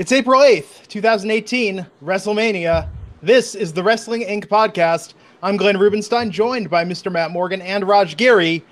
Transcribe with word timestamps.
It's 0.00 0.12
April 0.12 0.40
8th, 0.40 0.88
2018, 0.88 1.86
WrestleMania. 2.02 2.88
This 3.22 3.54
is 3.54 3.70
the 3.70 3.82
Wrestling 3.82 4.22
Inc. 4.22 4.46
podcast. 4.46 5.12
I'm 5.42 5.58
Glenn 5.58 5.76
Rubenstein, 5.78 6.30
joined 6.30 6.70
by 6.70 6.86
Mr. 6.86 7.12
Matt 7.12 7.32
Morgan 7.32 7.60
and 7.60 7.86
Raj 7.86 8.16
Giri. 8.16 8.64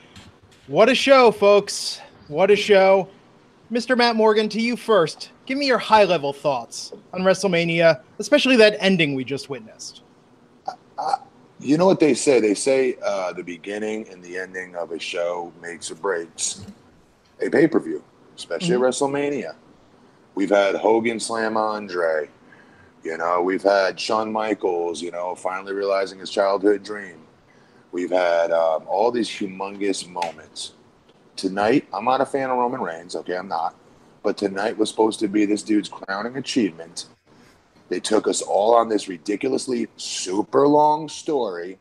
What 0.69 0.89
a 0.89 0.95
show, 0.95 1.31
folks. 1.31 2.01
What 2.29 2.51
a 2.51 2.57
show. 2.57 3.11
Mr. 3.71 3.95
Matt 3.95 4.17
Morgan, 4.17 4.49
to 4.49 4.59
you 4.59 4.75
first. 4.75 5.33
Give 5.45 5.59
me 5.59 5.67
your 5.67 5.77
high 5.77 6.05
level 6.05 6.33
thoughts 6.33 6.95
on 7.13 7.21
WrestleMania, 7.21 8.01
especially 8.19 8.57
that 8.57 8.79
ending 8.81 9.15
we 9.15 9.23
just 9.23 9.51
witnessed. 9.51 10.01
Uh, 10.67 11.17
you 11.61 11.77
know 11.77 11.85
what 11.85 12.01
they 12.01 12.15
say? 12.15 12.41
They 12.41 12.55
say 12.55 12.97
uh, 13.05 13.35
the 13.35 13.45
beginning 13.45 14.09
and 14.09 14.25
the 14.25 14.39
ending 14.39 14.77
of 14.77 14.93
a 14.93 14.99
show 14.99 15.53
makes 15.61 15.91
or 15.91 15.97
breaks 15.97 16.65
a 17.43 17.51
pay 17.51 17.69
per 17.69 17.81
view, 17.81 18.03
especially 18.35 18.77
mm-hmm. 18.77 18.85
WrestleMania. 18.85 19.57
We've 20.39 20.51
had 20.51 20.77
Hogan 20.77 21.19
slam 21.19 21.57
Andre. 21.57 22.29
You 23.03 23.19
know, 23.19 23.43
we've 23.43 23.65
had 23.65 23.99
Shawn 23.99 24.31
Michaels, 24.31 25.03
you 25.03 25.11
know, 25.11 25.35
finally 25.35 25.73
realizing 25.73 26.21
his 26.21 26.31
childhood 26.31 26.85
dream. 26.85 27.17
We've 27.91 28.13
had 28.13 28.53
um, 28.53 28.85
all 28.87 29.11
these 29.11 29.29
humongous 29.29 30.09
moments. 30.09 30.75
Tonight, 31.35 31.89
I'm 31.93 32.05
not 32.05 32.21
a 32.21 32.25
fan 32.25 32.51
of 32.51 32.57
Roman 32.57 32.81
Reigns. 32.81 33.17
Okay, 33.17 33.37
I'm 33.37 33.49
not. 33.49 33.75
But 34.23 34.39
tonight 34.39 34.79
was 34.79 34.91
supposed 34.91 35.19
to 35.19 35.27
be 35.27 35.45
this 35.45 35.65
dude's 35.65 35.89
crowning 35.89 36.37
achievement. 36.37 37.07
They 37.89 37.99
took 37.99 38.29
us 38.29 38.41
all 38.41 38.77
on 38.77 38.89
this 38.89 39.09
ridiculously 39.09 39.89
super 39.97 40.69
long 40.69 41.09
story 41.09 41.79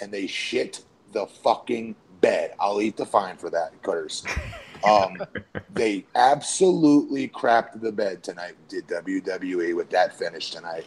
and 0.00 0.10
they 0.10 0.26
shit 0.26 0.82
the 1.12 1.28
fucking 1.28 1.94
bed. 2.20 2.54
I'll 2.58 2.80
eat 2.80 2.96
the 2.96 3.06
fine 3.06 3.36
for 3.36 3.50
that, 3.50 3.80
Cutters. 3.84 4.24
Um, 4.84 5.20
they 5.74 6.04
absolutely 6.14 7.28
crapped 7.28 7.80
the 7.80 7.92
bed 7.92 8.22
tonight. 8.22 8.54
Did 8.68 8.86
WWE 8.88 9.76
with 9.76 9.90
that 9.90 10.18
finish 10.18 10.50
tonight? 10.50 10.86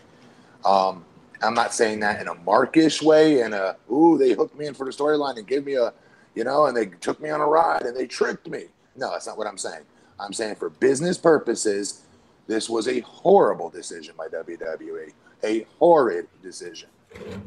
Um, 0.63 1.05
I'm 1.41 1.53
not 1.53 1.73
saying 1.73 1.99
that 1.99 2.21
in 2.21 2.27
a 2.27 2.35
markish 2.35 3.01
way, 3.01 3.41
and 3.41 3.53
a 3.53 3.77
ooh, 3.91 4.17
they 4.17 4.33
hooked 4.33 4.57
me 4.57 4.67
in 4.67 4.73
for 4.73 4.85
the 4.85 4.91
storyline 4.91 5.37
and 5.37 5.47
gave 5.47 5.65
me 5.65 5.75
a, 5.75 5.93
you 6.33 6.43
know, 6.43 6.65
and 6.65 6.75
they 6.75 6.87
took 6.87 7.19
me 7.21 7.29
on 7.29 7.41
a 7.41 7.45
ride 7.45 7.83
and 7.83 7.95
they 7.95 8.07
tricked 8.07 8.49
me. 8.49 8.65
No, 8.95 9.11
that's 9.11 9.27
not 9.27 9.37
what 9.37 9.47
I'm 9.47 9.57
saying. 9.57 9.83
I'm 10.19 10.33
saying 10.33 10.55
for 10.55 10.69
business 10.69 11.17
purposes, 11.17 12.05
this 12.47 12.69
was 12.69 12.87
a 12.87 13.01
horrible 13.01 13.69
decision 13.69 14.15
by 14.17 14.27
WWE, 14.27 15.11
a 15.43 15.65
horrid 15.77 16.27
decision. 16.41 16.89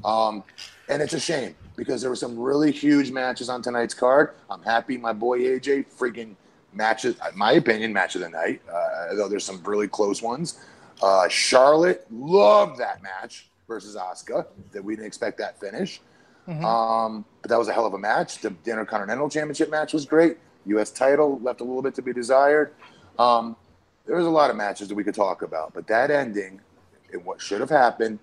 Um, 0.04 0.44
and 0.88 1.02
it's 1.02 1.14
a 1.14 1.20
shame 1.20 1.54
because 1.76 2.00
there 2.00 2.10
were 2.10 2.16
some 2.16 2.38
really 2.38 2.72
huge 2.72 3.10
matches 3.10 3.48
on 3.48 3.62
tonight's 3.62 3.94
card. 3.94 4.34
I'm 4.50 4.62
happy 4.62 4.96
my 4.96 5.12
boy 5.12 5.40
AJ 5.40 5.86
freaking 5.96 6.34
matches, 6.72 7.16
my 7.34 7.52
opinion, 7.52 7.92
match 7.92 8.14
of 8.14 8.22
the 8.22 8.28
night, 8.28 8.60
uh, 8.70 9.14
though 9.14 9.28
there's 9.28 9.44
some 9.44 9.62
really 9.64 9.88
close 9.88 10.22
ones. 10.22 10.60
Uh, 11.02 11.28
Charlotte 11.28 12.06
loved 12.10 12.78
that 12.78 13.02
match 13.02 13.48
versus 13.66 13.96
Asuka. 13.96 14.46
That 14.72 14.82
we 14.82 14.94
didn't 14.94 15.06
expect 15.06 15.38
that 15.38 15.60
finish. 15.60 16.00
Mm-hmm. 16.48 16.64
Um, 16.64 17.24
but 17.42 17.50
that 17.50 17.58
was 17.58 17.68
a 17.68 17.72
hell 17.72 17.86
of 17.86 17.94
a 17.94 17.98
match. 17.98 18.38
The 18.38 18.54
Intercontinental 18.66 19.28
Championship 19.28 19.70
match 19.70 19.92
was 19.92 20.06
great. 20.06 20.38
U.S. 20.66 20.90
title 20.90 21.38
left 21.42 21.60
a 21.60 21.64
little 21.64 21.82
bit 21.82 21.94
to 21.96 22.02
be 22.02 22.12
desired. 22.12 22.72
Um, 23.18 23.56
there 24.06 24.16
was 24.16 24.26
a 24.26 24.30
lot 24.30 24.50
of 24.50 24.56
matches 24.56 24.88
that 24.88 24.94
we 24.94 25.04
could 25.04 25.14
talk 25.14 25.42
about, 25.42 25.74
but 25.74 25.86
that 25.88 26.10
ending, 26.10 26.60
and 27.12 27.24
what 27.24 27.40
should 27.40 27.60
have 27.60 27.70
happened, 27.70 28.18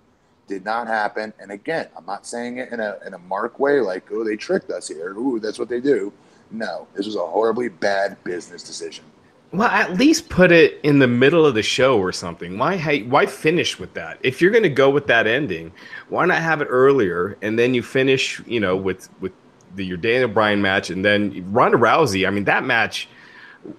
did 0.48 0.64
not 0.66 0.88
happen. 0.88 1.34
And 1.40 1.52
again, 1.52 1.88
I'm 1.98 2.06
not 2.06 2.26
saying 2.26 2.58
it 2.58 2.72
in 2.72 2.80
a 2.80 2.98
in 3.06 3.14
a 3.14 3.20
mark 3.20 3.60
way, 3.60 3.80
like 3.80 4.12
oh 4.12 4.24
they 4.24 4.36
tricked 4.36 4.72
us 4.72 4.88
here. 4.88 5.14
Ooh, 5.18 5.40
that's 5.40 5.60
what 5.60 5.70
they 5.70 5.80
do. 5.80 6.12
No, 6.52 6.88
this 6.94 7.06
was 7.06 7.16
a 7.16 7.26
horribly 7.26 7.70
bad 7.70 8.24
business 8.24 8.64
decision. 8.64 9.06
Well, 9.52 9.70
at 9.70 9.98
least 9.98 10.30
put 10.30 10.52
it 10.52 10.80
in 10.84 11.00
the 11.00 11.08
middle 11.08 11.46
of 11.46 11.56
the 11.56 11.64
show 11.64 11.98
or 11.98 12.12
something. 12.12 12.58
Why 12.58 13.00
why 13.08 13.26
finish 13.26 13.80
with 13.80 13.94
that? 13.94 14.18
If 14.22 14.42
you're 14.42 14.52
going 14.52 14.64
to 14.64 14.70
go 14.70 14.90
with 14.90 15.08
that 15.08 15.28
ending, 15.28 15.72
why 16.10 16.26
not 16.26 16.40
have 16.40 16.62
it 16.62 16.66
earlier 16.66 17.38
and 17.42 17.58
then 17.58 17.74
you 17.74 17.82
finish, 17.82 18.42
you 18.46 18.60
know, 18.60 18.76
with 18.76 19.10
with 19.22 19.32
the, 19.76 19.86
your 19.86 19.98
Daniel 19.98 20.30
Bryan 20.30 20.62
match 20.62 20.90
and 20.90 21.04
then 21.04 21.52
Ronda 21.52 21.78
Rousey. 21.78 22.28
I 22.28 22.32
mean, 22.32 22.46
that 22.46 22.64
match 22.64 23.08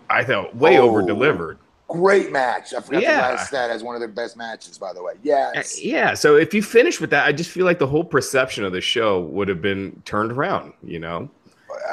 I 0.09 0.25
thought 0.25 0.56
way 0.56 0.78
oh, 0.78 0.88
over 0.88 1.03
delivered. 1.03 1.59
Great 1.88 2.32
match. 2.32 2.74
I 2.74 2.80
forgot 2.80 3.02
yeah. 3.02 3.28
to 3.28 3.34
last 3.36 3.50
that 3.52 3.70
as 3.70 3.82
one 3.82 3.94
of 3.94 4.00
their 4.00 4.08
best 4.08 4.36
matches, 4.36 4.76
by 4.76 4.92
the 4.92 5.02
way. 5.02 5.14
Yes. 5.22 5.80
Yeah. 5.80 6.14
So 6.14 6.36
if 6.36 6.52
you 6.52 6.62
finish 6.62 7.00
with 7.00 7.10
that, 7.10 7.26
I 7.26 7.32
just 7.32 7.50
feel 7.50 7.64
like 7.64 7.78
the 7.78 7.86
whole 7.86 8.04
perception 8.04 8.64
of 8.64 8.72
the 8.72 8.80
show 8.80 9.20
would 9.20 9.48
have 9.48 9.62
been 9.62 10.02
turned 10.04 10.32
around, 10.32 10.72
you 10.82 10.98
know? 10.98 11.30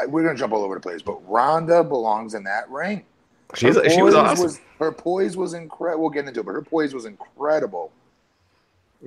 We're 0.07 0.23
going 0.23 0.35
to 0.35 0.39
jump 0.39 0.53
all 0.53 0.63
over 0.63 0.75
the 0.75 0.81
place, 0.81 1.01
but 1.01 1.19
Ronda 1.29 1.83
belongs 1.83 2.33
in 2.33 2.43
that 2.45 2.69
ring. 2.69 3.05
She's, 3.53 3.77
she 3.93 4.01
was 4.01 4.15
awesome. 4.15 4.45
Was, 4.45 4.59
her 4.79 4.91
poise 4.91 5.37
was 5.37 5.53
incredible. 5.53 6.01
We'll 6.01 6.09
get 6.09 6.27
into 6.27 6.39
it, 6.39 6.45
but 6.45 6.53
her 6.53 6.63
poise 6.63 6.93
was 6.93 7.05
incredible. 7.05 7.91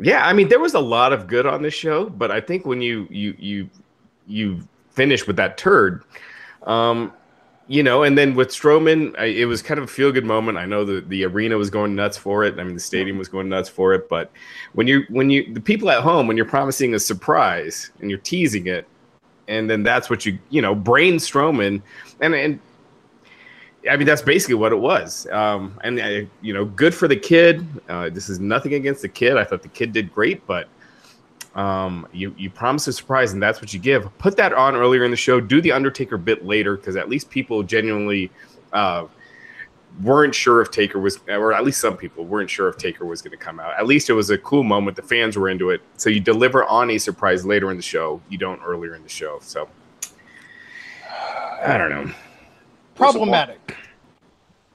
Yeah, 0.00 0.24
I 0.24 0.32
mean, 0.32 0.48
there 0.48 0.60
was 0.60 0.74
a 0.74 0.80
lot 0.80 1.12
of 1.12 1.26
good 1.26 1.46
on 1.46 1.62
this 1.62 1.74
show, 1.74 2.08
but 2.08 2.30
I 2.30 2.40
think 2.40 2.64
when 2.66 2.80
you 2.80 3.08
you 3.10 3.34
you 3.38 3.70
you 4.26 4.60
finish 4.90 5.26
with 5.26 5.36
that 5.36 5.56
turd, 5.56 6.04
um, 6.64 7.12
you 7.68 7.82
know, 7.82 8.04
and 8.04 8.16
then 8.16 8.34
with 8.34 8.48
Strowman, 8.48 9.18
I, 9.18 9.26
it 9.26 9.46
was 9.46 9.60
kind 9.60 9.78
of 9.78 9.84
a 9.84 9.88
feel 9.88 10.12
good 10.12 10.24
moment. 10.24 10.56
I 10.56 10.66
know 10.66 10.84
the, 10.84 11.00
the 11.00 11.24
arena 11.24 11.56
was 11.56 11.68
going 11.68 11.94
nuts 11.96 12.16
for 12.16 12.44
it. 12.44 12.58
I 12.58 12.64
mean, 12.64 12.74
the 12.74 12.80
stadium 12.80 13.18
was 13.18 13.28
going 13.28 13.48
nuts 13.48 13.68
for 13.68 13.92
it. 13.92 14.08
But 14.08 14.30
when 14.74 14.86
you 14.86 15.04
when 15.08 15.30
you 15.30 15.52
the 15.52 15.60
people 15.60 15.90
at 15.90 16.02
home, 16.02 16.28
when 16.28 16.36
you're 16.36 16.46
promising 16.46 16.94
a 16.94 16.98
surprise 16.98 17.90
and 18.00 18.08
you're 18.08 18.20
teasing 18.20 18.68
it, 18.68 18.86
and 19.48 19.68
then 19.68 19.82
that's 19.82 20.08
what 20.08 20.24
you 20.24 20.38
you 20.50 20.62
know 20.62 20.74
Braun 20.74 21.14
Strowman, 21.14 21.82
and 22.20 22.34
and 22.34 22.60
I 23.90 23.96
mean 23.96 24.06
that's 24.06 24.22
basically 24.22 24.54
what 24.54 24.70
it 24.70 24.76
was. 24.76 25.26
Um, 25.32 25.78
and 25.82 25.98
uh, 25.98 26.20
you 26.42 26.54
know, 26.54 26.66
good 26.66 26.94
for 26.94 27.08
the 27.08 27.16
kid. 27.16 27.66
Uh, 27.88 28.10
this 28.10 28.28
is 28.28 28.38
nothing 28.38 28.74
against 28.74 29.02
the 29.02 29.08
kid. 29.08 29.36
I 29.36 29.42
thought 29.42 29.62
the 29.62 29.68
kid 29.68 29.92
did 29.92 30.14
great, 30.14 30.46
but 30.46 30.68
um, 31.56 32.06
you 32.12 32.34
you 32.36 32.50
promise 32.50 32.86
a 32.86 32.92
surprise, 32.92 33.32
and 33.32 33.42
that's 33.42 33.62
what 33.62 33.72
you 33.72 33.80
give. 33.80 34.06
Put 34.18 34.36
that 34.36 34.52
on 34.52 34.76
earlier 34.76 35.04
in 35.04 35.10
the 35.10 35.16
show. 35.16 35.40
Do 35.40 35.62
the 35.62 35.72
Undertaker 35.72 36.18
bit 36.18 36.44
later, 36.44 36.76
because 36.76 36.96
at 36.96 37.08
least 37.08 37.30
people 37.30 37.62
genuinely 37.62 38.30
uh, 38.74 39.06
weren't 40.02 40.34
sure 40.34 40.60
if 40.60 40.70
Taker 40.70 41.00
was, 41.00 41.18
or 41.26 41.54
at 41.54 41.64
least 41.64 41.80
some 41.80 41.96
people 41.96 42.26
weren't 42.26 42.50
sure 42.50 42.68
if 42.68 42.76
Taker 42.76 43.06
was 43.06 43.22
going 43.22 43.36
to 43.36 43.42
come 43.42 43.58
out. 43.58 43.72
At 43.78 43.86
least 43.86 44.10
it 44.10 44.12
was 44.12 44.28
a 44.28 44.36
cool 44.36 44.64
moment. 44.64 44.96
The 44.96 45.02
fans 45.02 45.38
were 45.38 45.48
into 45.48 45.70
it. 45.70 45.80
So 45.96 46.10
you 46.10 46.20
deliver 46.20 46.62
on 46.66 46.90
a 46.90 46.98
surprise 46.98 47.46
later 47.46 47.70
in 47.70 47.78
the 47.78 47.82
show. 47.82 48.20
You 48.28 48.36
don't 48.36 48.60
earlier 48.62 48.94
in 48.94 49.02
the 49.02 49.08
show. 49.08 49.38
So 49.40 49.66
I 51.64 51.78
don't 51.78 51.88
know. 51.88 52.12
Problematic. 52.96 53.74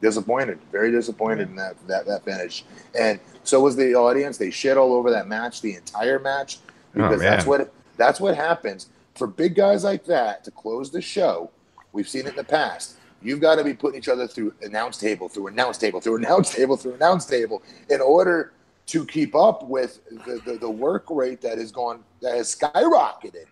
Disappointed. 0.02 0.58
Very 0.72 0.92
disappointed 0.92 1.48
in 1.48 1.56
that 1.58 1.76
that 1.88 2.08
that 2.08 2.26
finish. 2.26 2.64
And 3.00 3.20
so 3.44 3.62
was 3.62 3.76
the 3.76 3.94
audience. 3.94 4.40
They 4.40 4.50
shit 4.50 4.78
all 4.78 4.96
over 4.96 5.12
that 5.12 5.28
match, 5.28 5.62
the 5.62 5.76
entire 5.76 6.18
match 6.18 6.58
because 6.94 7.16
oh, 7.16 7.24
that's 7.24 7.46
what 7.46 7.74
that's 7.98 8.20
what 8.20 8.36
happens 8.36 8.88
for 9.16 9.28
big 9.28 9.56
guys 9.56 9.84
like 9.84 10.06
that 10.06 10.44
to 10.44 10.52
close 10.52 10.92
the 10.92 11.02
show. 11.02 11.52
We've 11.94 12.08
seen 12.08 12.26
it 12.26 12.30
in 12.30 12.36
the 12.36 12.44
past. 12.44 12.98
You've 13.22 13.42
got 13.42 13.56
to 13.56 13.64
be 13.64 13.74
putting 13.74 14.00
each 14.00 14.10
other 14.10 14.28
through 14.28 14.54
announce 14.64 14.98
table, 14.98 15.30
through 15.30 15.48
announce 15.48 15.78
table, 15.78 16.02
through 16.02 16.16
announce 16.16 16.50
table, 16.56 16.78
through 16.78 16.96
announce 16.96 17.26
table, 17.26 17.62
in 17.90 18.02
order 18.02 18.54
to 18.88 19.06
keep 19.06 19.36
up 19.36 19.64
with 19.64 20.00
the, 20.10 20.42
the, 20.46 20.58
the 20.58 20.70
work 20.70 21.06
rate 21.10 21.42
that 21.42 21.58
has 21.58 21.72
gone 21.72 22.04
that 22.22 22.36
has 22.36 22.56
skyrocketed 22.56 23.46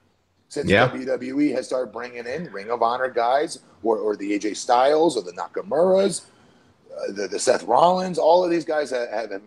since 0.50 0.70
yeah. 0.70 0.90
WWE 0.90 1.54
has 1.54 1.68
started 1.68 1.94
bringing 1.94 2.26
in 2.26 2.52
Ring 2.52 2.72
of 2.72 2.82
Honor 2.82 3.10
guys, 3.10 3.60
or, 3.84 3.98
or 4.00 4.16
the 4.16 4.38
AJ 4.38 4.58
Styles, 4.58 5.16
or 5.16 5.22
the 5.22 5.32
Nakamura's, 5.32 6.26
uh, 6.92 7.12
the, 7.12 7.28
the 7.28 7.40
Seth 7.40 7.64
Rollins. 7.64 8.18
All 8.18 8.44
of 8.44 8.50
these 8.50 8.66
guys 8.66 8.90
have, 8.90 9.10
have 9.10 9.32
uh, 9.32 9.38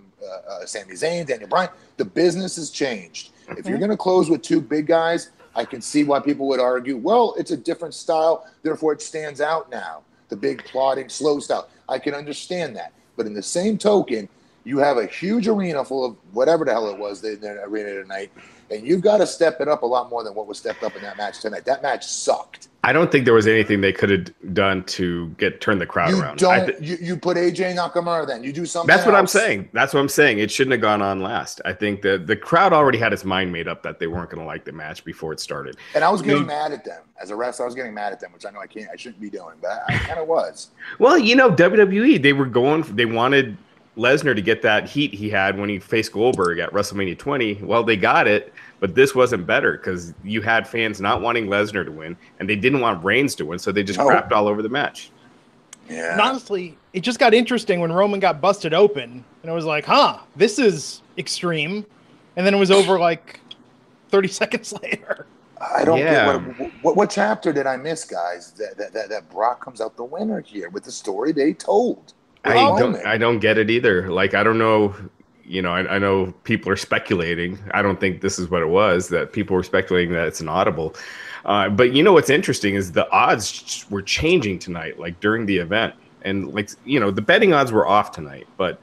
uh, 0.48 0.64
Sami 0.64 0.94
Zayn, 0.94 1.26
Daniel 1.26 1.48
Bryan. 1.48 1.70
The 1.96 2.04
business 2.04 2.54
has 2.56 2.70
changed. 2.70 3.31
If 3.58 3.66
you're 3.66 3.78
going 3.78 3.90
to 3.90 3.96
close 3.96 4.30
with 4.30 4.42
two 4.42 4.60
big 4.60 4.86
guys, 4.86 5.30
I 5.54 5.64
can 5.64 5.80
see 5.80 6.04
why 6.04 6.20
people 6.20 6.48
would 6.48 6.60
argue, 6.60 6.96
well, 6.96 7.34
it's 7.38 7.50
a 7.50 7.56
different 7.56 7.94
style, 7.94 8.46
therefore 8.62 8.92
it 8.92 9.02
stands 9.02 9.40
out 9.40 9.70
now. 9.70 10.02
The 10.28 10.36
big 10.36 10.64
plotting, 10.64 11.08
slow 11.08 11.40
style. 11.40 11.68
I 11.88 11.98
can 11.98 12.14
understand 12.14 12.74
that. 12.76 12.92
But 13.16 13.26
in 13.26 13.34
the 13.34 13.42
same 13.42 13.76
token, 13.76 14.28
you 14.64 14.78
have 14.78 14.96
a 14.96 15.06
huge 15.06 15.48
arena 15.48 15.84
full 15.84 16.04
of 16.04 16.16
whatever 16.32 16.64
the 16.64 16.72
hell 16.72 16.88
it 16.88 16.98
was 16.98 17.22
in 17.24 17.40
the 17.40 17.62
arena 17.64 18.02
tonight, 18.02 18.30
and 18.70 18.86
you've 18.86 19.02
got 19.02 19.18
to 19.18 19.26
step 19.26 19.60
it 19.60 19.68
up 19.68 19.82
a 19.82 19.86
lot 19.86 20.08
more 20.08 20.24
than 20.24 20.34
what 20.34 20.46
was 20.46 20.58
stepped 20.58 20.82
up 20.82 20.96
in 20.96 21.02
that 21.02 21.16
match 21.16 21.40
tonight. 21.40 21.64
That 21.64 21.82
match 21.82 22.06
sucked. 22.06 22.68
I 22.84 22.92
don't 22.92 23.12
think 23.12 23.24
there 23.24 23.34
was 23.34 23.46
anything 23.46 23.80
they 23.80 23.92
could 23.92 24.10
have 24.10 24.54
done 24.54 24.82
to 24.84 25.28
get 25.38 25.60
turn 25.60 25.78
the 25.78 25.86
crowd 25.86 26.10
you 26.10 26.20
around. 26.20 26.38
Don't 26.38 26.66
th- 26.66 26.80
you, 26.80 26.96
you 27.00 27.16
put 27.16 27.36
AJ 27.36 27.76
Nakamura 27.76 28.26
then 28.26 28.42
you 28.42 28.52
do 28.52 28.66
something. 28.66 28.88
That's 28.88 29.06
what 29.06 29.14
else. 29.14 29.20
I'm 29.20 29.40
saying. 29.40 29.68
That's 29.72 29.94
what 29.94 30.00
I'm 30.00 30.08
saying. 30.08 30.40
It 30.40 30.50
shouldn't 30.50 30.72
have 30.72 30.80
gone 30.80 31.00
on 31.00 31.20
last. 31.20 31.60
I 31.64 31.74
think 31.74 32.02
that 32.02 32.26
the 32.26 32.36
crowd 32.36 32.72
already 32.72 32.98
had 32.98 33.12
its 33.12 33.24
mind 33.24 33.52
made 33.52 33.68
up 33.68 33.84
that 33.84 34.00
they 34.00 34.08
weren't 34.08 34.30
going 34.30 34.40
to 34.40 34.46
like 34.46 34.64
the 34.64 34.72
match 34.72 35.04
before 35.04 35.32
it 35.32 35.38
started. 35.38 35.76
And 35.94 36.02
I 36.02 36.10
was 36.10 36.22
getting 36.22 36.42
you, 36.42 36.46
mad 36.46 36.72
at 36.72 36.84
them 36.84 37.04
as 37.20 37.30
a 37.30 37.36
wrestler. 37.36 37.66
I 37.66 37.68
was 37.68 37.76
getting 37.76 37.94
mad 37.94 38.12
at 38.12 38.18
them, 38.18 38.32
which 38.32 38.44
I 38.44 38.50
know 38.50 38.58
I 38.58 38.66
can't. 38.66 38.90
I 38.92 38.96
shouldn't 38.96 39.20
be 39.20 39.30
doing, 39.30 39.54
but 39.60 39.84
I 39.88 39.98
kind 39.98 40.18
of 40.18 40.26
was. 40.26 40.70
Well, 40.98 41.18
you 41.18 41.36
know, 41.36 41.50
WWE 41.50 42.20
they 42.20 42.32
were 42.32 42.46
going. 42.46 42.82
They 42.96 43.06
wanted 43.06 43.56
Lesnar 43.96 44.34
to 44.34 44.42
get 44.42 44.62
that 44.62 44.88
heat 44.88 45.12
he 45.12 45.28
had 45.28 45.58
when 45.58 45.68
he 45.68 45.78
faced 45.78 46.12
Goldberg 46.12 46.58
at 46.58 46.70
WrestleMania 46.72 47.18
20. 47.18 47.54
Well, 47.62 47.84
they 47.84 47.96
got 47.96 48.26
it 48.26 48.52
but 48.82 48.96
this 48.96 49.14
wasn't 49.14 49.46
better 49.46 49.76
because 49.76 50.12
you 50.24 50.42
had 50.42 50.66
fans 50.66 51.00
not 51.00 51.20
wanting 51.20 51.46
Lesnar 51.46 51.84
to 51.84 51.92
win, 51.92 52.16
and 52.40 52.50
they 52.50 52.56
didn't 52.56 52.80
want 52.80 53.02
Reigns 53.04 53.36
to 53.36 53.44
win, 53.46 53.60
so 53.60 53.70
they 53.70 53.84
just 53.84 54.00
crapped 54.00 54.32
all 54.32 54.48
over 54.48 54.60
the 54.60 54.68
match. 54.68 55.12
Yeah. 55.88 56.10
And 56.10 56.20
honestly, 56.20 56.76
it 56.92 57.02
just 57.02 57.20
got 57.20 57.32
interesting 57.32 57.78
when 57.78 57.92
Roman 57.92 58.18
got 58.18 58.40
busted 58.40 58.74
open, 58.74 59.24
and 59.42 59.50
it 59.52 59.54
was 59.54 59.64
like, 59.64 59.84
huh, 59.84 60.18
this 60.34 60.58
is 60.58 61.00
extreme. 61.16 61.86
And 62.34 62.44
then 62.44 62.54
it 62.54 62.58
was 62.58 62.72
over 62.72 62.98
like 62.98 63.38
30 64.08 64.26
seconds 64.42 64.72
later. 64.82 65.26
I 65.60 65.84
don't 65.84 65.98
Yeah. 65.98 66.38
get 66.40 66.58
what, 66.58 66.72
what 66.82 66.96
what 66.96 67.10
chapter 67.10 67.52
did 67.52 67.68
I 67.68 67.76
miss, 67.76 68.04
guys? 68.04 68.50
That, 68.54 68.76
that 68.78 68.92
that 68.94 69.10
that 69.10 69.30
Brock 69.30 69.64
comes 69.64 69.80
out 69.80 69.96
the 69.96 70.02
winner 70.02 70.40
here 70.40 70.70
with 70.70 70.82
the 70.82 70.90
story 70.90 71.30
they 71.30 71.52
told. 71.52 72.14
I 72.44 72.54
don't 72.78 72.96
I 73.06 73.18
don't 73.18 73.38
get 73.38 73.58
it 73.58 73.70
either. 73.70 74.10
Like 74.10 74.34
I 74.34 74.42
don't 74.42 74.58
know, 74.58 74.94
you 75.44 75.62
know, 75.62 75.72
I, 75.72 75.94
I 75.94 75.98
know 75.98 76.32
people 76.44 76.70
are 76.72 76.76
speculating. 76.76 77.58
I 77.72 77.82
don't 77.82 78.00
think 78.00 78.20
this 78.20 78.38
is 78.38 78.50
what 78.50 78.62
it 78.62 78.68
was 78.68 79.08
that 79.08 79.32
people 79.32 79.54
were 79.54 79.62
speculating 79.62 80.12
that 80.14 80.26
it's 80.26 80.40
an 80.40 80.48
audible. 80.48 80.94
Uh, 81.44 81.68
but 81.68 81.92
you 81.92 82.02
know 82.02 82.12
what's 82.12 82.30
interesting 82.30 82.74
is 82.74 82.92
the 82.92 83.10
odds 83.10 83.86
were 83.90 84.02
changing 84.02 84.58
tonight, 84.58 84.98
like 84.98 85.18
during 85.20 85.46
the 85.46 85.56
event, 85.56 85.94
and 86.22 86.52
like 86.52 86.70
you 86.84 86.98
know 87.00 87.10
the 87.10 87.22
betting 87.22 87.52
odds 87.52 87.72
were 87.72 87.86
off 87.86 88.12
tonight, 88.12 88.46
but 88.56 88.80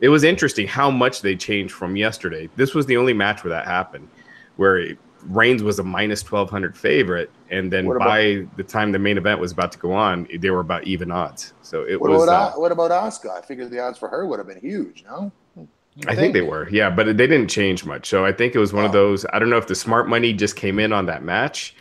it 0.00 0.08
was 0.08 0.24
interesting 0.24 0.66
how 0.66 0.90
much 0.90 1.22
they 1.22 1.36
changed 1.36 1.72
from 1.72 1.96
yesterday. 1.96 2.48
This 2.56 2.74
was 2.74 2.86
the 2.86 2.96
only 2.96 3.12
match 3.12 3.44
where 3.44 3.50
that 3.50 3.66
happened, 3.66 4.08
where 4.56 4.96
Reigns 5.28 5.62
was 5.62 5.78
a 5.78 5.82
minus 5.82 6.22
twelve 6.22 6.50
hundred 6.50 6.76
favorite, 6.76 7.30
and 7.50 7.72
then 7.72 7.86
about- 7.86 7.98
by 8.00 8.46
the 8.56 8.62
time 8.64 8.92
the 8.92 8.98
main 8.98 9.16
event 9.18 9.40
was 9.40 9.52
about 9.52 9.72
to 9.72 9.78
go 9.78 9.92
on, 9.92 10.26
they 10.38 10.50
were 10.50 10.60
about 10.60 10.84
even 10.84 11.10
odds. 11.10 11.52
So 11.62 11.84
it 11.86 12.00
What 12.00 12.10
was. 12.10 12.24
about 12.24 12.54
uh, 12.56 12.60
what 12.60 12.72
about 12.72 12.90
Asuka? 12.90 13.30
I 13.30 13.40
figured 13.40 13.70
the 13.70 13.78
odds 13.80 13.98
for 13.98 14.08
her 14.08 14.26
would 14.26 14.38
have 14.38 14.48
been 14.48 14.60
huge. 14.60 15.04
No, 15.06 15.30
I 16.08 16.14
think 16.16 16.32
they 16.32 16.40
were, 16.42 16.68
yeah, 16.70 16.90
but 16.90 17.04
they 17.06 17.26
didn't 17.26 17.48
change 17.48 17.84
much. 17.84 18.08
So 18.08 18.24
I 18.24 18.32
think 18.32 18.54
it 18.54 18.58
was 18.58 18.72
one 18.72 18.84
of 18.84 18.90
Oh. 18.90 18.94
those. 18.94 19.24
I 19.32 19.38
don't 19.38 19.50
know 19.50 19.58
if 19.58 19.66
the 19.66 19.74
smart 19.74 20.08
money 20.08 20.32
just 20.32 20.56
came 20.56 20.78
in 20.78 20.92
on 20.92 21.06
that 21.06 21.22
match, 21.22 21.76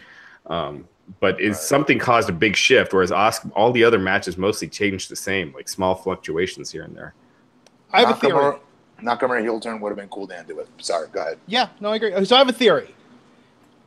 um, 0.48 0.88
but 1.20 1.40
it's 1.42 1.58
Right. 1.58 1.64
something 1.64 2.00
caused 2.00 2.30
a 2.30 2.34
big 2.34 2.56
shift. 2.56 2.94
Whereas 2.94 3.10
Asuka, 3.12 3.52
all 3.56 3.72
the 3.72 3.84
other 3.84 4.00
matches 4.00 4.38
mostly 4.38 4.68
changed 4.68 5.10
the 5.10 5.16
same, 5.16 5.52
like 5.56 5.68
small 5.70 5.96
fluctuations 5.96 6.72
here 6.72 6.84
and 6.84 6.96
there. 6.96 7.14
I 7.92 8.02
have 8.02 8.12
a 8.12 8.14
theory. 8.20 8.34
Nakamura, 8.34 8.60
Nakamura 9.02 9.42
heel 9.42 9.60
turn 9.60 9.80
would 9.82 9.90
have 9.90 9.98
been 9.98 10.10
cool 10.10 10.28
to 10.28 10.38
end 10.38 10.50
it 10.50 10.56
with. 10.56 10.68
Sorry, 10.80 11.08
go 11.12 11.22
ahead. 11.22 11.38
Yeah, 11.48 11.70
no, 11.80 11.90
I 11.92 11.96
agree. 11.96 12.24
So 12.26 12.36
I 12.36 12.40
have 12.40 12.50
a 12.50 12.54
theory. 12.54 12.94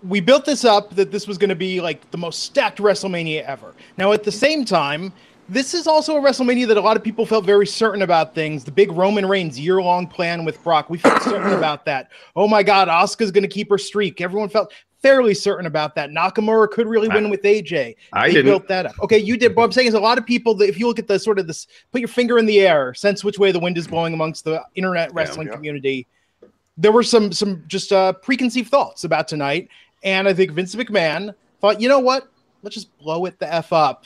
We 0.07 0.21
built 0.21 0.45
this 0.45 0.65
up 0.65 0.95
that 0.97 1.11
this 1.11 1.27
was 1.27 1.39
going 1.39 1.49
to 1.49 1.55
be 1.55 1.81
like 1.81 2.11
the 2.11 2.19
most 2.19 2.43
stacked 2.43 2.79
WrestleMania 2.79 3.43
ever. 3.45 3.75
Now, 3.97 4.13
at 4.13 4.23
the 4.23 4.33
same 4.33 4.65
time, 4.65 5.13
this 5.49 5.75
is 5.75 5.87
also 5.87 6.17
a 6.17 6.21
WrestleMania 6.21 6.67
that 6.69 6.77
a 6.77 6.81
lot 6.81 6.97
of 6.97 7.03
people 7.03 7.27
felt 7.27 7.45
very 7.45 7.67
certain 7.67 8.03
about 8.03 8.35
things. 8.35 8.65
The 8.65 8.71
big 8.71 8.91
Roman 8.93 9.27
Reigns 9.27 9.59
year 9.59 9.81
long 9.83 10.07
plan 10.07 10.45
with 10.45 10.63
Brock. 10.63 10.89
We 10.89 10.99
felt 10.99 11.23
certain 11.23 11.53
about 11.59 11.85
that. 11.87 12.11
Oh 12.35 12.49
my 12.49 12.63
God, 12.63 12.89
Asuka's 12.89 13.31
going 13.31 13.43
to 13.43 13.49
keep 13.49 13.69
her 13.71 13.79
streak. 13.79 14.21
Everyone 14.21 14.49
felt 14.49 14.73
fairly 15.05 15.35
certain 15.35 15.67
about 15.67 15.95
that. 15.95 16.09
Nakamura 16.09 16.71
could 16.71 16.89
really 16.89 17.09
win 17.09 17.29
with 17.29 17.43
AJ. 17.43 17.95
I 18.15 18.29
they 18.29 18.35
didn't. 18.37 18.51
built 18.51 18.69
that 18.69 18.87
up. 18.87 18.99
Okay, 19.03 19.19
you 19.19 19.37
did. 19.37 19.55
What 19.55 19.65
I'm 19.65 19.73
saying 19.73 19.89
is 19.89 19.93
a 19.93 20.01
lot 20.01 20.17
of 20.17 20.25
people 20.25 20.55
that 20.55 20.69
if 20.69 20.79
you 20.79 20.87
look 20.87 20.99
at 20.99 21.07
the 21.07 21.19
sort 21.19 21.39
of 21.39 21.47
this, 21.47 21.67
put 21.93 22.01
your 22.01 22.09
finger 22.09 22.39
in 22.39 22.47
the 22.47 22.61
air, 22.61 22.95
sense 22.95 23.23
which 23.23 23.39
way 23.39 23.53
the 23.53 23.61
wind 23.61 23.77
is 23.77 23.87
blowing 23.87 24.15
amongst 24.15 24.45
the 24.45 24.65
internet 24.77 25.13
wrestling 25.13 25.49
yeah. 25.49 25.55
community. 25.57 26.07
There 26.79 26.91
were 26.91 27.03
some 27.03 27.33
some 27.33 27.65
just 27.67 27.93
uh, 27.93 28.15
preconceived 28.15 28.71
thoughts 28.71 29.05
about 29.05 29.29
tonight, 29.29 29.69
and 30.05 30.29
I 30.29 30.35
think 30.35 30.53
Vince 30.53 30.75
McMahon 30.75 31.35
thought, 31.61 31.81
you 31.81 31.89
know 31.89 31.99
what? 31.99 32.29
Let's 32.63 32.75
just 32.77 32.97
blow 32.99 33.25
it 33.27 33.39
the 33.39 33.53
f 33.53 33.73
up. 33.73 34.05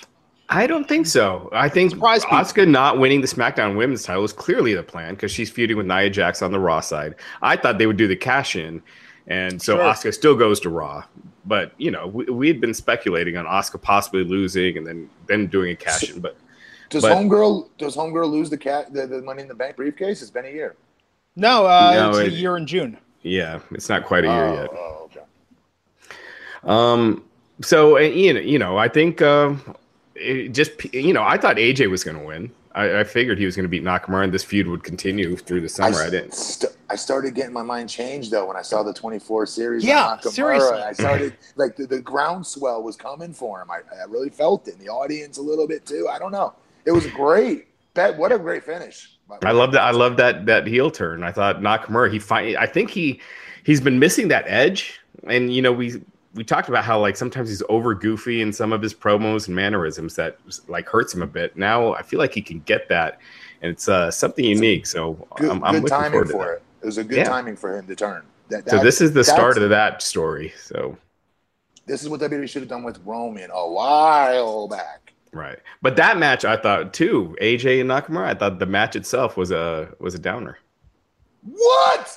I 0.48 0.66
don't 0.66 0.88
think 0.88 1.06
so. 1.06 1.50
I 1.52 1.68
think 1.68 1.90
Surprise 1.90 2.24
people. 2.24 2.38
Asuka 2.38 2.66
not 2.66 2.98
winning 2.98 3.20
the 3.20 3.26
SmackDown 3.26 3.76
Women's 3.76 4.02
title 4.02 4.24
is 4.24 4.32
clearly 4.32 4.72
the 4.72 4.82
plan 4.82 5.14
because 5.14 5.30
she's 5.30 5.50
feuding 5.50 5.76
with 5.76 5.84
Nia 5.86 6.08
Jax 6.08 6.40
on 6.40 6.52
the 6.52 6.58
Raw 6.58 6.80
side. 6.80 7.16
I 7.42 7.56
thought 7.56 7.76
they 7.76 7.86
would 7.86 7.98
do 7.98 8.08
the 8.08 8.16
cash 8.16 8.56
in, 8.56 8.82
and 9.26 9.60
so 9.60 9.76
Sure. 9.76 9.84
Asuka 9.84 10.14
still 10.14 10.34
goes 10.34 10.58
to 10.60 10.70
Raw. 10.70 11.04
But 11.44 11.72
you 11.78 11.90
know, 11.90 12.06
we, 12.06 12.24
we 12.26 12.48
had 12.48 12.60
been 12.62 12.72
speculating 12.74 13.36
on 13.36 13.44
Asuka 13.44 13.80
possibly 13.82 14.24
losing 14.24 14.78
and 14.78 14.86
then 14.86 15.10
then 15.26 15.46
doing 15.48 15.72
a 15.72 15.76
cash 15.76 16.10
in. 16.10 16.20
But 16.20 16.36
Does 16.88 17.02
But- 17.02 17.12
homegirl 17.12 17.68
does 17.76 17.94
homegirl 17.94 18.30
lose 18.30 18.48
the 18.48 18.56
cat 18.58 18.92
the, 18.94 19.06
the 19.06 19.20
money 19.20 19.42
in 19.42 19.48
the 19.48 19.54
bank 19.54 19.76
briefcase? 19.76 20.22
It's 20.22 20.30
been 20.30 20.46
a 20.46 20.50
year. 20.50 20.76
No, 21.36 21.66
uh, 21.66 21.92
No, 21.94 22.18
it's 22.18 22.34
a 22.34 22.36
year 22.36 22.56
in 22.56 22.66
June. 22.66 22.96
yeah, 23.22 23.60
it's 23.70 23.88
not 23.90 24.04
quite 24.04 24.24
a 24.24 24.28
year 24.28 24.44
oh, 24.46 24.54
yet. 24.54 24.70
oh, 24.72 25.02
okay. 25.04 25.07
Um, 26.68 27.24
so 27.62 27.96
uh, 27.96 28.00
you 28.00 28.34
know, 28.34 28.40
you 28.40 28.58
know, 28.58 28.76
I 28.76 28.88
think 28.88 29.20
uh, 29.22 29.54
it 30.14 30.50
just 30.50 30.84
you 30.94 31.12
know, 31.12 31.22
I 31.22 31.36
thought 31.38 31.56
AJ 31.56 31.90
was 31.90 32.04
going 32.04 32.18
to 32.18 32.24
win. 32.24 32.50
I, 32.74 33.00
I 33.00 33.04
figured 33.04 33.38
he 33.38 33.46
was 33.46 33.56
going 33.56 33.64
to 33.64 33.68
beat 33.68 33.82
Nakamura, 33.82 34.24
and 34.24 34.32
this 34.32 34.44
feud 34.44 34.68
would 34.68 34.84
continue 34.84 35.36
through 35.36 35.62
the 35.62 35.68
summer. 35.68 35.96
I, 35.98 36.04
s- 36.04 36.10
didn't. 36.10 36.34
st- 36.34 36.72
I 36.90 36.96
started 36.96 37.34
getting 37.34 37.52
my 37.52 37.62
mind 37.62 37.88
changed 37.88 38.30
though 38.30 38.46
when 38.46 38.56
I 38.56 38.62
saw 38.62 38.82
the 38.82 38.92
24 38.92 39.46
series. 39.46 39.84
Yeah, 39.84 40.18
Nakamura. 40.20 40.30
seriously. 40.30 40.78
I 40.82 40.92
started 40.92 41.36
like 41.56 41.74
the, 41.76 41.86
the 41.86 42.00
groundswell 42.00 42.82
was 42.82 42.96
coming 42.96 43.32
for 43.32 43.60
him. 43.62 43.70
I, 43.70 43.78
I 43.98 44.04
really 44.06 44.30
felt 44.30 44.68
it. 44.68 44.74
in 44.74 44.80
The 44.80 44.88
audience 44.90 45.38
a 45.38 45.42
little 45.42 45.66
bit 45.66 45.86
too. 45.86 46.08
I 46.08 46.18
don't 46.18 46.32
know. 46.32 46.54
It 46.84 46.92
was 46.92 47.06
great. 47.08 47.66
That 47.94 48.16
what 48.16 48.30
a 48.30 48.38
great 48.38 48.62
finish. 48.62 49.18
I 49.42 49.50
love 49.50 49.72
that. 49.72 49.82
I 49.82 49.90
love 49.90 50.16
that 50.18 50.46
that 50.46 50.66
heel 50.66 50.90
turn. 50.90 51.24
I 51.24 51.32
thought 51.32 51.60
Nakamura. 51.60 52.12
He 52.12 52.18
find. 52.18 52.56
I 52.56 52.66
think 52.66 52.90
he 52.90 53.20
he's 53.64 53.80
been 53.80 53.98
missing 53.98 54.28
that 54.28 54.44
edge. 54.46 55.00
And 55.26 55.52
you 55.52 55.60
know 55.62 55.72
we 55.72 56.00
we 56.38 56.44
talked 56.44 56.68
about 56.68 56.84
how 56.84 57.00
like 57.00 57.16
sometimes 57.16 57.48
he's 57.48 57.64
over 57.68 57.94
goofy 57.96 58.40
in 58.42 58.52
some 58.52 58.72
of 58.72 58.80
his 58.80 58.94
promos 58.94 59.48
and 59.48 59.56
mannerisms 59.56 60.14
that 60.14 60.38
like 60.68 60.88
hurts 60.88 61.12
him 61.12 61.20
a 61.20 61.26
bit. 61.26 61.56
Now 61.56 61.94
I 61.94 62.02
feel 62.02 62.20
like 62.20 62.32
he 62.32 62.40
can 62.40 62.60
get 62.60 62.88
that, 62.88 63.18
and 63.60 63.72
it's 63.72 63.88
uh, 63.88 64.08
something 64.12 64.44
unique. 64.44 64.86
So 64.86 65.14
Good, 65.36 65.50
I'm, 65.50 65.64
I'm 65.64 65.74
good 65.74 65.82
looking 65.82 65.98
timing 65.98 66.24
for 66.26 66.38
that. 66.44 66.50
it. 66.52 66.62
It 66.82 66.86
was 66.86 66.98
a 66.98 67.02
good 67.04 67.16
Yeah. 67.18 67.24
timing 67.24 67.56
for 67.56 67.76
him 67.76 67.88
to 67.88 67.96
turn. 67.96 68.22
That, 68.50 68.70
So 68.70 68.78
this 68.78 69.00
is 69.00 69.12
the 69.12 69.24
start 69.24 69.58
of 69.58 69.68
that 69.70 70.00
story. 70.00 70.52
So 70.62 70.96
This 71.86 72.02
is 72.04 72.08
what 72.08 72.20
WWE 72.20 72.48
should 72.48 72.62
have 72.62 72.68
done 72.68 72.84
with 72.84 73.00
Roman 73.04 73.50
a 73.52 73.68
while 73.68 74.68
back. 74.68 75.12
right, 75.32 75.58
but 75.82 75.96
that 75.96 76.18
match 76.18 76.44
I 76.44 76.56
thought 76.56 76.94
too. 76.94 77.36
AJ 77.42 77.80
and 77.80 77.90
Nakamura. 77.90 78.26
I 78.26 78.34
thought 78.34 78.60
the 78.60 78.66
match 78.66 78.94
itself 78.94 79.36
was 79.36 79.50
a 79.50 79.88
was 79.98 80.14
a 80.14 80.20
downer. 80.20 80.56
What? 81.42 82.16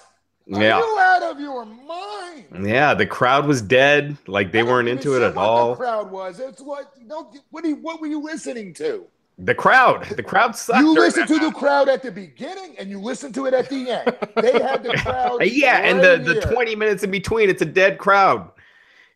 Yeah. 0.59 0.75
Are 0.77 0.79
you 0.81 0.97
out 0.99 1.23
of 1.23 1.39
your 1.39 1.65
mind? 1.65 2.67
Yeah, 2.67 2.93
the 2.93 3.05
crowd 3.05 3.45
was 3.45 3.61
dead. 3.61 4.17
Like 4.27 4.51
they 4.51 4.63
weren't 4.63 4.89
into 4.89 5.15
it 5.15 5.21
at 5.21 5.35
what 5.35 5.41
all. 5.45 5.69
The 5.71 5.75
crowd 5.77 6.11
was. 6.11 6.39
It's 6.39 6.61
what. 6.61 6.93
Don't. 7.07 7.37
What? 7.51 7.63
You, 7.65 7.75
what 7.77 8.01
were 8.01 8.07
you 8.07 8.21
listening 8.21 8.73
to? 8.75 9.05
The 9.39 9.55
crowd, 9.55 10.05
the 10.05 10.21
crowd 10.21 10.55
sucked. 10.55 10.79
You 10.81 10.93
during 10.93 11.07
listened 11.09 11.27
to 11.29 11.39
the 11.39 11.51
crowd 11.51 11.89
at 11.89 12.03
the 12.03 12.11
beginning 12.11 12.75
and 12.77 12.91
you 12.91 12.99
listened 12.99 13.33
to 13.35 13.47
it 13.47 13.55
at 13.55 13.69
the 13.69 13.89
end. 13.89 14.15
They 14.35 14.51
had 14.61 14.83
the 14.83 14.93
crowd. 15.03 15.39
Yeah, 15.43 15.77
and 15.77 15.99
the, 15.99 16.17
right 16.33 16.41
the 16.43 16.53
20 16.53 16.75
minutes 16.75 17.01
in 17.01 17.09
between, 17.09 17.49
it's 17.49 17.61
a 17.63 17.65
dead 17.65 17.97
crowd. 17.97 18.51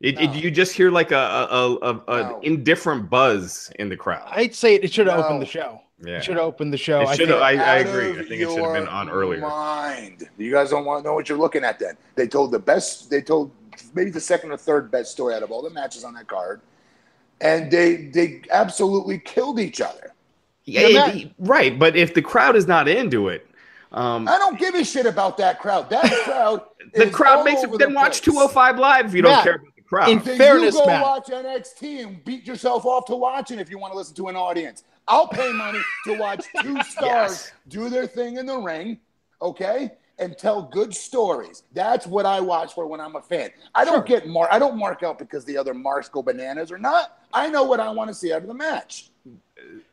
It, 0.01 0.19
it- 0.19 0.33
you 0.33 0.49
just 0.49 0.73
hear 0.73 0.89
like 0.89 1.11
a, 1.11 1.15
a, 1.17 1.47
a, 1.51 1.75
a, 1.75 2.03
a 2.07 2.23
No. 2.23 2.39
indifferent 2.41 3.07
buzz 3.09 3.71
in 3.77 3.87
the 3.89 3.97
crowd. 3.97 4.27
I'd 4.31 4.55
say 4.55 4.75
it, 4.75 4.91
should 4.91 5.05
have 5.07 5.19
No. 5.19 5.25
opened 5.25 5.41
the 5.43 5.45
show. 5.45 5.79
Yeah. 6.03 6.17
It 6.17 6.23
should 6.23 6.37
open 6.37 6.71
the 6.71 6.77
show. 6.77 7.01
It 7.01 7.07
I 7.07 7.15
should 7.15 7.27
think- 7.29 7.29
have. 7.31 7.41
I, 7.41 7.51
I 7.55 7.75
agree. 7.77 8.11
I 8.19 8.23
think 8.23 8.41
it 8.41 8.49
should 8.49 8.63
have 8.63 8.73
been 8.73 8.87
on 8.87 9.09
earlier. 9.09 9.41
Mind. 9.41 10.27
You 10.37 10.51
guys 10.51 10.69
don't 10.69 10.85
want 10.85 11.03
to 11.03 11.07
know 11.09 11.13
what 11.13 11.29
you're 11.29 11.37
looking 11.37 11.63
at. 11.63 11.79
Then 11.79 11.95
they 12.15 12.27
told 12.27 12.51
the 12.51 12.59
best. 12.59 13.09
They 13.09 13.21
told 13.21 13.51
maybe 13.93 14.09
the 14.09 14.19
second 14.19 14.51
or 14.51 14.57
third 14.57 14.91
best 14.91 15.11
story 15.11 15.33
out 15.35 15.43
of 15.43 15.51
all 15.51 15.61
the 15.61 15.69
matches 15.69 16.03
on 16.03 16.13
that 16.15 16.27
card, 16.27 16.61
and 17.41 17.71
they 17.71 18.07
they 18.07 18.41
absolutely 18.51 19.19
killed 19.19 19.59
each 19.59 19.79
other. 19.81 20.13
Yeah, 20.65 20.87
Yeah, 20.87 21.09
it- 21.11 21.31
right. 21.39 21.77
But 21.77 21.95
if 21.95 22.13
the 22.13 22.21
crowd 22.21 22.55
is 22.55 22.67
not 22.67 22.87
into 22.87 23.29
it, 23.29 23.47
um, 23.91 24.27
I 24.27 24.37
don't 24.37 24.59
give 24.59 24.75
a 24.75 24.83
shit 24.83 25.05
about 25.05 25.37
that 25.37 25.59
crowd. 25.59 25.89
That 25.91 26.11
crowd. 26.25 26.61
the 26.93 27.03
is 27.07 27.15
crowd 27.15 27.37
all 27.39 27.43
makes 27.45 27.63
it. 27.63 27.69
Then 27.77 27.89
the 27.93 27.95
watch 27.95 28.21
place. 28.23 28.33
205 28.35 28.79
Live 28.79 29.05
if 29.05 29.13
you 29.13 29.21
don't 29.21 29.31
Matt, 29.31 29.43
care 29.43 29.55
about 29.55 29.75
the 29.75 29.81
crowd. 29.83 30.09
in- 30.09 30.19
Fairness, 30.19 30.73
you 30.75 30.81
go 30.81 30.87
Matt. 30.87 31.01
watch 31.03 31.27
NXT 31.27 32.03
and 32.05 32.25
beat 32.25 32.45
yourself 32.45 32.85
off 32.85 33.05
to 33.05 33.15
watching 33.15 33.59
if 33.59 33.69
you 33.69 33.77
want 33.77 33.93
to 33.93 33.97
listen 33.97 34.15
to 34.15 34.27
an 34.27 34.35
audience. 34.35 34.83
I'll 35.07 35.27
pay 35.27 35.51
money 35.53 35.79
to 36.05 36.17
watch 36.17 36.45
two 36.61 36.81
stars 36.89 37.01
Yes. 37.03 37.51
do 37.67 37.89
their 37.89 38.07
thing 38.07 38.37
in 38.37 38.45
the 38.45 38.57
ring, 38.57 38.99
okay, 39.41 39.91
and 40.17 40.37
tell 40.37 40.63
good 40.63 40.95
stories. 40.95 41.63
That's 41.73 42.07
what 42.07 42.25
I 42.25 42.39
watch 42.39 42.73
for 42.73 42.87
when 42.87 42.99
I'm 43.01 43.15
a 43.15 43.21
fan. 43.21 43.49
I 43.75 43.85
don't 43.85 44.05
get 44.05 44.27
mark. 44.27 44.49
I 44.51 44.57
don't 44.59 44.77
mark 44.79 45.03
out 45.03 45.19
because 45.19 45.43
the 45.45 45.57
other 45.57 45.73
marks 45.73 46.07
go 46.09 46.21
bananas 46.23 46.71
or 46.71 46.77
not. 46.77 47.19
I 47.33 47.49
know 47.49 47.63
what 47.63 47.79
I 47.79 47.89
want 47.91 48.07
to 48.09 48.13
see 48.13 48.31
out 48.33 48.41
of 48.41 48.47
the 48.47 48.53
match. 48.53 49.09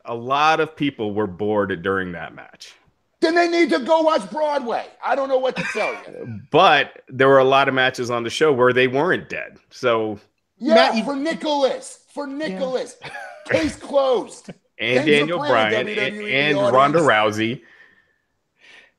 a 0.05 0.15
lot 0.15 0.59
of 0.59 0.75
people 0.75 1.13
were 1.13 1.27
bored 1.27 1.81
during 1.83 2.11
that 2.13 2.33
match. 2.33 2.75
Then 3.19 3.35
they 3.35 3.47
need 3.47 3.69
to 3.69 3.79
go 3.79 4.01
watch 4.01 4.29
Broadway. 4.31 4.85
I 5.05 5.15
don't 5.15 5.29
know 5.29 5.37
what 5.37 5.55
to 5.57 5.63
tell 5.73 5.93
you. 5.93 6.41
But 6.51 7.03
there 7.07 7.27
were 7.29 7.39
a 7.39 7.43
lot 7.45 7.67
of 7.69 7.73
matches 7.73 8.09
on 8.11 8.23
the 8.23 8.29
show 8.29 8.51
where 8.51 8.73
they 8.73 8.87
weren't 8.87 9.29
dead. 9.29 9.59
So 9.69 10.19
Yeah, 10.57 10.73
Matt, 10.75 11.05
for 11.05 11.15
Nicholas. 11.15 11.99
For 12.13 12.27
Nicholas. 12.27 12.97
Case 13.45 13.75
closed. 13.75 14.49
and 14.79 15.05
Things 15.05 15.19
Daniel 15.19 15.39
Bryan 15.39 15.87
and, 15.87 15.89
WWE 15.89 16.31
and 16.31 16.57
audience. 16.57 16.73
Ronda 16.73 16.99
Rousey. 16.99 17.61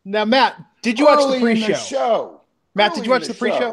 Now, 0.05 0.25
Matt, 0.25 0.63
did 0.83 0.99
you 0.99 1.07
watch 1.07 1.33
the 1.33 1.41
pre-show? 1.41 1.75
show. 1.75 2.41
Matt, 2.75 2.91
Early 2.93 3.01
did 3.01 3.07
you 3.07 3.11
watch 3.11 3.23
in 3.23 3.29
the 3.29 3.35
pre-show? 3.35 3.73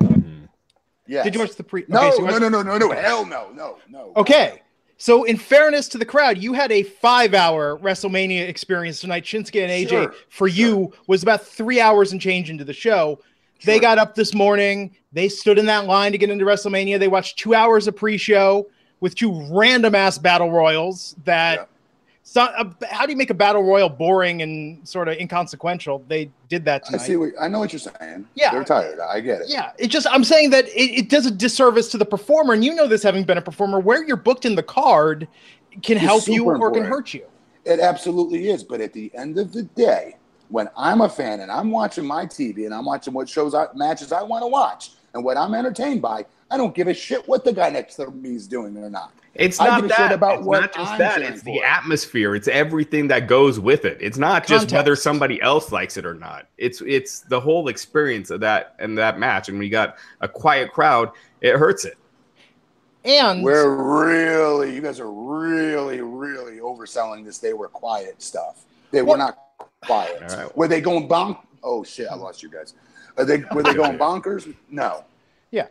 Yes. 1.07 1.25
Did 1.25 1.33
you 1.33 1.41
watch 1.41 1.55
the 1.55 1.63
pre? 1.63 1.83
No, 1.89 2.07
okay, 2.07 2.11
so 2.11 2.21
you 2.21 2.27
no, 2.27 2.37
no, 2.37 2.47
no, 2.47 2.61
no, 2.63 2.77
no. 2.77 2.91
Hell 2.93 3.25
no, 3.25 3.49
no, 3.53 3.79
no. 3.89 4.13
Okay. 4.15 4.61
So, 4.97 5.23
in 5.23 5.35
fairness 5.35 5.89
to 5.89 5.97
the 5.97 6.05
crowd, 6.05 6.37
you 6.37 6.53
had 6.53 6.71
a 6.71 6.83
five-hour 6.83 7.79
WrestleMania 7.79 8.47
experience 8.47 9.01
tonight. 9.01 9.25
Shinsuke 9.25 9.61
and 9.61 9.71
AJ, 9.71 9.89
Sure, 9.89 10.15
for 10.29 10.47
you, 10.47 10.93
was 11.07 11.23
about 11.23 11.45
three 11.45 11.81
hours 11.81 12.11
and 12.11 12.21
change 12.21 12.49
into 12.49 12.63
the 12.63 12.71
show. 12.71 13.19
They 13.65 13.79
got 13.79 13.97
up 13.97 14.15
this 14.15 14.33
morning. 14.33 14.95
They 15.11 15.27
stood 15.27 15.57
in 15.57 15.65
that 15.65 15.85
line 15.85 16.13
to 16.13 16.17
get 16.17 16.29
into 16.29 16.45
WrestleMania. 16.45 16.97
They 16.97 17.07
watched 17.07 17.37
two 17.37 17.53
hours 17.53 17.87
of 17.87 17.95
pre-show 17.95 18.69
with 19.01 19.15
two 19.15 19.47
random 19.51 19.95
ass 19.95 20.17
battle 20.17 20.51
royals 20.51 21.15
that 21.25 21.59
Yeah. 21.59 21.65
So, 22.31 22.43
uh, 22.43 22.63
how 22.89 23.05
do 23.05 23.11
you 23.11 23.17
make 23.17 23.29
a 23.29 23.33
battle 23.33 23.61
royal 23.61 23.89
boring 23.89 24.41
and 24.41 24.87
sort 24.87 25.09
of 25.09 25.17
inconsequential? 25.17 26.05
They 26.07 26.31
did 26.47 26.63
that 26.63 26.85
Tonight. 26.85 27.01
I 27.01 27.05
see. 27.05 27.17
What, 27.17 27.33
I 27.37 27.49
know 27.49 27.59
what 27.59 27.73
you're 27.73 27.81
saying. 27.81 28.25
Yeah. 28.35 28.51
they're 28.51 28.63
tired. 28.63 29.01
I 29.01 29.19
get 29.19 29.41
it. 29.41 29.49
Yeah, 29.49 29.73
it 29.77 29.87
just 29.87 30.07
I'm 30.09 30.23
saying 30.23 30.51
that 30.51 30.65
it, 30.69 30.99
it 30.99 31.09
does 31.09 31.25
a 31.25 31.31
disservice 31.31 31.89
to 31.89 31.97
the 31.97 32.05
performer, 32.05 32.53
and 32.53 32.63
you 32.63 32.73
know 32.73 32.87
this 32.87 33.03
having 33.03 33.25
been 33.25 33.37
a 33.37 33.41
performer, 33.41 33.81
where 33.81 34.05
you're 34.05 34.15
booked 34.15 34.45
in 34.45 34.55
the 34.55 34.63
card 34.63 35.27
can 35.83 35.97
It's 35.97 36.05
help 36.05 36.25
you 36.29 36.45
or 36.45 36.71
can 36.71 36.85
hurt 36.85 37.13
you. 37.13 37.25
It 37.65 37.81
absolutely 37.81 38.47
is. 38.47 38.63
But 38.63 38.79
at 38.79 38.93
the 38.93 39.11
end 39.13 39.37
of 39.37 39.51
the 39.51 39.63
day, 39.63 40.15
when 40.47 40.69
I'm 40.77 41.01
a 41.01 41.09
fan 41.09 41.41
and 41.41 41.51
I'm 41.51 41.69
watching 41.69 42.05
my 42.05 42.25
TV 42.25 42.63
and 42.63 42.73
I'm 42.73 42.85
watching 42.85 43.13
what 43.13 43.27
shows, 43.27 43.53
I, 43.53 43.67
matches 43.75 44.13
I 44.13 44.21
want 44.23 44.43
to 44.43 44.47
watch, 44.47 44.91
and 45.13 45.21
what 45.25 45.35
I'm 45.35 45.53
entertained 45.53 46.01
by, 46.01 46.25
I 46.49 46.55
don't 46.55 46.73
give 46.73 46.87
a 46.87 46.93
shit 46.93 47.27
what 47.27 47.43
the 47.43 47.51
guy 47.51 47.69
next 47.71 47.95
to 47.95 48.09
me 48.09 48.35
is 48.35 48.47
doing 48.47 48.77
or 48.77 48.89
not. 48.89 49.11
It's 49.35 49.59
not 49.59 49.81
give 49.81 49.89
that. 49.91 50.11
about 50.11 50.39
it's 50.39 50.47
what 50.47 50.59
not 50.61 50.73
just 50.73 50.91
I'm 50.91 50.99
that. 50.99 51.17
cheering 51.17 51.33
It's 51.33 51.41
the 51.43 51.61
atmosphere. 51.61 52.35
It's 52.35 52.47
everything 52.49 53.07
that 53.07 53.27
goes 53.27 53.59
with 53.59 53.85
it. 53.85 53.97
It's 54.01 54.17
not 54.17 54.45
just 54.45 54.71
whether 54.73 54.95
somebody 54.95 55.41
else 55.41 55.71
likes 55.71 55.95
it 55.97 56.05
or 56.05 56.13
not. 56.13 56.47
It's 56.57 56.81
it's 56.81 57.21
the 57.21 57.39
whole 57.39 57.69
experience 57.69 58.29
of 58.29 58.41
that 58.41 58.75
and 58.79 58.97
that 58.97 59.19
match. 59.19 59.47
And 59.47 59.57
we 59.57 59.69
got 59.69 59.95
a 60.19 60.27
quiet 60.27 60.71
crowd, 60.73 61.11
it 61.39 61.55
hurts 61.55 61.85
it. 61.85 61.97
And 63.03 63.41
We're 63.43 63.73
really, 63.73 64.75
you 64.75 64.81
guys 64.81 64.99
are 64.99 65.11
really, 65.11 66.01
really 66.01 66.57
overselling 66.57 67.25
this. 67.25 67.39
They 67.39 67.53
were 67.53 67.67
quiet 67.67 68.21
stuff. 68.21 68.65
They 68.91 69.01
Well- 69.01 69.13
were 69.13 69.17
not 69.17 69.37
quiet. 69.81 70.21
All 70.29 70.37
right. 70.37 70.57
Were 70.57 70.67
they 70.67 70.81
going 70.81 71.07
bonk? 71.07 71.37
Oh 71.63 71.83
shit! 71.83 72.07
I 72.11 72.15
lost 72.15 72.43
you 72.43 72.49
guys. 72.49 72.73
Are 73.17 73.23
they 73.25 73.43
were 73.53 73.63
they 73.63 73.73
going 73.73 73.97
bonkers? 73.97 74.53
No. 74.69 75.03
yeah, 75.51 75.67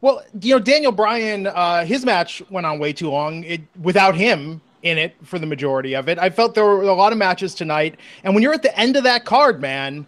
well, 0.00 0.22
you 0.40 0.54
know, 0.54 0.58
Daniel 0.58 0.92
Bryan, 0.92 1.46
uh, 1.46 1.84
his 1.84 2.04
match 2.04 2.42
went 2.50 2.66
on 2.66 2.78
way 2.78 2.92
too 2.92 3.10
long. 3.10 3.44
It 3.44 3.62
without 3.80 4.14
him 4.14 4.60
in 4.82 4.98
it 4.98 5.14
for 5.22 5.38
the 5.38 5.46
majority 5.46 5.94
of 5.94 6.08
it. 6.08 6.18
I 6.18 6.30
felt 6.30 6.54
there 6.54 6.64
were 6.64 6.82
a 6.82 6.94
lot 6.94 7.12
of 7.12 7.18
matches 7.18 7.54
tonight, 7.54 7.98
and 8.22 8.34
when 8.34 8.42
you're 8.42 8.54
at 8.54 8.62
the 8.62 8.78
end 8.78 8.96
of 8.96 9.04
that 9.04 9.24
card, 9.24 9.60
man. 9.60 10.06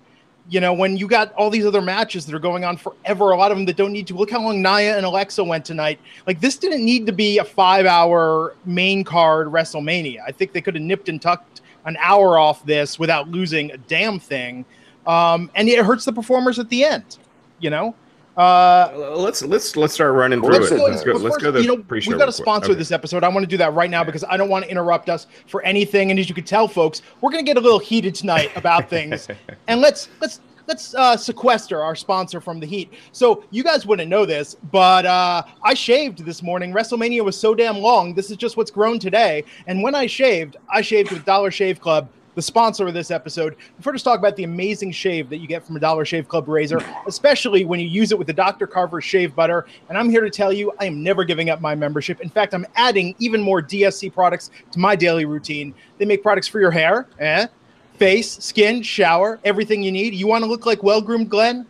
You 0.50 0.60
know, 0.60 0.72
when 0.72 0.96
you 0.96 1.06
got 1.06 1.34
all 1.34 1.50
these 1.50 1.66
other 1.66 1.82
matches 1.82 2.24
that 2.24 2.34
are 2.34 2.38
going 2.38 2.64
on 2.64 2.78
forever, 2.78 3.32
a 3.32 3.36
lot 3.36 3.50
of 3.50 3.58
them 3.58 3.66
that 3.66 3.76
don't 3.76 3.92
need 3.92 4.06
to. 4.06 4.14
Look 4.14 4.30
how 4.30 4.40
long 4.40 4.62
Nia 4.62 4.96
and 4.96 5.04
Alexa 5.04 5.44
went 5.44 5.66
tonight. 5.66 6.00
Like, 6.26 6.40
this 6.40 6.56
didn't 6.56 6.82
need 6.82 7.04
to 7.04 7.12
be 7.12 7.36
a 7.36 7.44
five 7.44 7.84
hour 7.84 8.54
main 8.64 9.04
card 9.04 9.48
WrestleMania. 9.48 10.20
I 10.26 10.32
think 10.32 10.54
they 10.54 10.62
could 10.62 10.74
have 10.74 10.82
nipped 10.82 11.10
and 11.10 11.20
tucked 11.20 11.60
an 11.84 11.98
hour 12.00 12.38
off 12.38 12.64
this 12.64 12.98
without 12.98 13.28
losing 13.28 13.72
a 13.72 13.76
damn 13.76 14.18
thing. 14.18 14.64
Um, 15.06 15.50
and 15.54 15.68
it 15.68 15.84
hurts 15.84 16.06
the 16.06 16.14
performers 16.14 16.58
at 16.58 16.70
the 16.70 16.82
end, 16.84 17.18
you 17.58 17.68
know? 17.68 17.94
Uh, 18.38 19.14
Let's 19.16 19.42
let's 19.42 19.74
let's 19.76 19.92
start 19.92 20.14
running 20.14 20.40
through 20.40 20.52
let's 20.52 20.70
it. 20.70 20.76
go- 20.76 20.84
Let's 20.84 21.02
go. 21.02 21.12
well, 21.14 21.22
Let's 21.22 21.34
first, 21.34 21.44
go 21.44 21.50
to 21.52 21.60
you 21.60 21.76
know. 21.76 21.84
We've 21.90 22.18
got 22.18 22.26
to 22.26 22.32
sponsor 22.32 22.70
Okay. 22.70 22.78
this 22.78 22.92
episode. 22.92 23.24
I 23.24 23.28
want 23.28 23.42
to 23.42 23.48
do 23.48 23.56
that 23.56 23.74
right 23.74 23.90
now 23.90 24.04
because 24.04 24.22
I 24.28 24.36
don't 24.36 24.48
want 24.48 24.64
to 24.64 24.70
interrupt 24.70 25.08
us 25.08 25.26
for 25.48 25.60
anything. 25.62 26.10
And 26.12 26.20
as 26.20 26.28
you 26.28 26.36
can 26.36 26.44
tell, 26.44 26.68
folks, 26.68 27.02
we're 27.20 27.30
going 27.32 27.44
to 27.44 27.48
get 27.48 27.56
a 27.56 27.60
little 27.60 27.80
heated 27.80 28.14
tonight 28.14 28.52
about 28.54 28.88
things. 28.90 29.26
and 29.66 29.80
let's 29.80 30.08
let's 30.20 30.40
let's 30.68 30.94
uh, 30.94 31.16
sequester 31.16 31.82
our 31.82 31.96
sponsor 31.96 32.40
from 32.40 32.60
the 32.60 32.66
heat. 32.66 32.92
So 33.10 33.42
you 33.50 33.64
guys 33.64 33.86
wouldn't 33.86 34.08
know 34.08 34.24
this, 34.24 34.54
but 34.70 35.04
uh, 35.04 35.42
I 35.64 35.74
shaved 35.74 36.24
this 36.24 36.40
morning. 36.40 36.72
WrestleMania 36.72 37.24
was 37.24 37.36
so 37.36 37.56
damn 37.56 37.78
long. 37.78 38.14
This 38.14 38.30
is 38.30 38.36
just 38.36 38.56
what's 38.56 38.70
grown 38.70 39.00
today. 39.00 39.42
And 39.66 39.82
when 39.82 39.96
I 39.96 40.06
shaved, 40.06 40.56
I 40.72 40.80
shaved 40.80 41.10
with 41.10 41.24
Dollar 41.24 41.50
Shave 41.50 41.80
Club. 41.80 42.08
The 42.38 42.42
sponsor 42.42 42.86
of 42.86 42.94
this 42.94 43.10
episode. 43.10 43.56
Heard 43.84 43.96
us 43.96 44.04
talk 44.04 44.20
about 44.20 44.36
the 44.36 44.44
amazing 44.44 44.92
shave 44.92 45.28
that 45.28 45.38
you 45.38 45.48
get 45.48 45.66
from 45.66 45.74
a 45.74 45.80
Dollar 45.80 46.04
Shave 46.04 46.28
Club 46.28 46.46
razor, 46.46 46.78
especially 47.08 47.64
when 47.64 47.80
you 47.80 47.88
use 47.88 48.12
it 48.12 48.16
with 48.16 48.28
the 48.28 48.32
Dr. 48.32 48.68
Carver 48.68 49.00
shave 49.00 49.34
butter. 49.34 49.66
And 49.88 49.98
I'm 49.98 50.08
here 50.08 50.20
to 50.20 50.30
tell 50.30 50.52
you, 50.52 50.72
I 50.78 50.84
am 50.84 51.02
never 51.02 51.24
giving 51.24 51.50
up 51.50 51.60
my 51.60 51.74
membership. 51.74 52.20
In 52.20 52.28
fact, 52.28 52.54
I'm 52.54 52.64
adding 52.76 53.16
even 53.18 53.42
more 53.42 53.60
DSC 53.60 54.12
products 54.12 54.52
to 54.70 54.78
my 54.78 54.94
daily 54.94 55.24
routine. 55.24 55.74
They 55.98 56.04
make 56.04 56.22
products 56.22 56.46
for 56.46 56.60
your 56.60 56.70
hair, 56.70 57.08
eh? 57.18 57.48
face, 57.96 58.38
skin, 58.38 58.84
shower, 58.84 59.40
everything 59.44 59.82
you 59.82 59.90
need. 59.90 60.14
You 60.14 60.28
want 60.28 60.44
to 60.44 60.48
look 60.48 60.64
like 60.64 60.84
well 60.84 61.00
groomed 61.00 61.30
Glenn? 61.30 61.66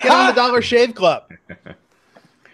Get 0.00 0.10
on 0.10 0.26
the 0.26 0.32
Dollar 0.36 0.60
Shave 0.60 0.94
Club. 0.94 1.24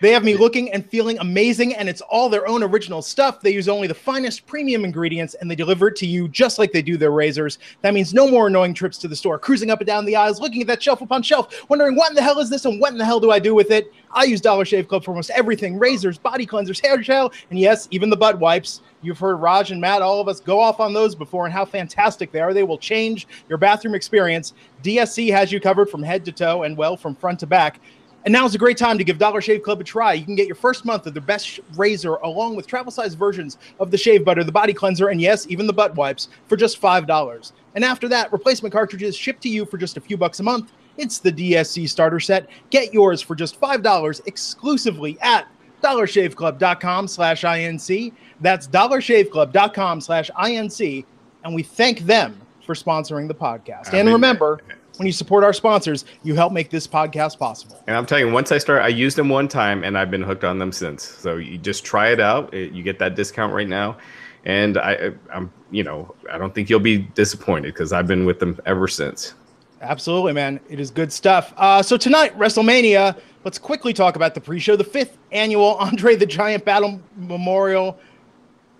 They 0.01 0.13
have 0.13 0.23
me 0.23 0.37
looking 0.37 0.71
and 0.73 0.89
feeling 0.89 1.19
amazing, 1.19 1.75
and 1.75 1.89
it's 1.89 2.01
all 2.03 2.29
their 2.29 2.47
own 2.47 2.63
original 2.63 3.03
stuff. 3.03 3.41
They 3.41 3.53
use 3.53 3.69
only 3.69 3.89
the 3.89 3.95
finest 3.95 4.47
premium 4.47 4.85
ingredients, 4.85 5.35
and 5.35 5.51
they 5.51 5.57
deliver 5.57 5.89
it 5.89 5.97
to 5.97 6.07
you 6.07 6.29
just 6.29 6.59
like 6.59 6.71
they 6.71 6.83
do 6.83 6.97
their 6.97 7.11
razors. 7.11 7.59
That 7.83 7.95
means 7.95 8.15
no 8.15 8.29
more 8.29 8.47
annoying 8.47 8.75
trips 8.75 8.99
to 8.99 9.09
the 9.09 9.17
store, 9.17 9.39
cruising 9.41 9.71
up 9.71 9.81
and 9.81 9.87
down 9.87 10.05
the 10.05 10.15
aisles, 10.15 10.41
looking 10.41 10.61
at 10.61 10.69
that 10.69 10.83
shelf 10.83 11.01
upon 11.01 11.23
shelf, 11.23 11.69
wondering 11.69 11.97
what 11.97 12.11
in 12.11 12.15
the 12.15 12.23
hell 12.23 12.39
is 12.39 12.49
this 12.49 12.65
and 12.65 12.81
what 12.81 12.93
in 12.93 12.99
the 12.99 13.05
hell 13.05 13.19
do 13.19 13.33
I 13.33 13.41
do 13.41 13.55
with 13.55 13.73
it. 13.73 13.93
I 14.13 14.25
use 14.25 14.41
Dollar 14.41 14.65
Shave 14.65 14.87
Club 14.87 15.05
for 15.05 15.11
almost 15.11 15.31
everything 15.31 15.79
razors, 15.79 16.17
body 16.17 16.47
cleansers, 16.47 16.81
hair 16.81 16.99
gel, 16.99 17.33
and 17.51 17.59
yes, 17.59 17.89
even 17.91 18.09
the 18.09 18.17
butt 18.17 18.39
wipes. 18.39 18.83
You've 19.03 19.19
heard 19.19 19.37
Raj 19.37 19.71
and 19.71 19.81
Matt, 19.81 20.03
all 20.03 20.21
of 20.21 20.29
us 20.29 20.41
go 20.41 20.59
off 20.59 20.81
on 20.81 20.93
those 20.93 21.15
before 21.15 21.45
and 21.45 21.53
how 21.53 21.65
fantastic 21.65 22.33
they 22.33 22.41
are. 22.41 22.53
They 22.53 22.65
will 22.65 22.79
change 22.79 23.29
your 23.49 23.59
bathroom 23.59 23.95
experience. 23.95 24.55
DSC 24.83 25.31
has 25.31 25.53
you 25.53 25.61
covered 25.61 25.89
from 25.89 26.03
head 26.03 26.25
to 26.25 26.33
toe 26.33 26.65
and, 26.65 26.77
well, 26.77 26.97
from 26.97 27.15
front 27.15 27.41
to 27.41 27.47
back. 27.47 27.81
And 28.25 28.33
now 28.33 28.45
is 28.45 28.55
a 28.55 28.59
great 28.59 28.77
time 28.77 28.99
to 28.99 29.05
give 29.05 29.19
Dollar 29.19 29.41
Shave 29.41 29.63
Club 29.63 29.81
a 29.81 29.85
try. 29.85 30.13
You 30.13 30.25
can 30.25 30.35
get 30.35 30.47
your 30.47 30.57
first 30.57 30.85
month 30.85 31.07
of 31.07 31.15
their 31.15 31.23
best 31.23 31.61
razor 31.77 32.15
along 32.17 32.57
with 32.57 32.67
travel 32.67 32.91
size 32.91 33.15
versions 33.15 33.59
of 33.81 33.91
the 33.91 33.97
shave 33.97 34.25
butter, 34.25 34.45
the 34.45 34.53
body 34.53 34.73
cleanser, 34.75 35.09
and 35.09 35.21
yes, 35.21 35.47
even 35.49 35.67
the 35.67 35.73
butt 35.73 35.95
wipes 35.95 36.29
for 36.47 36.57
just 36.57 36.81
$5. 36.81 37.53
And 37.75 37.85
after 37.85 38.09
that, 38.09 38.33
replacement 38.33 38.73
cartridges 38.73 39.17
shipped 39.17 39.43
to 39.45 39.49
you 39.49 39.65
for 39.65 39.79
just 39.79 39.97
a 39.97 40.01
few 40.01 40.17
bucks 40.17 40.41
a 40.41 40.43
month. 40.43 40.73
It's 40.97 41.19
the 41.19 41.31
DSC 41.33 41.89
starter 41.89 42.19
set. 42.19 42.49
Get 42.71 42.93
yours 42.93 43.23
for 43.23 43.37
just 43.37 43.59
$5 43.61 44.21
exclusively 44.27 45.17
at 45.21 45.47
dollarshaveclub.com 45.83 47.09
slash 47.09 47.43
INC. 47.43 48.13
That's 48.41 48.67
dollarshaveclub.com 48.67 50.01
slash 50.01 50.31
INC. 50.31 51.05
And 51.45 51.55
we 51.55 51.63
thank 51.63 52.01
them 52.01 52.41
for 52.67 52.75
sponsoring 52.75 53.29
the 53.29 53.35
podcast. 53.35 53.95
I 53.95 53.99
and 53.99 54.07
mean- 54.07 54.15
remember, 54.15 54.61
when 54.99 55.07
you 55.07 55.13
support 55.13 55.45
our 55.45 55.53
sponsors, 55.53 56.05
you 56.23 56.35
help 56.35 56.53
make 56.53 56.71
this 56.71 56.87
podcast 56.87 57.39
possible. 57.39 57.83
And 57.87 57.97
I'm 57.97 58.05
telling 58.05 58.27
you, 58.27 58.33
once 58.33 58.53
I 58.53 58.59
start, 58.59 58.83
I 58.83 58.89
used 58.89 59.17
them 59.17 59.29
one 59.29 59.49
time, 59.49 59.85
and 59.85 59.97
I've 59.97 60.11
been 60.11 60.23
hooked 60.23 60.45
on 60.45 60.59
them 60.59 60.73
since. 60.73 61.05
So 61.05 61.37
you 61.37 61.57
just 61.57 61.85
try 61.85 62.09
it 62.09 62.21
out. 62.21 62.53
It- 62.53 62.73
you 62.73 62.83
get 62.83 62.99
that 62.99 63.15
discount 63.15 63.53
right 63.55 63.69
now, 63.69 63.97
and 64.45 64.77
I, 64.77 65.13
I'm, 65.33 65.53
you 65.71 65.85
know, 65.85 66.15
I 66.31 66.37
don't 66.39 66.55
think 66.55 66.69
you'll 66.69 66.81
be 66.81 66.99
disappointed 66.99 67.73
because 67.75 67.93
I've 67.93 68.07
been 68.07 68.25
with 68.27 68.41
them 68.41 68.59
ever 68.67 68.89
since. 68.89 69.35
Absolutely, 69.81 70.33
man. 70.33 70.59
It 70.69 70.81
is 70.81 70.91
good 70.91 71.13
stuff. 71.13 71.55
Uh, 71.57 71.83
so 71.83 71.97
tonight, 71.97 72.37
WrestleMania. 72.37 73.17
Let's 73.45 73.59
quickly 73.59 73.93
talk 73.93 74.17
about 74.17 74.35
the 74.35 74.41
pre-show, 74.41 74.75
the 74.75 74.83
fifth 74.85 75.17
annual 75.31 75.75
Andre 75.81 76.17
the 76.17 76.27
Giant 76.27 76.65
Battle 76.65 77.01
Memorial 77.17 77.99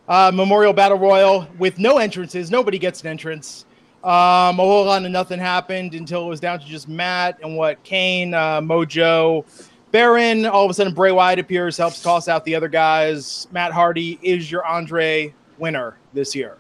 uh, 0.09 0.33
Memorial 0.35 0.73
Battle 0.73 0.99
Royal 0.99 1.47
with 1.59 1.79
no 1.79 1.99
entrances. 1.99 2.51
Nobody 2.51 2.79
gets 2.79 3.03
an 3.03 3.07
entrance. 3.09 3.67
Um, 4.05 4.61
a 4.61 4.63
whole 4.63 4.85
lot 4.85 5.05
of 5.05 5.11
nothing 5.11 5.41
happened 5.41 5.95
until 5.95 6.25
it 6.25 6.29
was 6.29 6.41
down 6.41 6.61
to 6.61 6.67
just 6.67 6.89
Matt 6.89 7.41
and 7.43 7.57
what 7.57 7.83
Kane, 7.83 8.33
uh, 8.33 8.61
Mojo, 8.61 9.45
Baron. 9.91 10.47
All 10.47 10.65
of 10.65 10.71
a 10.71 10.75
sudden, 10.75 10.95
Bray 10.95 11.11
Wyatt 11.11 11.41
appears, 11.41 11.77
helps 11.77 12.01
toss 12.01 12.29
out 12.29 12.45
the 12.45 12.55
other 12.55 12.69
guys. 12.69 13.49
Matt 13.51 13.73
Hardy 13.73 14.19
is 14.23 14.53
your 14.53 14.65
Andre 14.65 15.35
winner 15.59 15.97
this 16.13 16.35
year. 16.35 16.59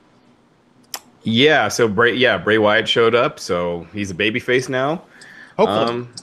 Yeah. 1.22 1.68
So 1.68 1.86
Bray, 1.86 2.14
yeah, 2.14 2.38
Bray 2.38 2.58
Wyatt 2.58 2.88
showed 2.88 3.14
up, 3.14 3.38
so 3.38 3.86
he's 3.92 4.10
a 4.10 4.14
babyface 4.14 4.68
now. 4.68 5.02
Hopefully, 5.56 5.84
Um, 5.84 6.14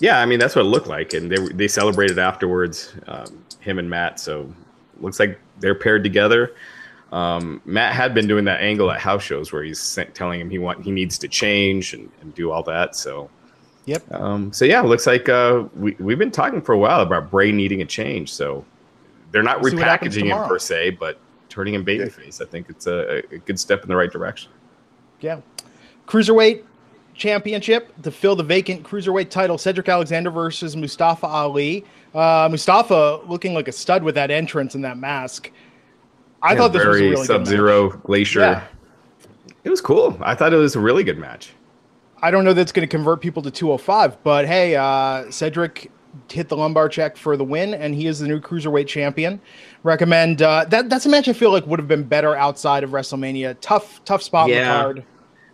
yeah, 0.00 0.20
I 0.20 0.26
mean 0.26 0.38
that's 0.38 0.54
what 0.54 0.62
it 0.64 0.68
looked 0.68 0.88
like, 0.88 1.14
and 1.14 1.30
they 1.30 1.48
they 1.52 1.68
celebrated 1.68 2.18
afterwards, 2.18 2.94
um, 3.06 3.44
him 3.60 3.78
and 3.78 3.88
Matt. 3.88 4.20
So 4.20 4.52
looks 5.00 5.18
like 5.18 5.40
they're 5.60 5.74
paired 5.74 6.04
together. 6.04 6.54
Um, 7.14 7.62
Matt 7.64 7.94
had 7.94 8.12
been 8.12 8.26
doing 8.26 8.44
that 8.46 8.60
angle 8.60 8.90
at 8.90 9.00
house 9.00 9.22
shows 9.22 9.52
where 9.52 9.62
he's 9.62 9.98
telling 10.14 10.40
him 10.40 10.50
he 10.50 10.58
want 10.58 10.84
he 10.84 10.90
needs 10.90 11.16
to 11.18 11.28
change 11.28 11.94
and, 11.94 12.10
and 12.20 12.34
do 12.34 12.50
all 12.50 12.64
that. 12.64 12.96
So 12.96 13.30
Yep. 13.86 14.12
Um, 14.12 14.52
so 14.52 14.64
yeah, 14.64 14.82
it 14.82 14.86
looks 14.86 15.06
like 15.06 15.28
uh, 15.28 15.64
we 15.76 15.92
we've 15.98 16.18
been 16.18 16.30
talking 16.30 16.62
for 16.62 16.72
a 16.72 16.78
while 16.78 17.00
about 17.00 17.30
Bray 17.30 17.52
needing 17.52 17.82
a 17.82 17.84
change. 17.84 18.32
So 18.32 18.64
they're 19.30 19.42
not 19.42 19.60
We'll 19.60 19.72
see 19.72 19.76
what 19.76 19.86
happens 19.86 20.16
repackaging 20.16 20.26
him 20.26 20.48
per 20.48 20.58
se, 20.58 20.90
but 20.90 21.18
turning 21.48 21.74
him 21.74 21.84
babyface. 21.84 22.40
I 22.40 22.46
think 22.46 22.70
it's 22.70 22.86
a, 22.86 23.22
a 23.32 23.38
good 23.38 23.60
step 23.60 23.82
in 23.82 23.88
the 23.88 23.96
right 23.96 24.10
direction. 24.10 24.50
Yeah. 25.20 25.40
Cruiserweight 26.06 26.64
championship 27.14 27.92
to 28.02 28.10
fill 28.10 28.36
the 28.36 28.42
vacant 28.42 28.82
cruiserweight 28.82 29.30
title. 29.30 29.58
Cedric 29.58 29.88
Alexander 29.88 30.30
versus 30.30 30.76
Mustafa 30.76 31.26
Ali. 31.26 31.84
Uh, 32.14 32.48
Mustafa 32.50 33.20
looking 33.26 33.54
like 33.54 33.68
a 33.68 33.72
stud 33.72 34.02
with 34.02 34.14
that 34.14 34.30
entrance 34.30 34.74
and 34.74 34.84
that 34.84 34.98
mask. 34.98 35.50
I 36.44 36.56
thought 36.56 36.72
this 36.72 36.84
was 36.84 36.96
a 36.96 37.00
really 37.02 37.16
good 37.16 37.26
Sub 37.26 37.40
match. 37.42 37.48
Zero 37.48 37.90
Glacier. 37.90 38.40
Yeah. 38.40 38.64
It 39.64 39.70
was 39.70 39.80
cool. 39.80 40.16
I 40.20 40.34
thought 40.34 40.52
it 40.52 40.56
was 40.58 40.76
a 40.76 40.80
really 40.80 41.04
good 41.04 41.18
match. 41.18 41.52
I 42.22 42.30
don't 42.30 42.44
know 42.44 42.52
that's 42.52 42.72
going 42.72 42.86
to 42.86 42.90
convert 42.90 43.20
people 43.20 43.42
to 43.42 43.50
205, 43.50 44.22
but 44.22 44.46
hey, 44.46 44.76
uh, 44.76 45.30
Cedric 45.30 45.90
hit 46.30 46.48
the 46.48 46.56
lumbar 46.56 46.88
check 46.88 47.16
for 47.16 47.36
the 47.36 47.44
win, 47.44 47.74
and 47.74 47.94
he 47.94 48.06
is 48.06 48.18
the 48.20 48.28
new 48.28 48.40
cruiserweight 48.40 48.86
champion. 48.86 49.40
Recommend 49.82 50.42
uh, 50.42 50.64
that. 50.66 50.88
That's 50.88 51.06
a 51.06 51.08
match 51.08 51.28
I 51.28 51.32
feel 51.32 51.50
like 51.50 51.66
would 51.66 51.78
have 51.78 51.88
been 51.88 52.04
better 52.04 52.36
outside 52.36 52.84
of 52.84 52.90
WrestleMania. 52.90 53.56
Tough, 53.60 54.02
tough 54.04 54.22
spot 54.22 54.48
Yeah. 54.48 54.64
card. 54.82 55.04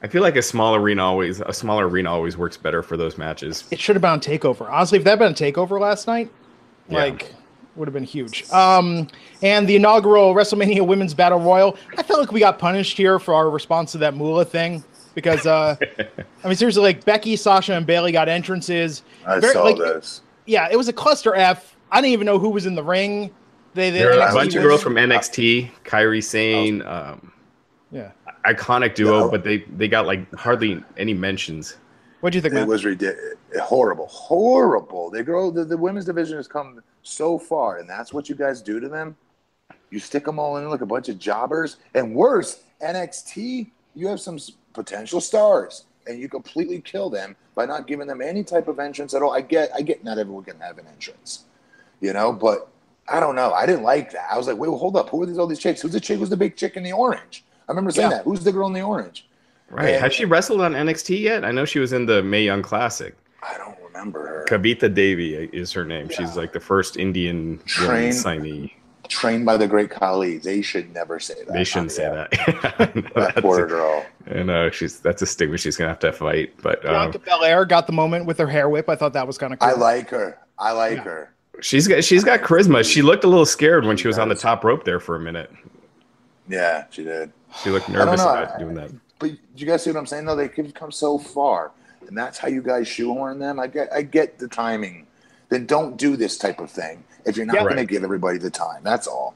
I 0.02 0.08
feel 0.08 0.22
like 0.22 0.36
a 0.36 0.42
small 0.42 0.74
arena 0.74 1.04
always 1.04 1.40
a 1.40 1.52
smaller 1.52 1.86
arena 1.88 2.10
always 2.10 2.36
works 2.36 2.56
better 2.56 2.82
for 2.82 2.96
those 2.96 3.18
matches. 3.18 3.64
It 3.70 3.78
should 3.78 3.96
have 3.96 4.00
been 4.02 4.10
on 4.12 4.20
Takeover. 4.20 4.70
Honestly, 4.70 4.98
if 4.98 5.04
that 5.04 5.18
had 5.18 5.18
been 5.18 5.34
Takeover 5.34 5.78
last 5.80 6.06
night, 6.06 6.30
Yeah. 6.88 6.98
like 6.98 7.34
would 7.80 7.88
have 7.88 7.94
been 7.94 8.04
huge. 8.04 8.48
Um, 8.50 9.08
and 9.42 9.66
the 9.66 9.74
inaugural 9.74 10.34
WrestleMania 10.34 10.86
Women's 10.86 11.14
Battle 11.14 11.40
Royal. 11.40 11.76
I 11.98 12.02
felt 12.04 12.20
like 12.20 12.30
we 12.30 12.38
got 12.38 12.58
punished 12.60 12.96
here 12.96 13.18
for 13.18 13.34
our 13.34 13.50
response 13.50 13.90
to 13.92 13.98
that 13.98 14.14
Moolah 14.14 14.44
thing 14.44 14.84
because, 15.14 15.46
uh, 15.46 15.74
I 16.44 16.46
mean, 16.46 16.56
seriously, 16.56 16.82
like 16.82 17.04
Becky, 17.04 17.34
Sasha, 17.34 17.72
and 17.74 17.86
Bayley 17.86 18.12
got 18.12 18.28
entrances. 18.28 19.02
I 19.26 19.40
Very- 19.40 19.52
saw 19.54 19.64
like, 19.64 19.78
this. 19.78 20.20
Yeah, 20.46 20.68
it 20.70 20.76
was 20.76 20.88
a 20.88 20.92
cluster 20.92 21.34
F. 21.34 21.74
I 21.90 22.00
didn't 22.00 22.12
even 22.12 22.26
know 22.26 22.38
who 22.38 22.50
was 22.50 22.66
in 22.66 22.74
the 22.74 22.84
ring. 22.84 23.30
They, 23.74 23.90
they 23.90 23.98
There 24.00 24.10
are 24.10 24.18
a 24.20 24.30
NXT 24.30 24.34
bunch 24.34 24.54
of 24.56 24.62
girls 24.62 24.82
from 24.82 24.94
NXT, 24.94 25.70
Kairi 25.84 26.22
Sane, 26.22 26.82
um, 26.82 27.32
Yeah. 27.90 28.10
iconic 28.44 28.94
duo, 28.94 29.20
No. 29.20 29.30
but 29.30 29.42
they 29.44 29.58
they 29.76 29.88
got 29.88 30.06
like 30.06 30.32
hardly 30.34 30.82
any 30.96 31.14
mentions. 31.14 31.76
What 32.20 32.32
do 32.32 32.36
you 32.38 32.42
think, 32.42 32.52
It 32.52 32.58
man? 32.58 32.66
was 32.68 32.84
ridiculous. 32.84 33.36
Horrible. 33.62 34.06
Horrible. 34.08 35.08
They 35.10 35.22
grow 35.22 35.50
the, 35.50 35.64
the 35.64 35.76
women's 35.76 36.04
division 36.04 36.36
has 36.36 36.46
come 36.48 36.82
so 37.02 37.38
far, 37.38 37.78
and 37.78 37.88
that's 37.88 38.12
what 38.12 38.28
you 38.28 38.34
guys 38.34 38.60
do 38.62 38.80
to 38.80 38.88
them. 38.88 39.16
You 39.90 39.98
stick 39.98 40.24
them 40.24 40.38
all 40.38 40.56
in 40.56 40.68
like 40.68 40.82
a 40.82 40.86
bunch 40.86 41.08
of 41.08 41.18
jobbers. 41.18 41.76
And 41.94 42.14
worse, 42.14 42.62
NXT, 42.82 43.70
you 43.94 44.06
have 44.08 44.20
some 44.20 44.38
potential 44.72 45.20
stars, 45.20 45.84
and 46.06 46.18
you 46.20 46.28
completely 46.28 46.80
kill 46.80 47.10
them 47.10 47.34
by 47.54 47.66
not 47.66 47.86
giving 47.86 48.06
them 48.06 48.22
any 48.22 48.44
type 48.44 48.68
of 48.68 48.78
entrance 48.78 49.14
at 49.14 49.22
all. 49.22 49.32
I 49.32 49.40
get 49.40 49.70
I 49.74 49.82
get 49.82 50.04
not 50.04 50.18
everyone 50.18 50.44
can 50.44 50.58
have 50.60 50.78
an 50.78 50.86
entrance. 50.86 51.44
You 52.00 52.12
know, 52.12 52.32
but 52.32 52.68
I 53.08 53.20
don't 53.20 53.34
know. 53.34 53.52
I 53.52 53.66
didn't 53.66 53.82
like 53.82 54.12
that. 54.12 54.28
I 54.30 54.38
was 54.38 54.46
like, 54.46 54.56
wait, 54.56 54.68
hold 54.68 54.96
up. 54.96 55.10
Who 55.10 55.22
are 55.22 55.26
these 55.26 55.38
all 55.38 55.46
these 55.46 55.58
chicks? 55.58 55.80
Who's 55.82 55.92
the 55.92 56.00
chick? 56.00 56.18
Who's 56.18 56.30
the 56.30 56.36
big 56.36 56.56
chick 56.56 56.76
in 56.76 56.82
the 56.82 56.92
orange? 56.92 57.44
I 57.68 57.72
remember 57.72 57.90
saying 57.90 58.10
Yeah. 58.10 58.18
that. 58.18 58.24
Who's 58.24 58.44
the 58.44 58.52
girl 58.52 58.66
in 58.68 58.72
the 58.72 58.82
orange? 58.82 59.28
Right? 59.68 59.90
And- 59.94 60.02
Has 60.02 60.12
she 60.14 60.24
wrestled 60.24 60.60
on 60.60 60.72
NXT 60.74 61.20
yet? 61.20 61.44
I 61.44 61.50
know 61.52 61.64
she 61.64 61.78
was 61.78 61.92
in 61.92 62.06
the 62.06 62.22
Mae 62.22 62.42
Young 62.44 62.62
Classic. 62.62 63.14
I 63.42 63.56
don't 63.58 63.79
remember 63.92 64.26
her. 64.26 64.46
Kavita 64.48 64.92
Devi 64.92 65.34
is 65.52 65.72
her 65.72 65.84
name. 65.84 66.08
She's 66.08 66.36
like 66.36 66.52
the 66.52 66.60
first 66.60 66.96
Indian 66.96 67.36
woman 67.36 67.60
Train- 67.66 68.12
signee. 68.12 68.72
trained 69.08 69.44
by 69.44 69.56
the 69.56 69.66
great 69.66 69.90
Khali. 69.90 70.38
They 70.38 70.62
should 70.62 70.92
never 70.94 71.18
say 71.18 71.34
that. 71.44 71.52
They 71.52 71.64
shouldn't 71.64 71.92
say 71.92 72.04
Yeah. 72.04 72.26
that. 72.30 72.94
Know, 72.94 73.00
That 73.02 73.14
that's 73.14 73.40
poor 73.40 73.64
a- 73.64 73.68
girl. 73.68 74.06
I 74.32 74.42
know 74.42 74.70
she's 74.70 75.00
that's 75.00 75.22
a 75.22 75.26
stigma 75.26 75.58
she's 75.58 75.76
gonna 75.76 75.88
have 75.90 75.98
to 76.00 76.12
fight. 76.12 76.52
But 76.62 76.84
um, 76.86 76.92
Bianca 77.10 77.18
Belair 77.20 77.64
got 77.64 77.86
the 77.86 77.92
moment 77.92 78.26
with 78.26 78.38
her 78.38 78.46
hair 78.46 78.68
whip. 78.68 78.88
I 78.88 78.96
thought 78.96 79.12
that 79.14 79.26
was 79.26 79.38
kind 79.38 79.52
of 79.52 79.58
cool. 79.58 79.68
I 79.68 79.72
like 79.72 80.10
her. 80.10 80.38
I 80.58 80.72
like 80.72 80.98
Yeah. 80.98 81.02
her. 81.04 81.32
she's 81.60 81.88
got 81.88 82.04
she's 82.04 82.22
got 82.24 82.40
charisma. 82.40 82.84
She 82.84 83.02
looked 83.02 83.24
a 83.24 83.28
little 83.28 83.46
scared 83.46 83.84
when 83.84 83.96
she 83.96 84.06
was 84.08 84.18
on 84.18 84.28
the 84.28 84.34
top 84.34 84.62
rope 84.64 84.84
there 84.84 85.00
for 85.00 85.16
a 85.16 85.20
minute. 85.20 85.50
Yeah, 86.48 86.84
she 86.90 87.04
did. 87.04 87.32
She 87.62 87.70
looked 87.70 87.88
nervous 87.88 88.20
know. 88.20 88.28
about 88.30 88.58
doing 88.58 88.74
that. 88.74 88.90
But 89.18 89.32
you 89.56 89.66
guys 89.66 89.82
see 89.84 89.90
what 89.90 89.98
I'm 89.98 90.06
saying? 90.06 90.24
though? 90.24 90.36
they 90.36 90.48
could 90.48 90.74
come 90.74 90.90
so 90.92 91.18
far, 91.18 91.72
and 92.06 92.16
that's 92.16 92.38
how 92.38 92.48
you 92.48 92.62
guys 92.62 92.88
shoehorn 92.88 93.38
them. 93.38 93.58
I 93.60 93.66
get, 93.66 93.92
I 93.92 94.02
get 94.02 94.38
the 94.38 94.48
timing. 94.48 95.06
Then 95.48 95.66
don't 95.66 95.96
do 95.96 96.16
this 96.16 96.38
type 96.38 96.60
of 96.60 96.70
thing 96.70 97.02
if 97.26 97.36
you're 97.36 97.46
not 97.46 97.56
Yeah. 97.56 97.62
going 97.64 97.76
to 97.76 97.84
give 97.84 98.04
everybody 98.04 98.38
the 98.38 98.50
time. 98.50 98.82
That's 98.84 99.06
all. 99.06 99.34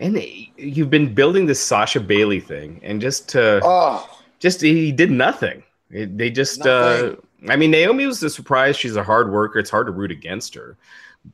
And 0.00 0.14
they- 0.16 0.52
you've 0.56 0.90
been 0.90 1.14
building 1.14 1.46
this 1.46 1.60
Sasha 1.60 2.00
Bayley 2.00 2.40
thing, 2.40 2.80
and 2.84 3.00
just 3.00 3.28
to 3.30 3.60
Oh, 3.64 4.08
just 4.38 4.60
he 4.60 4.92
did 4.92 5.10
nothing. 5.10 5.62
It- 5.90 6.16
they 6.18 6.30
just 6.30 6.66
uh 6.66 7.16
I 7.48 7.56
mean 7.56 7.70
Naomi 7.70 8.06
was 8.06 8.22
a 8.22 8.30
surprise. 8.30 8.76
She's 8.76 8.96
a 8.96 9.02
hard 9.02 9.32
worker. 9.32 9.58
It's 9.58 9.70
hard 9.70 9.86
to 9.86 9.92
root 9.92 10.10
against 10.10 10.54
her, 10.54 10.76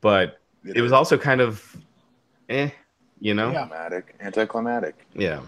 but 0.00 0.38
it 0.64 0.80
was 0.80 0.92
also 0.92 1.18
kind 1.18 1.40
of 1.40 1.76
eh, 2.48 2.70
you 3.20 3.34
know. 3.34 3.50
Yeah. 3.52 3.62
anticlimactic. 3.62 4.14
Anticlimactic. 4.20 5.06
Yeah. 5.14 5.40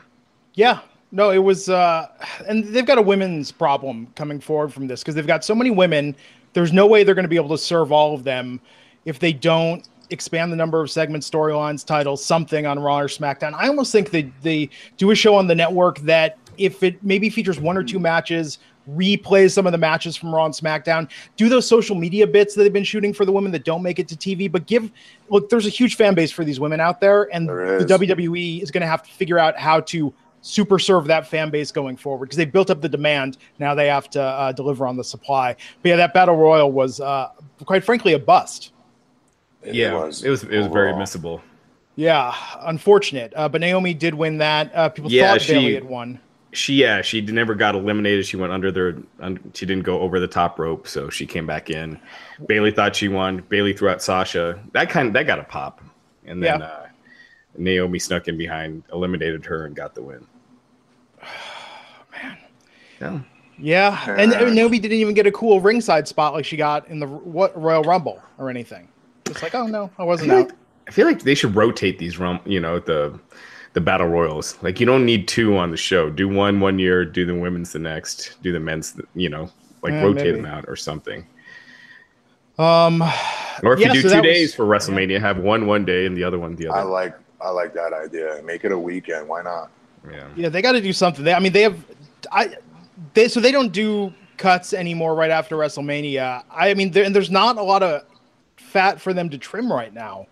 Yeah. 0.55 0.81
No, 1.17 1.31
it 1.31 1.39
was, 1.39 1.71
uh, 1.71 2.09
and 2.47 2.63
they've 2.63 2.85
got 2.85 2.99
a 2.99 3.03
women's 3.03 3.51
problem 3.51 4.07
coming 4.17 4.39
forward 4.39 4.71
from 4.71 4.87
this 4.87 5.01
because 5.03 5.15
they've 5.15 5.27
got 5.27 5.47
so 5.47 5.55
many 5.55 5.71
women. 5.71 6.15
There's 6.53 6.75
no 6.75 6.87
way 6.87 7.05
they're 7.05 7.15
going 7.15 7.25
to 7.25 7.29
be 7.29 7.37
able 7.37 7.49
to 7.49 7.59
serve 7.59 7.91
all 7.91 8.15
of 8.15 8.23
them 8.23 8.61
if 9.07 9.19
they 9.19 9.33
don't 9.33 9.89
expand 10.11 10.53
the 10.53 10.57
number 10.57 10.79
of 10.79 10.91
segments, 10.91 11.29
storylines, 11.29 11.87
titles, 11.87 12.23
something 12.23 12.67
on 12.67 12.79
Raw 12.79 13.01
or 13.01 13.09
SmackDown. 13.09 13.55
I 13.55 13.67
almost 13.67 13.93
think 13.93 14.11
they 14.11 14.31
they 14.43 14.69
do 14.99 15.11
a 15.11 15.15
show 15.15 15.35
on 15.35 15.47
the 15.47 15.55
network 15.55 16.01
that 16.01 16.37
if 16.59 16.83
it 16.83 17.03
maybe 17.03 17.31
features 17.31 17.59
one 17.59 17.79
or 17.79 17.83
two 17.83 17.99
matches, 17.99 18.59
replays 18.87 19.53
some 19.53 19.65
of 19.65 19.73
the 19.73 19.79
matches 19.79 20.17
from 20.17 20.35
Raw 20.35 20.45
and 20.45 20.53
SmackDown, 20.53 21.09
do 21.39 21.49
those 21.49 21.67
social 21.67 21.97
media 21.97 22.27
bits 22.27 22.55
that 22.55 22.63
they've 22.63 22.71
been 22.71 22.85
shooting 22.85 23.15
for 23.15 23.25
the 23.25 23.33
women 23.33 23.53
that 23.53 23.65
don't 23.65 23.83
make 23.83 23.99
it 23.99 24.07
to 24.09 24.17
TV, 24.17 24.53
but 24.53 24.67
give 24.67 24.91
look, 25.31 25.49
there's 25.49 25.67
a 25.67 25.71
huge 25.71 25.97
fan 25.97 26.15
base 26.15 26.31
for 26.31 26.45
these 26.45 26.61
women 26.61 26.79
out 26.79 27.01
there, 27.01 27.35
and 27.35 27.49
the. 27.49 27.87
WWE 27.89 28.63
is 28.63 28.71
going 28.71 28.83
to 28.83 28.87
have 28.87 29.03
to 29.03 29.11
figure 29.11 29.39
out 29.39 29.57
how 29.57 29.81
to 29.81 30.13
super 30.47 30.79
serve 30.79 31.07
that 31.07 31.27
fan 31.27 31.51
base 31.51 31.73
going 31.73 31.97
forward 31.97 32.27
because 32.27 32.37
they 32.37 32.45
built 32.45 32.71
up 32.71 32.81
the 32.81 32.89
demand. 32.89 33.39
Now 33.59 33.75
they 33.75 33.89
have 33.89 34.09
to 34.11 34.23
uh, 34.23 34.53
deliver 34.53 34.87
on 34.87 34.97
the 34.97 35.05
supply. 35.05 35.57
But 35.83 35.89
yeah, 35.89 35.97
that 35.97 36.15
battle 36.15 36.37
royal 36.37 36.71
was, 36.71 37.01
uh, 37.01 37.31
quite 37.65 37.85
frankly, 37.85 38.13
a 38.13 38.19
bust. 38.19 38.73
It 39.63 39.75
yeah. 39.75 39.95
was. 39.95 40.23
it 40.23 40.31
was 40.31 40.45
it 40.45 40.57
was 40.57 40.69
very 40.69 40.93
missable. 40.93 41.41
Yeah, 41.97 42.35
unfortunate. 42.61 43.33
Uh, 43.35 43.49
but 43.49 43.61
Naomi 43.61 43.95
did 43.95 44.15
win 44.15 44.39
that. 44.39 44.71
Uh, 44.75 44.89
people 44.89 45.11
Yeah, 45.11 45.33
thought 45.33 45.43
she- 45.43 45.53
Bayley 45.55 45.75
had 45.75 45.85
won. 45.85 46.21
She 46.53 46.75
yeah, 46.75 47.03
she 47.03 47.21
never 47.21 47.55
got 47.55 47.75
eliminated. 47.75 48.25
She 48.25 48.39
went 48.39 48.51
under 48.51 48.71
their 48.71 48.97
un, 49.21 49.39
she 49.53 49.67
didn't 49.67 49.83
go 49.83 50.01
over 50.01 50.19
the 50.19 50.29
top 50.29 50.59
rope, 50.59 50.89
so 50.89 51.11
she 51.11 51.27
came 51.27 51.47
back 51.47 51.69
in. 51.69 52.01
Bayley 52.47 52.71
thought 52.71 52.97
she 52.97 53.09
won. 53.09 53.45
Bayley 53.51 53.75
threw 53.75 53.91
out 53.91 54.01
Sasha. 54.01 54.59
That 54.73 54.89
kind 54.89 55.09
of, 55.09 55.13
that 55.15 55.27
got 55.27 55.39
a 55.39 55.45
pop. 55.45 55.83
And 56.25 56.43
then 56.43 56.61
Yeah. 56.61 56.67
uh 56.67 56.87
Naomi 57.59 57.99
snuck 57.99 58.29
in 58.29 58.39
behind, 58.39 58.85
eliminated 58.93 59.45
her 59.47 59.67
and 59.67 59.75
got 59.77 59.95
the 59.95 60.03
win. 60.03 60.27
Man. 63.01 63.25
Yeah. 63.59 63.99
Yeah, 64.07 64.15
and, 64.19 64.33
Yeah. 64.33 64.43
and 64.43 64.55
Naomi 64.55 64.79
didn't 64.79 64.99
even 64.99 65.15
get 65.15 65.27
a 65.27 65.33
cool 65.33 65.61
ringside 65.63 66.07
spot 66.07 66.35
like 66.35 66.45
she 66.45 66.57
got 66.59 66.87
in 66.89 66.99
the 67.01 67.07
what 67.07 67.59
Royal 67.61 67.83
Rumble 67.83 68.21
or 68.37 68.51
anything. 68.51 68.87
It's 69.25 69.43
like, 69.43 69.55
oh 69.55 69.67
no, 69.67 69.91
I 69.99 70.05
wasn't 70.05 70.31
I 70.33 70.35
out. 70.41 70.47
like, 70.49 70.57
I 70.89 70.91
feel 70.91 71.07
like 71.07 71.23
they 71.23 71.35
should 71.35 71.55
rotate 71.57 71.99
these 71.99 72.19
rum, 72.19 72.39
you 72.45 72.61
know, 72.61 72.79
the 72.81 73.19
the 73.73 73.81
battle 73.81 74.09
royals. 74.09 74.59
Like 74.63 74.79
you 74.79 74.85
don't 74.85 75.07
need 75.07 75.27
two 75.27 75.57
on 75.57 75.71
the 75.71 75.77
show. 75.79 76.11
Do 76.11 76.29
one 76.29 76.61
one 76.61 76.79
year, 76.79 77.05
do 77.07 77.25
the 77.25 77.35
women's 77.35 77.73
the 77.73 77.79
next, 77.79 78.37
do 78.43 78.53
the 78.53 78.61
men's, 78.61 78.93
the, 78.93 79.05
you 79.15 79.31
know, 79.31 79.49
like 79.83 79.93
Yeah, 79.93 80.03
rotate 80.03 80.25
maybe. 80.27 80.37
them 80.37 80.47
out 80.47 80.67
or 80.69 80.77
something. 80.77 81.27
Um, 82.59 83.03
Or 83.63 83.73
if 83.75 83.81
Yeah, 83.81 83.93
you 83.93 84.03
do 84.03 84.09
that 84.09 84.15
two 84.23 84.29
was- 84.29 84.35
days 84.37 84.55
for 84.55 84.65
WrestleMania, 84.67 85.19
have 85.21 85.39
one 85.39 85.67
one 85.67 85.85
day 85.87 86.05
and 86.07 86.15
the 86.17 86.25
other 86.25 86.39
one 86.39 86.57
the 86.57 86.69
other. 86.69 86.77
I 86.77 86.81
other. 86.83 86.91
like. 86.91 87.15
I 87.39 87.51
like 87.51 87.75
that 87.75 87.93
idea. 87.93 88.41
Make 88.45 88.65
it 88.65 88.73
a 88.73 88.79
weekend. 88.79 89.29
Why 89.29 89.43
not? 89.43 89.71
yeah. 90.11 90.27
Yeah, 90.37 90.49
they 90.49 90.63
got 90.63 90.73
to 90.73 90.81
do 90.81 90.93
something. 90.93 91.23
They, 91.25 91.35
I 91.35 91.39
mean, 91.39 91.53
they 91.53 91.63
have, 91.63 91.79
I, 92.33 92.57
they 93.15 93.29
so 93.29 93.41
they 93.41 93.53
don't 93.53 93.73
do 93.73 94.13
cuts 94.37 94.73
anymore 94.73 95.15
right 95.15 95.31
after 95.31 95.57
WrestleMania. 95.57 96.45
I 96.51 96.75
mean, 96.75 96.91
there, 96.91 97.05
and 97.05 97.15
there's 97.15 97.31
not 97.31 97.57
a 97.57 97.63
lot 97.63 97.83
of 97.83 98.05
fat 98.57 99.01
for 99.01 99.13
them 99.13 99.31
to 99.31 99.39
trim 99.39 99.73
right 99.73 99.93
now. 99.93 100.27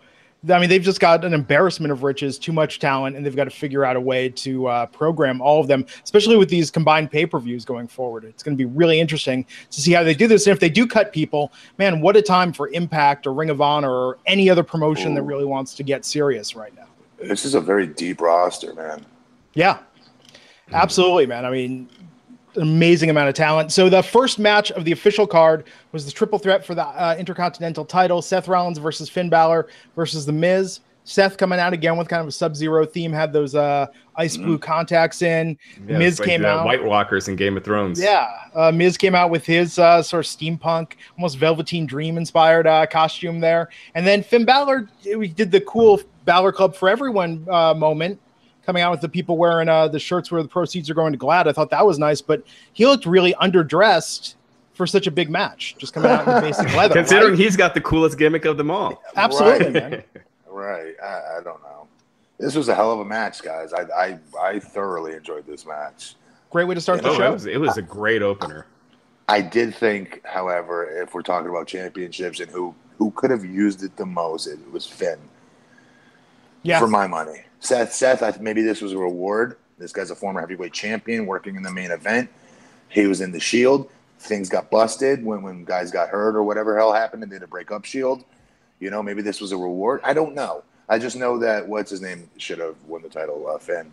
I 0.53 0.59
mean, 0.59 0.69
they've 0.69 0.83
just 0.83 1.01
got 1.01 1.25
an 1.25 1.33
embarrassment 1.33 1.91
of 1.91 2.03
riches, 2.03 2.39
too 2.39 2.53
much 2.53 2.79
talent, 2.79 3.17
and 3.17 3.25
they've 3.25 3.35
got 3.35 3.45
to 3.45 3.51
figure 3.51 3.83
out 3.83 3.97
a 3.97 4.01
way 4.01 4.29
to 4.29 4.67
uh, 4.67 4.87
program 4.87 5.41
all 5.41 5.59
of 5.59 5.69
them, 5.69 5.87
especially 6.03 6.37
with 6.37 6.51
these 6.51 6.71
combined 6.71 7.11
pay 7.11 7.25
per 7.25 7.39
views 7.39 7.65
going 7.65 7.89
forward. 7.89 8.25
It's 8.25 8.43
going 8.43 8.55
to 8.55 8.59
be 8.59 8.71
really 8.71 9.01
interesting 9.01 9.47
to 9.71 9.81
see 9.81 9.93
how 9.93 10.03
they 10.03 10.13
do 10.13 10.29
this. 10.29 10.47
And 10.47 10.53
if 10.53 10.61
they 10.61 10.69
do 10.69 10.87
cut 10.87 11.13
people, 11.13 11.51
man, 11.79 12.03
what 12.03 12.15
a 12.17 12.23
time 12.23 12.53
for 12.53 12.69
Impact 12.69 13.27
or 13.27 13.33
Ring 13.33 13.49
of 13.49 13.63
Honor 13.63 13.91
or 13.91 14.19
any 14.27 14.51
other 14.51 14.63
promotion 14.63 15.15
that 15.15 15.23
really 15.23 15.47
wants 15.47 15.73
to 15.75 15.83
get 15.83 16.05
serious 16.05 16.55
right 16.55 16.75
now. 16.77 16.89
This 17.17 17.47
is 17.47 17.55
a 17.55 17.61
very 17.61 17.87
deep 17.87 18.21
roster, 18.21 18.75
man. 18.75 19.07
Yeah, 19.55 19.79
absolutely, 20.73 21.25
man. 21.25 21.47
I 21.47 21.51
mean, 21.51 21.89
an 21.94 21.94
amazing 22.57 23.11
amount 23.11 23.29
of 23.29 23.35
talent. 23.35 23.73
So 23.73 23.89
the 23.89 24.03
first 24.03 24.39
match 24.39 24.71
of 24.73 24.85
the 24.85 24.93
official 24.93 25.27
card 25.27 25.65
was 25.93 26.05
the 26.07 26.13
triple 26.13 26.39
threat 26.39 26.65
for 26.65 26.75
the 26.75 26.85
uh, 26.85 27.17
Intercontinental 27.19 27.85
title: 27.85 28.23
Seth 28.23 28.49
Rollins 28.49 28.79
versus 28.79 29.09
Finn 29.09 29.29
Balor 29.29 29.69
versus 29.95 30.27
The 30.27 30.33
Miz. 30.33 30.81
Seth 31.05 31.37
coming 31.37 31.59
out 31.59 31.75
again 31.75 31.99
with 31.99 32.09
kind 32.09 32.23
of 32.23 32.29
a 32.29 32.33
Sub-Zero 32.33 32.87
theme, 32.87 33.13
had 33.13 33.31
those 33.31 33.55
uh, 33.55 33.87
ice 34.17 34.39
blue 34.39 34.59
contacts 34.59 35.21
in. 35.21 35.59
Yeah, 35.87 35.99
Miz 35.99 36.19
like 36.19 36.27
came 36.27 36.45
out. 36.47 36.65
White 36.65 36.83
Walkers 36.83 37.29
in 37.29 37.37
Game 37.37 37.59
of 37.59 37.65
Thrones. 37.65 38.01
Yeah, 38.01 38.31
uh, 38.55 38.73
Miz 38.73 38.97
came 38.97 39.15
out 39.15 39.29
with 39.29 39.45
his 39.45 39.79
uh, 39.79 40.03
sort 40.03 40.25
of 40.25 40.31
steampunk, 40.31 40.93
almost 41.19 41.37
Velveteen 41.37 41.85
Dream 41.85 42.17
inspired 42.17 42.67
uh, 42.67 42.87
costume 42.87 43.39
there, 43.39 43.69
and 43.95 44.07
then 44.07 44.23
Finn 44.23 44.47
Balor 44.47 44.89
we 45.17 45.29
did 45.29 45.51
the 45.51 45.61
cool 45.61 46.01
Balor 46.25 46.53
Club 46.53 46.75
for 46.75 46.89
Everyone 46.89 47.47
uh, 47.51 47.75
moment, 47.75 48.19
coming 48.67 48.83
out 48.83 48.91
with 48.91 49.01
the 49.01 49.09
people 49.09 49.37
wearing 49.37 49.69
uh, 49.69 49.89
the 49.89 49.99
shirts 49.99 50.31
where 50.31 50.43
the 50.43 50.49
proceeds 50.49 50.89
are 50.91 50.95
going 50.95 51.13
to 51.13 51.19
GLAAD. 51.19 51.47
I 51.47 51.53
thought 51.53 51.71
that 51.71 51.85
was 51.87 51.99
nice, 51.99 52.21
but 52.21 52.43
he 52.73 52.87
looked 52.87 53.07
really 53.07 53.35
underdressed 53.35 54.35
for 54.75 54.87
such 54.87 55.07
a 55.07 55.11
big 55.11 55.31
match, 55.31 55.77
just 55.79 55.93
coming 55.95 56.11
out 56.11 56.27
in 56.27 56.35
the 56.35 56.41
basic 56.41 56.67
leather. 56.77 56.95
Considering 56.95 57.33
right? 57.33 57.39
he's 57.39 57.57
got 57.57 57.75
the 57.75 57.81
coolest 57.81 58.19
gimmick 58.19 58.45
of 58.45 58.57
them 58.57 58.71
all. 58.71 59.03
Absolutely, 59.17 59.67
Right. 59.67 59.73
man. 59.73 60.03
Right. 60.49 60.95
I, 61.03 61.07
I 61.39 61.41
don't 61.45 61.63
know. 61.63 61.87
This 62.39 62.55
was 62.57 62.69
a 62.69 62.75
hell 62.75 62.91
of 62.93 62.99
a 63.01 63.05
match, 63.05 63.43
guys. 63.43 63.73
I 63.73 63.83
I, 63.97 64.19
I 64.41 64.59
thoroughly 64.59 65.13
enjoyed 65.15 65.47
this 65.47 65.65
match. 65.67 66.17
Great 66.51 66.65
way 66.67 66.75
to 66.75 66.81
start 66.81 67.03
the 67.03 67.09
Oh, 67.09 67.13
it 67.15 67.17
show. 67.17 67.33
was, 67.33 67.47
it 67.47 67.61
was 67.61 67.77
a 67.77 67.83
great 67.83 68.23
opener. 68.23 68.67
I 69.29 69.41
did 69.41 69.75
think, 69.75 70.21
however, 70.25 70.85
if 71.03 71.15
we're 71.15 71.23
talking 71.23 71.49
about 71.49 71.67
championships 71.69 72.41
and 72.41 72.51
who 72.51 72.75
who 72.99 73.11
could 73.13 73.31
have 73.31 73.45
used 73.45 73.83
it 73.85 73.97
the 73.97 74.07
most, 74.07 74.47
it 74.49 74.59
was 74.73 74.87
Finn. 74.87 75.19
Yeah, 76.63 76.79
For 76.81 76.87
my 76.89 77.07
money, 77.07 77.45
Seth. 77.65 77.93
Seth. 77.93 78.23
I, 78.23 78.35
maybe 78.41 78.63
this 78.63 78.81
was 78.81 78.93
a 78.93 78.99
reward. 78.99 79.57
This 79.79 79.93
guy's 79.93 80.11
a 80.11 80.15
former 80.15 80.41
heavyweight 80.41 80.73
champion, 80.73 81.27
working 81.27 81.57
in 81.57 81.63
the 81.63 81.73
main 81.73 81.91
event. 81.91 82.31
He 82.89 83.07
was 83.07 83.21
in 83.21 83.33
the 83.33 83.41
Shield. 83.41 83.91
Things 84.21 84.49
got 84.49 84.71
busted 84.71 85.25
when 85.25 85.43
when 85.43 85.65
guys 85.65 85.91
got 85.91 86.09
hurt 86.09 86.37
or 86.37 86.43
whatever 86.45 86.77
hell 86.79 86.93
happened, 86.93 87.23
and 87.23 87.31
they 87.33 87.37
had 87.37 87.43
to 87.43 87.47
break 87.49 87.71
up 87.71 87.85
Shield. 87.85 88.25
You 88.81 88.91
know, 88.91 89.03
maybe 89.03 89.23
this 89.23 89.41
was 89.41 89.53
a 89.53 89.57
reward. 89.57 90.01
I 90.05 90.13
don't 90.15 90.35
know. 90.35 90.63
I 90.89 90.99
just 90.99 91.17
know 91.17 91.39
that 91.39 91.67
what's 91.67 91.91
his 91.91 92.01
name 92.01 92.29
should 92.37 92.59
have 92.59 92.77
won 92.87 93.03
the 93.03 93.09
title. 93.09 93.47
Uh, 93.49 93.59
Finn. 93.59 93.91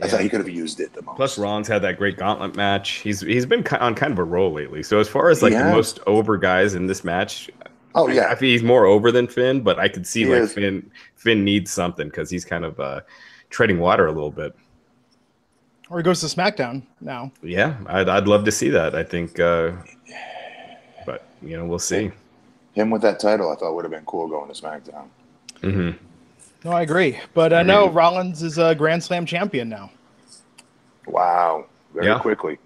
I 0.00 0.04
Yeah. 0.04 0.10
thought 0.12 0.20
he 0.20 0.28
could 0.28 0.40
have 0.40 0.48
used 0.48 0.78
it 0.80 0.92
the 0.92 1.02
most. 1.02 1.16
Plus, 1.16 1.38
Ron's 1.38 1.66
had 1.68 1.82
that 1.82 1.98
great 1.98 2.16
gauntlet 2.16 2.54
match. 2.56 2.90
He's 3.02 3.20
he's 3.20 3.46
been 3.46 3.66
on 3.80 3.94
kind 3.94 4.12
of 4.12 4.18
a 4.18 4.24
roll 4.24 4.52
lately. 4.52 4.82
So 4.82 5.00
as 5.00 5.08
far 5.08 5.28
as 5.28 5.42
like 5.42 5.52
Yeah. 5.52 5.68
the 5.68 5.72
most 5.74 5.98
over 6.06 6.36
guys 6.36 6.74
in 6.74 6.86
this 6.86 7.02
match, 7.04 7.50
oh 7.94 8.08
yeah, 8.08 8.22
I 8.22 8.28
yeah, 8.30 8.34
feel 8.34 8.50
he's 8.50 8.62
more 8.62 8.86
over 8.86 9.10
than 9.12 9.26
Finn. 9.26 9.60
But 9.62 9.78
I 9.78 9.88
could 9.88 10.06
see 10.06 10.24
He 10.24 10.30
like 10.30 10.42
is. 10.42 10.52
Finn 10.52 10.90
Finn 11.16 11.44
needs 11.44 11.70
something 11.70 12.08
because 12.08 12.30
he's 12.30 12.44
kind 12.44 12.64
of 12.64 12.78
uh, 12.80 13.00
treading 13.50 13.78
water 13.78 14.06
a 14.06 14.12
little 14.12 14.30
bit. 14.30 14.54
Or 15.90 15.98
he 15.98 16.02
goes 16.02 16.20
to 16.20 16.26
SmackDown 16.26 16.82
now. 17.00 17.32
Yeah, 17.42 17.76
I'd 17.86 18.08
I'd 18.08 18.28
love 18.28 18.44
to 18.44 18.52
see 18.52 18.68
that. 18.70 18.94
I 18.94 19.02
think, 19.02 19.40
uh, 19.40 19.72
but 21.06 21.24
you 21.42 21.56
know, 21.56 21.64
we'll 21.64 21.78
see. 21.78 22.10
him 22.74 22.90
with 22.90 23.02
that 23.02 23.18
title, 23.20 23.50
I 23.50 23.56
thought 23.56 23.74
would 23.74 23.84
have 23.84 23.92
been 23.92 24.04
cool 24.04 24.28
going 24.28 24.52
to 24.52 24.62
SmackDown. 24.62 25.08
Mm-hmm. 25.62 26.04
No, 26.64 26.72
I 26.72 26.82
agree. 26.82 27.18
But 27.34 27.52
uh, 27.52 27.62
no, 27.62 27.88
Rollins 27.88 28.42
is 28.42 28.58
a 28.58 28.74
Grand 28.74 29.02
Slam 29.02 29.24
champion 29.24 29.68
now. 29.68 29.90
Wow, 31.06 31.66
very 31.94 32.06
Yeah. 32.06 32.18
quickly. 32.18 32.58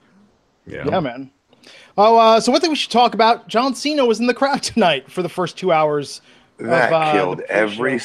Yeah. 0.67 0.85
Yeah, 0.87 1.01
man. 1.01 1.31
Oh, 1.99 2.17
uh, 2.19 2.41
so 2.41 2.53
one 2.53 2.61
thing 2.61 2.71
we 2.71 2.77
should 2.77 2.91
talk 2.91 3.15
about: 3.15 3.49
John 3.49 3.75
Cena 3.75 4.05
was 4.05 4.21
in 4.21 4.27
the 4.27 4.35
crowd 4.35 4.63
tonight 4.63 5.11
for 5.11 5.23
the 5.23 5.29
first 5.29 5.59
two 5.59 5.73
hours. 5.73 6.21
That 6.59 6.93
uh, 6.93 7.13
killed 7.13 7.41
every 7.43 8.01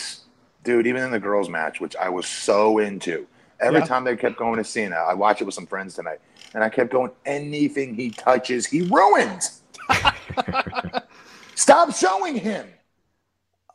dude, 0.64 0.88
even 0.88 1.04
in 1.04 1.12
the 1.12 1.20
girls' 1.20 1.50
match, 1.50 1.80
which 1.80 1.96
I 1.96 2.10
was 2.10 2.26
so 2.28 2.80
into. 2.80 3.28
Every 3.60 3.80
Yeah. 3.80 3.86
time 3.86 4.04
they 4.04 4.16
kept 4.16 4.38
going 4.38 4.58
to 4.58 4.64
Cena, 4.64 4.96
I 4.96 5.14
watched 5.14 5.42
it 5.42 5.46
with 5.46 5.56
some 5.56 5.66
friends 5.68 5.96
tonight, 5.96 6.20
and 6.54 6.64
I 6.64 6.70
kept 6.70 6.92
going. 6.92 7.12
Anything 7.26 7.96
he 7.96 8.12
touches, 8.12 8.66
he 8.66 8.82
ruins. 8.82 9.62
Stop 11.56 11.94
showing 11.96 12.36
him. 12.36 12.68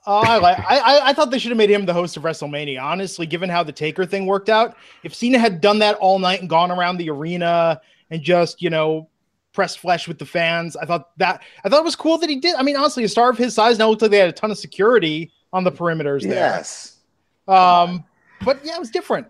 Oh, 0.05 0.23
I 0.25 0.39
like. 0.39 0.59
I, 0.59 0.79
I 0.79 1.09
I 1.09 1.13
thought 1.13 1.31
they 1.31 1.39
should 1.39 1.51
have 1.53 1.59
made 1.59 1.71
him 1.71 1.87
the 1.87 1.93
host 1.93 2.17
of 2.17 2.25
WrestleMania. 2.25 2.83
Honestly, 2.83 3.25
given 3.25 3.49
how 3.49 3.63
the 3.63 3.73
Taker 3.73 4.05
thing 4.05 4.27
worked 4.27 4.49
out, 4.49 4.77
if 5.05 5.15
Cena 5.15 5.39
had 5.39 5.61
done 5.61 5.79
that 5.79 5.97
all 5.97 6.19
night 6.19 6.41
and 6.41 6.49
gone 6.51 6.71
around 6.73 6.97
the 6.97 7.09
arena 7.11 7.81
and 8.11 8.21
just 8.23 8.61
you 8.63 8.69
know 8.71 9.09
pressed 9.53 9.79
flesh 9.79 10.09
with 10.09 10.19
the 10.19 10.27
fans, 10.27 10.77
I 10.77 10.87
thought 10.87 11.17
that 11.19 11.43
I 11.65 11.69
thought 11.69 11.81
it 11.81 11.85
was 11.85 11.97
cool 11.97 12.19
that 12.19 12.31
he 12.31 12.37
did. 12.37 12.55
I 12.57 12.63
mean, 12.63 12.77
honestly, 12.77 13.05
a 13.05 13.09
star 13.09 13.31
of 13.31 13.39
his 13.39 13.55
size 13.55 13.79
now 13.79 13.89
looked 13.91 14.03
like 14.03 14.11
they 14.11 14.19
had 14.19 14.29
a 14.29 14.33
ton 14.33 14.51
of 14.51 14.59
security 14.59 15.31
on 15.53 15.65
the 15.65 15.73
perimeters 15.73 16.23
Yes, 16.23 16.99
there. 17.47 17.57
Um, 17.57 18.05
but 18.45 18.65
yeah, 18.65 18.75
it 18.75 18.81
was 18.81 18.91
different. 18.91 19.27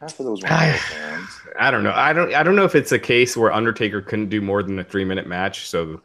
half 0.00 0.18
of 0.18 0.26
those 0.26 0.42
were 0.42 0.48
Metal 0.48 0.78
fans. 0.78 1.28
I 1.58 1.70
don't 1.70 1.82
know. 1.82 1.92
I 1.94 2.12
don't. 2.12 2.34
I 2.34 2.42
don't 2.42 2.56
know 2.56 2.64
if 2.64 2.74
it's 2.74 2.92
a 2.92 2.98
case 2.98 3.36
where 3.36 3.52
Undertaker 3.52 4.00
couldn't 4.00 4.28
do 4.28 4.40
more 4.40 4.62
than 4.62 4.78
a 4.78 4.84
three 4.84 5.04
minute 5.04 5.26
match. 5.26 5.68
So, 5.68 6.00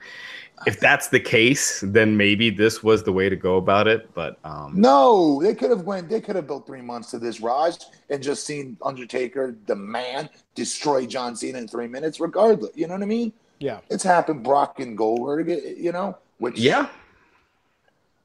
if 0.67 0.79
that's 0.79 1.07
the 1.07 1.19
case, 1.19 1.81
then 1.87 2.15
maybe 2.17 2.49
this 2.51 2.83
was 2.83 3.03
the 3.03 3.11
way 3.11 3.29
to 3.29 3.35
go 3.35 3.57
about 3.57 3.87
it. 3.87 4.13
But 4.13 4.37
um, 4.43 4.73
No, 4.75 5.41
they 5.41 5.55
could 5.55 5.69
have 5.71 5.81
went. 5.83 6.09
They 6.09 6.21
could 6.21 6.35
have 6.35 6.45
built 6.47 6.67
three 6.67 6.81
months 6.81 7.09
to 7.11 7.19
this 7.19 7.39
Raj 7.41 7.77
and 8.09 8.21
just 8.21 8.45
seen 8.45 8.77
Undertaker, 8.83 9.55
the 9.65 9.75
man, 9.75 10.29
destroy 10.53 11.05
John 11.07 11.35
Cena 11.35 11.57
in 11.57 11.67
three 11.67 11.87
minutes. 11.87 12.19
Regardless, 12.19 12.71
you 12.75 12.87
know 12.87 12.93
what 12.93 13.03
I 13.03 13.07
mean? 13.07 13.33
Yeah. 13.61 13.79
It's 13.89 14.03
happened. 14.03 14.43
Brock 14.43 14.79
and 14.79 14.97
Goldberg, 14.97 15.49
you 15.77 15.91
know, 15.91 16.17
which 16.39 16.57
yeah, 16.57 16.89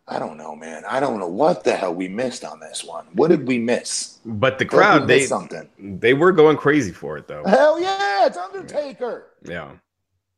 I 0.09 0.19
don't 0.19 0.39
know, 0.39 0.57
man. 0.57 0.85
I 0.89 0.99
don't 0.99 1.19
know 1.19 1.29
what 1.29 1.63
the 1.63 1.77
hell 1.77 1.95
we 1.95 2.09
missed 2.09 2.45
on 2.45 2.59
this 2.59 2.83
one. 2.83 3.07
What 3.13 3.29
did 3.29 3.47
we 3.47 3.59
miss? 3.59 4.19
but 4.25 4.59
the 4.59 4.65
crowd 4.65 5.07
they 5.07 5.27
something. 5.27 5.69
they 5.79 6.15
were 6.15 6.33
going 6.33 6.57
crazy 6.57 6.91
for 6.91 7.19
it 7.19 7.29
though. 7.29 7.45
Hell 7.45 7.81
yeah, 7.81 8.27
it's 8.27 8.37
Undertaker. 8.37 9.27
Yeah. 9.45 9.73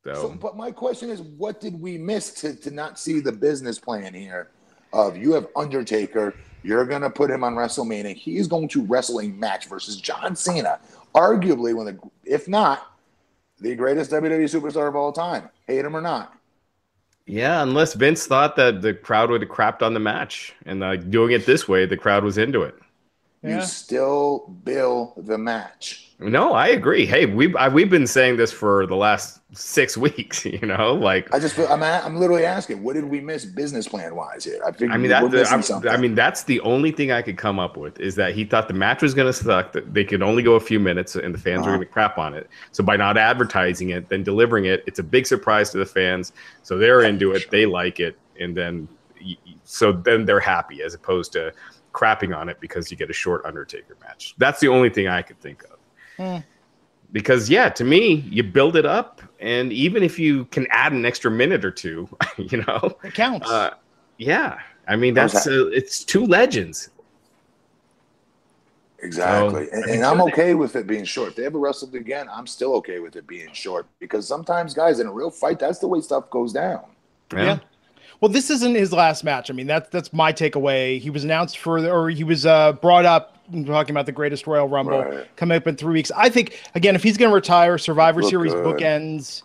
So, 0.04 0.14
So 0.14 0.28
but 0.30 0.56
my 0.56 0.70
question 0.70 1.10
is, 1.10 1.22
what 1.22 1.60
did 1.60 1.80
we 1.80 1.96
miss 1.96 2.32
to, 2.40 2.54
to 2.56 2.70
not 2.70 2.98
see 2.98 3.20
the 3.20 3.32
business 3.32 3.78
plan 3.78 4.14
here? 4.14 4.50
Of 4.92 5.18
you 5.18 5.32
have 5.32 5.46
Undertaker, 5.54 6.34
you're 6.62 6.86
gonna 6.86 7.10
put 7.10 7.30
him 7.30 7.44
on 7.44 7.54
WrestleMania. 7.54 8.16
He's 8.16 8.48
going 8.48 8.68
to 8.68 8.82
wrestle 8.86 9.20
a 9.20 9.28
match 9.28 9.66
versus 9.66 9.96
John 9.96 10.34
Cena, 10.34 10.80
arguably 11.14 11.74
one 11.74 11.88
of 11.88 12.00
the, 12.00 12.10
if 12.24 12.48
not, 12.48 12.97
the 13.60 13.74
greatest 13.76 14.10
WWE 14.10 14.44
superstar 14.44 14.88
of 14.88 14.96
all 14.96 15.12
time. 15.12 15.48
Hate 15.66 15.84
him 15.84 15.96
or 15.96 16.00
not. 16.00 16.34
yeah, 17.26 17.62
unless 17.62 17.94
Vince 17.94 18.26
thought 18.26 18.56
that 18.56 18.80
the 18.82 18.94
crowd 18.94 19.30
would 19.30 19.42
have 19.42 19.50
crapped 19.50 19.82
on 19.82 19.94
the 19.94 20.00
match, 20.00 20.54
and 20.64 20.82
uh, 20.82 20.96
doing 20.96 21.32
it 21.32 21.44
this 21.46 21.68
way, 21.68 21.84
the 21.86 21.96
crowd 21.96 22.24
was 22.24 22.38
into 22.38 22.62
it. 22.62 22.74
You 23.42 23.62
still 23.62 24.54
bill 24.64 25.14
the 25.16 25.38
match. 25.38 26.04
No, 26.18 26.52
I 26.52 26.66
agree. 26.68 27.06
Hey, 27.06 27.26
we've 27.26 27.54
I, 27.54 27.68
we've 27.68 27.88
been 27.88 28.08
saying 28.08 28.36
this 28.38 28.50
for 28.50 28.84
the 28.88 28.96
last 28.96 29.40
six 29.56 29.96
weeks. 30.06 30.44
You 30.44 30.58
know, 30.66 30.94
like 30.94 31.32
I 31.32 31.38
just 31.38 31.54
feel 31.54 31.68
I'm, 31.68 31.82
a- 31.84 32.02
I'm 32.04 32.16
literally 32.16 32.44
asking, 32.44 32.82
what 32.82 32.94
did 32.94 33.04
we 33.04 33.20
miss 33.20 33.44
business 33.44 33.86
plan 33.86 34.16
wise 34.16 34.42
here? 34.44 34.60
I 34.66 34.72
think 34.72 34.90
I 34.90 34.96
mean, 34.96 35.12
we're 35.12 35.28
that, 35.28 35.32
missing 35.32 35.58
I, 35.58 35.60
something. 35.60 35.90
I 35.90 35.96
mean, 35.96 36.16
that's 36.16 36.42
the 36.42 36.58
only 36.62 36.90
thing 36.90 37.12
I 37.12 37.22
could 37.22 37.36
come 37.38 37.60
up 37.60 37.76
with 37.76 38.00
is 38.00 38.16
that 38.16 38.34
he 38.34 38.44
thought 38.44 38.66
the 38.66 38.74
match 38.74 39.02
was 39.02 39.14
going 39.14 39.28
to 39.28 39.32
suck, 39.32 39.70
that 39.72 39.94
they 39.94 40.04
could 40.04 40.20
only 40.22 40.42
go 40.42 40.54
a 40.54 40.60
few 40.60 40.80
minutes, 40.80 41.14
and 41.14 41.32
the 41.32 41.38
fans 41.38 41.58
were 41.60 41.68
Uh-huh. 41.68 41.76
going 41.76 41.86
to 41.86 41.92
crap 41.92 42.18
on 42.18 42.34
it. 42.34 42.48
So 42.72 42.82
by 42.82 42.96
not 42.96 43.16
advertising 43.16 43.90
it, 43.90 44.08
then 44.08 44.24
delivering 44.24 44.64
it, 44.64 44.82
it's 44.88 44.98
a 44.98 45.04
big 45.04 45.24
surprise 45.28 45.70
to 45.70 45.78
the 45.78 45.86
fans. 45.86 46.32
So 46.64 46.76
they're 46.76 47.02
into 47.02 47.30
it, 47.32 47.48
they 47.52 47.66
like 47.66 48.00
it, 48.00 48.18
and 48.40 48.56
then 48.56 48.88
y- 49.22 49.36
y- 49.46 49.54
so 49.62 49.92
then 49.92 50.24
they're 50.24 50.40
happy 50.40 50.82
as 50.82 50.94
opposed 50.94 51.32
to 51.34 51.52
crapping 51.92 52.36
on 52.36 52.48
it 52.48 52.58
because 52.60 52.90
you 52.90 52.96
get 52.96 53.10
a 53.10 53.14
short 53.14 53.44
Undertaker 53.44 53.96
match. 54.00 54.34
That's 54.38 54.60
the 54.60 54.68
only 54.68 54.90
thing 54.90 55.08
I 55.08 55.22
could 55.22 55.40
think 55.40 55.64
of. 55.64 55.78
Hmm. 56.16 56.38
Because 57.12 57.48
yeah, 57.48 57.68
to 57.70 57.84
me, 57.84 58.16
you 58.30 58.42
build 58.42 58.76
it 58.76 58.84
up, 58.84 59.22
and 59.40 59.72
even 59.72 60.02
if 60.02 60.18
you 60.18 60.44
can 60.46 60.66
add 60.70 60.92
an 60.92 61.06
extra 61.06 61.30
minute 61.30 61.64
or 61.64 61.70
two, 61.70 62.08
you 62.36 62.58
know, 62.58 62.96
It 63.02 63.14
counts. 63.14 63.48
uh, 63.50 63.74
yeah, 64.18 64.58
I 64.86 64.96
mean 64.96 65.14
that's 65.14 65.44
that? 65.44 65.52
uh, 65.52 65.66
it's 65.68 66.04
two 66.04 66.26
legends. 66.26 66.90
Exactly. 69.00 69.66
So, 69.66 69.72
and, 69.72 69.84
I 69.84 69.86
mean, 69.86 69.94
and 69.96 70.04
I'm 70.04 70.20
okay 70.22 70.54
with 70.54 70.74
it 70.74 70.86
being 70.86 71.04
short. 71.04 71.30
If 71.30 71.36
they 71.36 71.46
ever 71.46 71.58
wrestled 71.58 71.94
again, 71.94 72.28
I'm 72.30 72.46
still 72.48 72.74
okay 72.76 72.98
with 72.98 73.14
it 73.16 73.26
being 73.28 73.52
short 73.52 73.86
because 74.00 74.26
sometimes, 74.26 74.74
guys, 74.74 74.98
in 74.98 75.06
a 75.06 75.12
real 75.12 75.30
fight, 75.30 75.58
that's 75.60 75.78
the 75.78 75.86
way 75.86 76.00
stuff 76.00 76.28
goes 76.30 76.52
down. 76.52 76.84
Yeah. 77.32 77.42
Yeah. 77.44 77.58
Well, 78.20 78.30
this 78.30 78.50
isn't 78.50 78.74
his 78.74 78.92
last 78.92 79.22
match. 79.22 79.50
I 79.50 79.54
mean, 79.54 79.66
that's 79.66 79.88
that's 79.90 80.12
my 80.12 80.32
takeaway. 80.32 80.98
He 80.98 81.08
was 81.10 81.22
announced 81.24 81.58
for, 81.58 81.78
or 81.88 82.10
he 82.10 82.24
was 82.24 82.44
uh, 82.46 82.72
brought 82.72 83.04
up 83.04 83.36
talking 83.66 83.94
about 83.94 84.06
the 84.06 84.12
greatest 84.12 84.46
Royal 84.46 84.68
Rumble 84.68 85.02
Right. 85.04 85.36
coming 85.36 85.56
up 85.56 85.66
in 85.66 85.76
three 85.76 85.92
weeks. 85.94 86.10
I 86.16 86.28
think 86.28 86.60
again, 86.74 86.94
if 86.96 87.02
he's 87.02 87.16
going 87.16 87.30
to 87.30 87.34
retire, 87.34 87.78
Survivor 87.78 88.20
Look 88.22 88.30
Series 88.30 88.52
good. 88.52 88.64
bookends. 88.76 89.42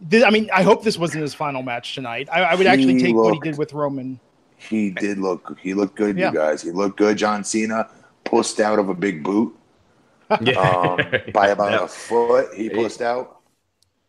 This, 0.00 0.24
I 0.24 0.30
mean, 0.30 0.48
I 0.52 0.62
hope 0.62 0.82
this 0.84 0.98
wasn't 0.98 1.22
his 1.22 1.34
final 1.34 1.62
match 1.62 1.94
tonight. 1.94 2.28
I, 2.32 2.42
I 2.42 2.54
would 2.54 2.66
actually 2.66 2.94
He 2.94 3.02
take 3.02 3.14
what 3.14 3.34
he 3.34 3.40
did 3.40 3.58
with 3.58 3.72
Roman. 3.72 4.18
He 4.56 4.90
did 4.90 5.18
look. 5.18 5.56
He 5.60 5.74
looked 5.74 5.96
good, 5.96 6.16
Yeah. 6.16 6.30
you 6.30 6.34
guys. 6.36 6.62
He 6.62 6.70
looked 6.70 6.96
good. 6.98 7.16
John 7.18 7.42
Cena 7.44 7.88
pushed 8.24 8.58
out 8.60 8.78
of 8.78 8.88
a 8.88 8.94
big 8.94 9.22
boot 9.24 9.54
Yeah. 10.40 10.58
um, 10.60 10.98
by 11.32 11.48
about 11.48 11.72
Yeah. 11.72 11.84
a 11.84 11.88
foot. 11.88 12.54
He 12.54 12.68
pushed 12.70 13.00
out. 13.02 13.38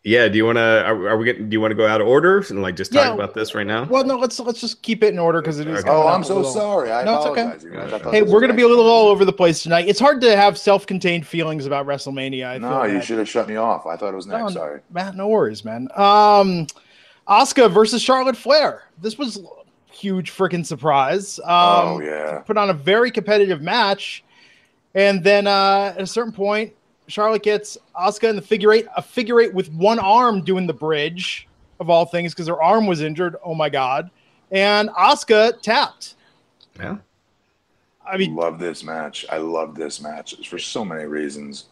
Yeah, 0.05 0.27
Do 0.27 0.35
you 0.35 0.45
want 0.45 0.57
to? 0.57 0.83
Are, 0.85 1.09
are 1.09 1.17
we 1.17 1.23
getting? 1.23 1.47
Do 1.47 1.53
you 1.55 1.61
want 1.61 1.71
to 1.71 1.75
go 1.75 1.87
out 1.87 2.01
of 2.01 2.07
order 2.07 2.39
and 2.49 2.61
like 2.61 2.75
just 2.75 2.91
talk 2.91 3.05
Yeah. 3.05 3.13
about 3.13 3.33
this 3.33 3.55
right 3.55 3.65
now? 3.65 3.85
Well, 3.85 4.03
no, 4.03 4.17
let's 4.17 4.37
let's 4.41 4.59
just 4.59 4.81
keep 4.81 5.01
it 5.01 5.13
in 5.13 5.17
order 5.19 5.39
because 5.41 5.59
it 5.61 5.67
is. 5.67 5.79
Okay. 5.79 5.89
Oh, 5.89 6.07
I'm 6.09 6.25
so 6.25 6.35
little- 6.35 6.51
sorry. 6.51 6.91
I 6.91 7.05
No, 7.05 7.17
it's 7.19 7.25
okay. 7.27 7.41
apologize. 7.43 7.63
you 7.63 7.69
guys. 7.71 7.93
I 7.93 7.99
thought 7.99 8.13
Hey, 8.13 8.21
we're 8.21 8.41
going 8.41 8.51
to 8.51 8.55
be 8.57 8.63
a 8.63 8.67
little 8.67 8.85
all 8.85 9.07
over 9.07 9.23
the 9.23 9.31
place 9.31 9.63
tonight. 9.63 9.87
It's 9.87 10.01
hard 10.01 10.19
to 10.21 10.35
have 10.35 10.57
self-contained 10.57 11.25
feelings 11.25 11.65
about 11.65 11.85
WrestleMania. 11.87 12.47
I 12.47 12.57
No, 12.57 12.83
you 12.83 13.01
should 13.01 13.17
have 13.17 13.29
shut 13.29 13.47
me 13.47 13.55
off. 13.55 13.85
I 13.85 13.95
thought 13.95 14.11
it 14.11 14.15
was 14.17 14.27
next. 14.27 14.41
No, 14.41 14.49
sorry. 14.49 14.81
Matt, 14.91 15.15
no 15.15 15.29
worries, 15.29 15.63
man. 15.63 15.87
Um, 15.95 16.67
Asuka 17.29 17.71
versus 17.71 18.01
Charlotte 18.01 18.35
Flair. 18.35 18.83
This 19.01 19.17
was 19.17 19.37
a 19.37 19.93
huge 19.93 20.31
freaking 20.31 20.65
surprise. 20.65 21.39
Um, 21.39 21.45
oh 21.47 22.01
yeah. 22.03 22.39
Put 22.39 22.57
on 22.57 22.69
a 22.69 22.73
very 22.73 23.09
competitive 23.09 23.61
match, 23.61 24.21
and 24.95 25.23
then 25.23 25.47
uh, 25.47 25.93
at 25.95 26.01
a 26.01 26.07
certain 26.07 26.33
point, 26.33 26.73
Charlotte 27.07 27.43
gets 27.43 27.77
Asuka 27.95 28.29
in 28.29 28.35
the 28.35 28.41
figure 28.41 28.71
eight, 28.71 28.87
a 28.95 29.01
figure 29.01 29.39
eight 29.41 29.53
with 29.53 29.71
one 29.73 29.99
arm 29.99 30.41
doing 30.43 30.67
the 30.67 30.73
bridge 30.73 31.47
of 31.79 31.89
all 31.89 32.05
things 32.05 32.33
because 32.33 32.47
her 32.47 32.61
arm 32.61 32.87
was 32.87 33.01
injured. 33.01 33.35
Oh 33.43 33.53
my 33.55 33.69
god! 33.69 34.09
And 34.51 34.89
Asuka 34.89 35.61
tapped. 35.61 36.15
Yeah. 36.79 36.97
I 38.05 38.17
mean, 38.17 38.35
love 38.35 38.59
this 38.59 38.83
match. 38.83 39.25
I 39.29 39.37
love 39.37 39.75
this 39.75 40.01
match 40.01 40.47
for 40.47 40.59
so 40.59 40.83
many 40.83 41.05
reasons. 41.05 41.65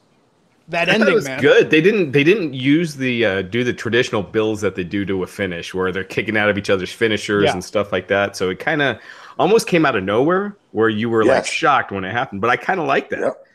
that 0.70 0.88
I 0.90 0.94
ending, 0.94 1.10
it 1.10 1.14
was 1.14 1.26
man. 1.26 1.42
good. 1.42 1.70
They 1.70 1.82
didn't. 1.82 2.12
They 2.14 2.24
didn't 2.24 2.54
use 2.54 2.96
the 2.96 3.26
uh, 3.26 3.42
do 3.42 3.64
the 3.64 3.74
traditional 3.74 4.24
bills 4.24 4.62
that 4.62 4.76
they 4.76 4.84
do 4.86 5.06
to 5.06 5.24
a 5.24 5.28
finish, 5.28 5.74
where 5.74 5.92
they're 5.92 6.04
kicking 6.06 6.38
out 6.38 6.50
of 6.50 6.58
each 6.58 6.70
other's 6.70 6.92
finishers 6.92 7.46
Yeah. 7.46 7.54
and 7.54 7.64
stuff 7.64 7.92
like 7.92 8.08
that. 8.08 8.36
So 8.38 8.50
it 8.50 8.60
kind 8.60 8.82
of 8.82 8.98
almost 9.40 9.68
came 9.68 9.86
out 9.86 9.96
of 9.96 10.04
nowhere, 10.04 10.56
where 10.72 10.90
you 10.90 11.10
were 11.10 11.26
like 11.26 11.46
shocked 11.46 11.92
when 11.92 12.04
it 12.06 12.12
happened. 12.12 12.40
But 12.42 12.50
I 12.50 12.56
kind 12.58 12.80
of 12.80 12.88
like 12.88 13.10
that. 13.10 13.20
Yep. 13.20 13.48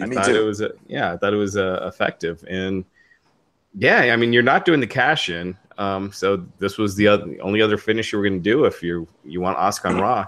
I 0.00 0.06
Me 0.06 0.16
thought 0.16 0.28
it 0.30 0.44
was 0.44 0.62
uh, 0.62 0.70
yeah, 0.86 1.12
I 1.12 1.16
thought 1.16 1.32
it 1.32 1.38
was 1.38 1.56
uh, 1.56 1.84
effective, 1.86 2.44
and 2.48 2.84
yeah, 3.76 4.00
I 4.12 4.16
mean 4.16 4.32
you're 4.32 4.42
not 4.42 4.64
doing 4.64 4.80
the 4.80 4.86
cash 4.86 5.28
in, 5.28 5.56
um, 5.78 6.12
so 6.12 6.44
this 6.58 6.78
was 6.78 6.94
the, 6.96 7.08
other, 7.08 7.26
the 7.26 7.40
only 7.40 7.60
other 7.60 7.76
finish 7.76 8.12
you 8.12 8.18
were 8.18 8.24
going 8.24 8.42
to 8.42 8.50
do 8.50 8.64
if 8.64 8.82
you 8.82 9.08
you 9.24 9.40
want 9.40 9.58
Asuka 9.58 9.90
on 9.90 10.00
Raw, 10.00 10.26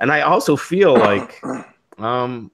and 0.00 0.12
I 0.12 0.22
also 0.22 0.56
feel 0.56 0.94
like, 0.94 1.42
um, 1.98 2.50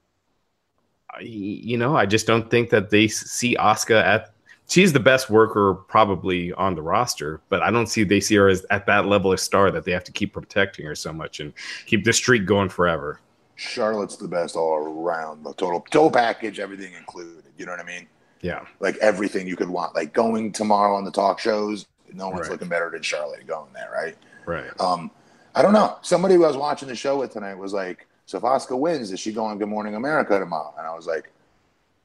I, 1.09 1.21
you 1.21 1.77
know, 1.77 1.95
I 1.95 2.05
just 2.05 2.27
don't 2.27 2.49
think 2.49 2.69
that 2.69 2.89
they 2.89 3.07
see 3.07 3.55
Asuka 3.55 4.01
at 4.01 4.33
she's 4.69 4.93
the 4.93 4.99
best 4.99 5.29
worker 5.29 5.73
probably 5.73 6.53
on 6.53 6.75
the 6.75 6.81
roster, 6.81 7.41
but 7.49 7.61
I 7.61 7.71
don't 7.71 7.87
see 7.87 8.03
they 8.03 8.19
see 8.21 8.35
her 8.35 8.47
as 8.47 8.65
at 8.69 8.85
that 8.85 9.07
level 9.07 9.33
of 9.33 9.39
star 9.39 9.71
that 9.71 9.83
they 9.83 9.91
have 9.91 10.03
to 10.05 10.11
keep 10.11 10.33
protecting 10.33 10.85
her 10.85 10.95
so 10.95 11.11
much 11.11 11.39
and 11.39 11.53
keep 11.85 12.05
the 12.05 12.13
streak 12.13 12.45
going 12.45 12.69
forever. 12.69 13.19
Charlotte's 13.59 14.15
the 14.15 14.27
best 14.27 14.55
all 14.55 14.77
around, 14.77 15.43
the 15.43 15.53
total 15.53 15.81
total 15.91 16.09
package, 16.11 16.59
everything 16.59 16.93
included. 16.93 17.43
You 17.57 17.65
know 17.65 17.73
what 17.73 17.81
I 17.81 17.83
mean? 17.83 18.07
Yeah. 18.41 18.65
Like 18.79 18.95
everything 18.97 19.47
you 19.47 19.57
could 19.57 19.69
want. 19.69 19.93
Like 19.95 20.13
going 20.13 20.53
tomorrow 20.53 20.95
on 20.95 21.03
the 21.03 21.11
talk 21.11 21.39
shows, 21.39 21.85
no 22.13 22.29
one's 22.29 22.41
Right. 22.43 22.51
looking 22.51 22.69
better 22.69 22.89
than 22.89 23.01
Charlotte 23.01 23.45
going 23.45 23.73
there, 23.73 23.89
right? 23.93 24.15
Right. 24.45 24.79
Um, 24.79 25.11
I 25.55 25.61
don't 25.61 25.73
know. 25.73 25.97
Somebody 26.03 26.35
who 26.35 26.45
I 26.45 26.47
was 26.47 26.55
watching 26.55 26.87
the 26.87 26.95
show 26.95 27.19
with 27.19 27.33
tonight 27.33 27.55
was 27.55 27.73
like, 27.73 28.07
"So 28.27 28.37
if 28.37 28.43
Asuka 28.45 28.79
wins, 28.79 29.11
is 29.11 29.19
she 29.19 29.33
going 29.33 29.57
Good 29.57 29.67
Morning 29.67 29.95
America 29.95 30.39
tomorrow?" 30.39 30.73
And 30.77 30.87
I 30.87 30.95
was 30.95 31.05
like, 31.05 31.29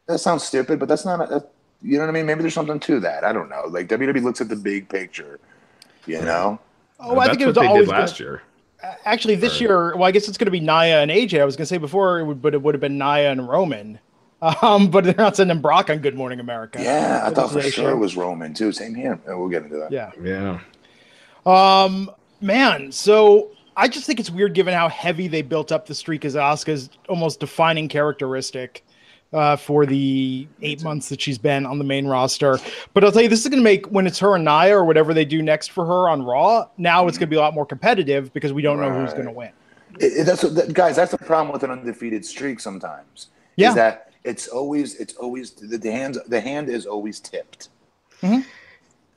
"That 0.08 0.18
sounds 0.18 0.42
stupid, 0.42 0.80
but 0.80 0.88
that's 0.88 1.04
not. 1.04 1.20
A, 1.20 1.26
that- 1.34 1.50
you 1.82 1.98
know 1.98 2.04
what 2.04 2.08
I 2.08 2.12
mean? 2.12 2.26
Maybe 2.26 2.40
there's 2.40 2.54
something 2.54 2.80
to 2.80 2.98
that. 3.00 3.22
I 3.24 3.32
don't 3.32 3.48
know. 3.48 3.64
Like 3.68 3.86
WWE 3.88 4.22
looks 4.22 4.40
at 4.40 4.48
the 4.48 4.56
big 4.56 4.88
picture, 4.88 5.38
you 6.06 6.20
know? 6.22 6.58
Oh, 6.98 7.18
I 7.18 7.26
think 7.28 7.42
it 7.42 7.46
was 7.46 7.54
they 7.56 7.66
always 7.66 7.82
did 7.84 7.90
gonna- 7.90 8.00
last 8.00 8.18
year. 8.18 8.42
Actually, 9.04 9.36
this 9.36 9.60
year, 9.60 9.94
well, 9.94 10.04
I 10.04 10.10
guess 10.10 10.28
it's 10.28 10.38
going 10.38 10.46
to 10.46 10.50
be 10.50 10.60
Naya 10.60 10.98
and 10.98 11.10
AJ. 11.10 11.40
I 11.40 11.44
was 11.44 11.56
going 11.56 11.64
to 11.64 11.68
say 11.68 11.78
before, 11.78 12.20
it 12.20 12.24
would, 12.24 12.42
but 12.42 12.54
it 12.54 12.62
would 12.62 12.74
have 12.74 12.80
been 12.80 12.98
Naya 12.98 13.30
and 13.30 13.48
Roman. 13.48 13.98
Um, 14.60 14.90
but 14.90 15.04
they're 15.04 15.14
not 15.16 15.36
sending 15.36 15.62
Brock 15.62 15.88
on 15.88 16.00
Good 16.00 16.16
Morning 16.16 16.38
America. 16.38 16.78
Yeah, 16.82 17.22
I 17.24 17.30
thought 17.30 17.50
for 17.50 17.62
sure 17.62 17.92
it 17.92 17.96
was 17.96 18.14
Roman 18.14 18.52
too. 18.52 18.72
Same 18.72 18.94
here. 18.94 19.18
Uh, 19.26 19.38
We'll 19.38 19.48
get 19.48 19.62
into 19.62 19.76
that. 19.76 19.90
Yeah. 19.90 20.10
Yeah. 20.22 20.60
Um, 21.46 22.10
man, 22.42 22.92
so 22.92 23.52
I 23.74 23.88
just 23.88 24.06
think 24.06 24.20
it's 24.20 24.28
weird 24.28 24.52
given 24.52 24.74
how 24.74 24.90
heavy 24.90 25.28
they 25.28 25.40
built 25.40 25.72
up 25.72 25.86
the 25.86 25.94
streak 25.94 26.26
as 26.26 26.34
Asuka's 26.34 26.90
almost 27.08 27.40
defining 27.40 27.88
characteristic 27.88 28.83
uh, 29.34 29.56
for 29.56 29.84
the 29.84 30.46
eight 30.62 30.82
months 30.82 31.08
that 31.08 31.20
she's 31.20 31.36
been 31.38 31.66
on 31.66 31.78
the 31.78 31.84
main 31.84 32.06
roster. 32.06 32.58
But 32.94 33.04
I'll 33.04 33.12
tell 33.12 33.22
you, 33.22 33.28
this 33.28 33.40
is 33.42 33.48
going 33.48 33.60
to 33.60 33.64
make 33.64 33.86
when 33.86 34.06
it's 34.06 34.18
her 34.20 34.36
and 34.36 34.44
Nia 34.44 34.76
or 34.76 34.84
whatever 34.84 35.12
they 35.12 35.24
do 35.24 35.42
next 35.42 35.72
for 35.72 35.84
her 35.84 36.08
on 36.08 36.22
Raw. 36.22 36.68
Now 36.78 37.06
it's 37.08 37.18
going 37.18 37.28
to 37.28 37.30
be 37.30 37.36
a 37.36 37.40
lot 37.40 37.52
more 37.54 37.66
competitive 37.66 38.32
because 38.32 38.52
we 38.52 38.62
don't 38.62 38.80
know 38.80 38.92
who's 38.92 39.12
going 39.12 39.26
to 39.26 39.32
win. 39.32 39.50
It, 39.98 40.12
it- 40.20 40.24
that's 40.26 40.42
that, 40.42 40.72
guys. 40.72 40.96
That's 40.96 41.10
the 41.12 41.18
problem 41.18 41.52
with 41.52 41.62
an 41.64 41.70
undefeated 41.70 42.24
streak. 42.24 42.60
Sometimes, 42.60 43.28
Yeah. 43.56 43.70
is 43.70 43.74
that 43.74 44.12
it's 44.24 44.48
always 44.48 44.94
it's 44.96 45.14
always 45.14 45.50
the, 45.50 45.76
the 45.78 45.92
hand 45.92 46.18
the 46.28 46.40
hand 46.40 46.68
is 46.68 46.86
always 46.86 47.20
tipped. 47.20 47.68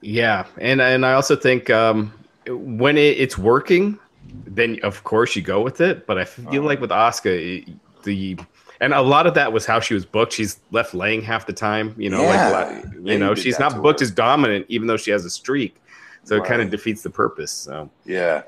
Yeah, 0.02 0.46
and 0.60 0.82
and 0.82 1.06
I 1.06 1.14
also 1.14 1.36
think 1.36 1.70
um, 1.70 2.14
when 2.48 2.98
it, 2.98 3.18
it's 3.20 3.38
working, 3.38 3.98
then 4.46 4.80
of 4.84 5.04
course 5.04 5.36
you 5.36 5.42
go 5.42 5.62
with 5.62 5.82
it. 5.82 6.06
But 6.06 6.18
I 6.20 6.26
feel 6.26 6.62
like 6.64 6.80
with 6.80 6.92
Asuka, 6.92 7.66
the 8.04 8.38
and 8.80 8.94
a 8.94 9.02
lot 9.02 9.28
of 9.28 9.34
that 9.36 9.52
was 9.54 9.66
how 9.66 9.80
she 9.80 9.94
was 9.94 10.06
booked. 10.06 10.34
She's 10.34 10.60
left 10.72 10.94
laying 10.94 11.22
half 11.22 11.46
the 11.46 11.54
time. 11.54 11.94
You 11.98 12.10
know, 12.10 12.22
Yeah, 12.22 12.50
like 12.50 13.04
they 13.04 13.14
you 13.14 13.20
know, 13.20 13.34
did 13.34 13.44
she's 13.44 13.60
not 13.60 13.82
booked 13.82 14.00
her. 14.00 14.04
as 14.06 14.12
dominant, 14.12 14.66
even 14.70 14.88
though 14.88 14.98
she 14.98 15.12
has 15.12 15.26
a 15.26 15.30
streak. 15.30 15.76
So 16.24 16.36
it 16.36 16.44
kind 16.46 16.62
of 16.62 16.70
defeats 16.70 17.04
the 17.04 17.10
purpose. 17.10 17.52
So 17.52 17.90
Yeah. 18.06 18.44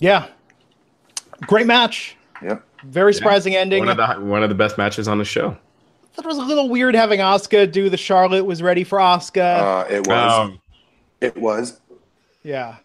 Yeah. 0.00 0.26
Great 1.42 1.66
match. 1.66 2.16
Yep. 2.42 2.62
Very 2.84 3.14
surprising 3.14 3.54
ending. 3.56 3.80
one 3.86 3.88
of 3.88 3.96
the 3.96 4.24
one 4.24 4.42
of 4.42 4.48
the 4.48 4.54
best 4.54 4.76
matches 4.78 5.08
on 5.08 5.18
the 5.18 5.24
show. 5.24 5.56
thought 6.12 6.24
it 6.24 6.28
was 6.28 6.38
a 6.38 6.42
little 6.42 6.68
weird 6.68 6.94
having 6.94 7.20
Asuka 7.20 7.70
do 7.70 7.88
the 7.90 7.96
Charlotte 7.96 8.44
was 8.44 8.62
ready 8.62 8.84
for 8.84 8.98
Asuka. 8.98 9.60
Uh, 9.60 9.86
it 9.90 10.06
was. 10.06 10.32
Um, 10.32 10.60
it 11.20 11.36
was. 11.36 11.80
yeah. 12.42 12.76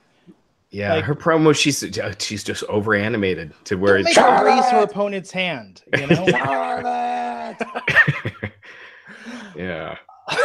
Yeah, 0.72 0.96
like- 0.96 1.06
her 1.06 1.16
promo 1.16 1.56
she's 1.56 1.84
she's 2.20 2.44
just 2.44 2.64
over 2.66 2.94
animated 2.96 3.54
to 3.66 3.76
where 3.76 3.98
Don't 3.98 4.08
it's 4.08 4.18
make 4.18 4.26
her 4.26 4.46
raise 4.46 4.66
her 4.66 4.84
opponent's 4.84 5.32
hand, 5.32 5.82
you 5.98 6.08
know? 6.08 6.26
Yeah. 9.56 9.98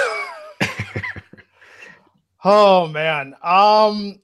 oh 2.44 2.88
man. 2.88 3.34
Um 3.42 4.18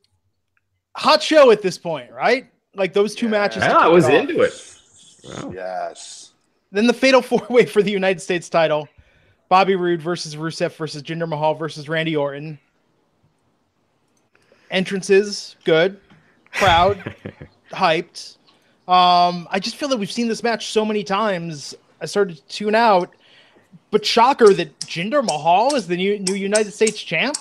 hot 0.96 1.22
show 1.22 1.50
at 1.50 1.62
this 1.62 1.78
point, 1.78 2.10
right? 2.12 2.50
Like 2.74 2.92
those 2.92 3.14
two 3.14 3.26
Yeah. 3.26 3.30
matches. 3.32 3.62
Yeah, 3.62 3.76
I 3.78 3.86
was 3.88 4.04
off. 4.06 4.10
into 4.12 4.40
it. 4.42 4.52
Wow. 5.24 5.52
Yes. 5.54 6.32
Then 6.72 6.86
the 6.86 6.92
fatal 6.92 7.22
four 7.22 7.46
way 7.50 7.66
for 7.66 7.82
the 7.82 7.90
United 7.90 8.20
States 8.20 8.48
title. 8.48 8.88
Bobby 9.48 9.74
Roode 9.74 10.00
versus 10.00 10.36
Rusev 10.36 10.72
versus 10.76 11.02
Jinder 11.02 11.28
Mahal 11.28 11.54
versus 11.54 11.88
Randy 11.88 12.16
Orton. 12.16 12.58
Entrances, 14.70 15.56
good. 15.64 16.00
Crowd, 16.52 17.14
hyped. 17.72 18.36
Um, 18.88 19.46
I 19.50 19.58
just 19.60 19.76
feel 19.76 19.88
that 19.88 19.98
we've 19.98 20.10
seen 20.10 20.28
this 20.28 20.42
match 20.42 20.68
so 20.68 20.84
many 20.84 21.04
times. 21.04 21.74
I 22.00 22.06
started 22.06 22.36
to 22.36 22.42
tune 22.48 22.74
out. 22.74 23.14
But 23.90 24.04
shocker 24.04 24.52
that 24.54 24.78
Jinder 24.80 25.24
Mahal 25.24 25.74
is 25.74 25.86
the 25.86 25.96
new, 25.96 26.18
new 26.18 26.34
United 26.34 26.72
States 26.72 27.00
champ. 27.02 27.36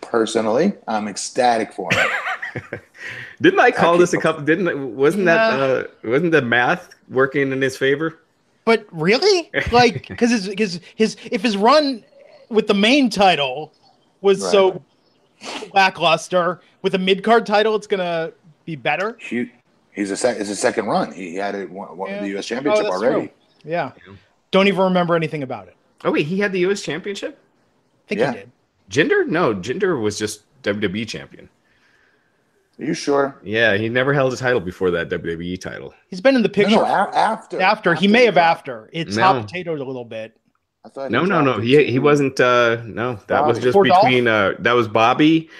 Personally, 0.00 0.72
I'm 0.88 1.08
ecstatic 1.08 1.72
for 1.72 1.88
it. 1.92 2.80
Didn't 3.40 3.60
I 3.60 3.70
call 3.70 3.94
Actually, 3.94 3.98
this 4.00 4.12
a 4.14 4.18
couple? 4.18 4.44
Didn't 4.44 4.96
wasn't 4.96 5.24
that 5.26 5.38
uh, 5.38 5.84
wasn't 6.04 6.32
the 6.32 6.42
math 6.42 6.90
working 7.08 7.52
in 7.52 7.62
his 7.62 7.76
favor? 7.76 8.18
But 8.64 8.86
really, 8.90 9.50
like, 9.72 10.08
because 10.08 10.30
his, 10.30 10.46
his 10.58 10.80
his 10.96 11.16
if 11.30 11.42
his 11.42 11.56
run 11.56 12.04
with 12.48 12.66
the 12.66 12.74
main 12.74 13.08
title 13.08 13.72
was 14.20 14.42
so 14.50 14.82
lackluster, 15.74 16.60
with 16.82 16.94
a 16.94 16.98
mid 16.98 17.22
card 17.22 17.46
title, 17.46 17.74
it's 17.76 17.86
gonna 17.86 18.32
be 18.64 18.76
better. 18.76 19.16
He, 19.20 19.50
he's 19.92 20.10
a 20.10 20.16
sec, 20.16 20.38
it's 20.38 20.50
a 20.50 20.56
second 20.56 20.86
run. 20.86 21.12
He 21.12 21.34
had 21.36 21.54
it 21.54 21.70
won, 21.70 21.96
won 21.96 22.10
Yeah. 22.10 22.20
the 22.22 22.28
U.S. 22.30 22.46
Oh, 22.46 22.54
Championship 22.54 22.84
that's 22.84 22.96
already. 22.96 23.26
true. 23.28 23.30
Yeah. 23.64 23.92
Don't 24.50 24.68
even 24.68 24.82
remember 24.84 25.14
anything 25.16 25.42
about 25.42 25.68
it. 25.68 25.76
Oh 26.04 26.10
wait, 26.12 26.26
he 26.26 26.38
had 26.38 26.52
the 26.52 26.60
U.S. 26.60 26.82
Championship. 26.82 27.38
I 28.06 28.08
think 28.08 28.20
Yeah. 28.20 28.32
he 28.32 28.38
did. 28.38 28.50
Jinder? 28.90 29.26
No, 29.26 29.54
Jinder 29.54 30.00
was 30.00 30.18
just 30.18 30.42
WWE 30.62 31.06
champion. 31.06 31.48
Are 32.78 32.84
you 32.84 32.94
sure? 32.94 33.36
Yeah, 33.42 33.76
he 33.76 33.88
never 33.90 34.12
held 34.14 34.32
a 34.32 34.36
title 34.36 34.58
before 34.60 34.90
that 34.92 35.10
WWE 35.10 35.60
title. 35.60 35.92
He's 36.08 36.20
been 36.22 36.34
in 36.34 36.42
the 36.42 36.48
picture 36.48 36.76
no, 36.76 36.82
a- 36.84 37.14
after. 37.14 37.60
after. 37.60 37.94
He 37.94 38.08
may 38.08 38.24
have 38.24 38.38
after. 38.38 38.88
It's 38.92 39.16
No. 39.16 39.22
hot 39.22 39.46
potatoed 39.46 39.80
a 39.80 39.84
little 39.84 40.04
bit. 40.04 40.34
I 40.84 40.88
thought 40.88 41.10
No, 41.10 41.24
no, 41.24 41.42
no. 41.42 41.58
He 41.60 41.84
he 41.84 41.98
wasn't. 41.98 42.38
uh 42.40 42.82
No, 42.84 43.18
that 43.26 43.46
was 43.46 43.58
just 43.58 43.68
Before 43.68 43.84
Dolph? 43.84 44.02
between. 44.04 44.26
uh 44.28 44.54
That 44.60 44.72
was 44.72 44.88
Bobby. 44.88 45.50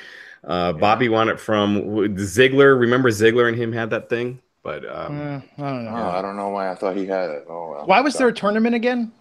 Uh 0.42 0.72
Bobby 0.72 1.08
won 1.08 1.28
it 1.28 1.38
from 1.38 1.82
Ziggler. 2.16 2.78
Remember 2.78 3.10
Ziggler 3.10 3.48
and 3.48 3.56
him 3.56 3.72
had 3.72 3.90
that 3.90 4.08
thing, 4.08 4.40
but 4.62 4.84
um, 4.86 5.20
Uh, 5.20 5.40
I 5.58 5.70
don't 5.70 5.84
know. 5.84 5.90
Oh, 5.96 6.08
I 6.10 6.22
don't 6.22 6.36
know 6.36 6.48
why 6.48 6.70
I 6.70 6.74
thought 6.74 6.96
he 6.96 7.06
had 7.06 7.30
it. 7.30 7.44
Oh 7.48 7.70
well. 7.70 7.86
Why 7.86 8.00
was 8.00 8.16
there 8.16 8.28
a 8.28 8.32
tournament 8.32 8.74
again? 8.74 9.12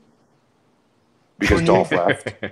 Because 1.38 1.62
Dolph 1.62 1.92
left. 1.92 2.34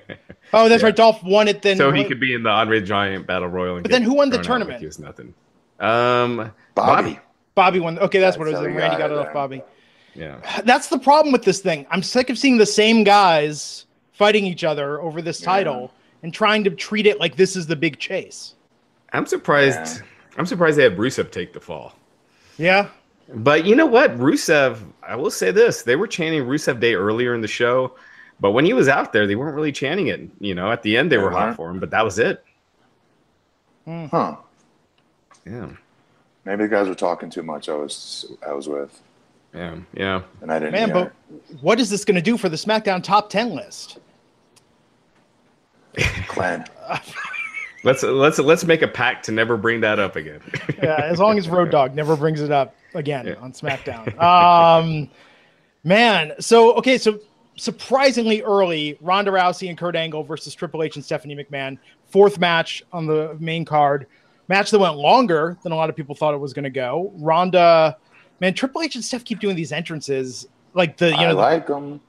Oh, 0.53 0.69
that's 0.69 0.81
Yeah. 0.81 0.87
right. 0.87 0.95
Dolph 0.95 1.21
won 1.23 1.49
it 1.49 1.61
then. 1.61 1.75
so 1.75 1.91
he 1.91 2.05
could 2.05 2.21
be 2.21 2.33
in 2.33 2.43
the 2.43 2.49
Andre 2.49 2.79
Giant 2.81 3.27
Battle 3.27 3.49
Royal. 3.49 3.75
And 3.75 3.83
But 3.83 3.91
then 3.91 4.01
who 4.01 4.13
won 4.13 4.29
the 4.29 4.37
thrown 4.37 4.61
out 4.61 4.67
like 4.67 4.77
tournament? 4.77 4.79
He 4.79 4.85
was 4.85 4.97
nothing. 4.97 5.33
Um, 5.79 6.51
Bobby. 6.73 7.13
Bobby. 7.13 7.19
Bobby 7.53 7.79
won. 7.81 7.99
Okay, 7.99 8.19
that's, 8.19 8.37
That's 8.37 8.37
what 8.37 8.47
it 8.47 8.51
was. 8.51 8.61
Randy 8.75 8.95
got 8.95 8.97
got 8.97 9.11
it 9.11 9.13
it 9.13 9.17
off 9.17 9.25
then. 9.27 9.33
Bobby. 9.33 9.61
Yeah. 10.17 10.61
That's 10.65 10.87
the 10.89 10.97
problem 10.99 11.31
with 11.31 11.43
this 11.43 11.59
thing. 11.59 11.85
I'm 11.91 12.01
sick 12.03 12.29
of 12.29 12.37
seeing 12.37 12.57
the 12.57 12.65
same 12.65 13.03
guys 13.03 13.85
fighting 14.13 14.45
each 14.45 14.63
other 14.63 14.99
over 14.99 15.21
this 15.21 15.39
Yeah. 15.41 15.45
title 15.45 15.91
and 16.23 16.33
trying 16.33 16.63
to 16.63 16.71
treat 16.71 17.05
it 17.05 17.19
like 17.19 17.35
this 17.35 17.55
is 17.55 17.67
the 17.67 17.75
big 17.75 17.99
chase. 17.99 18.55
I'm 19.13 19.25
surprised. 19.27 20.01
Yeah. 20.01 20.07
I'm 20.37 20.45
surprised 20.45 20.77
they 20.77 20.83
had 20.83 20.97
Rusev 20.97 21.31
take 21.31 21.53
the 21.53 21.59
fall. 21.59 21.93
Yeah. 22.57 22.89
But 23.33 23.65
you 23.65 23.75
know 23.75 23.85
what, 23.85 24.17
Rusev. 24.17 24.79
I 25.03 25.15
will 25.15 25.29
say 25.31 25.51
this: 25.51 25.83
they 25.83 25.95
were 25.95 26.07
chanting 26.07 26.43
Rusev 26.43 26.79
Day 26.79 26.95
earlier 26.95 27.35
in 27.35 27.41
the 27.41 27.47
show, 27.47 27.95
but 28.39 28.51
when 28.51 28.65
he 28.65 28.73
was 28.73 28.87
out 28.87 29.13
there, 29.13 29.27
they 29.27 29.35
weren't 29.35 29.55
really 29.55 29.71
chanting 29.71 30.07
it. 30.07 30.21
You 30.39 30.55
know, 30.55 30.71
at 30.71 30.81
the 30.81 30.95
end 30.97 31.11
they 31.11 31.17
They 31.17 31.23
were 31.23 31.31
hot 31.31 31.45
weren't? 31.47 31.55
for 31.57 31.69
him, 31.69 31.79
but 31.79 31.89
that 31.91 32.03
was 32.05 32.19
it. 32.19 32.43
Hmm. 33.85 34.05
Huh. 34.07 34.35
Yeah, 35.45 35.69
Maybe 36.45 36.63
the 36.63 36.69
guys 36.69 36.87
were 36.89 36.95
talking 36.95 37.29
too 37.29 37.43
much. 37.43 37.69
I 37.69 37.75
was 37.75 38.25
I 38.47 38.53
was 38.53 38.67
with, 38.67 39.01
yeah, 39.57 39.75
yeah. 39.93 40.21
and 40.41 40.51
I 40.51 40.59
didn't. 40.59 40.71
Man, 40.73 40.91
hear. 40.93 41.13
but 41.29 41.61
what 41.61 41.79
is 41.79 41.89
this 41.89 42.05
going 42.05 42.15
to 42.15 42.21
do 42.21 42.37
for 42.37 42.47
the 42.49 42.55
SmackDown 42.55 43.03
top 43.03 43.29
10 43.29 43.55
list? 43.55 43.99
Glenn. 46.27 46.65
Let's 47.83 48.01
let's 48.03 48.39
let's 48.39 48.65
make 48.65 48.81
a 48.81 48.87
pact 48.87 49.23
to 49.25 49.31
never 49.31 49.55
bring 49.55 49.81
that 49.81 49.99
up 49.99 50.15
again. 50.15 50.41
Yeah, 50.81 50.97
as 50.97 51.19
long 51.19 51.37
as 51.37 51.47
Road 51.49 51.69
Dog 51.69 51.95
never 51.95 52.17
brings 52.17 52.41
it 52.41 52.51
up 52.51 52.75
again 52.95 53.27
Yeah. 53.27 53.35
on 53.35 53.53
SmackDown. 53.53 54.19
Um, 54.19 55.09
man, 55.83 56.33
so 56.39 56.73
okay, 56.73 56.97
so 56.97 57.19
surprisingly 57.55 58.41
early, 58.41 58.97
Ronda 58.99 59.31
Rousey 59.31 59.69
and 59.69 59.77
Kurt 59.77 59.95
Angle 59.95 60.23
versus 60.23 60.53
Triple 60.55 60.81
H 60.83 60.95
and 60.95 61.05
Stephanie 61.05 61.35
McMahon, 61.35 61.77
fourth 62.07 62.39
match 62.39 62.83
on 62.91 63.05
the 63.05 63.37
main 63.39 63.63
card. 63.63 64.07
Match 64.49 64.71
that 64.71 64.79
went 64.79 64.95
longer 64.97 65.55
than 65.63 65.71
a 65.71 65.75
lot 65.75 65.89
of 65.89 65.95
people 65.95 66.15
thought 66.15 66.33
it 66.33 66.37
was 66.39 66.53
going 66.53 66.63
to 66.63 66.69
go. 66.71 67.13
Ronda, 67.17 67.95
man, 68.39 68.53
Triple 68.53 68.81
H 68.81 68.95
and 68.95 69.03
Steph 69.03 69.23
keep 69.25 69.39
doing 69.39 69.55
these 69.55 69.71
entrances, 69.71 70.47
like 70.73 70.97
the 70.97 71.09
you 71.09 71.15
I 71.15 71.23
know, 71.23 71.29
the- 71.29 71.35
like 71.35 71.67
them. 71.67 71.99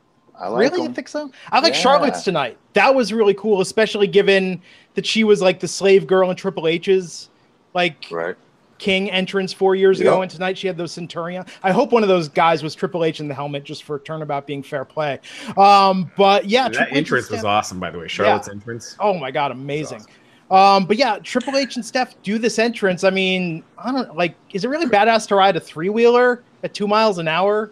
I 0.41 0.47
like 0.49 0.71
really, 0.71 0.85
you 0.87 0.93
think 0.95 1.09
so? 1.09 1.33
I 1.51 1.59
like 1.59 1.73
Yeah. 1.75 1.81
Charlotte's 1.81 2.23
tonight. 2.23 2.59
That 2.75 2.95
was 2.95 3.13
really 3.13 3.35
cool, 3.35 3.61
especially 3.61 4.07
given 4.07 4.63
that 4.95 5.05
she 5.05 5.25
was 5.25 5.43
like 5.43 5.59
the 5.59 5.67
slave 5.67 6.07
girl 6.07 6.31
in 6.31 6.37
Triple 6.37 6.69
H's. 6.69 7.29
Like, 7.75 8.07
Right. 8.11 8.37
King 8.79 9.11
entrance 9.11 9.53
four 9.53 9.75
years 9.75 9.99
ago, 9.99 10.23
and 10.23 10.31
tonight 10.31 10.57
she 10.57 10.69
had 10.69 10.77
those 10.77 10.93
Centurion. 10.93 11.45
I 11.65 11.73
hope 11.73 11.91
one 11.91 12.05
of 12.05 12.09
those 12.09 12.29
guys 12.29 12.63
was 12.63 12.77
Triple 12.77 13.05
H 13.05 13.19
in 13.19 13.27
the 13.27 13.35
helmet 13.35 13.65
just 13.65 13.83
for 13.83 13.99
turnabout 13.99 14.47
being 14.47 14.63
fair 14.63 14.85
play. 14.85 15.19
Um, 15.57 16.13
but 16.17 16.45
yeah, 16.49 16.69
that 16.69 16.75
Triple 16.75 16.93
H 16.93 16.97
entrance 16.99 17.31
was 17.31 17.43
awesome, 17.45 17.81
by 17.81 17.91
the 17.91 17.99
way. 17.99 18.07
Charlotte's 18.07 18.49
entrance. 18.49 18.95
Oh 19.01 19.15
my 19.19 19.33
god, 19.33 19.51
amazing. 19.51 20.07
Um, 20.51 20.87
but 20.87 20.97
yeah, 20.97 21.19
Triple 21.19 21.57
H 21.57 21.77
and 21.77 21.85
Steph 21.85 22.21
do 22.23 22.39
this 22.39 22.59
entrance. 22.59 23.05
I 23.05 23.11
mean, 23.11 23.63
I 23.77 23.93
don't 23.93 24.17
like. 24.17 24.35
Is 24.53 24.65
it 24.65 24.69
really 24.69 24.87
badass 24.87 25.29
to 25.29 25.35
ride 25.35 25.57
a 25.57 25.61
three 25.61 25.91
wheeler 25.91 26.43
at 26.63 26.73
two 26.75 26.89
miles 26.89 27.19
an 27.19 27.29
hour 27.29 27.71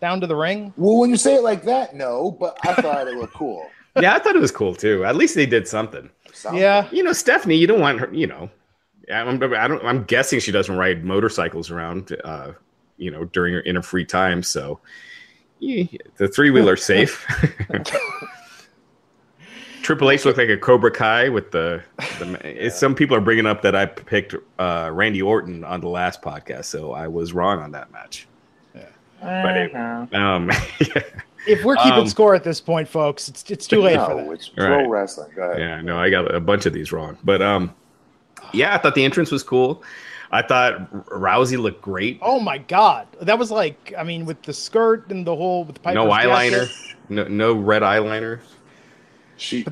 down 0.00 0.20
to 0.20 0.26
the 0.26 0.36
ring? 0.36 0.72
Well, 0.76 0.98
when 0.98 1.10
you 1.10 1.16
say 1.16 1.36
it 1.36 1.42
like 1.42 1.64
that, 1.64 1.94
no, 1.94 2.32
but 2.38 2.58
I 2.62 2.74
thought 2.74 3.08
it 3.08 3.14
looked 3.16 3.34
cool. 3.34 3.66
Yeah, 4.00 4.16
I 4.16 4.18
thought 4.18 4.34
it 4.34 4.40
was 4.40 4.50
cool 4.50 4.74
too. 4.74 5.04
At 5.04 5.14
least 5.14 5.36
they 5.36 5.46
did 5.46 5.68
something. 5.68 6.10
Something. 6.32 6.60
Yeah, 6.60 6.88
You 6.90 7.04
know, 7.04 7.12
Stephanie, 7.12 7.54
you 7.54 7.68
don't 7.68 7.80
want 7.80 8.00
her. 8.00 8.12
You 8.12 8.26
know, 8.26 8.50
I'm, 9.08 9.40
I 9.40 9.68
don't. 9.68 9.84
I'm 9.84 10.02
guessing 10.02 10.40
she 10.40 10.50
doesn't 10.50 10.76
ride 10.76 11.04
motorcycles 11.04 11.70
around. 11.70 12.16
Uh, 12.24 12.54
you 12.96 13.12
know, 13.12 13.26
during 13.26 13.54
her 13.54 13.60
in 13.60 13.76
her 13.76 13.82
free 13.82 14.04
time. 14.04 14.42
So, 14.42 14.80
yeah, 15.60 15.84
the 16.16 16.26
three 16.26 16.50
wheeler 16.50 16.74
safe. 16.74 17.24
Triple 19.84 20.10
H 20.10 20.24
looked 20.24 20.38
like 20.38 20.48
a 20.48 20.56
Cobra 20.56 20.90
Kai 20.90 21.28
with 21.28 21.50
the. 21.52 21.82
the 22.18 22.70
Some 22.74 22.94
people 22.94 23.16
are 23.16 23.20
bringing 23.20 23.46
up 23.46 23.62
that 23.62 23.76
I 23.76 23.86
picked 23.86 24.34
uh, 24.58 24.90
Randy 24.92 25.20
Orton 25.22 25.62
on 25.62 25.80
the 25.80 25.88
last 25.88 26.22
podcast, 26.22 26.64
so 26.64 26.92
I 26.92 27.06
was 27.06 27.32
wrong 27.32 27.60
on 27.60 27.70
that 27.72 27.92
match. 27.92 28.26
But 29.20 29.56
it- 29.56 29.74
um, 30.14 30.50
yeah, 30.80 31.02
if 31.46 31.64
we're 31.64 31.76
keeping 31.76 31.92
Um, 32.00 32.06
score 32.08 32.34
at 32.34 32.44
this 32.44 32.60
point, 32.60 32.88
folks, 32.88 33.28
it's 33.28 33.48
it's 33.50 33.66
too 33.66 33.80
late 33.82 33.96
for 34.00 34.08
No, 34.14 34.16
that. 34.26 34.32
it's 34.32 34.48
pro 34.48 34.68
Right. 34.78 34.88
wrestling. 34.88 35.30
Go 35.36 35.42
ahead. 35.50 35.58
yeah, 35.60 35.80
no, 35.80 35.98
I 35.98 36.10
got 36.10 36.34
a 36.34 36.40
bunch 36.40 36.66
of 36.66 36.72
these 36.74 36.92
wrong, 36.92 37.16
but 37.24 37.40
um, 37.40 37.74
yeah, 38.52 38.74
I 38.74 38.78
thought 38.78 38.94
the 38.94 39.04
entrance 39.04 39.30
was 39.30 39.42
cool. 39.42 39.82
I 40.30 40.42
thought 40.42 40.90
Rousey 41.10 41.58
looked 41.58 41.80
great. 41.80 42.18
Oh 42.20 42.38
my 42.40 42.58
god, 42.58 43.06
that 43.22 43.38
was 43.38 43.50
like, 43.50 43.94
I 43.96 44.02
mean, 44.02 44.26
with 44.26 44.42
the 44.42 44.52
skirt 44.52 45.08
and 45.10 45.26
the 45.26 45.34
whole 45.36 45.64
with 45.64 45.76
the 45.76 45.80
Piper's 45.80 45.94
no 45.94 46.10
eyeliner, 46.10 46.66
jacket. 46.68 46.96
no, 47.08 47.24
no 47.28 47.52
red 47.54 47.80
eyeliner. 47.82 48.40
She. 49.44 49.64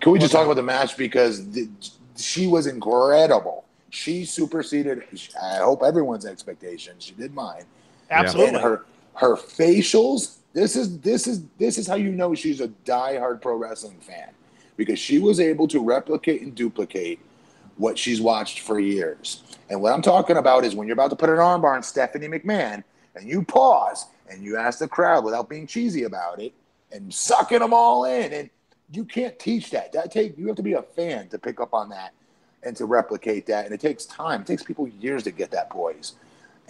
Can 0.00 0.12
we 0.12 0.18
just 0.18 0.32
talk 0.32 0.44
about 0.44 0.56
the 0.56 0.62
match 0.62 0.96
because 0.96 1.48
the, 1.50 1.68
she 2.16 2.46
was 2.46 2.66
incredible. 2.66 3.64
She 3.90 4.24
superseded. 4.24 5.04
I 5.42 5.56
hope 5.56 5.82
everyone's 5.82 6.26
expectations. 6.26 7.04
She 7.04 7.12
did 7.14 7.34
mine. 7.34 7.64
Absolutely. 8.10 8.54
And 8.54 8.62
her 8.62 8.84
her 9.14 9.36
facials. 9.36 10.36
This 10.52 10.76
is 10.76 10.98
this 11.00 11.26
is 11.26 11.42
this 11.58 11.78
is 11.78 11.86
how 11.86 11.94
you 11.94 12.12
know 12.12 12.34
she's 12.34 12.60
a 12.60 12.68
diehard 12.84 13.40
pro 13.40 13.56
wrestling 13.56 13.98
fan 14.00 14.30
because 14.76 14.98
she 14.98 15.18
was 15.18 15.40
able 15.40 15.68
to 15.68 15.80
replicate 15.80 16.42
and 16.42 16.54
duplicate 16.54 17.18
what 17.76 17.98
she's 17.98 18.20
watched 18.20 18.60
for 18.60 18.78
years. 18.78 19.42
And 19.68 19.80
what 19.80 19.92
I'm 19.92 20.02
talking 20.02 20.36
about 20.36 20.64
is 20.64 20.74
when 20.74 20.86
you're 20.86 20.94
about 20.94 21.10
to 21.10 21.16
put 21.16 21.28
an 21.28 21.36
armbar 21.36 21.74
on 21.74 21.82
Stephanie 21.82 22.28
McMahon 22.28 22.84
and 23.14 23.28
you 23.28 23.42
pause 23.42 24.06
and 24.30 24.42
you 24.42 24.56
ask 24.56 24.78
the 24.78 24.88
crowd 24.88 25.24
without 25.24 25.48
being 25.48 25.66
cheesy 25.66 26.04
about 26.04 26.40
it 26.40 26.52
and 26.92 27.12
sucking 27.12 27.58
them 27.58 27.74
all 27.74 28.04
in 28.04 28.32
and 28.32 28.50
you 28.92 29.04
can't 29.04 29.38
teach 29.38 29.70
that. 29.70 29.92
That 29.92 30.10
take 30.10 30.38
you 30.38 30.46
have 30.48 30.56
to 30.56 30.62
be 30.62 30.74
a 30.74 30.82
fan 30.82 31.28
to 31.28 31.38
pick 31.38 31.60
up 31.60 31.74
on 31.74 31.88
that 31.90 32.12
and 32.62 32.76
to 32.76 32.84
replicate 32.84 33.46
that 33.46 33.64
and 33.64 33.74
it 33.74 33.80
takes 33.80 34.04
time. 34.06 34.42
It 34.42 34.46
takes 34.46 34.62
people 34.62 34.88
years 34.88 35.22
to 35.24 35.30
get 35.30 35.50
that 35.52 35.70
poise. 35.70 36.14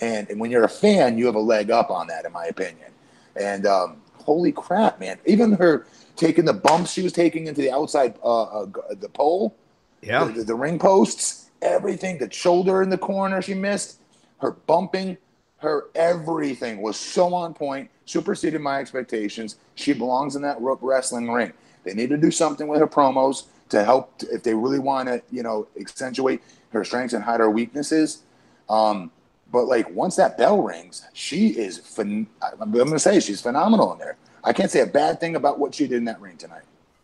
And, 0.00 0.28
and 0.28 0.38
when 0.38 0.50
you're 0.50 0.64
a 0.64 0.68
fan, 0.68 1.16
you 1.16 1.26
have 1.26 1.34
a 1.34 1.40
leg 1.40 1.70
up 1.70 1.90
on 1.90 2.06
that, 2.08 2.24
in 2.24 2.32
my 2.32 2.46
opinion. 2.46 2.90
And 3.34 3.66
um, 3.66 4.02
holy 4.14 4.52
crap, 4.52 5.00
man! 5.00 5.18
Even 5.26 5.52
her 5.52 5.86
taking 6.16 6.44
the 6.44 6.52
bumps 6.52 6.92
she 6.92 7.02
was 7.02 7.12
taking 7.12 7.46
into 7.46 7.60
the 7.60 7.70
outside, 7.70 8.18
uh, 8.22 8.42
uh, 8.42 8.66
the 8.98 9.08
pole, 9.08 9.54
Yeah, 10.02 10.24
the, 10.24 10.44
the 10.44 10.54
ring 10.54 10.78
posts, 10.78 11.50
everything, 11.62 12.18
the 12.18 12.30
shoulder 12.30 12.82
in 12.82 12.90
the 12.90 12.98
corner 12.98 13.42
she 13.42 13.54
missed, 13.54 14.00
her 14.38 14.52
bumping, 14.52 15.18
her 15.58 15.86
everything 15.94 16.80
was 16.82 16.96
so 16.96 17.34
on 17.34 17.54
point, 17.54 17.90
superseded 18.04 18.60
my 18.60 18.80
expectations. 18.80 19.56
She 19.74 19.92
belongs 19.92 20.36
in 20.36 20.42
that 20.42 20.60
rope 20.60 20.80
wrestling 20.82 21.30
ring. 21.30 21.52
They 21.86 21.94
need 21.94 22.10
to 22.10 22.18
do 22.18 22.30
something 22.30 22.68
with 22.68 22.80
her 22.80 22.86
promos 22.86 23.44
to 23.70 23.84
help 23.84 24.12
if 24.30 24.42
they 24.42 24.54
really 24.54 24.78
want 24.78 25.08
to, 25.08 25.22
you 25.30 25.42
know, 25.42 25.66
accentuate 25.80 26.42
her 26.70 26.84
strengths 26.84 27.14
and 27.14 27.24
hide 27.24 27.40
her 27.40 27.50
weaknesses. 27.50 28.22
Um, 28.68 29.10
but 29.52 29.64
like 29.64 29.88
once 29.90 30.16
that 30.16 30.36
bell 30.36 30.60
rings, 30.60 31.06
she 31.12 31.48
is. 31.48 31.78
Phen- 31.78 32.26
I'm 32.60 32.72
going 32.72 32.90
to 32.90 32.98
say 32.98 33.20
she's 33.20 33.40
phenomenal 33.40 33.92
in 33.92 33.98
there. 33.98 34.16
I 34.44 34.52
can't 34.52 34.70
say 34.70 34.80
a 34.80 34.86
bad 34.86 35.20
thing 35.20 35.36
about 35.36 35.58
what 35.58 35.74
she 35.74 35.86
did 35.86 35.98
in 35.98 36.04
that 36.04 36.20
ring 36.20 36.36
tonight. 36.36 36.62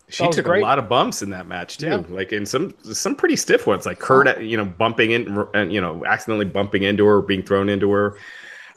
she 0.08 0.28
took 0.30 0.44
great. 0.44 0.60
a 0.60 0.66
lot 0.66 0.78
of 0.78 0.88
bumps 0.88 1.22
in 1.22 1.30
that 1.30 1.46
match 1.46 1.78
too. 1.78 1.86
Yeah. 1.86 2.02
Like 2.08 2.32
in 2.32 2.44
some 2.44 2.74
some 2.82 3.14
pretty 3.14 3.36
stiff 3.36 3.66
ones, 3.66 3.86
like 3.86 4.00
Kurt, 4.00 4.40
you 4.42 4.56
know, 4.56 4.64
bumping 4.64 5.12
in 5.12 5.46
and 5.54 5.72
you 5.72 5.80
know, 5.80 6.04
accidentally 6.04 6.44
bumping 6.44 6.82
into 6.82 7.06
her, 7.06 7.22
being 7.22 7.42
thrown 7.42 7.68
into 7.68 7.90
her. 7.92 8.16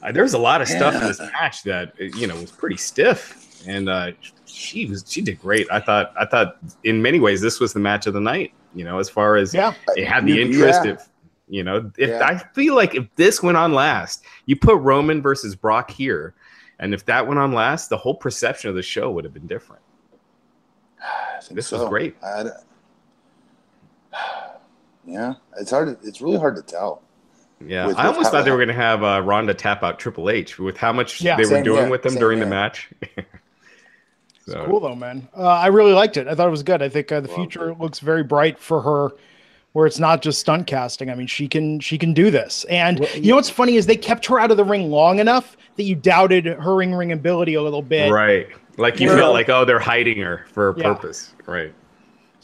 Uh, 0.04 0.12
there's 0.12 0.34
a 0.34 0.38
lot 0.38 0.62
of 0.62 0.68
stuff 0.68 0.94
in 0.94 1.02
this 1.02 1.20
match 1.20 1.64
that 1.64 1.94
uh, 2.00 2.04
you 2.04 2.28
know 2.28 2.36
was 2.36 2.52
pretty 2.52 2.78
stiff, 2.78 3.64
and 3.68 3.90
uh, 3.90 4.12
she 4.56 4.86
was 4.86 5.04
she 5.08 5.22
did 5.22 5.40
great. 5.42 5.68
I 5.72 5.80
thought 5.80 6.14
I 6.20 6.26
thought 6.26 6.58
in 6.84 7.02
many 7.02 7.20
ways 7.20 7.42
this 7.42 7.60
was 7.60 7.74
the 7.74 7.80
match 7.80 8.08
of 8.08 8.14
the 8.14 8.22
night. 8.22 8.54
You 8.74 8.84
know, 8.84 9.00
as 9.00 9.10
far 9.10 9.36
as 9.38 9.54
Yeah, 9.54 9.74
it 9.96 10.06
had 10.08 10.26
the 10.26 10.42
interest. 10.42 10.82
yeah. 10.86 10.92
If 10.94 11.10
you 11.48 11.64
know, 11.64 11.92
if 11.98 12.10
Yeah. 12.10 12.26
I 12.26 12.38
feel 12.54 12.76
like 12.76 12.96
if 12.96 13.06
this 13.16 13.44
went 13.44 13.58
on 13.58 13.74
last, 13.74 14.24
you 14.46 14.56
put 14.56 14.78
Roman 14.78 15.22
versus 15.22 15.56
Brock 15.56 15.92
here, 15.92 16.34
and 16.80 16.94
if 16.94 17.06
that 17.06 17.28
went 17.28 17.40
on 17.40 17.52
last, 17.54 17.90
the 17.90 17.98
whole 17.98 18.16
perception 18.16 18.70
of 18.70 18.76
the 18.76 18.82
show 18.82 19.12
would 19.12 19.24
have 19.24 19.34
been 19.34 19.48
different. 19.48 19.82
I 21.02 21.40
think 21.42 21.56
This 21.56 21.72
was 21.72 21.88
great. 21.88 22.16
I 22.24 22.38
had- 22.38 22.52
yeah, 25.06 25.34
it's 25.60 25.70
hard. 25.72 26.02
To, 26.02 26.08
it's 26.08 26.22
really 26.22 26.38
hard 26.40 26.56
to 26.56 26.62
tell. 26.64 27.02
Yeah, 27.66 27.88
With- 27.88 27.98
I 27.98 28.08
almost 28.08 28.32
thought 28.32 28.44
they 28.44 28.52
were 28.52 28.58
going 28.58 28.68
to 28.70 28.74
have 28.74 29.04
uh, 29.04 29.22
Ronda 29.24 29.54
tap 29.54 29.84
out 29.84 30.00
Triple 30.00 30.30
H 30.30 30.58
with 30.60 30.78
how 30.78 30.92
much 30.92 31.22
Yeah. 31.22 31.38
they 31.38 31.44
were 31.46 31.62
doing 31.64 31.82
here, 31.84 31.90
with 31.90 32.02
them 32.04 32.14
same 32.14 32.20
during 32.20 32.40
the 32.40 32.46
match. 32.46 32.90
so, 34.48 34.66
cool 34.66 34.80
though, 34.80 34.96
man. 34.96 35.28
Uh, 35.38 35.42
I 35.48 35.68
really 35.68 35.94
liked 35.94 36.18
it. 36.18 36.28
I 36.28 36.36
thought 36.36 36.48
it 36.48 36.52
was 36.52 36.64
good. 36.64 36.82
I 36.82 36.90
think 36.90 37.12
uh, 37.12 37.20
the 37.22 37.28
Loved 37.28 37.38
future 37.40 37.70
it. 37.72 37.80
looks 37.80 38.00
very 38.00 38.24
bright 38.24 38.60
for 38.60 38.82
her, 38.82 39.10
where 39.74 39.86
it's 39.88 40.00
not 40.00 40.22
just 40.22 40.40
stunt 40.40 40.68
casting. 40.68 41.10
I 41.10 41.16
mean, 41.16 41.28
she 41.28 41.48
can 41.48 41.80
she 41.80 41.98
can 41.98 42.14
do 42.14 42.30
this. 42.32 42.64
And 42.66 43.00
Well, 43.00 43.10
you 43.18 43.30
know 43.32 43.36
what's 43.36 43.50
funny 43.50 43.76
is 43.76 43.86
they 43.86 43.98
kept 43.98 44.26
her 44.28 44.40
out 44.40 44.52
of 44.52 44.58
the 44.58 44.64
ring 44.64 44.90
long 44.92 45.20
enough 45.20 45.58
that 45.78 45.84
you 45.84 45.96
doubted 45.96 46.46
her 46.46 46.76
ring 46.76 46.94
ring 46.94 47.12
ability 47.12 47.56
a 47.56 47.62
little 47.62 47.82
bit. 47.82 48.12
Right, 48.12 48.48
like 48.78 49.00
you 49.00 49.10
Yeah. 49.10 49.18
felt 49.18 49.34
like 49.34 49.50
oh 49.50 49.66
they're 49.66 49.80
hiding 49.80 50.20
her 50.22 50.46
for 50.54 50.70
a 50.70 50.78
Yeah. 50.78 50.94
purpose, 50.94 51.34
right? 51.46 51.74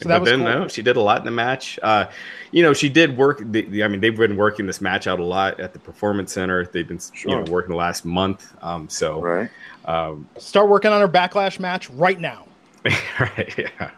So 0.02 0.08
that 0.08 0.18
but 0.18 0.24
then 0.24 0.40
cool. 0.40 0.48
no, 0.62 0.68
she 0.68 0.82
did 0.82 0.96
a 0.96 1.00
lot 1.00 1.18
in 1.20 1.24
the 1.24 1.30
match. 1.30 1.78
Uh, 1.80 2.06
you 2.50 2.64
know, 2.64 2.72
she 2.72 2.88
did 2.88 3.16
work. 3.16 3.40
The, 3.52 3.62
the- 3.62 3.84
I 3.84 3.88
mean, 3.88 4.00
they've 4.00 4.16
been 4.16 4.36
working 4.36 4.66
this 4.66 4.80
match 4.80 5.06
out 5.06 5.20
a 5.20 5.24
lot 5.24 5.60
at 5.60 5.72
the 5.72 5.78
Performance 5.78 6.32
Center. 6.32 6.66
They've 6.66 6.88
been 6.88 6.98
you 7.24 7.36
know 7.36 7.42
working 7.42 7.70
the 7.70 7.76
last 7.76 8.04
month. 8.04 8.52
Um, 8.62 8.88
so 8.88 9.20
Right. 9.20 9.48
Um, 9.84 10.28
Start 10.38 10.68
working 10.68 10.92
on 10.92 11.00
her 11.00 11.08
backlash 11.08 11.58
match 11.58 11.90
right 11.90 12.18
now. 12.20 12.46
right, 13.20 13.54
yeah. 13.56 13.90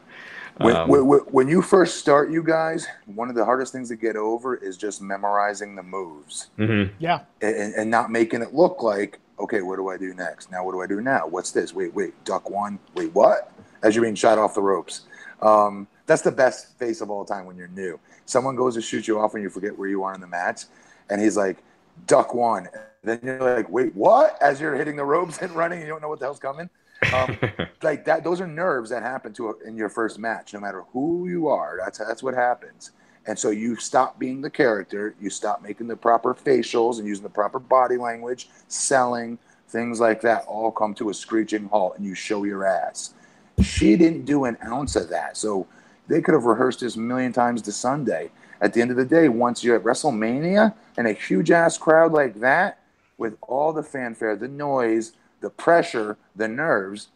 When, 0.59 0.77
Um, 0.77 0.89
when, 0.89 1.01
when 1.03 1.49
you 1.49 1.63
first 1.63 1.97
start, 1.99 2.31
you 2.31 2.43
guys, 2.43 2.87
one 3.07 3.29
of 3.29 3.35
the 3.35 3.45
hardest 3.45 3.73
things 3.73 3.89
to 3.89 3.97
get 3.97 4.15
over 4.17 4.55
is 4.57 4.77
just 4.77 5.03
memorizing 5.03 5.75
the 5.75 5.83
moves 5.83 6.49
mhm. 6.59 6.91
Yeah. 6.99 7.21
and, 7.43 7.75
and 7.75 7.91
not 7.91 8.11
making 8.13 8.41
it 8.43 8.55
look 8.55 8.83
like, 8.83 9.19
okay, 9.41 9.63
what 9.63 9.77
do 9.77 9.89
I 9.89 9.97
do 9.97 10.15
next? 10.15 10.53
Now, 10.53 10.65
what 10.65 10.73
do 10.73 10.81
I 10.81 10.87
do 10.87 11.01
now? 11.01 11.27
What's 11.27 11.51
this? 11.51 11.75
Wait, 11.75 11.93
wait, 11.93 12.13
duck 12.25 12.51
one. 12.51 12.79
Wait, 12.95 13.13
what? 13.15 13.51
As 13.83 13.97
you're 13.97 14.05
being 14.05 14.15
shot 14.15 14.39
off 14.39 14.55
the 14.55 14.63
ropes. 14.63 15.03
Um, 15.43 15.89
that's 16.07 16.23
the 16.23 16.31
best 16.33 16.79
face 16.79 17.01
of 17.01 17.11
all 17.11 17.25
time 17.25 17.47
when 17.47 17.57
you're 17.57 17.69
new. 17.69 17.99
Someone 18.27 18.55
goes 18.55 18.75
to 18.75 18.81
shoot 18.81 19.09
you 19.09 19.19
off 19.19 19.35
and 19.35 19.43
you 19.43 19.51
forget 19.51 19.77
where 19.77 19.89
you 19.89 20.05
are 20.05 20.15
in 20.15 20.21
the 20.21 20.27
match, 20.27 20.63
and 21.11 21.21
he's 21.21 21.37
like, 21.37 21.63
duck 22.07 22.35
one. 22.35 22.69
then 23.03 23.21
you're 23.23 23.57
like, 23.57 23.69
wait, 23.69 23.95
what? 23.95 24.41
As 24.43 24.61
you're 24.61 24.75
hitting 24.75 24.97
the 24.97 25.05
ropes 25.05 25.39
and 25.39 25.53
running, 25.53 25.79
and 25.79 25.87
you 25.87 25.93
don't 25.93 26.03
know 26.03 26.09
what 26.09 26.21
the 26.21 26.27
hell's 26.27 26.39
coming. 26.39 26.69
Um, 27.13 27.39
like 27.83 28.05
that 28.07 28.25
those 28.25 28.41
are 28.41 28.47
nerves 28.47 28.91
that 28.91 29.03
happen 29.03 29.33
to 29.35 29.51
a, 29.51 29.59
in 29.67 29.77
your 29.77 29.89
first 29.89 30.19
match 30.19 30.55
no 30.55 30.61
matter 30.61 30.85
who 30.93 31.29
you 31.29 31.49
are 31.49 31.79
that's 31.83 31.99
that's 31.99 32.23
what 32.23 32.35
happens 32.35 32.93
and 33.27 33.39
so 33.39 33.51
you 33.51 33.77
stop 33.77 34.19
being 34.19 34.41
the 34.41 34.49
character 34.49 35.15
you 35.21 35.29
stop 35.29 35.63
making 35.63 35.87
the 35.87 35.97
proper 35.97 36.35
facials 36.35 36.99
and 36.99 37.07
using 37.07 37.23
the 37.23 37.29
proper 37.29 37.59
body 37.59 37.97
language 37.97 38.49
selling 38.69 39.39
things 39.69 40.01
like 40.01 40.21
that 40.21 40.45
all 40.47 40.71
come 40.71 40.95
to 40.95 41.11
a 41.11 41.15
screeching 41.15 41.69
halt 41.69 41.97
and 41.97 42.07
you 42.07 42.15
show 42.15 42.45
your 42.45 42.65
ass 42.65 43.15
she 43.63 43.97
didn't 43.97 44.25
do 44.25 44.45
an 44.45 44.57
ounce 44.65 44.97
of 44.97 45.09
that 45.09 45.37
so 45.37 45.67
they 46.09 46.21
could 46.21 46.35
have 46.35 46.45
rehearsed 46.45 46.81
this 46.81 46.97
a 46.97 47.01
million 47.01 47.33
times 47.33 47.61
to 47.61 47.73
sunday 47.73 48.31
at 48.65 48.73
the 48.73 48.81
end 48.81 48.91
of 48.91 48.97
the 48.97 49.05
day 49.05 49.29
once 49.29 49.63
you're 49.63 49.77
at 49.77 49.85
wrestlemania 49.85 50.75
and 50.97 51.07
a 51.07 51.13
huge 51.13 51.51
ass 51.51 51.79
crowd 51.79 52.13
like 52.13 52.41
that 52.41 52.81
with 53.19 53.37
all 53.43 53.73
the 53.73 53.83
fanfare 53.83 54.35
the 54.35 54.49
noise 54.49 55.13
the 55.45 55.51
pressure, 55.51 56.17
the 56.35 56.49
nerves. 56.49 57.09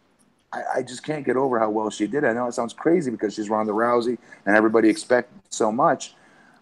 I, 0.53 0.61
I 0.75 0.81
just 0.83 1.03
can't 1.03 1.25
get 1.25 1.35
over 1.35 1.59
how 1.59 1.69
well 1.71 1.89
she 1.89 2.07
did. 2.07 2.23
I 2.23 2.31
know 2.31 2.47
it 2.47 2.53
sounds 2.53 2.73
crazy 2.73 3.11
because 3.11 3.33
she's 3.33 3.49
Ronda 3.49 3.73
Rousey 3.73 4.17
and 4.45 4.55
everybody 4.55 4.87
expected 4.87 5.41
so 5.49 5.71
much. 5.71 6.13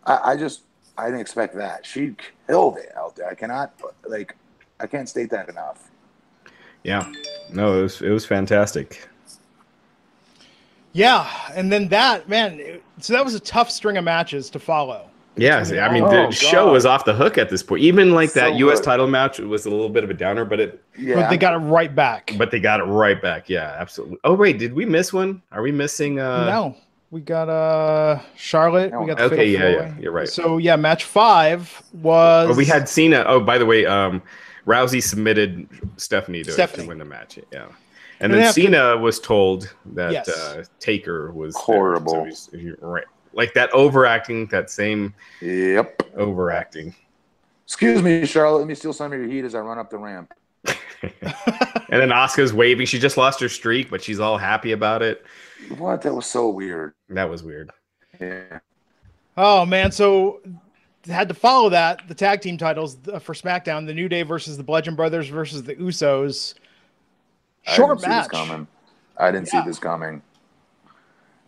I, 0.06 0.32
I 0.32 0.38
just 0.38 0.62
I 0.98 1.06
didn't 1.06 1.22
expect 1.22 1.56
that. 1.56 1.86
She 1.86 2.16
killed 2.48 2.78
it 2.78 2.92
out 2.98 3.18
there. 3.18 3.28
I 3.30 3.36
cannot 3.36 3.74
like 4.08 4.36
I 4.80 4.88
can't 4.88 5.08
state 5.08 5.30
that 5.32 5.50
enough. 5.50 5.90
yeah, 6.84 7.12
no, 7.52 7.80
it 7.80 7.82
was 7.84 8.02
it 8.02 8.10
was 8.10 8.26
fantastic. 8.26 9.08
Yeah, 10.94 11.28
and 11.54 11.72
then 11.72 11.88
that 11.90 12.28
man. 12.30 12.60
it- 12.60 12.84
So 13.00 13.14
that 13.14 13.24
was 13.24 13.36
a 13.36 13.40
tough 13.40 13.70
string 13.70 13.98
of 13.98 14.04
matches 14.04 14.50
to 14.52 14.60
follow. 14.60 15.04
Yeah, 15.36 15.62
see, 15.62 15.78
I 15.78 15.94
mean 15.94 16.04
Oh, 16.04 16.10
the 16.10 16.16
God. 16.24 16.34
show 16.34 16.72
was 16.72 16.88
off 16.88 17.06
the 17.06 17.14
hook 17.14 17.38
at 17.38 17.50
this 17.50 17.62
point. 17.62 17.84
Even 17.84 18.16
like 18.16 18.34
that 18.34 18.54
So 18.54 18.58
U.S. 18.58 18.80
good. 18.80 18.86
title 18.86 19.06
match 19.08 19.38
was 19.38 19.68
a 19.68 19.70
little 19.70 19.90
bit 19.90 20.04
of 20.04 20.10
a 20.10 20.16
downer, 20.16 20.46
but 20.46 20.60
it 20.60 20.84
Yeah, 20.98 21.14
But 21.16 21.30
they 21.30 21.38
got 21.38 21.54
it 21.54 21.58
right 21.58 21.94
back. 21.94 22.34
but 22.40 22.50
they 22.50 22.60
got 22.60 22.80
it 22.80 22.86
right 22.86 23.22
back. 23.22 23.48
Yeah, 23.48 23.76
absolutely. 23.80 24.18
Oh 24.24 24.34
wait, 24.34 24.58
did 24.58 24.74
we 24.74 24.84
miss 24.86 25.14
one? 25.14 25.44
Are 25.52 25.62
we 25.62 25.72
missing? 25.72 26.20
uh 26.20 26.46
no, 26.48 26.76
we 27.12 27.22
got 27.22 27.50
uh 27.50 28.20
Charlotte. 28.36 28.92
No. 28.94 29.02
We 29.02 29.06
got 29.08 29.18
the 29.18 29.24
Okay, 29.26 29.48
yeah, 29.52 29.70
yeah, 29.70 29.94
you're 30.00 30.12
right. 30.12 30.28
So 30.28 30.58
yeah, 30.58 30.76
match 30.76 31.04
five 31.04 31.84
was 31.94 32.50
Oh, 32.50 32.56
we 32.56 32.66
had 32.66 32.90
Cena. 32.90 33.24
Oh, 33.28 33.40
by 33.40 33.60
the 33.60 33.66
way, 33.68 33.86
um, 33.86 34.24
Rousey 34.66 35.04
submitted 35.04 35.68
Stephanie 35.98 36.44
to, 36.44 36.52
Stephanie. 36.52 36.84
to 36.84 36.88
win 36.90 36.98
the 36.98 37.06
match. 37.06 37.38
Yeah, 37.54 37.68
and 38.20 38.32
And 38.32 38.34
then 38.34 38.48
after- 38.48 38.62
Cena 38.62 38.98
was 38.98 39.20
told 39.20 39.74
that 39.94 40.12
Yes. 40.12 40.30
uh, 40.30 40.64
Taker 40.80 41.32
was 41.32 41.54
there. 41.56 41.64
Horrible. 41.64 42.14
So 42.14 42.24
he's- 42.24 42.50
he- 42.52 42.72
right, 42.82 43.06
like 43.34 43.54
that 43.54 43.72
overacting, 43.74 44.48
that 44.48 44.70
same 44.70 45.14
Yep. 45.42 46.02
overacting. 46.16 46.96
Excuse 47.66 48.02
me, 48.02 48.26
Charlotte. 48.26 48.60
Let 48.60 48.68
me 48.68 48.76
steal 48.76 48.94
some 48.94 49.12
of 49.14 49.20
your 49.20 49.28
heat 49.28 49.44
as 49.46 49.54
I 49.54 49.60
run 49.60 49.78
up 49.78 49.90
the 49.90 49.98
ramp. 49.98 50.34
And 51.90 52.02
then 52.02 52.10
Asuka's 52.10 52.52
waving. 52.54 52.86
She 52.86 53.00
just 53.00 53.16
lost 53.16 53.40
her 53.40 53.48
streak, 53.48 53.90
but 53.90 54.04
she's 54.04 54.20
all 54.20 54.38
happy 54.38 54.74
about 54.74 55.02
it. 55.02 55.24
What? 55.78 56.02
That 56.02 56.14
was 56.14 56.26
so 56.26 56.50
weird. 56.50 56.94
That 57.08 57.30
was 57.30 57.44
weird. 57.44 57.72
Yeah. 58.20 58.60
Oh 59.38 59.66
man, 59.66 59.92
so 59.94 60.42
had 61.08 61.30
to 61.30 61.34
follow 61.34 61.70
that 61.70 62.06
the 62.10 62.14
tag 62.16 62.42
team 62.42 62.58
titles 62.58 62.98
uh, 63.14 63.20
for 63.20 63.34
SmackDown: 63.34 63.86
the 63.86 63.94
New 63.94 64.10
Day 64.10 64.24
versus 64.24 64.58
the 64.58 64.64
Bludgeon 64.64 64.96
Brothers 64.96 65.30
versus 65.30 65.64
the 65.64 65.76
Usos. 65.76 66.56
I 67.68 67.76
Short 67.76 67.90
didn't 67.90 68.02
see 68.02 68.08
match. 68.10 68.30
this 68.30 68.40
coming. 68.40 68.68
I 69.18 69.32
didn't 69.32 69.52
Yeah. 69.54 69.64
see 69.64 69.70
this 69.70 69.80
coming. 69.80 70.22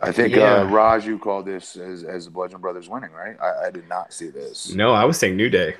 I 0.01 0.11
think 0.11 0.35
Yeah. 0.35 0.61
uh, 0.61 0.63
Raj, 0.65 1.05
you 1.05 1.17
called 1.19 1.45
this 1.45 1.75
as, 1.75 2.03
as 2.03 2.25
the 2.25 2.31
Bludgeon 2.31 2.61
Brothers 2.61 2.87
winning, 2.87 3.11
right? 3.11 3.35
I, 3.41 3.67
I 3.67 3.71
did 3.71 3.87
not 3.89 4.13
see 4.13 4.29
this. 4.29 4.73
No, 4.73 4.93
I 4.93 5.03
was 5.05 5.17
saying 5.17 5.35
New 5.35 5.49
Day. 5.49 5.75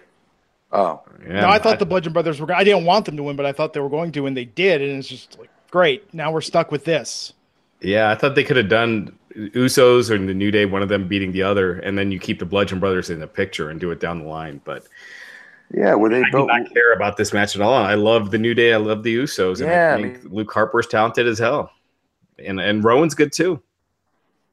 Oh, 0.72 1.02
Yeah, 1.28 1.42
no, 1.42 1.48
I 1.50 1.58
thought 1.58 1.80
the 1.80 1.86
Bludgeon 1.86 2.14
Brothers 2.14 2.40
were. 2.40 2.52
I 2.54 2.64
didn't 2.64 2.86
want 2.86 3.06
them 3.06 3.18
to 3.18 3.24
win, 3.24 3.36
but 3.36 3.46
I 3.46 3.54
thought 3.54 3.74
they 3.74 3.80
were 3.80 3.90
going 3.90 4.12
to, 4.14 4.26
and 4.28 4.36
they 4.38 4.46
did. 4.46 4.82
And 4.82 5.00
it's 5.00 5.08
just 5.08 5.40
like 5.40 5.50
great. 5.72 6.14
Now 6.14 6.32
we're 6.32 6.42
stuck 6.42 6.72
with 6.72 6.86
this. 6.86 7.34
Yeah, 7.82 8.12
I 8.12 8.16
thought 8.16 8.36
they 8.36 8.44
could 8.44 8.58
have 8.58 8.70
done 8.70 9.18
Usos 9.36 10.10
or 10.12 10.18
the 10.18 10.34
New 10.34 10.52
Day, 10.52 10.66
one 10.66 10.82
of 10.84 10.90
them 10.90 11.08
beating 11.08 11.32
the 11.32 11.44
other, 11.44 11.80
and 11.80 11.98
then 11.98 12.12
you 12.12 12.20
keep 12.20 12.40
the 12.40 12.46
Bludgeon 12.46 12.80
Brothers 12.80 13.10
in 13.10 13.20
the 13.20 13.28
picture 13.28 13.70
and 13.70 13.80
do 13.80 13.90
it 13.92 14.00
down 14.00 14.20
the 14.20 14.28
line. 14.28 14.60
But 14.64 14.84
yeah. 15.74 15.93
Were 15.95 16.09
they 16.09 16.22
I 16.22 16.26
do 16.26 16.32
both? 16.32 16.47
not 16.47 16.74
care 16.74 16.93
about 16.93 17.17
this 17.17 17.34
match 17.34 17.55
at 17.55 17.61
all. 17.61 17.74
I 17.74 17.93
love 17.95 18.32
the 18.32 18.38
New 18.38 18.53
Day. 18.53 18.74
I 18.74 18.78
love 18.78 19.03
the 19.03 19.15
Usos, 19.15 19.59
and 19.61 19.70
Yeah, 19.70 19.91
I 19.91 19.97
I 19.97 20.01
think 20.01 20.24
mean- 20.24 20.34
Luke 20.34 20.51
Harper's 20.51 20.88
talented 20.88 21.28
as 21.28 21.39
hell, 21.39 21.72
and 22.38 22.59
and 22.59 22.84
Rowan's 22.84 23.15
good 23.15 23.32
too. 23.32 23.61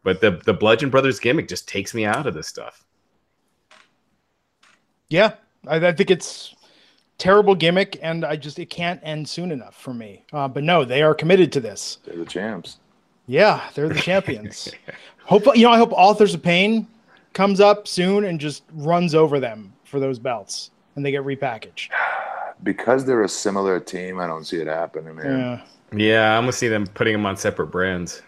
But 0.05 0.21
the 0.21 0.41
the 0.45 0.55
Bludgeon 0.55 0.91
Brothers 0.91 1.19
gimmick 1.19 1.49
just 1.49 1.69
takes 1.69 1.93
me 1.95 2.05
out 2.05 2.27
of 2.27 2.35
this 2.35 2.47
stuff. 2.49 2.85
Yeah, 5.09 5.35
I, 5.67 5.77
I 5.77 5.93
think 5.93 6.11
it's 6.11 6.55
terrible 7.19 7.55
gimmick, 7.55 7.99
and 8.03 8.25
I 8.25 8.37
just 8.37 8.59
it 8.59 8.67
can't 8.71 9.01
end 9.03 9.29
soon 9.29 9.51
enough 9.53 9.75
for 9.81 9.95
me. 9.95 10.25
Uh, 10.33 10.49
but 10.49 10.65
no, 10.65 10.85
they 10.85 11.03
are 11.03 11.15
committed 11.15 11.53
to 11.53 11.61
this. 11.61 11.99
They're 12.05 12.17
the 12.17 12.25
champs. 12.25 12.79
Yeah, 13.27 13.69
they're 13.75 13.89
the 13.89 13.95
champions. 14.01 14.69
hope 15.25 15.45
you 15.57 15.63
know. 15.65 15.71
I 15.71 15.79
hope 15.79 15.93
Authors 15.93 16.35
of 16.35 16.43
Pain 16.43 16.87
comes 17.33 17.61
up 17.61 17.87
soon 17.89 18.25
and 18.25 18.41
just 18.41 18.63
runs 18.73 19.15
over 19.15 19.41
them 19.41 19.73
for 19.85 20.01
those 20.01 20.19
belts, 20.19 20.71
and 20.97 21.05
they 21.05 21.11
get 21.11 21.23
repackaged. 21.23 21.91
Because 22.63 23.05
they're 23.05 23.23
a 23.23 23.29
similar 23.29 23.79
team, 23.79 24.19
I 24.19 24.27
don't 24.27 24.45
see 24.45 24.57
it 24.57 24.67
happening, 24.67 25.15
man. 25.15 25.63
Yeah, 25.93 25.97
Yeah, 25.97 26.37
I'm 26.37 26.43
gonna 26.43 26.53
see 26.53 26.69
them 26.69 26.87
putting 26.87 27.13
them 27.13 27.27
on 27.27 27.37
separate 27.37 27.67
brands, 27.67 28.23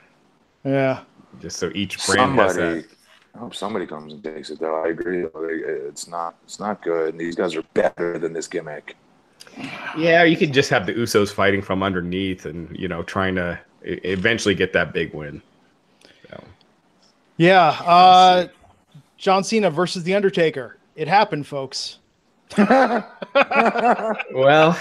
yeah. 0.65 1.01
just 1.41 1.57
so 1.57 1.71
each 1.75 2.05
brand 2.07 2.39
has 2.39 2.55
Somebody, 2.55 2.81
that. 2.83 2.89
I 3.35 3.39
hope 3.39 3.55
somebody 3.55 3.87
comes 3.87 4.13
and 4.13 4.23
takes 4.23 4.51
it. 4.51 4.61
Though 4.61 4.83
I 4.85 4.89
agree, 4.89 5.27
it's 5.35 6.09
not, 6.09 6.37
it's 6.45 6.61
not 6.61 6.83
good. 6.83 7.11
And 7.11 7.21
these 7.21 7.37
guys 7.37 7.55
are 7.57 7.63
better 7.75 8.19
than 8.19 8.33
this 8.33 8.47
gimmick. 8.49 8.97
Yeah, 9.97 10.25
you 10.25 10.37
could 10.37 10.53
just 10.53 10.71
have 10.71 10.87
the 10.87 10.93
Usos 10.95 11.33
fighting 11.33 11.63
from 11.63 11.83
underneath, 11.83 12.47
and 12.47 12.77
you 12.79 12.87
know, 12.89 13.03
trying 13.03 13.35
to 13.37 13.59
eventually 13.83 14.55
get 14.55 14.73
that 14.75 14.93
big 14.93 15.15
win. 15.15 15.41
So, 16.29 16.45
Yeah, 17.39 17.69
uh, 17.85 18.49
John 19.17 19.43
Cena 19.43 19.71
versus 19.71 20.03
The 20.05 20.15
Undertaker. 20.15 20.77
It 20.97 21.09
happened, 21.09 21.47
folks. 21.47 21.99
well, 24.35 24.79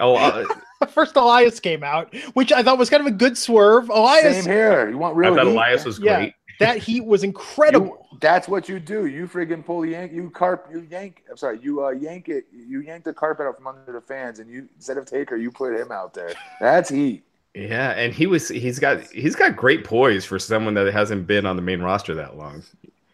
oh, 0.00 0.16
uh, 0.16 0.44
First, 0.88 1.16
Elias 1.16 1.60
came 1.60 1.82
out, 1.82 2.14
which 2.34 2.52
I 2.52 2.62
thought 2.62 2.78
was 2.78 2.90
kind 2.90 3.00
of 3.00 3.06
a 3.06 3.16
good 3.16 3.38
swerve. 3.38 3.88
Elias, 3.88 4.44
Same 4.44 4.52
here. 4.52 4.90
You 4.90 4.98
want 4.98 5.16
I 5.18 5.34
thought 5.34 5.46
heat? 5.46 5.52
Elias 5.52 5.84
was 5.84 5.98
yeah, 5.98 6.16
great. 6.18 6.34
that 6.60 6.78
heat 6.78 7.04
was 7.04 7.22
incredible. 7.24 8.06
You, 8.12 8.18
that's 8.20 8.48
what 8.48 8.68
you 8.68 8.78
do. 8.78 9.06
You 9.06 9.26
friggin' 9.26 9.64
pull 9.64 9.82
the 9.82 9.90
yank. 9.90 10.12
You 10.12 10.30
carp. 10.30 10.68
You 10.70 10.86
yank. 10.90 11.24
I'm 11.30 11.36
sorry. 11.36 11.58
You 11.62 11.84
uh, 11.84 11.90
yank 11.90 12.28
it. 12.28 12.46
You 12.52 12.80
yank 12.80 13.04
the 13.04 13.14
carpet 13.14 13.46
out 13.46 13.56
from 13.56 13.66
under 13.68 13.92
the 13.92 14.00
fans, 14.00 14.38
and 14.38 14.50
you 14.50 14.68
instead 14.76 14.98
of 14.98 15.06
Taker, 15.06 15.36
you 15.36 15.50
put 15.50 15.74
him 15.74 15.90
out 15.90 16.12
there. 16.12 16.32
That's 16.60 16.90
heat. 16.90 17.24
Yeah, 17.54 17.92
and 17.92 18.12
he 18.12 18.26
was 18.26 18.48
he's 18.48 18.78
got 18.78 19.00
he's 19.10 19.34
got 19.34 19.56
great 19.56 19.82
poise 19.82 20.26
for 20.26 20.38
someone 20.38 20.74
that 20.74 20.92
hasn't 20.92 21.26
been 21.26 21.46
on 21.46 21.56
the 21.56 21.62
main 21.62 21.80
roster 21.80 22.14
that 22.14 22.36
long. 22.36 22.62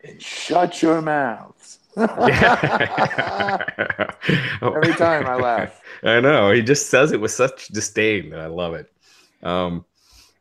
And 0.03 0.21
shut 0.21 0.83
your 0.83 1.01
mouths. 1.01 1.79
Yeah. 1.97 3.59
Every 4.63 4.93
time 4.95 5.27
I 5.27 5.37
laugh. 5.37 5.81
I 6.03 6.21
know. 6.21 6.51
He 6.53 6.63
just 6.63 6.89
says 6.91 7.13
it 7.13 7.21
with 7.21 7.31
such 7.31 7.69
disdain 7.69 8.31
that 8.31 8.41
I 8.41 8.47
love 8.47 8.75
it. 8.75 8.91
Um 9.43 9.85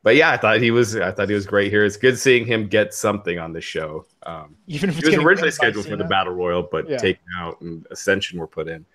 but 0.03 0.15
yeah, 0.15 0.31
I 0.31 0.37
thought 0.37 0.59
he 0.61 0.71
was 0.71 0.95
I 0.95 1.11
thought 1.11 1.29
he 1.29 1.35
was 1.35 1.45
great 1.45 1.71
here. 1.71 1.85
It's 1.85 1.97
good 1.97 2.17
seeing 2.17 2.45
him 2.45 2.67
get 2.67 2.93
something 2.93 3.37
on 3.37 3.53
the 3.53 3.61
show. 3.61 4.05
Um 4.23 4.55
Even 4.67 4.89
if 4.89 4.99
it's 4.99 5.07
he 5.09 5.17
was 5.17 5.25
originally 5.25 5.51
scheduled 5.51 5.85
for 5.87 5.95
the 5.95 6.05
battle 6.05 6.33
royal, 6.33 6.63
but 6.63 6.89
Yeah. 6.89 6.97
taken 6.97 7.23
out 7.37 7.59
and 7.61 7.85
Ascension 7.91 8.39
were 8.39 8.47
put 8.47 8.67
in. 8.67 8.85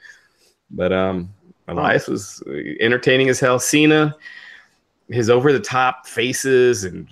But 0.71 0.93
um 0.93 1.33
Elias 1.69 2.07
was 2.07 2.43
entertaining 2.81 3.29
as 3.29 3.41
hell. 3.41 3.59
Cena, 3.59 4.17
his 5.09 5.29
over 5.31 5.53
the 5.53 5.61
top 5.61 6.07
faces 6.07 6.85
and 6.85 7.09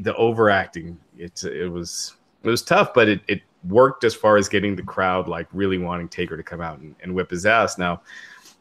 the 0.00 0.14
overacting. 0.16 0.98
It's 1.16 1.44
it 1.44 1.70
was 1.70 2.14
it 2.42 2.48
was 2.48 2.62
tough, 2.62 2.94
but 2.94 3.08
it, 3.08 3.20
it 3.28 3.42
worked 3.68 4.04
as 4.04 4.14
far 4.14 4.36
as 4.36 4.48
getting 4.48 4.74
the 4.74 4.82
crowd 4.82 5.28
like 5.28 5.46
really 5.52 5.78
wanting 5.78 6.08
Taker 6.08 6.36
to 6.36 6.42
come 6.42 6.60
out 6.60 6.78
and, 6.78 6.94
and 7.02 7.14
whip 7.14 7.30
his 7.30 7.46
ass. 7.46 7.78
Now, 7.78 8.02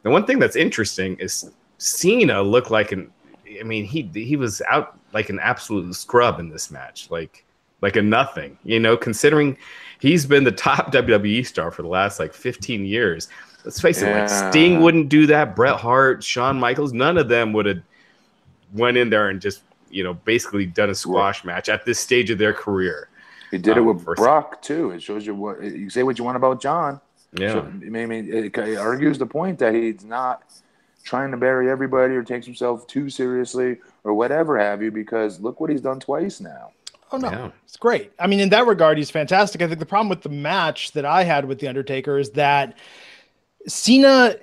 the 0.03 0.09
one 0.09 0.25
thing 0.25 0.39
that's 0.39 0.55
interesting 0.55 1.15
is 1.17 1.51
Cena 1.77 2.41
looked 2.41 2.71
like 2.71 2.91
an 2.91 3.11
I 3.59 3.63
mean, 3.63 3.85
he 3.85 4.09
he 4.13 4.35
was 4.35 4.61
out 4.69 4.97
like 5.13 5.29
an 5.29 5.39
absolute 5.39 5.93
scrub 5.95 6.39
in 6.39 6.49
this 6.49 6.71
match, 6.71 7.09
like 7.09 7.45
like 7.81 7.95
a 7.95 8.01
nothing. 8.01 8.57
You 8.63 8.79
know, 8.79 8.95
considering 8.95 9.57
he's 9.99 10.25
been 10.25 10.43
the 10.43 10.51
top 10.51 10.91
WWE 10.93 11.45
star 11.45 11.71
for 11.71 11.81
the 11.81 11.87
last 11.87 12.19
like 12.19 12.33
15 12.33 12.85
years. 12.85 13.27
Let's 13.63 13.79
face 13.79 14.01
it, 14.01 14.15
like 14.15 14.29
Sting 14.29 14.81
wouldn't 14.81 15.09
do 15.09 15.27
that. 15.27 15.55
Bret 15.55 15.79
Hart, 15.79 16.23
Shawn 16.23 16.59
Michaels, 16.59 16.93
none 16.93 17.17
of 17.17 17.29
them 17.29 17.53
would 17.53 17.67
have 17.67 17.81
went 18.73 18.97
in 18.97 19.09
there 19.09 19.29
and 19.29 19.39
just 19.39 19.61
you 19.89 20.03
know 20.03 20.13
basically 20.13 20.65
done 20.65 20.89
a 20.89 20.95
squash 20.95 21.43
match 21.43 21.69
at 21.69 21.85
this 21.85 21.99
stage 21.99 22.29
of 22.29 22.37
their 22.37 22.53
career. 22.53 23.09
He 23.51 23.57
did 23.57 23.77
it 23.77 23.81
Um, 23.81 23.85
with 23.87 24.03
first- 24.03 24.21
Brock 24.21 24.61
too. 24.61 24.91
It 24.91 25.03
shows 25.03 25.25
you 25.27 25.35
what 25.35 25.61
you 25.61 25.89
say. 25.89 26.03
What 26.03 26.17
you 26.17 26.23
want 26.23 26.37
about 26.37 26.61
John. 26.61 26.99
Yeah, 27.33 27.53
So, 27.53 27.59
I 27.61 27.89
mean, 27.89 28.11
it, 28.11 28.57
it 28.57 28.77
argues 28.77 29.17
the 29.17 29.25
point 29.25 29.59
that 29.59 29.73
he's 29.73 30.03
not 30.03 30.43
trying 31.03 31.31
to 31.31 31.37
bury 31.37 31.69
everybody 31.69 32.13
or 32.13 32.23
takes 32.23 32.45
himself 32.45 32.85
too 32.87 33.09
seriously 33.09 33.77
or 34.03 34.13
whatever 34.13 34.57
have 34.57 34.81
you. 34.81 34.91
Because 34.91 35.39
look 35.39 35.59
what 35.59 35.69
he's 35.69 35.81
done 35.81 35.99
twice 35.99 36.39
now. 36.41 36.71
Oh 37.13 37.17
no, 37.17 37.29
Yeah. 37.29 37.51
it's 37.65 37.75
great. 37.77 38.11
I 38.19 38.27
mean, 38.27 38.39
in 38.39 38.49
that 38.49 38.67
regard, 38.67 38.97
he's 38.97 39.09
fantastic. 39.11 39.61
I 39.61 39.67
think 39.67 39.79
the 39.79 39.85
problem 39.85 40.09
with 40.09 40.21
the 40.21 40.29
match 40.29 40.91
that 40.93 41.05
I 41.05 41.23
had 41.23 41.45
with 41.45 41.59
the 41.59 41.67
Undertaker 41.67 42.17
is 42.17 42.31
that 42.31 42.77
Cena 43.67 44.35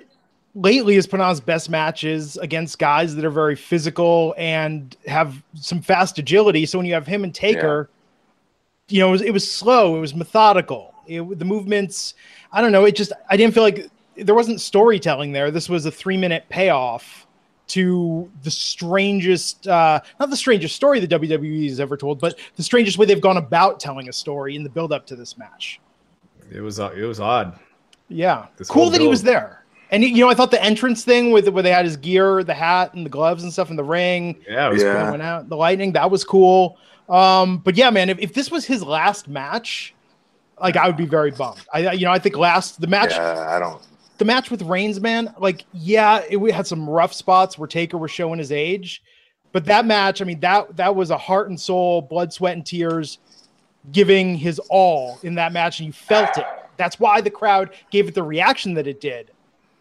lately 0.55 0.95
has 0.95 1.05
put 1.07 1.19
on 1.19 1.29
his 1.29 1.41
best 1.41 1.69
matches 1.69 2.37
against 2.37 2.79
guys 2.79 3.15
that 3.15 3.25
are 3.25 3.29
very 3.31 3.55
physical 3.55 4.33
and 4.37 4.95
have 5.07 5.41
some 5.55 5.81
fast 5.81 6.17
agility. 6.19 6.65
So 6.65 6.77
when 6.79 6.85
you 6.87 6.93
have 6.93 7.07
him 7.07 7.23
and 7.23 7.33
Taker, 7.33 7.89
you 8.89 8.99
know, 8.99 9.09
it 9.09 9.11
was, 9.11 9.21
it 9.21 9.31
was 9.31 9.49
slow, 9.49 9.95
it 9.97 9.99
was 9.99 10.13
methodical. 10.15 10.93
It, 11.07 11.39
the 11.39 11.45
movements, 11.45 12.13
I 12.51 12.61
don't 12.61 12.71
know. 12.71 12.85
It 12.85 12.95
just 12.95 13.11
I 13.29 13.37
didn't 13.37 13.53
feel 13.53 13.63
like 13.63 13.89
there 14.15 14.35
wasn't 14.35 14.61
storytelling 14.61 15.31
there. 15.31 15.49
This 15.51 15.69
was 15.69 15.85
a 15.85 15.91
three 15.91 16.17
minute 16.17 16.45
payoff 16.49 17.25
to 17.69 18.29
the 18.43 18.51
strangest, 18.51 19.67
uh, 19.67 20.01
not 20.19 20.29
the 20.31 20.35
strangest 20.37 20.75
story 20.75 20.99
the 20.99 21.07
WWE 21.07 21.69
has 21.69 21.79
ever 21.79 21.95
told, 21.97 22.19
but 22.19 22.37
the 22.55 22.63
strangest 22.63 22.97
way 22.97 23.05
they've 23.05 23.21
gone 23.21 23.37
about 23.37 23.79
telling 23.79 24.09
a 24.09 24.13
story 24.13 24.55
in 24.55 24.63
the 24.63 24.69
build 24.69 24.91
up 24.91 25.05
to 25.07 25.15
this 25.15 25.37
match. 25.37 25.79
it 26.51 26.61
was 26.61 26.79
it 26.79 27.07
was 27.07 27.19
odd. 27.19 27.59
Yeah, 28.07 28.47
This 28.57 28.67
cool 28.67 28.89
that 28.89 29.01
he 29.01 29.07
was 29.07 29.21
there. 29.21 29.63
And 29.91 30.03
you 30.03 30.23
know, 30.23 30.29
I 30.29 30.33
thought 30.35 30.51
the 30.51 30.63
entrance 30.63 31.03
thing 31.03 31.31
with 31.31 31.47
where 31.49 31.61
they 31.63 31.71
had 31.71 31.85
his 31.85 31.95
gear, 31.97 32.43
the 32.43 32.53
hat, 32.55 32.93
and 32.95 33.05
the 33.05 33.09
gloves 33.09 33.43
and 33.43 33.53
stuff 33.53 33.69
in 33.69 33.75
the 33.75 33.83
ring, 33.83 34.37
Yeah, 34.47 34.67
it 34.67 34.73
was 34.73 34.81
Yeah. 34.83 35.07
it 35.07 35.11
went 35.11 35.21
out, 35.23 35.49
the 35.49 35.55
lightning, 35.57 35.91
that 35.93 36.09
was 36.09 36.23
cool. 36.23 36.77
Um, 37.09 37.57
but 37.57 37.75
yeah, 37.75 37.89
man, 37.89 38.09
if, 38.09 38.19
if 38.19 38.33
this 38.33 38.51
was 38.51 38.65
his 38.65 38.83
last 38.83 39.27
match, 39.27 39.95
like 40.61 40.77
I 40.77 40.87
would 40.87 40.97
be 40.97 41.05
very 41.05 41.31
bummed. 41.31 41.65
I, 41.73 41.91
you 41.93 42.05
know, 42.05 42.11
I 42.11 42.19
think 42.19 42.37
last 42.37 42.79
the 42.79 42.87
match, 42.87 43.11
Yeah, 43.11 43.45
I 43.49 43.59
don't. 43.59 43.81
the 44.17 44.25
match 44.25 44.51
with 44.51 44.61
Reigns, 44.61 44.99
man, 45.01 45.33
like 45.39 45.65
yeah, 45.73 46.21
it 46.29 46.37
we 46.37 46.51
had 46.51 46.67
some 46.67 46.87
rough 46.89 47.13
spots 47.13 47.57
where 47.57 47.67
Taker 47.67 47.97
was 47.97 48.11
showing 48.11 48.37
his 48.39 48.51
age, 48.51 49.01
but 49.51 49.65
that 49.65 49.85
match, 49.85 50.21
I 50.21 50.25
mean 50.25 50.39
that 50.41 50.75
that 50.77 50.95
was 50.95 51.09
a 51.09 51.17
heart 51.17 51.49
and 51.49 51.59
soul, 51.59 52.01
blood, 52.01 52.31
sweat, 52.31 52.53
and 52.53 52.65
tears, 52.65 53.17
giving 53.91 54.35
his 54.35 54.59
all 54.69 55.17
in 55.23 55.35
that 55.35 55.51
match, 55.53 55.79
and 55.79 55.87
you 55.87 55.93
felt 55.93 56.37
it. 56.37 56.45
That's 56.77 56.99
why 56.99 57.21
the 57.21 57.31
crowd 57.31 57.71
gave 57.91 58.07
it 58.07 58.13
the 58.15 58.23
reaction 58.23 58.73
that 58.75 58.85
it 58.87 59.01
did 59.01 59.31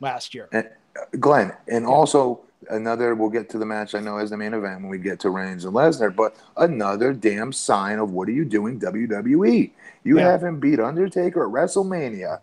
last 0.01 0.35
year. 0.35 0.49
And, 0.53 0.69
uh, 0.97 1.05
Glenn, 1.21 1.53
and 1.69 1.85
also 1.87 2.41
another. 2.71 3.15
We'll 3.15 3.31
get 3.31 3.49
to 3.51 3.59
the 3.59 3.67
match. 3.67 3.95
I 3.95 4.01
know 4.01 4.19
as 4.19 4.31
the 4.31 4.37
main 4.37 4.55
event 4.55 4.81
when 4.83 4.89
we 4.89 4.99
get 4.99 5.21
to 5.21 5.31
Reigns 5.31 5.65
and 5.65 5.75
Lesnar, 5.75 6.15
but 6.15 6.37
another 6.57 7.13
damn 7.13 7.53
sign 7.53 7.99
of 7.99 8.13
what 8.13 8.29
are 8.29 8.33
you 8.33 8.45
doing, 8.45 8.79
WWE? 8.79 9.73
You 10.05 10.19
Yeah. 10.19 10.31
have 10.31 10.43
him 10.43 10.59
beat 10.61 10.81
Undertaker 10.81 11.45
at 11.45 11.53
WrestleMania. 11.53 12.41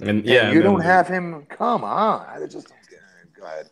And 0.00 0.24
Yeah, 0.24 0.34
yeah, 0.34 0.50
you 0.50 0.56
and 0.56 0.64
don't 0.64 0.78
then- 0.78 0.86
have 0.86 1.08
him. 1.08 1.46
Come 1.48 1.84
on, 1.84 2.24
I 2.28 2.46
just 2.46 2.68
go 3.38 3.44
ahead. 3.44 3.68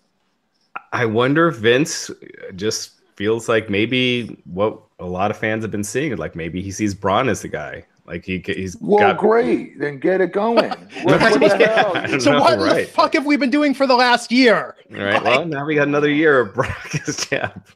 I 0.93 1.05
wonder 1.07 1.49
if 1.49 1.57
Vince 1.57 2.11
just 2.55 2.93
feels 3.17 3.49
like 3.49 3.71
maybe 3.71 4.43
what 4.45 4.81
a 4.99 5.07
lot 5.07 5.31
of 5.31 5.37
fans 5.37 5.63
have 5.65 5.71
been 5.71 5.85
seeing, 5.85 6.17
like 6.17 6.35
maybe 6.37 6.63
he 6.63 6.71
sees 6.71 6.95
Braun 6.95 7.29
as 7.29 7.43
the 7.43 7.49
guy. 7.49 7.85
Like 8.07 8.25
he 8.25 8.39
he's 8.45 8.77
Well, 8.81 9.01
got 9.01 9.19
great. 9.19 9.79
Then 9.79 9.99
get 9.99 10.21
it 10.21 10.33
going. 10.33 10.71
What, 11.03 11.21
what 11.21 11.61
Yeah. 11.61 11.73
hell? 11.77 11.97
I 11.97 12.07
don't 12.07 12.21
So 12.21 12.33
know, 12.33 12.41
what 12.41 12.59
the 12.59 12.85
fuck 12.85 13.15
have 13.15 13.27
we 13.27 13.37
been 13.37 13.51
doing 13.51 13.75
for 13.75 13.87
the 13.87 13.97
last 13.97 14.31
year? 14.33 14.77
All 14.95 15.03
right. 15.03 15.23
Well, 15.23 15.45
now 15.45 15.65
we 15.67 15.75
got 15.75 15.89
another 15.89 16.11
year 16.11 16.41
of 16.41 16.55
Brock 16.55 16.95
as 17.09 17.27
champ. 17.27 17.67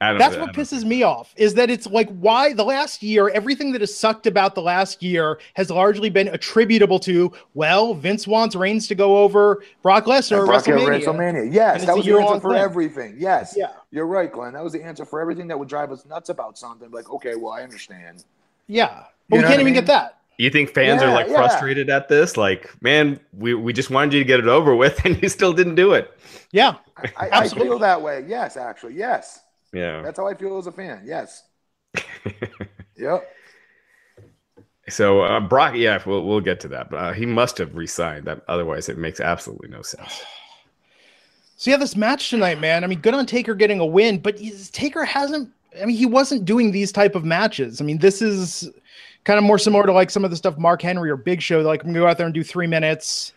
That's 0.00 0.36
I 0.36 0.40
what 0.40 0.52
pisses 0.52 0.84
me 0.84 1.02
off 1.02 1.32
is 1.36 1.54
that 1.54 1.70
it's 1.70 1.86
like 1.86 2.10
why 2.18 2.52
the 2.52 2.64
last 2.64 3.02
year, 3.02 3.30
everything 3.30 3.72
that 3.72 3.80
has 3.80 3.96
sucked 3.96 4.26
about 4.26 4.54
the 4.54 4.60
last 4.60 5.02
year 5.02 5.38
has 5.54 5.70
largely 5.70 6.10
been 6.10 6.28
attributable 6.28 6.98
to, 7.00 7.32
well, 7.54 7.94
Vince 7.94 8.26
wants 8.26 8.54
Reigns 8.54 8.86
to 8.88 8.94
go 8.94 9.16
over 9.18 9.62
Brock 9.82 10.04
Lesnar 10.04 10.40
at 10.40 10.46
Brock 10.46 10.68
at 10.68 10.74
WrestleMania. 10.74 11.04
WrestleMania. 11.04 11.54
Yes, 11.54 11.86
that 11.86 11.96
was 11.96 12.04
the 12.04 12.10
year-long 12.10 12.34
answer 12.34 12.40
for 12.42 12.52
thing. 12.52 12.62
everything. 12.62 13.16
Yes. 13.18 13.54
Yeah. 13.56 13.70
You're 13.92 14.06
right, 14.06 14.30
Glenn. 14.30 14.52
That 14.52 14.64
was 14.64 14.74
the 14.74 14.82
answer 14.84 15.06
for 15.06 15.20
everything 15.20 15.48
that 15.48 15.58
would 15.58 15.68
drive 15.68 15.90
us 15.90 16.04
nuts 16.04 16.28
about 16.28 16.58
something. 16.58 16.90
Like, 16.90 17.08
okay, 17.10 17.34
well, 17.36 17.52
I 17.52 17.62
understand. 17.62 18.24
Yeah. 18.66 19.04
But 19.28 19.36
You 19.36 19.42
we 19.42 19.48
can't 19.48 19.54
even 19.54 19.64
mean? 19.66 19.74
get 19.74 19.86
that. 19.86 20.18
You 20.38 20.50
think 20.50 20.70
fans 20.70 21.00
are 21.02 21.12
like 21.12 21.28
yeah. 21.28 21.36
frustrated 21.36 21.88
at 21.90 22.08
this? 22.08 22.36
Like, 22.36 22.70
man, 22.82 23.20
we, 23.32 23.54
we 23.54 23.72
just 23.72 23.90
wanted 23.90 24.14
you 24.14 24.20
to 24.20 24.24
get 24.24 24.40
it 24.40 24.48
over 24.48 24.74
with, 24.74 25.04
and 25.04 25.20
you 25.22 25.28
still 25.28 25.52
didn't 25.52 25.76
do 25.76 25.92
it. 25.92 26.12
Yeah. 26.50 26.76
I, 26.96 27.12
I, 27.16 27.38
I 27.40 27.48
feel 27.48 27.78
that 27.78 28.02
way. 28.02 28.24
Yes, 28.26 28.56
actually. 28.56 28.94
Yes. 28.94 29.40
Yeah. 29.72 30.02
That's 30.02 30.18
how 30.18 30.26
I 30.26 30.34
feel 30.34 30.58
as 30.58 30.66
a 30.66 30.72
fan. 30.72 31.02
Yes. 31.04 31.44
Yep. 32.96 33.28
So 34.88 35.22
uh, 35.22 35.40
Brock, 35.40 35.74
yeah, 35.76 36.00
we'll 36.04 36.24
we'll 36.24 36.40
get 36.40 36.60
to 36.60 36.68
that, 36.68 36.90
but 36.90 36.96
uh, 36.96 37.12
he 37.12 37.26
must 37.26 37.58
have 37.58 37.74
resigned. 37.74 38.26
That 38.26 38.42
otherwise, 38.48 38.88
it 38.88 38.98
makes 38.98 39.20
absolutely 39.20 39.68
no 39.68 39.82
sense. 39.82 40.22
So 41.56 41.70
yeah, 41.70 41.76
this 41.76 41.96
match 41.96 42.30
tonight, 42.30 42.60
man. 42.60 42.82
I 42.82 42.88
mean, 42.88 42.98
good 42.98 43.14
on 43.14 43.24
Taker 43.26 43.54
getting 43.54 43.78
a 43.78 43.86
win, 43.86 44.18
but 44.18 44.38
Taker 44.72 45.04
hasn't. 45.04 45.50
I 45.80 45.84
mean, 45.86 45.96
he 45.96 46.06
wasn't 46.06 46.44
doing 46.44 46.70
these 46.72 46.92
type 46.92 47.14
of 47.14 47.24
matches. 47.24 47.80
I 47.80 47.84
mean, 47.84 47.98
this 47.98 48.22
is 48.22 48.70
kind 49.24 49.38
of 49.38 49.44
more 49.44 49.58
similar 49.58 49.84
to 49.86 49.92
like 49.92 50.10
some 50.10 50.24
of 50.24 50.30
the 50.30 50.36
stuff 50.36 50.56
Mark 50.58 50.82
Henry 50.82 51.10
or 51.10 51.16
Big 51.16 51.40
Show. 51.42 51.60
Like, 51.60 51.82
I'm 51.82 51.88
gonna 51.88 51.98
go 52.00 52.06
out 52.06 52.16
there 52.18 52.26
and 52.26 52.34
do 52.34 52.44
three 52.44 52.66
minutes. 52.66 53.32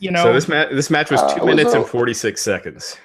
You 0.00 0.10
know, 0.10 0.24
So 0.24 0.32
this 0.32 0.48
match 0.48 0.68
this 0.70 0.90
match 0.90 1.10
was 1.10 1.20
Uh, 1.20 1.28
two 1.34 1.36
it 1.42 1.44
was 1.44 1.54
minutes 1.56 1.74
a- 1.74 1.78
and 1.78 1.86
forty 1.86 2.14
six 2.14 2.42
seconds. 2.42 2.96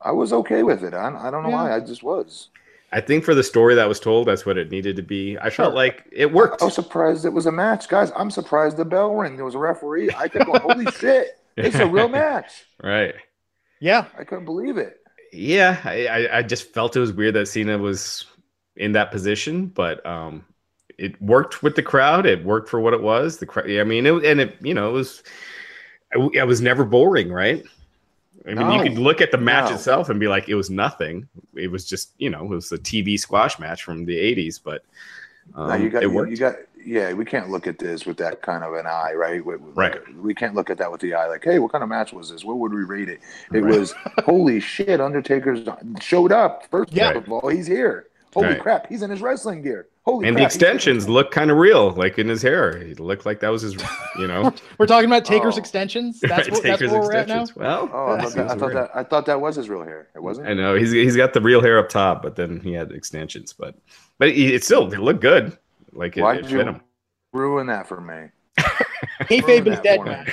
I 0.00 0.12
was 0.12 0.32
okay 0.32 0.62
with 0.62 0.84
it. 0.84 0.94
I, 0.94 1.08
I 1.08 1.30
don't 1.30 1.42
know 1.42 1.48
Yeah. 1.48 1.54
why. 1.64 1.74
I 1.74 1.80
just 1.80 2.02
was. 2.02 2.48
I 2.92 3.00
think 3.00 3.24
for 3.24 3.34
the 3.34 3.42
story 3.42 3.74
that 3.74 3.86
was 3.88 4.00
told, 4.00 4.28
that's 4.28 4.46
what 4.46 4.56
it 4.56 4.70
needed 4.70 4.96
to 4.96 5.02
be. 5.02 5.36
I 5.38 5.50
felt 5.50 5.68
Sure. 5.70 5.74
like 5.74 6.04
it 6.12 6.32
worked. 6.32 6.62
I 6.62 6.66
was 6.66 6.74
surprised 6.74 7.24
it 7.26 7.32
was 7.32 7.46
a 7.46 7.52
match, 7.52 7.88
guys. 7.88 8.10
I'm 8.16 8.30
surprised 8.30 8.76
the 8.78 8.84
bell 8.84 9.14
rang. 9.14 9.36
There 9.36 9.44
was 9.44 9.54
a 9.54 9.58
referee. 9.58 10.10
I 10.16 10.28
could 10.28 10.46
go, 10.46 10.58
holy 10.58 10.86
shit, 10.92 11.38
it's 11.56 11.76
a 11.76 11.86
real 11.86 12.08
match. 12.08 12.64
Right. 12.82 13.14
yeah, 13.80 14.06
I 14.18 14.24
couldn't 14.24 14.44
believe 14.46 14.78
it. 14.78 15.00
Yeah, 15.32 15.80
I, 15.84 16.28
I, 16.32 16.42
just 16.42 16.72
felt 16.72 16.96
it 16.96 17.00
was 17.00 17.12
weird 17.12 17.34
that 17.34 17.48
Cena 17.48 17.76
was 17.78 18.24
in 18.76 18.92
that 18.92 19.10
position, 19.10 19.66
but 19.66 20.04
um, 20.06 20.44
it 20.96 21.20
worked 21.20 21.62
with 21.62 21.76
the 21.76 21.82
crowd. 21.82 22.26
It 22.26 22.44
worked 22.44 22.68
for 22.68 22.80
what 22.80 22.94
it 22.94 23.02
was. 23.02 23.38
The 23.38 23.46
crowd, 23.46 23.70
I 23.70 23.84
mean, 23.84 24.06
it, 24.06 24.24
and 24.24 24.40
it, 24.40 24.56
you 24.60 24.74
know, 24.74 24.88
it 24.88 24.92
was, 24.92 25.22
it, 26.12 26.30
it 26.34 26.44
was 26.44 26.60
never 26.60 26.84
boring, 26.84 27.30
right? 27.30 27.64
I 28.46 28.54
mean, 28.54 28.72
you 28.72 28.82
could 28.82 28.98
look 28.98 29.20
at 29.20 29.30
the 29.30 29.38
match 29.38 29.68
No. 29.68 29.76
itself 29.76 30.08
and 30.08 30.18
be 30.18 30.28
like, 30.28 30.48
it 30.48 30.54
was 30.54 30.70
nothing. 30.70 31.28
It 31.54 31.70
was 31.70 31.84
just, 31.84 32.12
you 32.18 32.30
know, 32.30 32.44
it 32.44 32.48
was 32.48 32.72
a 32.72 32.78
TV 32.78 33.18
squash 33.18 33.58
match 33.58 33.82
from 33.82 34.06
the 34.06 34.16
'80s, 34.16 34.60
but 34.62 34.84
um, 35.54 35.68
now 35.68 35.74
you 35.74 35.90
got, 35.90 36.02
it 36.02 36.06
you, 36.06 36.12
worked. 36.12 36.30
you 36.30 36.36
got, 36.38 36.56
yeah. 36.88 37.12
We 37.12 37.24
can't 37.24 37.50
look 37.50 37.66
at 37.66 37.78
this 37.78 38.06
with 38.06 38.16
that 38.18 38.42
kind 38.42 38.64
of 38.64 38.72
an 38.74 38.86
eye, 38.86 39.12
right? 39.14 39.44
We, 39.44 39.56
we- 39.56 39.70
Right. 39.74 39.98
We 40.16 40.34
can't 40.34 40.54
look 40.54 40.70
at 40.70 40.78
that 40.78 40.90
with 40.90 41.00
the 41.00 41.14
eye, 41.14 41.26
like, 41.28 41.44
hey, 41.44 41.58
what 41.58 41.72
kind 41.72 41.82
of 41.84 41.88
match 41.90 42.12
was 42.12 42.30
this? 42.30 42.44
What 42.44 42.58
would 42.58 42.72
we 42.72 42.82
rate 42.84 43.08
it? 43.08 43.20
It 43.52 43.58
Right. 43.62 43.78
was, 43.78 43.94
holy 44.24 44.60
shit, 44.60 45.00
Undertaker's 45.00 45.60
showed 46.00 46.32
up. 46.32 46.64
First 46.70 46.92
Yeah. 46.92 47.12
of 47.12 47.30
all, 47.30 47.48
he's 47.48 47.66
here. 47.66 48.06
Holy 48.34 48.48
Right. 48.48 48.60
crap, 48.60 48.86
he's 48.88 49.02
in 49.02 49.10
his 49.10 49.20
wrestling 49.22 49.62
gear. 49.62 49.86
Holy 50.04 50.26
and 50.28 50.36
the 50.36 50.40
crap, 50.40 50.50
he's- 50.52 50.54
extensions 50.56 51.08
look 51.08 51.30
kind 51.30 51.50
of 51.50 51.56
real, 51.58 51.90
like 51.92 52.18
in 52.18 52.28
his 52.28 52.40
hair. 52.42 52.78
He 52.78 52.94
looked 52.94 53.24
like 53.26 53.40
that 53.40 53.48
was 53.50 53.62
his, 53.62 53.74
you 54.18 54.26
know, 54.26 54.52
we're 54.78 54.86
talking 54.86 55.08
about 55.08 55.24
Taker's 55.24 55.56
Oh. 55.56 55.58
extensions. 55.58 56.20
That's 56.22 56.30
right, 56.48 56.50
what, 56.52 56.62
that's 56.62 56.78
Taker's 56.80 56.92
where 56.92 57.00
we're 57.02 57.12
at 57.14 57.28
now. 57.28 57.42
extensions. 57.42 57.56
Well, 57.56 57.90
Oh, 57.92 58.12
I 58.14 58.20
thought, 58.22 58.34
that, 58.34 58.50
I 58.50 58.54
thought 58.56 58.72
that 58.72 58.90
I 58.94 59.02
thought 59.04 59.26
that 59.26 59.40
was 59.40 59.56
his 59.56 59.68
real 59.68 59.82
hair. 59.84 60.08
It 60.14 60.22
wasn't. 60.22 60.48
I 60.48 60.54
know 60.54 60.74
he's 60.74 60.90
he's 60.92 61.16
got 61.16 61.32
the 61.34 61.40
real 61.40 61.62
hair 61.62 61.78
up 61.78 61.88
top, 61.88 62.22
but 62.22 62.36
then 62.36 62.60
he 62.60 62.72
had 62.72 62.90
extensions. 62.92 63.52
But 63.52 63.74
but 64.18 64.30
he, 64.32 64.54
it 64.54 64.62
still 64.64 64.90
it 64.92 64.98
looked 65.00 65.20
good. 65.20 65.56
Like 65.92 66.16
it, 66.16 66.22
Why 66.22 66.34
it 66.34 66.36
did 66.42 66.44
fit 66.46 66.52
you 66.52 66.60
him. 66.60 66.80
ruin 67.32 67.66
that 67.68 67.86
for 67.88 68.00
me? 68.00 68.28
Kayfabe 69.22 69.66
is 69.66 69.80
that 69.80 69.82
dead, 69.82 69.98
for 69.98 70.04
man. 70.04 70.26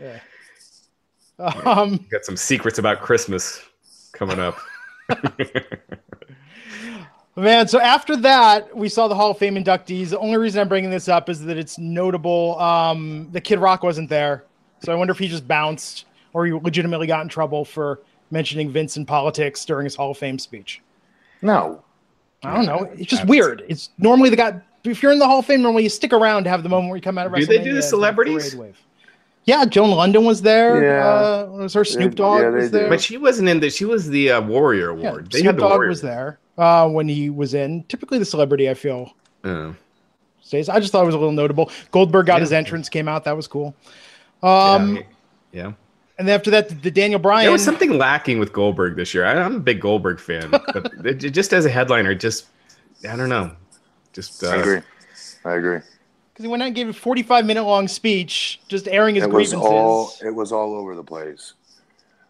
Yeah. 0.00 0.20
Um, 1.38 2.06
Got 2.10 2.24
some 2.24 2.36
secrets 2.36 2.78
about 2.78 3.00
Christmas 3.00 3.62
coming 4.12 4.38
up. 4.38 4.58
Man, 7.34 7.66
so 7.66 7.80
after 7.80 8.14
that, 8.18 8.76
we 8.76 8.90
saw 8.90 9.08
the 9.08 9.14
Hall 9.14 9.30
of 9.30 9.38
Fame 9.38 9.54
inductees. 9.54 10.10
The 10.10 10.18
only 10.18 10.36
reason 10.36 10.60
I'm 10.60 10.68
bringing 10.68 10.90
this 10.90 11.08
up 11.08 11.30
is 11.30 11.42
that 11.46 11.56
it's 11.56 11.78
notable. 11.78 12.58
Um, 12.60 13.28
the 13.32 13.40
Kid 13.40 13.58
Rock 13.58 13.82
wasn't 13.82 14.10
there, 14.10 14.44
so 14.84 14.92
I 14.92 14.96
wonder 14.96 15.12
if 15.12 15.18
he 15.18 15.28
just 15.28 15.48
bounced 15.48 16.04
or 16.34 16.44
he 16.44 16.52
legitimately 16.52 17.06
got 17.06 17.22
in 17.22 17.28
trouble 17.28 17.64
for 17.64 18.00
mentioning 18.30 18.70
Vince 18.70 18.98
in 18.98 19.06
politics 19.06 19.64
during 19.64 19.84
his 19.84 19.94
Hall 19.94 20.10
of 20.10 20.18
Fame 20.18 20.38
speech. 20.38 20.82
No. 21.40 21.82
I 22.44 22.54
don't 22.54 22.66
know. 22.66 22.90
It's 22.94 23.10
just 23.10 23.26
weird. 23.26 23.64
It's 23.68 23.90
normally 23.98 24.30
the 24.30 24.36
guy. 24.36 24.60
If 24.84 25.02
you're 25.02 25.12
in 25.12 25.18
the 25.20 25.26
Hall 25.26 25.38
of 25.38 25.46
Fame, 25.46 25.62
normally 25.62 25.84
you 25.84 25.88
stick 25.88 26.12
around 26.12 26.44
to 26.44 26.50
have 26.50 26.62
the 26.64 26.68
moment 26.68 26.88
where 26.90 26.96
you 26.96 27.02
come 27.02 27.16
out 27.18 27.26
of 27.28 27.34
Do 27.34 27.46
they 27.46 27.58
do 27.58 27.70
the 27.70 27.76
and 27.76 27.84
celebrities? 27.84 28.56
Yeah, 29.44 29.64
Joan 29.64 29.90
Lunden 29.90 30.24
was 30.24 30.42
there. 30.42 30.82
Yeah. 30.84 31.06
Uh, 31.08 31.46
was 31.50 31.74
her 31.74 31.84
Snoop 31.84 32.14
Dogg 32.14 32.40
yeah, 32.42 32.50
they 32.50 32.56
was 32.56 32.70
do. 32.70 32.78
there. 32.78 32.88
but 32.88 33.00
she 33.00 33.16
wasn't 33.16 33.48
in 33.48 33.60
the. 33.60 33.70
She 33.70 33.84
was 33.84 34.08
the 34.08 34.30
uh, 34.32 34.40
Warrior 34.40 34.96
Yeah, 34.98 35.08
Award. 35.10 35.30
they 35.32 35.38
Snoop 35.40 35.46
had 35.46 35.56
the 35.56 35.60
Dogg 35.60 35.70
Warrior. 35.72 35.88
was 35.88 36.00
there 36.00 36.38
uh, 36.58 36.88
when 36.88 37.08
he 37.08 37.30
was 37.30 37.54
in. 37.54 37.82
Typically, 37.84 38.18
the 38.18 38.24
celebrity 38.24 38.68
I 38.70 38.74
feel 38.74 39.12
Oh. 39.44 39.74
stays. 40.42 40.68
I 40.68 40.78
just 40.80 40.92
thought 40.92 41.02
it 41.02 41.06
was 41.06 41.14
a 41.16 41.18
little 41.18 41.32
notable. 41.32 41.70
Goldberg 41.90 42.26
got 42.26 42.34
Yeah. 42.34 42.40
his 42.40 42.52
entrance, 42.52 42.88
came 42.88 43.08
out. 43.08 43.24
That 43.24 43.36
was 43.36 43.46
cool. 43.48 43.74
Um, 44.42 45.02
yeah. 45.52 45.72
Yeah. 46.14 46.20
and 46.20 46.28
then 46.28 46.34
after 46.34 46.50
that, 46.52 46.82
the 46.82 46.90
Daniel 46.90 47.20
Bryan. 47.20 47.44
There 47.44 47.52
was 47.52 47.64
something 47.64 47.96
lacking 47.98 48.38
with 48.38 48.52
Goldberg 48.52 48.96
this 48.96 49.12
year. 49.14 49.24
I, 49.24 49.34
I'm 49.40 49.56
a 49.56 49.60
big 49.60 49.80
Goldberg 49.80 50.20
fan, 50.20 50.50
but 50.50 50.92
it, 51.04 51.24
it- 51.24 51.30
just 51.30 51.52
as 51.52 51.64
a 51.66 51.70
headliner, 51.70 52.14
just 52.14 52.46
I 53.08 53.16
don't 53.16 53.28
know. 53.28 53.52
Just 54.12 54.42
uh, 54.44 54.48
I 54.50 54.56
agree. 54.56 54.80
I 55.44 55.52
agree. 55.54 55.78
because 56.32 56.44
he 56.44 56.48
went 56.48 56.62
out 56.62 56.66
and 56.66 56.74
gave 56.74 56.88
a 56.88 56.92
45 56.92 57.44
minute 57.46 57.64
long 57.64 57.88
speech, 57.88 58.60
just 58.68 58.86
airing 58.88 59.14
his 59.16 59.24
It 59.24 59.30
was 59.30 59.50
grievances. 59.50 59.72
all 59.72 60.12
it 60.24 60.34
was 60.34 60.52
all 60.52 60.74
over 60.74 60.94
the 60.94 61.02
place. 61.04 61.54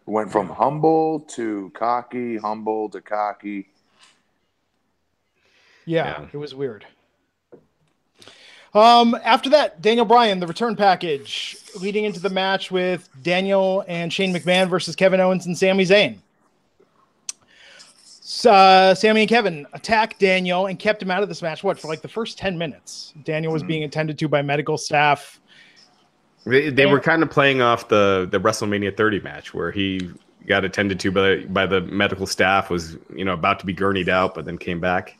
It 0.07 0.09
went 0.11 0.31
from 0.31 0.49
humble 0.49 1.21
to 1.35 1.71
cocky, 1.75 2.37
humble 2.37 2.89
to 2.89 3.01
cocky. 3.01 3.69
yeah, 5.85 6.21
Yeah. 6.21 6.27
it 6.33 6.37
was 6.37 6.55
weird. 6.55 6.85
Um, 8.73 9.15
after 9.23 9.49
that, 9.51 9.81
Daniel 9.81 10.05
Bryan, 10.05 10.39
the 10.39 10.47
return 10.47 10.75
package, 10.75 11.57
leading 11.79 12.05
into 12.05 12.19
the 12.19 12.29
match 12.29 12.71
with 12.71 13.07
Daniel 13.21 13.83
and 13.87 14.11
Shane 14.11 14.33
McMahon 14.33 14.67
versus 14.67 14.95
Kevin 14.95 15.19
Owens 15.19 15.45
and 15.45 15.55
Sami 15.57 15.85
Zayn. 15.85 16.17
So, 18.25 18.51
uh, 18.51 18.95
Sami 18.95 19.21
and 19.21 19.29
Kevin 19.29 19.67
attacked 19.73 20.19
Daniel 20.19 20.65
and 20.65 20.79
kept 20.79 21.03
him 21.03 21.11
out 21.11 21.21
of 21.21 21.29
this 21.29 21.41
match. 21.43 21.63
What 21.63 21.79
for 21.79 21.87
like 21.87 22.01
the 22.01 22.07
first 22.07 22.37
ten 22.37 22.57
minutes? 22.57 23.13
Daniel 23.23 23.53
was 23.53 23.61
Mhm. 23.63 23.67
being 23.67 23.83
attended 23.83 24.17
to 24.19 24.27
by 24.27 24.41
medical 24.41 24.77
staff. 24.77 25.39
They, 26.45 26.69
they 26.69 26.87
were 26.87 26.99
kind 26.99 27.21
of 27.21 27.29
playing 27.29 27.61
off 27.61 27.87
the 27.87 28.27
the 28.29 28.39
WrestleMania 28.39 28.97
30 28.97 29.19
match 29.21 29.53
where 29.53 29.71
he 29.71 30.11
got 30.47 30.65
attended 30.65 30.99
to 31.01 31.11
by 31.11 31.43
by 31.45 31.65
the 31.67 31.81
medical 31.81 32.25
staff 32.25 32.69
was 32.69 32.97
you 33.15 33.23
know 33.23 33.33
about 33.33 33.59
to 33.59 33.65
be 33.65 33.73
gurneyed 33.73 34.09
out 34.09 34.33
but 34.33 34.45
then 34.45 34.57
came 34.57 34.79
back. 34.79 35.15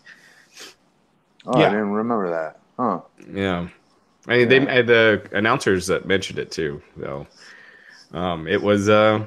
Oh, 1.46 1.60
Yeah. 1.60 1.68
I 1.68 1.70
didn't 1.70 1.92
remember 1.92 2.30
that. 2.32 2.60
Huh. 2.78 3.02
Yeah, 3.32 3.68
I 4.28 4.38
mean 4.38 4.50
they 4.50 4.82
the 4.82 5.28
announcers 5.32 5.88
that 5.88 6.08
mentioned 6.08 6.40
it 6.40 6.52
too 6.52 6.82
though. 6.98 7.28
Um, 8.14 8.48
it 8.48 8.62
was 8.62 8.90
uh, 8.90 9.26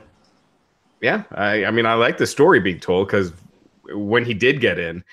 yeah. 1.01 1.25
I 1.33 1.65
I 1.65 1.71
mean 1.71 1.87
I 1.87 1.95
like 1.95 2.19
the 2.19 2.27
story 2.27 2.61
being 2.61 2.81
told 2.81 3.09
because 3.09 3.33
when 3.91 4.25
he 4.25 4.35
did 4.35 4.61
get 4.61 4.79
in, 4.79 5.05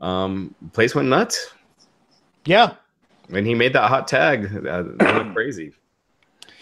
um, 0.00 0.54
place 0.72 0.94
went 0.94 1.08
nuts. 1.08 1.50
Yeah, 2.46 2.74
When 3.28 3.44
he 3.46 3.54
made 3.54 3.72
that 3.74 3.88
hot 3.88 4.06
tag, 4.08 4.50
that, 4.64 4.98
that 4.98 5.14
went 5.14 5.34
crazy. 5.34 5.72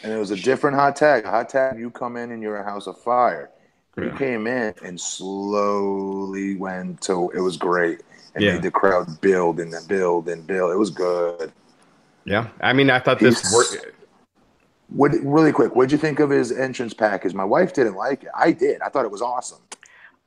And 0.03 0.13
it 0.13 0.17
was 0.19 0.31
a 0.31 0.37
different 0.37 0.77
hot 0.77 0.97
tag. 0.97 1.25
Hot 1.25 1.49
tag, 1.49 1.79
you 1.79 1.91
come 1.91 2.17
in 2.17 2.31
and 2.33 2.43
you're 2.43 2.57
a 2.59 2.65
house 2.65 2.87
of 2.87 2.99
fire. 3.01 3.51
You 3.97 4.05
Yeah. 4.05 4.17
came 4.17 4.47
in 4.47 4.75
and 4.85 5.01
slowly 5.01 6.57
went 6.57 7.01
to. 7.03 7.31
It 7.35 7.41
was 7.41 7.57
great. 7.57 8.03
And 8.35 8.45
Yeah. 8.45 8.53
made 8.55 8.63
the 8.63 8.71
crowd 8.71 9.21
build 9.21 9.61
and 9.61 9.73
then 9.73 9.83
build 9.87 10.29
and 10.29 10.47
build. 10.47 10.73
It 10.73 10.77
was 10.79 10.91
good. 10.91 11.53
Yeah, 12.25 12.49
I 12.61 12.73
mean, 12.73 12.89
I 12.91 12.99
thought 12.99 13.19
this 13.19 13.41
He's- 13.41 13.55
worked. 13.55 13.87
What 14.89 15.13
really 15.23 15.53
quick? 15.53 15.75
What'd 15.75 15.91
you 15.91 15.99
think 15.99 16.21
of 16.21 16.29
his 16.31 16.53
entrance 16.53 16.93
package? 16.93 17.33
My 17.35 17.45
wife 17.45 17.73
didn't 17.73 17.95
like 17.97 18.25
it. 18.25 18.29
I 18.35 18.53
did. 18.53 18.81
I 18.83 18.89
thought 18.91 19.05
it 19.07 19.11
was 19.11 19.23
awesome. 19.23 19.59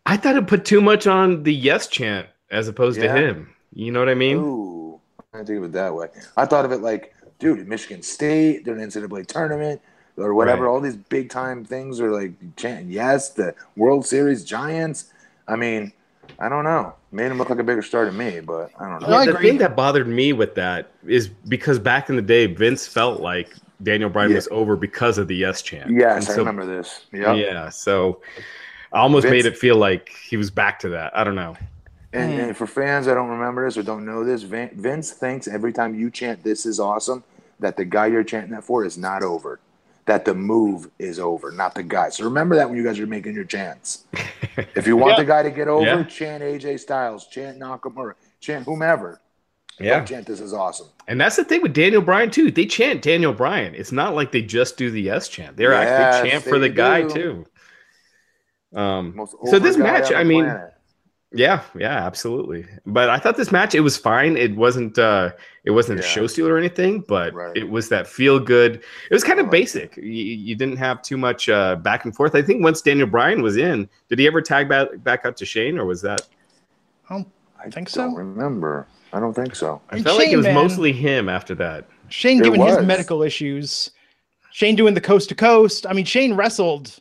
I 0.07 0.17
thought 0.17 0.35
it 0.35 0.47
put 0.47 0.65
too 0.65 0.81
much 0.81 1.05
on 1.07 1.43
the 1.43 1.53
yes 1.53 1.87
chant 1.87 2.27
as 2.51 2.67
opposed 2.67 2.99
Yeah. 2.99 3.13
to 3.13 3.21
him. 3.21 3.49
You 3.73 3.91
know 3.91 3.99
what 3.99 4.09
I 4.09 4.15
mean? 4.15 4.37
Ooh, 4.37 4.99
I 5.33 5.43
think 5.43 5.59
of 5.59 5.63
it 5.65 5.71
that 5.73 5.93
way. 5.93 6.07
I 6.35 6.45
thought 6.45 6.65
of 6.65 6.71
it 6.71 6.81
like, 6.81 7.13
dude, 7.39 7.67
Michigan 7.67 8.01
State, 8.01 8.65
they're 8.65 8.73
an 8.75 8.81
NCAA 8.81 9.23
tournament 9.23 9.81
or 10.17 10.33
whatever. 10.33 10.65
Right. 10.65 10.71
All 10.71 10.79
these 10.79 10.95
big 10.95 11.29
time 11.29 11.63
things 11.63 11.99
are 12.01 12.11
like 12.11 12.33
chanting 12.55 12.89
yes, 12.89 13.29
the 13.29 13.53
World 13.77 14.05
Series 14.05 14.43
Giants. 14.43 15.11
I 15.47 15.55
mean, 15.57 15.91
I 16.39 16.49
don't 16.49 16.63
know. 16.63 16.93
Made 17.11 17.31
him 17.31 17.37
look 17.37 17.49
like 17.49 17.59
a 17.59 17.63
bigger 17.63 17.81
star 17.81 18.05
to 18.05 18.11
me, 18.11 18.39
but 18.41 18.71
I 18.79 18.89
don't 18.89 19.01
know. 19.01 19.07
No, 19.09 19.15
I 19.17 19.25
the 19.25 19.35
agree. 19.35 19.49
thing 19.49 19.57
that 19.59 19.75
bothered 19.75 20.07
me 20.07 20.33
with 20.33 20.55
that 20.55 20.91
is 21.07 21.27
because 21.27 21.79
back 21.79 22.09
in 22.09 22.15
the 22.15 22.21
day, 22.21 22.45
Vince 22.47 22.87
felt 22.87 23.21
like 23.21 23.53
Daniel 23.83 24.09
Bryan 24.09 24.31
Yeah. 24.31 24.35
was 24.37 24.47
over 24.51 24.75
because 24.75 25.17
of 25.17 25.27
the 25.27 25.35
yes 25.35 25.61
chant. 25.61 25.89
yes, 25.91 26.27
And 26.29 26.35
I 26.35 26.37
remember 26.39 26.65
this. 26.65 27.05
Yeah. 27.11 27.33
Yeah, 27.33 27.69
so 27.69 28.21
I 28.93 28.99
almost 28.99 29.23
Vince- 29.23 29.31
made 29.31 29.45
it 29.45 29.57
feel 29.57 29.75
like 29.77 30.09
he 30.09 30.37
was 30.37 30.49
back 30.51 30.79
to 30.79 30.89
that. 30.89 31.17
I 31.17 31.23
don't 31.23 31.35
know. 31.35 31.55
And, 32.13 32.33
Mm. 32.39 32.43
and 32.47 32.57
for 32.57 32.65
fans 32.67 33.05
that 33.07 33.15
don't 33.15 33.29
remember 33.29 33.65
this 33.65 33.77
or 33.77 33.83
don't 33.83 34.05
know 34.05 34.23
this, 34.23 34.43
Vin- 34.43 34.71
Vince 34.73 35.11
thinks 35.11 35.47
every 35.49 35.73
time 35.73 35.95
you 35.95 36.09
chant 36.09 36.43
"This 36.43 36.65
is 36.65 36.79
awesome," 36.79 37.23
that 37.59 37.75
the 37.75 37.83
guy 37.85 38.07
you're 38.07 38.23
chanting 38.23 38.51
that 38.51 38.63
for 38.63 38.85
is 38.85 38.97
not 38.97 39.21
over. 39.21 39.59
That 40.05 40.23
the 40.23 40.35
move 40.35 40.89
is 40.99 41.19
over, 41.19 41.51
not 41.51 41.73
the 41.73 41.81
guy. 41.81 42.09
So 42.09 42.25
remember 42.25 42.55
that 42.55 42.69
when 42.69 42.77
you 42.77 42.83
guys 42.83 42.99
are 42.99 43.07
making 43.07 43.33
your 43.33 43.43
chants. 43.43 44.05
If 44.75 44.85
you 44.85 44.95
want 44.95 45.11
Yeah. 45.17 45.23
the 45.23 45.25
guy 45.25 45.41
to 45.43 45.49
get 45.49 45.67
over, 45.67 45.83
Yeah. 45.83 46.03
chant 46.03 46.43
AJ 46.43 46.79
Styles, 46.79 47.25
chant 47.27 47.59
Nakamura, 47.59 48.13
chant 48.39 48.65
whomever. 48.65 49.19
Yeah. 49.79 49.97
Don't 49.97 50.07
chant 50.07 50.27
"This 50.27 50.39
is 50.39 50.53
awesome." 50.53 50.87
And 51.07 51.19
that's 51.19 51.35
the 51.37 51.43
thing 51.43 51.63
with 51.63 51.73
Daniel 51.73 52.01
Bryan 52.03 52.29
too. 52.29 52.51
They 52.51 52.67
chant 52.67 53.01
Daniel 53.01 53.33
Bryan. 53.33 53.73
It's 53.73 53.91
not 53.91 54.13
like 54.13 54.31
they 54.31 54.43
just 54.43 54.77
do 54.77 54.91
the 54.91 55.01
yes 55.01 55.27
chant. 55.27 55.57
They're 55.57 55.71
Yes, 55.73 55.89
actually 56.15 56.29
chant 56.29 56.43
for 56.43 56.59
they 56.59 56.67
the 56.69 56.73
guy 56.75 57.01
too. 57.03 57.45
Um, 58.75 59.27
so 59.45 59.57
this 59.57 59.75
match, 59.77 60.11
I 60.13 60.23
mean, 60.23 60.45
planet. 60.45 60.74
Yeah, 61.33 61.63
yeah, 61.77 62.05
absolutely. 62.05 62.65
But 62.85 63.09
I 63.09 63.17
thought 63.19 63.35
this 63.37 63.51
match 63.51 63.75
it 63.75 63.81
was 63.81 63.97
fine. 63.97 64.37
It 64.37 64.55
wasn't 64.55 64.97
uh 64.97 65.31
it 65.65 65.71
wasn't 65.71 65.99
a 65.99 66.03
show 66.03 66.27
stealer 66.27 66.53
or 66.53 66.57
anything, 66.57 67.01
but 67.07 67.33
Right. 67.33 67.55
it 67.57 67.69
was 67.69 67.89
that 67.89 68.07
feel 68.07 68.39
good. 68.39 68.75
It 68.75 69.13
was 69.13 69.23
kind 69.23 69.39
of 69.39 69.49
basic. 69.49 69.97
You, 69.97 70.03
you 70.03 70.55
didn't 70.55 70.77
have 70.77 71.01
too 71.01 71.17
much 71.17 71.49
uh 71.49 71.75
back 71.77 72.05
and 72.05 72.15
forth. 72.15 72.35
I 72.35 72.41
think 72.41 72.63
once 72.63 72.81
Daniel 72.81 73.07
Bryan 73.07 73.41
was 73.41 73.57
in, 73.57 73.89
did 74.09 74.19
he 74.19 74.27
ever 74.27 74.41
tag 74.41 74.69
back 74.69 74.87
back 75.03 75.25
out 75.25 75.35
to 75.37 75.45
Shane 75.45 75.77
or 75.77 75.85
was 75.85 76.01
that 76.03 76.21
I 77.09 77.69
think 77.71 77.91
don't 77.91 78.11
so. 78.11 78.17
remember. 78.17 78.85
I 79.11 79.19
don't 79.19 79.33
think 79.33 79.55
so. 79.55 79.81
I 79.89 79.95
And 79.95 80.05
felt 80.05 80.19
like 80.19 80.29
it 80.29 80.37
was 80.37 80.45
man. 80.45 80.53
mostly 80.55 80.91
him 80.91 81.29
after 81.29 81.55
that. 81.55 81.87
Shane 82.09 82.39
It 82.39 82.43
given 82.43 82.61
his 82.61 82.79
medical 82.85 83.23
issues, 83.23 83.89
Shane 84.51 84.75
doing 84.75 84.93
the 84.93 85.01
coast 85.01 85.29
to 85.29 85.35
coast. 85.35 85.87
I 85.87 85.93
mean, 85.93 86.05
Shane 86.05 86.35
wrestled 86.35 86.99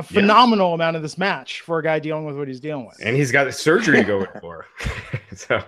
a 0.00 0.02
phenomenal 0.02 0.74
amount 0.74 0.96
of 0.96 1.02
this 1.02 1.16
match 1.18 1.60
for 1.60 1.78
a 1.78 1.82
guy 1.82 1.98
dealing 1.98 2.24
with 2.24 2.36
what 2.36 2.48
he's 2.48 2.60
dealing 2.60 2.86
with. 2.86 2.96
and 3.02 3.16
he's 3.16 3.30
got 3.32 3.52
surgery 3.54 4.02
going 4.02 4.26
for. 4.40 4.66
so, 5.34 5.62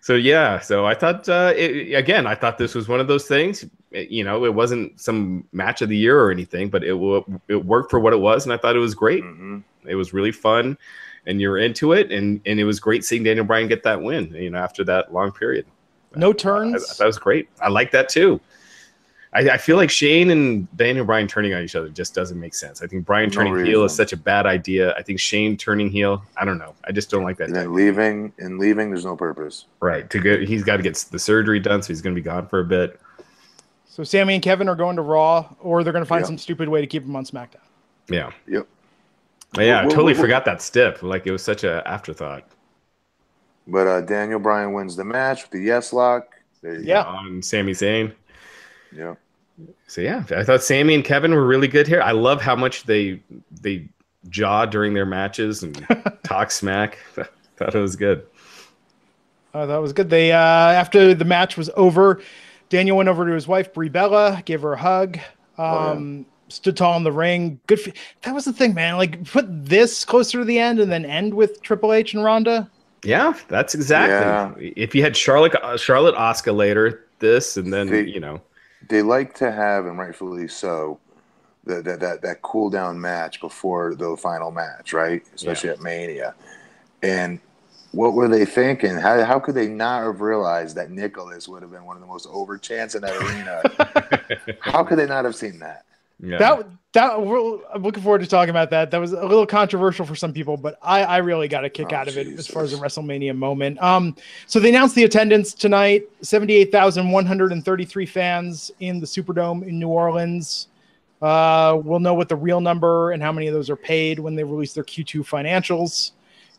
so 0.00 0.14
yeah. 0.14 0.58
So 0.60 0.86
I 0.86 0.94
thought 0.94 1.28
uh, 1.28 1.52
it, 1.56 1.94
again, 1.94 2.26
I 2.26 2.34
thought 2.34 2.58
this 2.58 2.74
was 2.74 2.88
one 2.88 3.00
of 3.00 3.06
those 3.08 3.26
things. 3.26 3.64
It- 3.64 4.08
you 4.10 4.22
know, 4.24 4.44
it 4.44 4.54
wasn't 4.54 5.00
some 5.00 5.44
match 5.52 5.82
of 5.82 5.88
the 5.88 5.96
year 5.96 6.20
or 6.20 6.30
anything, 6.30 6.68
but 6.70 6.84
it 6.84 6.94
wa- 6.94 7.24
it 7.48 7.64
worked 7.64 7.90
for 7.90 7.98
what 8.00 8.12
it 8.12 8.20
was, 8.20 8.44
and 8.44 8.52
I 8.52 8.56
thought 8.56 8.76
it 8.76 8.80
was 8.80 8.94
great. 8.94 9.22
hmm 9.24 9.58
It 9.88 9.96
was 9.96 10.12
really 10.12 10.30
fun, 10.32 10.78
and 11.26 11.40
you're 11.40 11.58
into 11.58 11.92
it, 11.92 12.12
and 12.12 12.40
and 12.46 12.60
it 12.60 12.64
was 12.64 12.78
great 12.80 13.04
seeing 13.04 13.24
Daniel 13.24 13.44
Bryan 13.44 13.66
get 13.68 13.82
that 13.82 14.00
win. 14.00 14.32
You 14.34 14.50
know, 14.50 14.58
after 14.58 14.84
that 14.84 15.12
long 15.12 15.32
period, 15.32 15.66
No 16.14 16.30
I, 16.30 16.32
turns. 16.34 16.98
that 16.98 17.04
was 17.06 17.18
great. 17.18 17.48
I 17.60 17.68
like 17.68 17.90
that 17.90 18.08
too. 18.08 18.40
I, 19.32 19.50
I 19.50 19.56
feel 19.58 19.76
like 19.76 19.90
Shane 19.90 20.30
and 20.30 20.76
Daniel 20.76 21.04
Bryan 21.04 21.28
turning 21.28 21.54
on 21.54 21.62
each 21.62 21.76
other 21.76 21.88
just 21.88 22.14
doesn't 22.14 22.38
make 22.40 22.52
sense. 22.52 22.82
I 22.82 22.88
think 22.88 23.04
Bryan 23.06 23.28
No 23.28 23.34
turning 23.34 23.64
heel 23.64 23.84
is 23.84 23.94
such 23.94 24.12
a 24.12 24.16
bad 24.16 24.44
idea. 24.44 24.92
I 24.96 25.02
think 25.02 25.20
Shane 25.20 25.56
turning 25.56 25.88
heel, 25.88 26.22
I 26.36 26.44
don't 26.44 26.58
know. 26.58 26.74
I 26.84 26.90
just 26.92 27.10
don't 27.10 27.22
like 27.22 27.36
that. 27.38 27.44
And 27.48 27.54
then 27.56 27.72
leaving 27.72 28.32
and 28.38 28.58
leaving, 28.58 28.90
there's 28.90 29.04
no 29.04 29.16
purpose. 29.16 29.66
Right. 29.80 30.10
To 30.10 30.18
get 30.18 30.42
he's 30.48 30.64
got 30.64 30.78
to 30.78 30.82
get 30.82 30.96
the 31.12 31.18
surgery 31.18 31.60
done, 31.60 31.80
so 31.82 31.88
he's 31.88 32.02
going 32.02 32.14
to 32.14 32.20
be 32.20 32.24
gone 32.24 32.48
for 32.48 32.58
a 32.58 32.64
bit. 32.64 33.00
so 33.86 34.02
Sami 34.02 34.34
and 34.34 34.42
Kevin 34.42 34.68
are 34.68 34.74
going 34.74 34.96
to 34.96 35.02
Raw, 35.02 35.48
or 35.60 35.84
they're 35.84 35.92
going 35.92 36.04
to 36.04 36.08
find 36.08 36.22
Yeah. 36.22 36.26
some 36.26 36.38
stupid 36.38 36.68
way 36.68 36.80
to 36.80 36.86
keep 36.88 37.04
him 37.04 37.14
on 37.14 37.24
SmackDown. 37.24 37.56
Yeah. 38.08 38.32
Yep. 38.48 38.66
But 39.52 39.64
yeah, 39.64 39.78
I 39.78 39.82
Well, 39.82 39.90
totally 39.90 40.12
well, 40.14 40.22
forgot 40.22 40.44
that 40.46 40.60
stip. 40.60 41.02
Like 41.04 41.26
it 41.28 41.30
was 41.32 41.42
such 41.44 41.62
a 41.62 41.82
afterthought. 41.86 42.44
But 43.68 43.86
uh, 43.86 44.00
Daniel 44.00 44.40
Bryan 44.40 44.72
wins 44.72 44.96
the 44.96 45.04
match 45.04 45.42
with 45.42 45.52
the 45.52 45.60
yes 45.60 45.92
lock. 45.92 46.34
There 46.62 46.74
you 46.74 46.84
Yeah. 46.84 47.04
On 47.04 47.40
Sami 47.42 47.72
Zayn. 47.72 48.12
Yeah. 48.94 49.14
So 49.86 50.00
yeah, 50.00 50.24
I 50.30 50.42
thought 50.44 50.62
Sami 50.62 50.94
and 50.94 51.04
Kevin 51.04 51.34
were 51.34 51.46
really 51.46 51.68
good 51.68 51.86
here. 51.86 52.00
I 52.00 52.12
love 52.12 52.40
how 52.40 52.56
much 52.56 52.84
they 52.84 53.22
they 53.60 53.88
jaw 54.28 54.64
during 54.66 54.94
their 54.94 55.06
matches 55.06 55.62
and 55.62 55.86
talk 56.24 56.50
smack. 56.50 56.98
thought 57.14 57.74
it 57.74 57.78
was 57.78 57.96
good. 57.96 58.26
Uh, 59.52 59.66
that 59.66 59.78
was 59.78 59.92
good. 59.92 60.08
They 60.10 60.32
uh, 60.32 60.36
after 60.38 61.12
the 61.14 61.24
match 61.24 61.56
was 61.56 61.70
over, 61.76 62.20
Daniel 62.68 62.96
went 62.96 63.08
over 63.08 63.26
to 63.26 63.32
his 63.32 63.48
wife 63.48 63.74
Brie 63.74 63.88
Bella, 63.88 64.42
gave 64.44 64.62
her 64.62 64.72
a 64.74 64.78
hug, 64.78 65.18
Oh, 65.58 65.90
um, 65.92 66.24
stood 66.48 66.76
tall 66.76 66.96
in 66.96 67.02
the 67.04 67.12
ring. 67.12 67.60
Good. 67.66 67.80
f 67.86 67.94
that 68.22 68.34
was 68.34 68.44
the 68.46 68.52
thing, 68.52 68.72
man. 68.74 68.96
Like 68.96 69.24
put 69.26 69.44
this 69.48 70.04
closer 70.04 70.38
to 70.38 70.44
the 70.44 70.58
end 70.58 70.78
and 70.80 70.90
then 70.90 71.04
end 71.04 71.34
with 71.34 71.60
Triple 71.62 71.92
H 71.92 72.14
and 72.14 72.24
Ronda. 72.24 72.70
Yeah, 73.04 73.34
that's 73.48 73.74
exactly. 73.74 74.72
If 74.76 74.94
you 74.94 75.02
had 75.02 75.16
Charlotte 75.16 75.54
uh, 75.56 75.76
Charlotte 75.76 76.14
Asuka 76.14 76.54
later, 76.54 77.04
this 77.18 77.56
and 77.56 77.72
then 77.72 77.88
you 78.08 78.20
know, 78.20 78.40
They 78.88 79.02
like 79.02 79.34
to 79.36 79.52
have, 79.52 79.86
and 79.86 79.98
rightfully 79.98 80.48
so, 80.48 80.98
that 81.64 81.84
that 81.84 82.00
that, 82.00 82.22
that 82.22 82.42
cool 82.42 82.70
down 82.70 83.00
match 83.00 83.40
before 83.40 83.94
the 83.94 84.16
final 84.16 84.50
match, 84.50 84.92
right? 84.92 85.22
Especially 85.34 85.70
at 85.70 85.80
Mania. 85.80 86.34
And 87.02 87.40
what 87.92 88.14
were 88.14 88.28
they 88.28 88.44
thinking? 88.44 88.96
How, 88.96 89.22
how 89.24 89.40
could 89.40 89.54
they 89.54 89.68
not 89.68 90.04
have 90.04 90.20
realized 90.20 90.76
that 90.76 90.90
Nicholas 90.90 91.48
would 91.48 91.62
have 91.62 91.70
been 91.70 91.84
one 91.84 91.96
of 91.96 92.00
the 92.00 92.06
most 92.06 92.28
over 92.30 92.56
chants 92.56 92.94
in 92.94 93.02
that 93.02 93.16
arena? 93.16 94.56
how 94.60 94.84
could 94.84 94.98
they 94.98 95.06
not 95.06 95.24
have 95.24 95.34
seen 95.34 95.58
that? 95.58 95.84
Yeah. 96.22 96.38
That 96.38 96.66
that 96.92 97.22
we're, 97.24 97.58
I'm 97.72 97.82
looking 97.82 98.02
forward 98.02 98.20
to 98.22 98.26
talking 98.26 98.50
about 98.50 98.70
that. 98.70 98.90
That 98.90 98.98
was 98.98 99.12
a 99.12 99.24
little 99.24 99.46
controversial 99.46 100.04
for 100.04 100.16
some 100.16 100.32
people, 100.32 100.56
but 100.56 100.76
I, 100.82 101.02
I 101.04 101.16
really 101.18 101.46
got 101.46 101.64
a 101.64 101.70
kick 101.70 101.88
Oh, 101.92 101.96
out 101.96 102.08
of 102.08 102.18
it 102.18 102.26
as 102.26 102.48
far 102.48 102.64
as 102.64 102.72
a 102.72 102.76
WrestleMania 102.76 103.36
moment. 103.36 103.80
Um, 103.80 104.16
so 104.48 104.58
they 104.58 104.70
announced 104.70 104.96
the 104.96 105.04
attendance 105.04 105.54
tonight: 105.54 106.08
seventy-eight 106.22 106.72
thousand 106.72 107.10
one 107.10 107.26
hundred 107.26 107.52
and 107.52 107.64
thirty-three 107.64 108.06
fans 108.06 108.72
in 108.80 108.98
the 108.98 109.06
Superdome 109.06 109.62
in 109.66 109.78
New 109.78 109.88
Orleans. 109.88 110.66
Uh, 111.22 111.80
we'll 111.84 112.00
know 112.00 112.14
what 112.14 112.28
the 112.28 112.36
real 112.36 112.60
number 112.60 113.12
and 113.12 113.22
how 113.22 113.30
many 113.30 113.46
of 113.46 113.54
those 113.54 113.68
are 113.70 113.76
paid 113.76 114.18
when 114.18 114.34
they 114.34 114.42
release 114.42 114.72
their 114.72 114.82
Q2 114.84 115.20
financials 115.20 116.12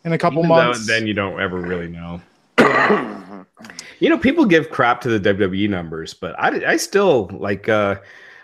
in 0.05 0.13
a 0.13 0.17
couple 0.19 0.39
Even 0.45 0.49
though 0.49 0.65
months. 0.65 0.85
then 0.85 1.07
you 1.07 1.15
don't 1.15 1.39
ever 1.41 1.59
really 1.59 1.87
know. 1.89 2.21
You 3.99 4.09
know, 4.09 4.17
people 4.17 4.45
give 4.45 4.71
crap 4.71 4.99
to 5.01 5.19
the 5.19 5.33
WWE 5.33 5.69
numbers, 5.69 6.13
but 6.15 6.33
I, 6.39 6.71
I 6.71 6.77
still 6.77 7.29
like 7.33 7.69
uh 7.69 7.95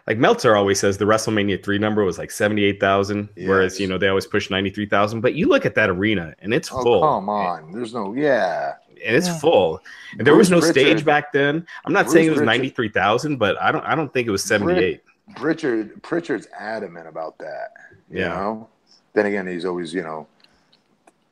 like 0.08 0.18
Meltzer 0.18 0.56
always 0.56 0.80
says 0.80 0.98
the 0.98 1.06
WrestleMania 1.06 1.62
three 1.64 1.78
number 1.78 2.04
was 2.04 2.18
like 2.18 2.32
seventy 2.32 2.64
eight 2.64 2.80
thousand, 2.80 3.30
whereas 3.46 3.80
you 3.80 3.88
know 3.88 3.98
they 3.98 4.08
always 4.08 4.26
push 4.26 4.50
ninety 4.50 4.70
three 4.70 4.86
thousand. 4.86 5.22
But 5.22 5.34
you 5.36 5.48
look 5.48 5.66
at 5.66 5.76
that 5.76 5.90
arena 5.90 6.34
and 6.40 6.54
it's 6.54 6.72
Oh, 6.72 6.82
full, 6.82 7.02
come 7.02 7.30
on. 7.30 7.72
There's 7.74 7.94
no, 7.94 8.14
yeah. 8.14 8.76
and 9.06 9.16
it's 9.16 9.28
Yeah. 9.28 9.38
full. 9.40 9.82
And 10.18 10.26
there 10.26 10.36
was 10.36 10.50
no 10.50 10.60
Bruce 10.60 10.72
stage 10.72 11.04
back 11.06 11.32
then. 11.34 11.66
I'm 11.86 11.94
not 11.94 12.06
Bruce 12.06 12.14
saying 12.14 12.28
it 12.28 12.30
was 12.30 12.38
Pritchard- 12.38 12.46
ninety 12.48 12.70
three 12.70 12.90
thousand, 12.90 13.38
but 13.38 13.62
I 13.62 13.72
don't 13.72 13.84
I 13.86 13.96
don't 13.96 14.12
think 14.14 14.28
it 14.28 14.32
was 14.32 14.44
seventy 14.44 14.80
eight. 14.82 15.04
Pritchard, 15.36 16.02
Pritchard's 16.04 16.48
adamant 16.58 17.08
about 17.08 17.38
that. 17.40 17.72
You 18.10 18.20
Yeah. 18.22 18.30
know? 18.30 18.70
Then 19.14 19.26
again, 19.26 19.46
he's 19.46 19.66
always, 19.66 19.94
you 19.94 20.04
know, 20.04 20.26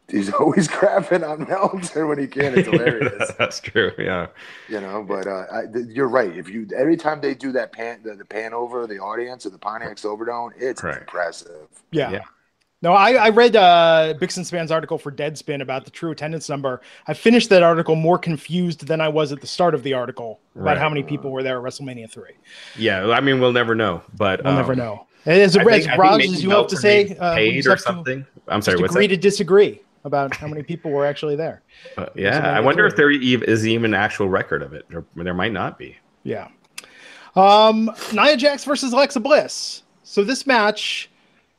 he's 0.09 0.31
always 0.39 0.67
crapping 0.67 1.27
on 1.27 1.47
Meltzer 1.47 2.05
when 2.07 2.17
he 2.19 2.27
can. 2.27 2.57
It's 2.57 2.67
hilarious. 2.71 3.31
That's 3.37 3.59
true. 3.59 3.91
Yeah. 3.97 4.27
you 4.69 4.79
know 4.81 5.03
but 5.03 5.27
uh, 5.27 5.45
I, 5.51 5.61
th- 5.71 5.87
you're 5.87 6.07
right 6.09 6.35
if 6.35 6.49
you 6.49 6.67
every 6.75 6.97
time 6.97 7.21
they 7.21 7.33
do 7.33 7.51
that 7.53 7.71
pan 7.71 8.01
the, 8.03 8.15
the 8.15 8.25
pan 8.25 8.53
over 8.53 8.87
the 8.87 8.99
audience 8.99 9.45
or 9.45 9.49
the 9.49 9.57
pontiac 9.57 9.97
silverdome 9.97 10.51
it's 10.57 10.83
Right. 10.83 10.97
impressive 10.99 11.67
Yeah. 11.91 12.11
Yeah. 12.11 12.23
No, 12.81 12.91
I, 12.93 13.13
I 13.13 13.29
read 13.29 13.55
uh, 13.55 14.13
Bixenspan's 14.19 14.69
article 14.69 14.99
for 14.99 15.11
Deadspin 15.11 15.61
about 15.61 15.85
the 15.85 15.91
true 15.91 16.11
attendance 16.11 16.49
number. 16.49 16.81
I 17.07 17.15
finished 17.15 17.49
that 17.49 17.63
article 17.63 17.95
more 17.95 18.19
confused 18.19 18.85
than 18.85 19.01
I 19.01 19.07
was 19.07 19.31
at 19.31 19.41
the 19.41 19.47
start 19.47 19.73
of 19.73 19.81
the 19.81 19.93
article 19.93 20.39
about 20.53 20.65
Right. 20.65 20.77
how 20.77 20.89
many 20.89 21.01
people 21.01 21.31
were 21.31 21.41
there 21.41 21.57
at 21.57 21.63
WrestleMania 21.63 22.11
3. 22.11 22.29
Yeah. 22.77 23.09
I 23.09 23.21
mean, 23.21 23.39
we'll 23.39 23.53
never 23.53 23.73
know, 23.73 24.03
but 24.15 24.43
We'll 24.43 24.53
never 24.53 24.73
um, 24.73 24.77
know. 24.77 25.07
As, 25.25 25.55
I 25.57 25.61
as 25.61 25.65
think- 25.65 25.67
I 25.67 25.79
think 25.79 25.97
Raj, 25.97 26.23
as 26.25 26.43
you 26.43 26.49
have 26.51 26.67
to 26.67 26.77
say, 26.77 27.05
maybe 27.05 27.19
uh, 27.19 27.31
we 27.31 27.35
paid 27.37 27.65
or 27.65 27.69
have 27.71 27.77
to 27.79 27.83
something. 27.83 28.25
I'm 28.49 28.61
sorry. 28.61 28.77
What's 28.79 28.93
agree 28.93 29.07
that? 29.07 29.15
to 29.15 29.21
disagree 29.21 29.81
about 30.05 30.33
how 30.35 30.47
many 30.47 30.63
people 30.63 30.91
were 30.91 31.05
actually 31.05 31.35
there. 31.35 31.61
Uh, 31.97 32.07
yeah, 32.15 32.51
I 32.51 32.59
wonder 32.59 32.85
if 32.85 32.95
there 32.95 33.09
is 33.11 33.65
even 33.67 33.93
an 33.93 33.99
actual 33.99 34.27
record 34.29 34.61
of 34.61 34.73
it. 34.73 34.85
Or 34.93 35.05
there 35.15 35.33
might 35.33 35.53
not 35.53 35.77
be. 35.77 35.95
Yeah. 36.23 36.47
Um, 37.35 37.89
Nia 38.13 38.35
Jax 38.37 38.63
versus 38.65 38.91
Alexa 38.93 39.19
Bliss. 39.19 39.83
So 40.03 40.23
this 40.23 40.45
match 40.47 41.09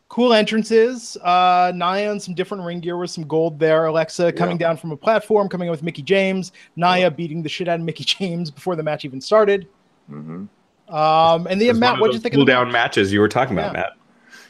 cool 0.08 0.32
entrances. 0.34 1.16
Uh, 1.22 1.72
Nia 1.74 2.12
in 2.12 2.20
some 2.20 2.34
different 2.34 2.62
ring 2.64 2.80
gear 2.80 2.96
with 2.96 3.10
some 3.10 3.26
gold 3.26 3.58
there. 3.58 3.86
Alexa 3.86 4.32
coming 4.32 4.56
Yeah. 4.58 4.68
down 4.68 4.76
from 4.76 4.92
a 4.92 4.96
platform, 4.96 5.48
coming 5.48 5.66
in 5.68 5.70
with 5.70 5.82
Mickie 5.82 6.02
James. 6.02 6.52
Nia 6.76 7.10
beating 7.10 7.42
the 7.42 7.48
shit 7.48 7.66
out 7.68 7.80
of 7.80 7.84
Mickie 7.86 8.04
James 8.04 8.50
before 8.50 8.76
the 8.76 8.82
match 8.82 9.04
even 9.04 9.20
started. 9.20 9.66
hmm 10.08 10.44
Um, 10.88 11.46
and 11.48 11.60
the 11.60 11.68
was 11.68 11.78
Matt, 11.78 11.98
what'd 11.98 12.14
you 12.14 12.20
think 12.20 12.34
cool 12.34 12.42
of 12.42 12.46
the 12.46 12.52
down 12.52 12.66
match? 12.66 12.72
matches 12.96 13.12
you 13.12 13.20
were 13.20 13.28
talking 13.28 13.56
about, 13.58 13.72
Yeah. 13.74 13.80
Matt? 13.80 13.92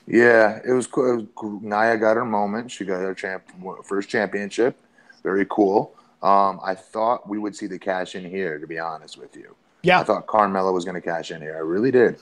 Yeah, 0.07 0.61
it 0.67 0.73
was 0.73 0.87
cool. 0.87 1.11
It 1.11 1.17
was 1.17 1.27
cool. 1.35 1.61
Nia 1.63 1.97
got 1.97 2.17
her 2.17 2.25
moment. 2.25 2.71
She 2.71 2.85
got 2.85 3.01
her 3.01 3.15
champ 3.15 3.43
first 3.85 4.09
championship. 4.09 4.77
Very 5.23 5.47
cool. 5.51 5.93
Um, 6.23 6.61
I 6.63 6.75
thought 6.75 7.29
we 7.29 7.39
would 7.39 7.55
see 7.55 7.67
the 7.67 7.79
cash 7.79 8.15
in 8.15 8.25
here. 8.25 8.59
To 8.59 8.67
be 8.67 8.79
honest 8.79 9.19
with 9.19 9.37
you, 9.37 9.55
Yeah, 9.83 10.01
I 10.01 10.05
thought 10.05 10.27
Carmella 10.27 10.73
was 10.73 10.85
going 10.85 10.95
to 10.95 11.01
cash 11.01 11.31
in 11.31 11.41
here. 11.41 11.57
I 11.57 11.61
really 11.61 11.91
did. 11.91 12.19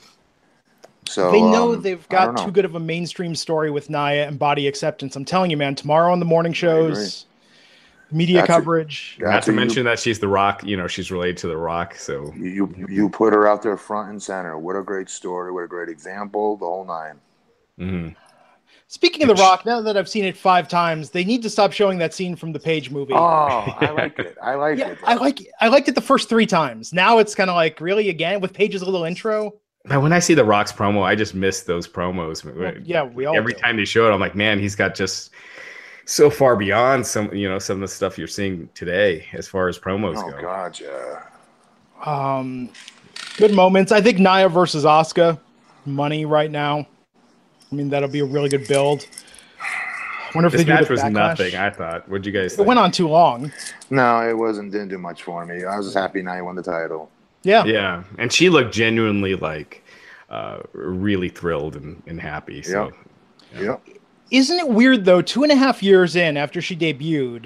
So 1.07 1.31
they 1.31 1.41
know 1.41 1.73
um, 1.73 1.81
they've 1.83 2.07
got 2.09 2.33
know. 2.35 2.45
too 2.45 2.51
good 2.51 2.65
of 2.65 2.73
a 2.73 2.79
mainstream 2.79 3.35
story 3.35 3.69
with 3.69 3.89
Nia 3.89 4.27
and 4.27 4.39
body 4.39 4.67
acceptance. 4.67 5.15
I'm 5.15 5.25
telling 5.25 5.51
you, 5.51 5.57
man. 5.57 5.75
Tomorrow 5.75 6.11
on 6.11 6.19
the 6.19 6.25
morning 6.25 6.53
shows, 6.53 7.27
media 8.11 8.37
That's 8.37 8.47
coverage. 8.47 9.17
Yeah, 9.21 9.29
Not 9.29 9.43
so 9.43 9.47
to 9.47 9.51
you- 9.51 9.59
mention 9.59 9.85
that 9.85 9.99
she's 9.99 10.19
the 10.19 10.27
Rock. 10.27 10.63
You 10.63 10.77
know, 10.77 10.87
she's 10.87 11.11
related 11.11 11.37
to 11.37 11.47
the 11.47 11.57
Rock. 11.57 11.95
So 11.95 12.33
You, 12.35 12.73
you 12.75 12.87
you 12.89 13.09
put 13.09 13.33
her 13.33 13.47
out 13.47 13.61
there 13.61 13.77
front 13.77 14.09
and 14.09 14.21
center. 14.21 14.57
What 14.57 14.75
a 14.75 14.81
great 14.81 15.09
story. 15.09 15.51
What 15.51 15.63
a 15.63 15.67
great 15.67 15.89
example. 15.89 16.57
The 16.57 16.65
whole 16.65 16.85
nine. 16.85 17.19
Mhm. 17.79 18.15
Speaking 18.87 19.23
of 19.23 19.35
The 19.35 19.41
Rock, 19.41 19.65
now 19.65 19.81
that 19.81 19.97
I've 19.97 20.07
seen 20.07 20.25
it 20.25 20.37
five 20.37 20.67
times, 20.67 21.09
they 21.09 21.23
need 21.23 21.41
to 21.41 21.49
stop 21.49 21.71
showing 21.73 21.97
that 21.97 22.13
scene 22.13 22.35
from 22.35 22.51
the 22.53 22.59
Paige 22.59 22.91
movie. 22.91 23.13
Oh, 23.13 23.17
I 23.79 23.89
like 23.91 24.19
it. 24.19 24.37
I 24.41 24.55
like 24.55 24.77
yeah, 24.77 24.89
it. 24.89 24.99
I 25.03 25.15
like 25.15 25.39
I 25.59 25.67
liked 25.69 25.87
it 25.89 25.95
the 25.95 26.01
first 26.01 26.29
three 26.29 26.45
times. 26.45 26.93
Now 26.93 27.17
it's 27.17 27.33
kind 27.33 27.49
of 27.49 27.55
like 27.55 27.81
really 27.81 28.09
again 28.09 28.41
with 28.41 28.53
Paige's 28.53 28.83
little 28.83 29.03
intro. 29.03 29.55
But 29.85 30.01
when 30.01 30.13
I 30.13 30.19
see 30.19 30.33
the 30.33 30.45
Rock's 30.45 30.71
promo, 30.71 31.03
I 31.03 31.15
just 31.15 31.35
miss 31.35 31.61
those 31.61 31.87
promos. 31.87 32.43
Well, 32.43 32.73
yeah, 32.83 33.03
we 33.03 33.25
all 33.25 33.35
Every 33.35 33.53
do. 33.53 33.59
time 33.59 33.77
they 33.77 33.85
show 33.85 34.09
it, 34.09 34.13
I'm 34.13 34.19
like, 34.19 34.35
man, 34.35 34.59
he's 34.59 34.75
got 34.75 34.95
just 34.95 35.31
so 36.05 36.29
far 36.29 36.55
beyond 36.55 37.05
some, 37.05 37.33
you 37.33 37.47
know, 37.49 37.59
some 37.59 37.75
of 37.77 37.81
the 37.81 37.87
stuff 37.87 38.17
you're 38.17 38.27
seeing 38.27 38.69
today 38.75 39.25
as 39.33 39.47
far 39.47 39.67
as 39.67 39.77
promos 39.77 40.15
Oh 40.17 40.31
go. 40.31 40.41
God, 40.41 40.79
yeah. 40.79 41.23
Um, 42.05 42.69
good 43.37 43.53
moments. 43.53 43.91
I 43.91 44.01
think 44.01 44.19
Nia 44.19 44.49
versus 44.49 44.85
Asuka, 44.85 45.39
money 45.85 46.25
right 46.25 46.49
now. 46.51 46.87
I 47.71 47.75
mean 47.75 47.89
that'll 47.89 48.09
be 48.09 48.19
a 48.19 48.25
really 48.25 48.49
good 48.49 48.67
build. 48.67 49.07
Wonder 50.33 50.47
if 50.47 50.51
This 50.53 50.61
they 50.61 50.65
do 50.65 50.73
match 50.73 50.85
the 50.87 50.91
was 50.93 51.01
backlash. 51.01 51.11
nothing. 51.13 51.55
I 51.55 51.69
thought. 51.69 52.09
What'd 52.09 52.25
you 52.25 52.31
guys? 52.31 52.53
It 52.53 52.57
Think? 52.57 52.67
went 52.67 52.79
on 52.79 52.91
too 52.91 53.07
long. 53.07 53.51
No, 53.89 54.27
it 54.27 54.33
wasn't. 54.37 54.71
Didn't 54.71 54.89
do 54.89 54.97
much 54.97 55.23
for 55.23 55.45
me. 55.45 55.63
I 55.63 55.77
was 55.77 55.85
just 55.87 55.97
happy 55.97 56.21
now 56.21 56.33
Nia 56.33 56.43
won 56.43 56.55
the 56.55 56.63
title. 56.63 57.09
Yeah. 57.43 57.63
Yeah, 57.63 58.03
and 58.17 58.33
she 58.33 58.49
looked 58.49 58.73
genuinely 58.73 59.35
like 59.35 59.83
uh, 60.29 60.59
really 60.73 61.29
thrilled 61.29 61.75
and, 61.75 62.01
and 62.07 62.19
happy. 62.19 62.61
So 62.63 62.91
Yep. 63.57 63.81
Isn't 64.31 64.59
it 64.59 64.67
weird 64.67 65.05
though? 65.05 65.21
Two 65.21 65.43
and 65.43 65.51
a 65.51 65.55
half 65.55 65.81
years 65.83 66.15
in 66.15 66.35
after 66.35 66.59
she 66.59 66.75
debuted, 66.75 67.45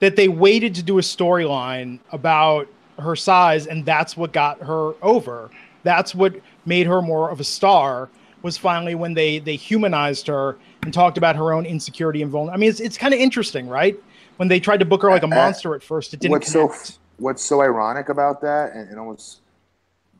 that 0.00 0.16
they 0.16 0.26
waited 0.28 0.74
to 0.76 0.82
do 0.82 0.98
a 0.98 1.02
storyline 1.02 2.00
about 2.10 2.66
her 2.98 3.14
size, 3.14 3.66
and 3.66 3.84
that's 3.84 4.16
what 4.16 4.32
got 4.32 4.58
her 4.60 4.94
over. 5.02 5.50
That's 5.84 6.14
what 6.14 6.34
made 6.66 6.86
her 6.86 7.02
more 7.02 7.30
of 7.30 7.38
a 7.40 7.44
star. 7.44 8.08
Was 8.44 8.58
finally 8.58 8.94
when 8.94 9.14
they 9.14 9.38
they 9.38 9.56
humanized 9.56 10.26
her 10.26 10.58
and 10.82 10.92
talked 10.92 11.16
about 11.16 11.34
her 11.34 11.54
own 11.54 11.64
insecurity 11.64 12.20
and 12.20 12.30
vulnerability. 12.30 12.54
I 12.54 12.60
mean, 12.60 12.68
it's 12.68 12.78
it's 12.80 12.98
kind 12.98 13.14
of 13.14 13.18
interesting, 13.18 13.68
right? 13.68 13.96
When 14.36 14.48
they 14.48 14.60
tried 14.60 14.80
to 14.80 14.84
book 14.84 15.00
her 15.00 15.08
like 15.08 15.22
a 15.22 15.24
Uh, 15.24 15.30
monster 15.30 15.74
at 15.74 15.82
first, 15.82 16.12
it 16.12 16.20
didn't 16.20 16.32
what's 16.32 16.52
so 16.52 16.70
what's 17.16 17.42
so 17.42 17.62
ironic 17.62 18.10
about 18.10 18.42
that 18.42 18.74
and, 18.74 18.90
and 18.90 18.98
almost 18.98 19.40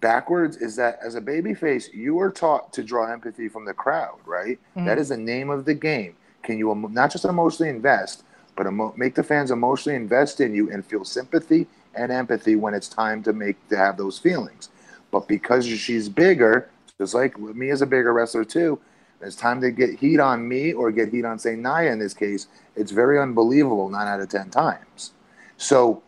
backwards 0.00 0.56
is 0.56 0.74
that 0.76 0.98
as 1.04 1.16
a 1.16 1.20
babyface 1.20 1.92
you 1.92 2.18
are 2.18 2.30
taught 2.30 2.72
to 2.72 2.82
draw 2.82 3.12
empathy 3.12 3.46
from 3.46 3.66
the 3.66 3.74
crowd 3.74 4.16
right 4.24 4.58
Mhm. 4.74 4.86
That 4.86 4.98
is 4.98 5.08
the 5.10 5.16
name 5.18 5.50
of 5.50 5.64
the 5.66 5.74
game 5.74 6.14
can 6.42 6.56
you 6.56 6.74
not 6.90 7.10
just 7.10 7.24
emotionally 7.24 7.68
invest 7.68 8.22
but 8.56 8.66
emo- 8.66 8.94
make 8.96 9.14
the 9.16 9.22
fans 9.22 9.50
emotionally 9.50 9.96
invest 9.96 10.40
in 10.40 10.54
you 10.54 10.70
and 10.70 10.84
feel 10.86 11.04
sympathy 11.04 11.66
and 11.94 12.12
empathy 12.12 12.54
when 12.54 12.74
it's 12.74 12.88
time 12.88 13.22
to 13.24 13.32
make 13.32 13.56
to 13.68 13.76
have 13.76 13.96
those 13.96 14.18
feelings 14.18 14.68
but 15.10 15.26
because 15.26 15.66
she's 15.66 16.08
bigger 16.08 16.70
just 17.04 17.14
like 17.14 17.38
me 17.38 17.70
as 17.70 17.82
a 17.82 17.86
bigger 17.86 18.12
wrestler 18.12 18.44
too 18.44 18.78
it's 19.20 19.36
time 19.36 19.60
to 19.60 19.70
get 19.70 19.98
heat 19.98 20.20
on 20.20 20.46
me 20.46 20.72
or 20.72 20.90
get 20.90 21.08
heat 21.10 21.24
on 21.24 21.38
say 21.38 21.54
Nia 21.54 21.92
in 21.92 21.98
this 21.98 22.14
case 22.14 22.48
it's 22.76 22.90
very 22.90 23.18
unbelievable 23.18 23.88
nine 23.88 24.08
out 24.08 24.20
of 24.20 24.28
ten 24.28 24.50
times 24.50 25.12
so 25.56 26.02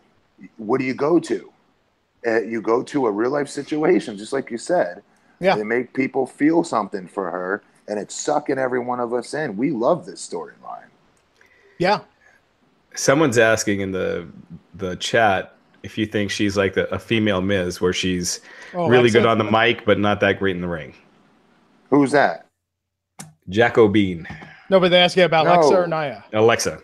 what 0.57 0.79
do 0.79 0.85
you 0.85 0.93
go 0.93 1.19
to? 1.19 1.51
Uh, 2.25 2.41
you 2.41 2.61
go 2.61 2.83
to 2.83 3.07
a 3.07 3.11
real 3.11 3.31
life 3.31 3.47
situation, 3.47 4.17
just 4.17 4.33
like 4.33 4.51
you 4.51 4.57
said. 4.57 5.03
Yeah. 5.39 5.55
They 5.55 5.63
make 5.63 5.93
people 5.93 6.25
feel 6.25 6.63
something 6.63 7.07
for 7.07 7.29
her, 7.29 7.63
and 7.87 7.99
it's 7.99 8.15
sucking 8.15 8.57
every 8.57 8.79
one 8.79 8.99
of 8.99 9.13
us 9.13 9.33
in. 9.33 9.55
We 9.55 9.71
love 9.71 10.05
this 10.05 10.27
storyline. 10.27 10.89
Yeah, 11.77 11.99
someone's 12.95 13.37
asking 13.37 13.81
in 13.81 13.91
the 13.91 14.27
the 14.73 14.95
chat 14.95 15.55
if 15.83 15.95
you 15.95 16.07
think 16.07 16.31
she's 16.31 16.57
like 16.57 16.75
a, 16.75 16.85
a 16.85 16.97
female 16.97 17.41
Miz, 17.41 17.79
where 17.79 17.93
she's 17.93 18.41
Oh, 18.73 18.87
really 18.87 19.01
Alexa? 19.09 19.19
good 19.19 19.25
on 19.27 19.37
the 19.37 19.43
mic 19.43 19.85
but 19.85 19.99
not 19.99 20.19
that 20.21 20.39
great 20.39 20.55
in 20.55 20.61
the 20.61 20.67
ring. 20.67 20.93
Who's 21.89 22.11
that? 22.11 22.45
Jacko 23.49 23.87
Bean, 23.87 24.27
no, 24.69 24.79
but 24.79 24.89
they 24.89 24.99
ask 24.99 25.15
you 25.15 25.23
about 25.23 25.45
No. 25.45 25.53
Alexa 25.53 25.75
or 25.75 25.87
Nia. 25.87 26.23
Alexa. 26.33 26.79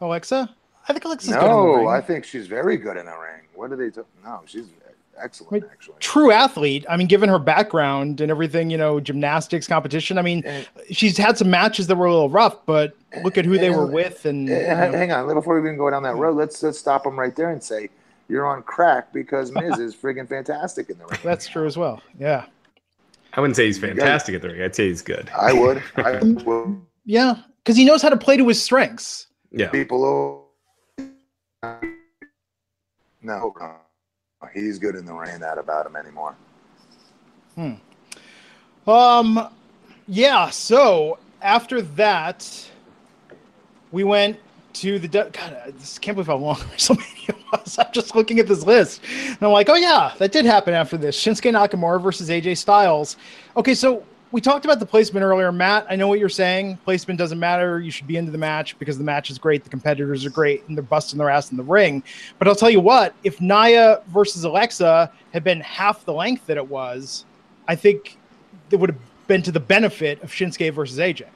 Alexa, 0.00 0.52
I 0.88 0.92
think 0.92 1.04
Alexa's 1.04 1.30
good 1.34 1.40
No. 1.42 1.86
I 1.86 2.00
think 2.00 2.24
she's 2.24 2.46
very 2.48 2.76
good 2.76 2.96
in 2.96 3.06
the 3.06 3.12
ring. 3.12 3.42
What 3.54 3.70
do 3.70 3.76
they? 3.76 3.90
T- 3.90 4.00
no, 4.24 4.42
she's 4.46 4.66
excellent 5.20 5.52
Wait, 5.52 5.62
actually. 5.70 5.96
true 6.00 6.30
athlete. 6.32 6.84
I 6.88 6.96
mean, 6.96 7.06
given 7.08 7.28
her 7.28 7.38
background 7.40 8.20
and 8.20 8.30
everything, 8.30 8.70
you 8.70 8.78
know, 8.78 9.00
gymnastics 9.00 9.66
competition. 9.66 10.16
I 10.18 10.22
mean, 10.22 10.42
And- 10.44 10.68
she's 10.92 11.16
had 11.16 11.36
some 11.38 11.50
matches 11.50 11.88
that 11.88 11.96
were 11.96 12.06
a 12.06 12.12
little 12.12 12.30
rough, 12.30 12.64
but 12.66 12.94
look 13.24 13.36
at 13.38 13.44
who 13.44 13.58
they 13.58 13.70
were 13.70 13.84
And- 13.84 13.92
with. 13.92 14.24
And 14.26 14.48
you 14.48 14.54
know, 14.54 14.64
Hang 14.92 15.10
on, 15.12 15.32
before 15.34 15.60
we 15.60 15.66
even 15.68 15.76
go 15.78 15.90
down 15.90 16.02
that 16.04 16.14
road, 16.16 16.36
let's 16.36 16.62
let's 16.62 16.78
stop 16.78 17.02
them 17.04 17.18
right 17.18 17.34
there 17.34 17.50
and 17.50 17.62
say 17.62 17.90
you're 18.28 18.46
on 18.46 18.62
crack 18.62 19.12
because 19.12 19.52
Miz 19.52 19.78
is 19.78 19.94
friggin' 19.94 20.28
fantastic 20.28 20.90
in 20.90 20.98
the 20.98 21.06
ring. 21.06 21.20
that's 21.24 21.46
true 21.48 21.66
as 21.66 21.76
well. 21.76 22.02
Yeah, 22.18 22.46
I 23.34 23.40
wouldn't 23.40 23.56
say 23.56 23.66
he's 23.66 23.78
You 23.78 23.88
guys- 23.88 23.96
fantastic 23.98 24.34
at 24.36 24.42
the 24.42 24.48
ring. 24.48 24.62
I'd 24.62 24.74
say 24.74 24.88
he's 24.88 25.02
good. 25.02 25.30
I 25.38 25.52
would. 25.52 25.82
I 25.96 26.18
would. 26.22 26.80
yeah, 27.04 27.36
because 27.64 27.76
he 27.76 27.84
knows 27.84 28.02
how 28.02 28.08
to 28.10 28.16
play 28.16 28.36
to 28.36 28.46
his 28.48 28.62
strengths. 28.62 29.26
Yeah. 29.50 29.68
people 29.70 30.04
oh, 30.04 30.44
no, 33.22 33.52
no, 33.60 33.76
he's 34.54 34.78
good 34.78 34.94
in 34.94 35.04
the 35.06 35.14
ring. 35.14 35.38
That 35.40 35.58
about 35.58 35.86
him 35.86 35.96
anymore. 35.96 36.34
Hmm. 37.54 37.72
Um, 38.88 39.48
yeah. 40.06 40.50
So 40.50 41.18
after 41.42 41.82
that, 41.82 42.70
we 43.90 44.04
went 44.04 44.38
to 44.74 44.98
the. 44.98 45.08
God, 45.08 45.34
I 45.66 45.70
just 45.72 46.00
can't 46.00 46.14
believe 46.14 46.26
how 46.28 46.36
long 46.36 46.56
WrestleMania 46.76 47.34
was. 47.52 47.78
I'm 47.78 47.92
just 47.92 48.14
looking 48.14 48.38
at 48.38 48.46
this 48.46 48.64
list, 48.64 49.02
and 49.26 49.38
I'm 49.42 49.52
like, 49.52 49.68
oh 49.68 49.74
yeah, 49.74 50.12
that 50.18 50.32
did 50.32 50.44
happen 50.44 50.74
after 50.74 50.96
this. 50.96 51.18
Shinsuke 51.22 51.52
Nakamura 51.52 52.02
versus 52.02 52.28
AJ 52.28 52.58
Styles. 52.58 53.16
Okay, 53.56 53.74
so 53.74 54.04
we 54.30 54.40
talked 54.40 54.64
about 54.64 54.78
the 54.78 54.86
placement 54.86 55.24
earlier, 55.24 55.50
Matt. 55.50 55.86
I 55.88 55.96
know 55.96 56.08
what 56.08 56.18
you're 56.18 56.28
saying. 56.28 56.76
Placement 56.84 57.18
doesn't 57.18 57.38
matter. 57.38 57.80
You 57.80 57.90
should 57.90 58.06
be 58.06 58.16
into 58.16 58.30
the 58.30 58.38
match 58.38 58.78
because 58.78 58.98
the 58.98 59.04
match 59.04 59.30
is 59.30 59.38
great. 59.38 59.64
The 59.64 59.70
competitors 59.70 60.24
are 60.24 60.30
great, 60.30 60.66
and 60.68 60.76
they're 60.76 60.82
busting 60.82 61.18
their 61.18 61.30
ass 61.30 61.50
in 61.50 61.56
the 61.56 61.62
ring. 61.62 62.02
But 62.38 62.48
I'll 62.48 62.54
tell 62.54 62.70
you 62.70 62.80
what: 62.80 63.14
if 63.24 63.40
Nia 63.40 64.02
versus 64.08 64.44
Alexa 64.44 65.10
had 65.32 65.44
been 65.44 65.60
half 65.60 66.04
the 66.04 66.12
length 66.12 66.46
that 66.46 66.56
it 66.56 66.68
was, 66.68 67.24
I 67.66 67.74
think 67.74 68.18
it 68.70 68.76
would 68.76 68.90
have 68.90 69.00
been 69.26 69.42
to 69.42 69.52
the 69.52 69.60
benefit 69.60 70.22
of 70.22 70.30
Shinsuke 70.30 70.72
versus 70.74 70.98
AJ. 70.98 71.26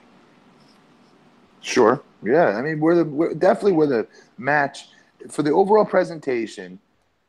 Sure. 1.60 2.02
Yeah. 2.22 2.48
I 2.48 2.62
mean, 2.62 2.80
we're 2.80 2.96
the 2.96 3.04
we're 3.04 3.34
definitely 3.34 3.72
we're 3.72 3.86
the 3.86 4.06
match 4.38 4.88
for 5.30 5.42
the 5.42 5.50
overall 5.50 5.84
presentation. 5.84 6.78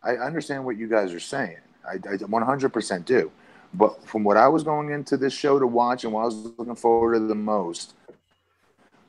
I 0.04 0.16
understand 0.18 0.66
what 0.66 0.78
you 0.78 0.88
guys 0.88 1.14
are 1.14 1.20
saying. 1.20 1.58
I, 1.88 1.94
I 1.94 2.18
100% 2.18 3.06
do. 3.06 3.32
But 3.74 4.06
from 4.08 4.24
what 4.24 4.38
I 4.38 4.48
was 4.48 4.64
going 4.64 4.91
into 4.91 5.18
this 5.18 5.34
show 5.34 5.58
to 5.60 5.66
watch 5.66 6.04
and 6.04 6.14
what 6.14 6.22
I 6.22 6.26
was 6.26 6.36
looking 6.36 6.76
forward 6.76 7.14
to 7.14 7.20
the 7.28 7.36
most 7.36 7.94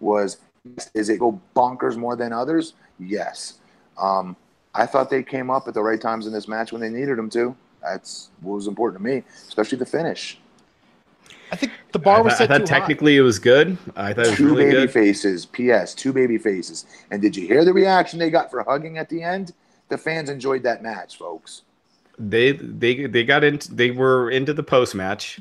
was 0.00 0.38
is 0.94 1.10
it 1.10 1.18
go 1.18 1.40
bonkers 1.54 1.96
more 1.96 2.16
than 2.16 2.32
others? 2.32 2.74
Yes. 2.98 3.58
Um, 3.98 4.36
I 4.74 4.86
thought 4.86 5.10
they 5.10 5.22
came 5.22 5.50
up 5.50 5.68
at 5.68 5.74
the 5.74 5.82
right 5.82 6.00
times 6.00 6.26
in 6.26 6.32
this 6.32 6.48
match 6.48 6.72
when 6.72 6.80
they 6.80 6.88
needed 6.88 7.18
them 7.18 7.28
to. 7.30 7.54
That's 7.82 8.30
what 8.40 8.54
was 8.54 8.66
important 8.66 9.02
to 9.02 9.04
me, 9.04 9.22
especially 9.46 9.78
the 9.78 9.86
finish. 9.86 10.38
I 11.52 11.56
think 11.56 11.72
the 11.92 11.98
bar 11.98 12.22
was 12.22 12.34
I, 12.34 12.38
set 12.38 12.50
I 12.50 12.58
too 12.58 12.66
thought 12.66 12.68
high. 12.70 12.78
technically 12.80 13.16
it 13.16 13.22
was 13.22 13.38
good. 13.38 13.78
I 13.96 14.12
thought 14.12 14.26
it 14.26 14.30
was 14.30 14.38
two 14.38 14.46
really 14.46 14.64
baby 14.64 14.72
good. 14.72 14.90
faces. 14.90 15.46
P.S. 15.46 15.94
Two 15.94 16.12
baby 16.12 16.38
faces. 16.38 16.86
And 17.10 17.22
did 17.22 17.36
you 17.36 17.46
hear 17.46 17.64
the 17.64 17.72
reaction 17.72 18.18
they 18.18 18.30
got 18.30 18.50
for 18.50 18.62
hugging 18.62 18.98
at 18.98 19.08
the 19.08 19.22
end? 19.22 19.52
The 19.88 19.98
fans 19.98 20.30
enjoyed 20.30 20.62
that 20.62 20.82
match, 20.82 21.16
folks. 21.18 21.62
They 22.18 22.52
they 22.52 23.06
they 23.06 23.24
got 23.24 23.44
into 23.44 23.74
they 23.74 23.90
were 23.90 24.30
into 24.30 24.52
the 24.52 24.62
post 24.62 24.94
match. 24.94 25.40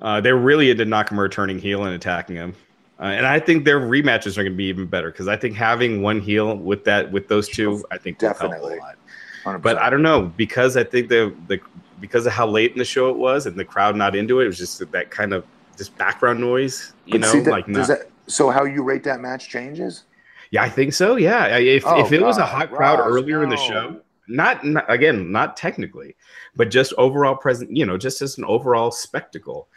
Uh, 0.00 0.20
they're 0.20 0.36
really 0.36 0.70
into 0.70 0.84
Nakamura 0.84 1.30
turning 1.30 1.58
heel 1.58 1.84
and 1.84 1.94
attacking 1.94 2.36
him. 2.36 2.54
Uh, 3.00 3.04
and 3.04 3.26
I 3.26 3.38
think 3.38 3.64
their 3.64 3.80
rematches 3.80 4.36
are 4.36 4.42
going 4.42 4.52
to 4.52 4.56
be 4.56 4.64
even 4.64 4.86
better 4.86 5.10
because 5.10 5.28
I 5.28 5.36
think 5.36 5.54
having 5.54 6.02
one 6.02 6.20
heel 6.20 6.56
with 6.56 6.84
that 6.84 7.10
with 7.12 7.28
those 7.28 7.48
two, 7.48 7.84
I 7.90 7.98
think 7.98 8.20
will 8.20 8.28
help 8.34 8.52
Definitely. 8.52 8.78
a 8.78 8.80
lot. 8.80 9.62
But 9.62 9.78
I 9.78 9.88
don't 9.88 10.02
know 10.02 10.32
because 10.36 10.76
I 10.76 10.84
think 10.84 11.08
the 11.08 11.34
the 11.46 11.60
because 12.00 12.26
of 12.26 12.32
how 12.32 12.46
late 12.46 12.72
in 12.72 12.78
the 12.78 12.84
show 12.84 13.10
it 13.10 13.16
was 13.16 13.46
and 13.46 13.56
the 13.58 13.64
crowd 13.64 13.96
not 13.96 14.14
into 14.14 14.40
it, 14.40 14.44
it 14.44 14.48
was 14.48 14.58
just 14.58 14.78
that 14.92 15.10
kind 15.10 15.32
of 15.32 15.44
just 15.76 15.96
background 15.96 16.40
noise. 16.40 16.92
You 17.06 17.12
But 17.12 17.20
know, 17.22 17.40
that- 17.40 17.50
like 17.50 17.68
not, 17.68 17.88
that, 17.88 18.10
so 18.26 18.50
how 18.50 18.64
you 18.64 18.82
rate 18.82 19.04
that 19.04 19.20
match 19.20 19.48
changes? 19.48 20.04
yeah, 20.50 20.62
I 20.62 20.68
think 20.68 20.92
so. 20.92 21.16
Yeah, 21.16 21.56
if 21.58 21.84
Oh, 21.86 22.00
if 22.04 22.12
it 22.12 22.22
was 22.22 22.38
a 22.38 22.46
hot 22.46 22.70
crowd 22.72 22.98
Raj, 23.00 23.08
earlier 23.08 23.42
in 23.42 23.48
the 23.50 23.56
show, 23.56 24.00
not, 24.28 24.64
not 24.64 24.84
again, 24.88 25.30
not 25.32 25.56
technically, 25.56 26.16
but 26.56 26.70
just 26.70 26.92
overall 26.98 27.36
present. 27.36 27.74
You 27.74 27.86
know, 27.86 27.96
just 27.96 28.20
as 28.22 28.38
an 28.38 28.44
overall 28.44 28.90
spectacle. 28.90 29.68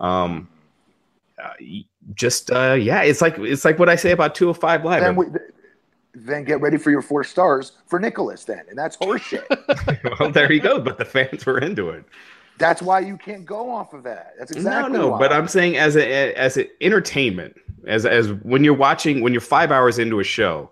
Um, 0.00 0.48
uh, 1.42 1.50
just 2.14 2.50
uh, 2.50 2.72
yeah, 2.74 3.02
it's 3.02 3.20
like 3.22 3.38
it's 3.38 3.64
like 3.64 3.78
what 3.78 3.88
I 3.88 3.96
say 3.96 4.10
about 4.12 4.34
205 4.34 4.84
live. 4.84 5.02
Then, 5.02 5.16
we, 5.16 5.26
then 6.14 6.44
get 6.44 6.60
ready 6.60 6.76
for 6.76 6.90
your 6.90 7.02
four 7.02 7.24
stars 7.24 7.72
for 7.86 7.98
Nicholas. 7.98 8.44
Then, 8.44 8.64
and 8.68 8.78
that's 8.78 8.96
horseshit. 8.96 10.18
well, 10.20 10.30
there 10.30 10.52
you 10.52 10.60
go. 10.60 10.80
But 10.80 10.98
the 10.98 11.04
fans 11.04 11.44
were 11.44 11.58
into 11.58 11.90
it. 11.90 12.04
that's 12.58 12.80
why 12.80 13.00
you 13.00 13.16
can't 13.16 13.44
go 13.44 13.70
off 13.70 13.92
of 13.92 14.02
that. 14.04 14.34
That's 14.38 14.52
exactly 14.52 14.92
no, 14.92 15.02
no. 15.02 15.08
why. 15.08 15.18
But 15.18 15.32
I'm 15.32 15.48
saying 15.48 15.76
as 15.76 15.96
a 15.96 16.34
as 16.34 16.56
a 16.56 16.68
entertainment, 16.82 17.56
as 17.86 18.06
as 18.06 18.32
when 18.42 18.64
you're 18.64 18.74
watching, 18.74 19.20
when 19.20 19.32
you're 19.32 19.40
five 19.40 19.70
hours 19.72 19.98
into 19.98 20.20
a 20.20 20.24
show, 20.24 20.70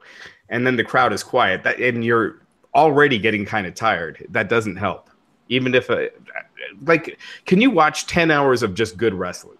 and 0.48 0.66
then 0.66 0.76
the 0.76 0.84
crowd 0.84 1.12
is 1.12 1.22
quiet, 1.22 1.64
that 1.64 1.80
and 1.80 2.04
you're 2.04 2.40
already 2.74 3.18
getting 3.18 3.44
kind 3.44 3.66
of 3.66 3.74
tired. 3.74 4.24
That 4.30 4.48
doesn't 4.48 4.76
help. 4.76 5.10
Even 5.48 5.74
if 5.74 5.90
a 5.90 6.10
like, 6.82 7.18
can 7.46 7.60
you 7.60 7.70
watch 7.70 8.06
ten 8.06 8.30
hours 8.30 8.62
of 8.62 8.74
just 8.74 8.96
good 8.96 9.14
wrestling? 9.14 9.58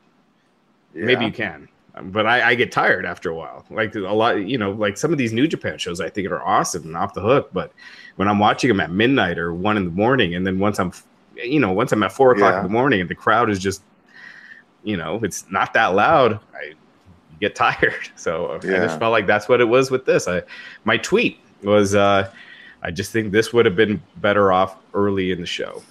Yeah. 0.95 1.07
Maybe 1.07 1.25
you 1.25 1.33
can. 1.33 1.69
But 2.01 2.27
I, 2.27 2.51
I 2.51 2.55
get 2.55 2.73
tired 2.73 3.05
after 3.05 3.29
a 3.31 3.35
while. 3.35 3.67
Like 3.71 3.95
a 3.95 4.01
lot, 4.01 4.37
you 4.47 4.57
know, 4.57 4.71
like 4.71 4.97
some 4.97 5.13
of 5.13 5.19
these 5.19 5.33
New 5.35 5.47
Japan 5.47 5.77
shows, 5.77 6.01
I 6.01 6.09
think 6.09 6.31
are 6.31 6.43
awesome 6.43 6.85
and 6.85 6.97
off 6.97 7.13
the 7.13 7.21
hook. 7.21 7.51
But 7.53 7.71
when 8.17 8.29
I'm 8.29 8.39
watching 8.39 8.69
them 8.69 8.81
at 8.81 8.91
midnight 8.91 9.39
or 9.39 9.53
one 9.53 9.77
in 9.77 9.85
the 9.85 9.91
morning, 9.91 10.35
and 10.35 10.47
then 10.47 10.59
once 10.59 10.79
I'm, 10.81 10.93
you 11.37 11.61
know, 11.61 11.71
once 11.73 11.93
I'm 11.93 12.03
at 12.03 12.11
four 12.13 12.33
o'clock 12.33 12.53
Yeah. 12.53 12.59
in 12.59 12.63
the 12.65 12.71
morning 12.71 13.03
and 13.03 13.11
the 13.11 13.15
crowd 13.15 13.51
is 13.51 13.59
just, 13.59 13.83
you 14.85 14.97
know, 14.97 15.21
it's 15.23 15.45
not 15.51 15.75
that 15.75 15.89
loud, 15.89 16.41
I 16.55 16.73
get 17.41 17.55
tired. 17.67 18.09
So 18.17 18.47
uh, 18.47 18.57
I 18.57 18.61
just 18.87 18.99
felt 18.99 19.13
like 19.13 19.27
that's 19.27 19.49
what 19.49 19.61
it 19.61 19.67
was 19.67 19.91
with 19.91 20.07
this. 20.07 20.27
I 20.29 20.43
my 20.85 20.97
tweet 20.97 21.41
was, 21.63 21.95
uh, 21.95 22.31
I 22.83 22.91
just 22.91 23.13
think 23.13 23.33
this 23.33 23.53
would 23.53 23.67
have 23.67 23.77
been 23.77 24.03
better 24.17 24.51
off 24.51 24.77
early 24.95 25.31
in 25.31 25.41
the 25.41 25.47
show. 25.47 25.83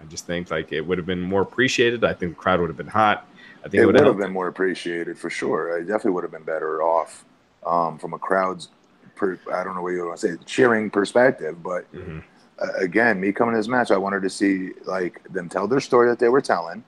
I 0.00 0.04
just 0.06 0.26
think 0.26 0.50
like 0.50 0.72
it 0.72 0.80
would 0.80 0.98
have 0.98 1.06
been 1.06 1.22
more 1.22 1.42
appreciated. 1.42 2.02
I 2.04 2.12
think 2.12 2.32
the 2.36 2.40
crowd 2.42 2.60
would 2.60 2.70
have 2.70 2.76
been 2.76 2.86
hot. 2.88 3.26
I 3.68 3.70
think 3.70 3.80
it 3.80 3.82
it 3.82 3.86
would 3.86 3.94
would 3.96 4.00
have 4.04 4.14
have 4.14 4.18
been 4.18 4.32
more 4.32 4.48
appreciated 4.48 5.18
for 5.18 5.28
sure. 5.30 5.76
I 5.76 5.80
definitely 5.80 6.12
would 6.12 6.24
have 6.24 6.30
been 6.32 6.42
better 6.42 6.82
off 6.82 7.24
um, 7.66 7.98
from 7.98 8.14
a 8.14 8.18
crowd's, 8.18 8.68
per, 9.14 9.38
I 9.52 9.62
don't 9.62 9.74
know 9.74 9.82
what 9.82 9.90
you 9.90 10.06
want 10.06 10.18
to 10.18 10.28
say, 10.28 10.36
cheering 10.46 10.88
perspective. 10.90 11.62
But 11.62 11.90
Mhm. 11.92 12.22
uh, 12.58 12.72
again, 12.78 13.20
me 13.20 13.30
coming 13.32 13.52
to 13.54 13.58
this 13.58 13.68
match, 13.68 13.90
I 13.90 13.98
wanted 13.98 14.22
to 14.22 14.30
see 14.30 14.72
like 14.86 15.22
them 15.30 15.48
tell 15.50 15.68
their 15.68 15.80
story 15.80 16.08
that 16.08 16.18
they 16.18 16.30
were 16.30 16.40
telling, 16.40 16.82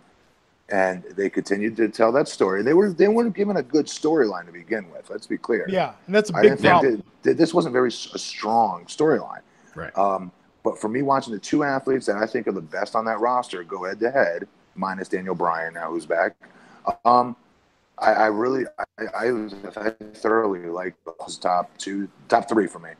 and 0.70 1.02
they 1.16 1.28
continued 1.28 1.76
to 1.76 1.88
tell 1.88 2.12
that 2.12 2.28
story. 2.28 2.62
They 2.62 2.72
were 2.74 2.90
they 2.92 3.08
weren't 3.08 3.34
given 3.34 3.58
a 3.58 3.62
good 3.62 3.86
storyline 3.86 4.46
to 4.46 4.52
begin 4.52 4.90
with. 4.90 5.10
Let's 5.10 5.26
be 5.26 5.36
clear. 5.36 5.66
Yeah, 5.68 5.92
and 6.06 6.14
that's 6.14 6.30
a 6.30 6.36
I 6.36 6.40
big 6.42 6.50
didn't 6.52 6.60
think 6.62 6.70
problem. 6.72 6.96
that, 6.96 7.22
that 7.30 7.36
this 7.36 7.52
wasn't 7.52 7.74
very 7.74 7.88
s- 7.90 8.08
a 8.14 8.18
strong 8.18 8.86
storyline. 8.86 9.42
Right. 9.74 9.96
Um, 9.98 10.32
but 10.62 10.78
for 10.78 10.88
me, 10.88 11.02
watching 11.02 11.32
the 11.34 11.38
two 11.40 11.62
athletes 11.62 12.06
that 12.06 12.16
I 12.16 12.26
think 12.26 12.46
are 12.48 12.52
the 12.52 12.60
best 12.60 12.94
on 12.96 13.04
that 13.06 13.20
roster 13.20 13.62
go 13.64 13.84
head 13.84 14.00
to 14.00 14.10
head, 14.10 14.46
minus 14.74 15.08
Daniel 15.08 15.34
Bryan 15.34 15.74
now 15.74 15.90
who's 15.90 16.06
back, 16.06 16.36
um, 17.04 17.36
I, 17.98 18.12
I 18.12 18.26
really, 18.26 18.64
I, 18.98 19.04
I, 19.14 19.48
I 19.76 19.90
thoroughly 20.14 20.66
like 20.66 20.94
those 21.04 21.38
top 21.38 21.70
two, 21.78 22.08
top 22.28 22.48
three 22.48 22.66
for 22.66 22.78
me. 22.78 22.90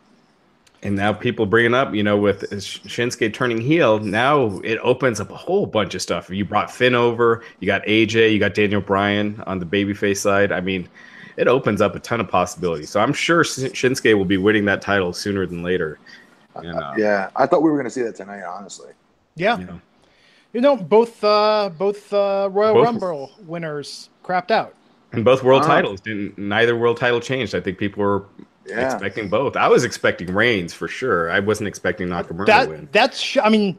And 0.83 0.97
now 0.97 1.13
people 1.13 1.45
bringing 1.45 1.75
up, 1.75 1.95
you 1.95 2.03
know, 2.03 2.17
with 2.17 2.51
Shinsuke 2.51 3.35
turning 3.35 3.61
heel, 3.61 3.99
now 3.99 4.61
it 4.65 4.79
opens 4.79 5.21
up 5.21 5.31
a 5.31 5.37
whole 5.37 5.67
bunch 5.67 5.95
of 5.95 6.01
stuff. 6.01 6.31
You 6.31 6.45
brought 6.45 6.71
Finn 6.71 6.95
over, 6.95 7.45
you 7.61 7.67
got 7.67 7.85
AJ, 7.85 8.33
you 8.33 8.39
got 8.39 8.55
Daniel 8.55 8.81
Bryan 8.81 9.43
on 9.47 9.59
the 9.59 9.67
babyface 9.67 10.19
side. 10.19 10.53
I 10.53 10.61
mean, 10.63 10.89
it 11.37 11.49
opens 11.49 11.83
up 11.83 11.95
a 11.95 12.01
ton 12.01 12.21
of 12.21 12.29
possibilities. 12.29 12.89
So 12.89 13.01
I'm 13.01 13.13
sure 13.13 13.45
Shin- 13.45 13.73
Shinsuke 13.73 14.17
will 14.17 14.25
be 14.25 14.39
winning 14.39 14.65
that 14.67 14.81
title 14.81 15.13
sooner 15.13 15.45
than 15.45 15.63
later. 15.63 15.99
And, 16.55 16.75
uh, 16.75 16.95
Yeah, 16.97 17.29
I 17.37 17.47
thought 17.47 17.63
we 17.63 17.71
were 17.71 17.77
going 17.77 17.85
to 17.85 17.91
see 17.91 18.03
that 18.03 18.17
tonight. 18.17 18.43
Honestly, 18.43 18.93
Yeah, 19.37 19.59
you 19.59 19.67
know, 19.67 19.81
you 20.53 20.61
know, 20.61 20.77
both 20.77 21.23
uh, 21.25 21.71
both 21.77 22.13
uh, 22.13 22.49
Royal 22.51 22.75
Both- 22.75 22.85
Rumble 22.85 23.31
winners 23.41 24.11
crapped 24.25 24.51
out. 24.51 24.75
and 25.13 25.25
both 25.25 25.43
world 25.43 25.63
Wow. 25.63 25.69
titles 25.69 26.01
didn't. 26.01 26.39
Neither 26.39 26.77
world 26.77 26.97
title 26.97 27.21
changed. 27.21 27.55
I 27.55 27.61
think 27.61 27.79
people 27.79 28.03
were 28.03 28.27
yeah, 28.67 28.93
expecting 28.93 29.29
both. 29.29 29.57
I 29.57 29.69
was 29.69 29.85
expecting 29.85 30.33
Reigns 30.33 30.73
for 30.73 30.87
sure. 30.89 31.31
I 31.31 31.41
wasn't 31.41 31.69
expecting 31.69 32.09
Nakamura 32.09 32.47
to 32.65 32.71
win. 32.71 32.89
That's 32.93 33.19
sh- 33.19 33.39
I 33.43 33.49
mean, 33.49 33.79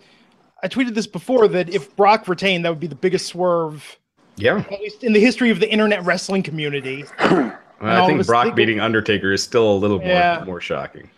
I 0.64 0.68
tweeted 0.68 0.94
this 0.96 1.08
before 1.08 1.48
that 1.50 1.70
if 1.70 1.96
Brock 1.96 2.28
retained, 2.28 2.66
that 2.66 2.70
would 2.70 2.80
be 2.80 2.88
the 2.88 2.96
biggest 2.96 3.28
swerve, 3.28 3.98
Yeah, 4.36 4.58
at 4.70 4.80
least 4.82 5.04
in 5.04 5.14
the 5.14 5.20
history 5.22 5.50
of 5.50 5.60
the 5.60 5.70
internet 5.72 6.04
wrestling 6.04 6.44
community. 6.44 7.06
Well, 7.20 8.04
I 8.04 8.06
think 8.08 8.26
Brock 8.28 8.44
think- 8.46 8.56
beating 8.56 8.80
Undertaker 8.80 9.32
is 9.32 9.42
still 9.42 9.72
a 9.72 9.78
little 9.78 10.00
more 10.00 10.46
more 10.46 10.62
shocking. 10.62 11.10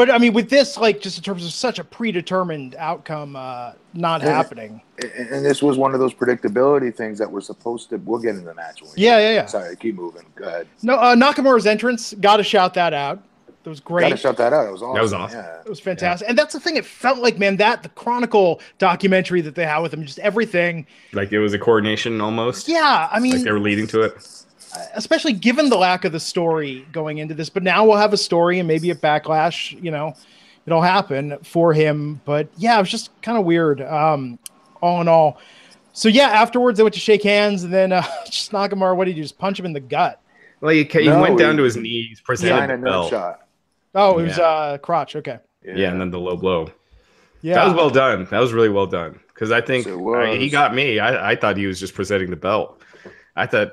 But 0.00 0.10
I 0.10 0.16
mean, 0.16 0.32
with 0.32 0.48
this, 0.48 0.78
like, 0.78 1.02
just 1.02 1.18
in 1.18 1.22
terms 1.22 1.44
of 1.44 1.52
such 1.52 1.78
a 1.78 1.84
predetermined 1.84 2.74
outcome 2.76 3.36
uh, 3.36 3.72
not 3.92 4.22
Yeah. 4.22 4.28
happening. 4.34 4.80
and, 5.02 5.28
and 5.28 5.44
this 5.44 5.62
was 5.62 5.76
one 5.76 5.92
of 5.92 6.00
those 6.00 6.14
predictability 6.14 6.94
things 6.96 7.18
that 7.18 7.30
were 7.30 7.42
supposed 7.42 7.90
to. 7.90 7.98
We'll 7.98 8.18
get 8.18 8.30
into 8.30 8.46
the 8.46 8.54
match. 8.54 8.80
Yeah, 8.96 9.18
yeah, 9.18 9.34
yeah. 9.34 9.44
Sorry, 9.44 9.76
keep 9.76 9.96
moving. 9.96 10.24
Go 10.36 10.46
ahead. 10.46 10.68
No, 10.82 10.94
uh, 10.94 11.14
Nakamura's 11.14 11.66
entrance, 11.66 12.14
got 12.14 12.38
to 12.38 12.42
shout 12.42 12.72
that 12.74 12.94
out. 12.94 13.22
That 13.62 13.68
was 13.68 13.80
great. 13.80 14.04
Got 14.04 14.08
to 14.12 14.16
shut 14.16 14.38
that 14.38 14.54
out. 14.54 14.68
It 14.68 14.72
was 14.72 14.80
awesome. 14.80 14.94
That 14.94 15.02
was 15.02 15.12
awesome. 15.12 15.38
Yeah. 15.38 15.60
It 15.60 15.68
was 15.68 15.80
fantastic. 15.80 16.26
And 16.30 16.38
that's 16.38 16.54
the 16.54 16.60
thing. 16.60 16.76
It 16.76 16.86
felt 16.86 17.18
like, 17.18 17.38
man, 17.38 17.58
that 17.58 17.82
the 17.82 17.90
Chronicle 17.90 18.62
documentary 18.78 19.42
that 19.42 19.54
they 19.54 19.66
had 19.66 19.80
with 19.80 19.92
him, 19.92 20.02
just 20.06 20.18
everything. 20.20 20.86
Like 21.12 21.30
it 21.30 21.40
was 21.40 21.52
a 21.52 21.58
coordination 21.58 22.22
almost. 22.22 22.68
Yeah, 22.68 23.06
I 23.12 23.20
mean, 23.20 23.32
Like 23.34 23.42
they 23.44 23.52
were 23.52 23.60
leading 23.60 23.86
to 23.88 24.00
it. 24.00 24.39
Especially 24.94 25.32
given 25.32 25.68
the 25.70 25.76
lack 25.76 26.04
of 26.04 26.12
the 26.12 26.20
story 26.20 26.86
going 26.92 27.18
into 27.18 27.34
this. 27.34 27.48
But 27.50 27.62
now 27.62 27.84
we'll 27.86 27.96
have 27.96 28.12
a 28.12 28.16
story 28.18 28.58
and 28.58 28.66
maybe 28.68 28.90
a 28.90 28.94
backlash, 28.94 29.80
you 29.82 29.90
know, 29.90 30.14
it'll 30.66 30.82
happen 30.82 31.38
for 31.42 31.72
him. 31.72 32.20
But 32.24 32.48
yeah, 32.56 32.76
it 32.76 32.80
was 32.80 32.90
just 32.90 33.10
kind 33.22 33.38
of 33.38 33.44
weird, 33.44 33.80
um, 33.82 34.38
all 34.80 35.00
in 35.00 35.08
all. 35.08 35.38
So 35.92 36.08
yeah, 36.08 36.28
afterwards 36.28 36.76
they 36.76 36.82
went 36.82 36.94
to 36.94 37.00
shake 37.00 37.22
hands 37.22 37.64
and 37.64 37.72
then 37.72 37.92
uh, 37.92 38.02
just 38.26 38.52
Nakamura, 38.52 38.96
what 38.96 39.06
did 39.06 39.16
you 39.16 39.22
just 39.22 39.38
punch 39.38 39.58
him 39.58 39.66
in 39.66 39.72
the 39.72 39.80
gut? 39.80 40.20
Well, 40.60 40.72
he, 40.72 40.84
he 40.84 41.06
No, 41.06 41.20
went 41.20 41.38
down 41.38 41.52
he- 41.52 41.56
to 41.58 41.62
his 41.64 41.76
knees, 41.76 42.18
Sign 42.18 42.24
presented 42.24 42.74
a 42.74 42.76
the 42.78 42.82
belt. 42.84 43.10
shot. 43.10 43.46
Oh, 43.94 44.18
it 44.18 44.24
was 44.24 44.38
Yeah. 44.38 44.44
uh, 44.44 44.78
crotch. 44.78 45.16
Okay. 45.16 45.38
Yeah. 45.64 45.90
and 45.90 46.00
then 46.00 46.10
the 46.10 46.20
low 46.20 46.36
blow. 46.36 46.70
Yeah. 47.42 47.54
That 47.54 47.66
was 47.66 47.74
well 47.74 47.90
done. 47.90 48.26
That 48.30 48.38
was 48.38 48.52
really 48.52 48.68
well 48.68 48.86
done. 48.86 49.18
Because 49.28 49.50
I 49.50 49.60
think 49.62 49.86
Yes, 49.86 49.96
it. 49.96 50.16
I- 50.16 50.36
he 50.36 50.48
got 50.50 50.74
me. 50.74 50.98
I, 50.98 51.30
I 51.32 51.36
thought 51.36 51.56
he 51.56 51.66
was 51.66 51.80
just 51.80 51.94
presenting 51.94 52.28
the 52.30 52.36
belt. 52.36 52.80
I 53.36 53.46
thought 53.46 53.72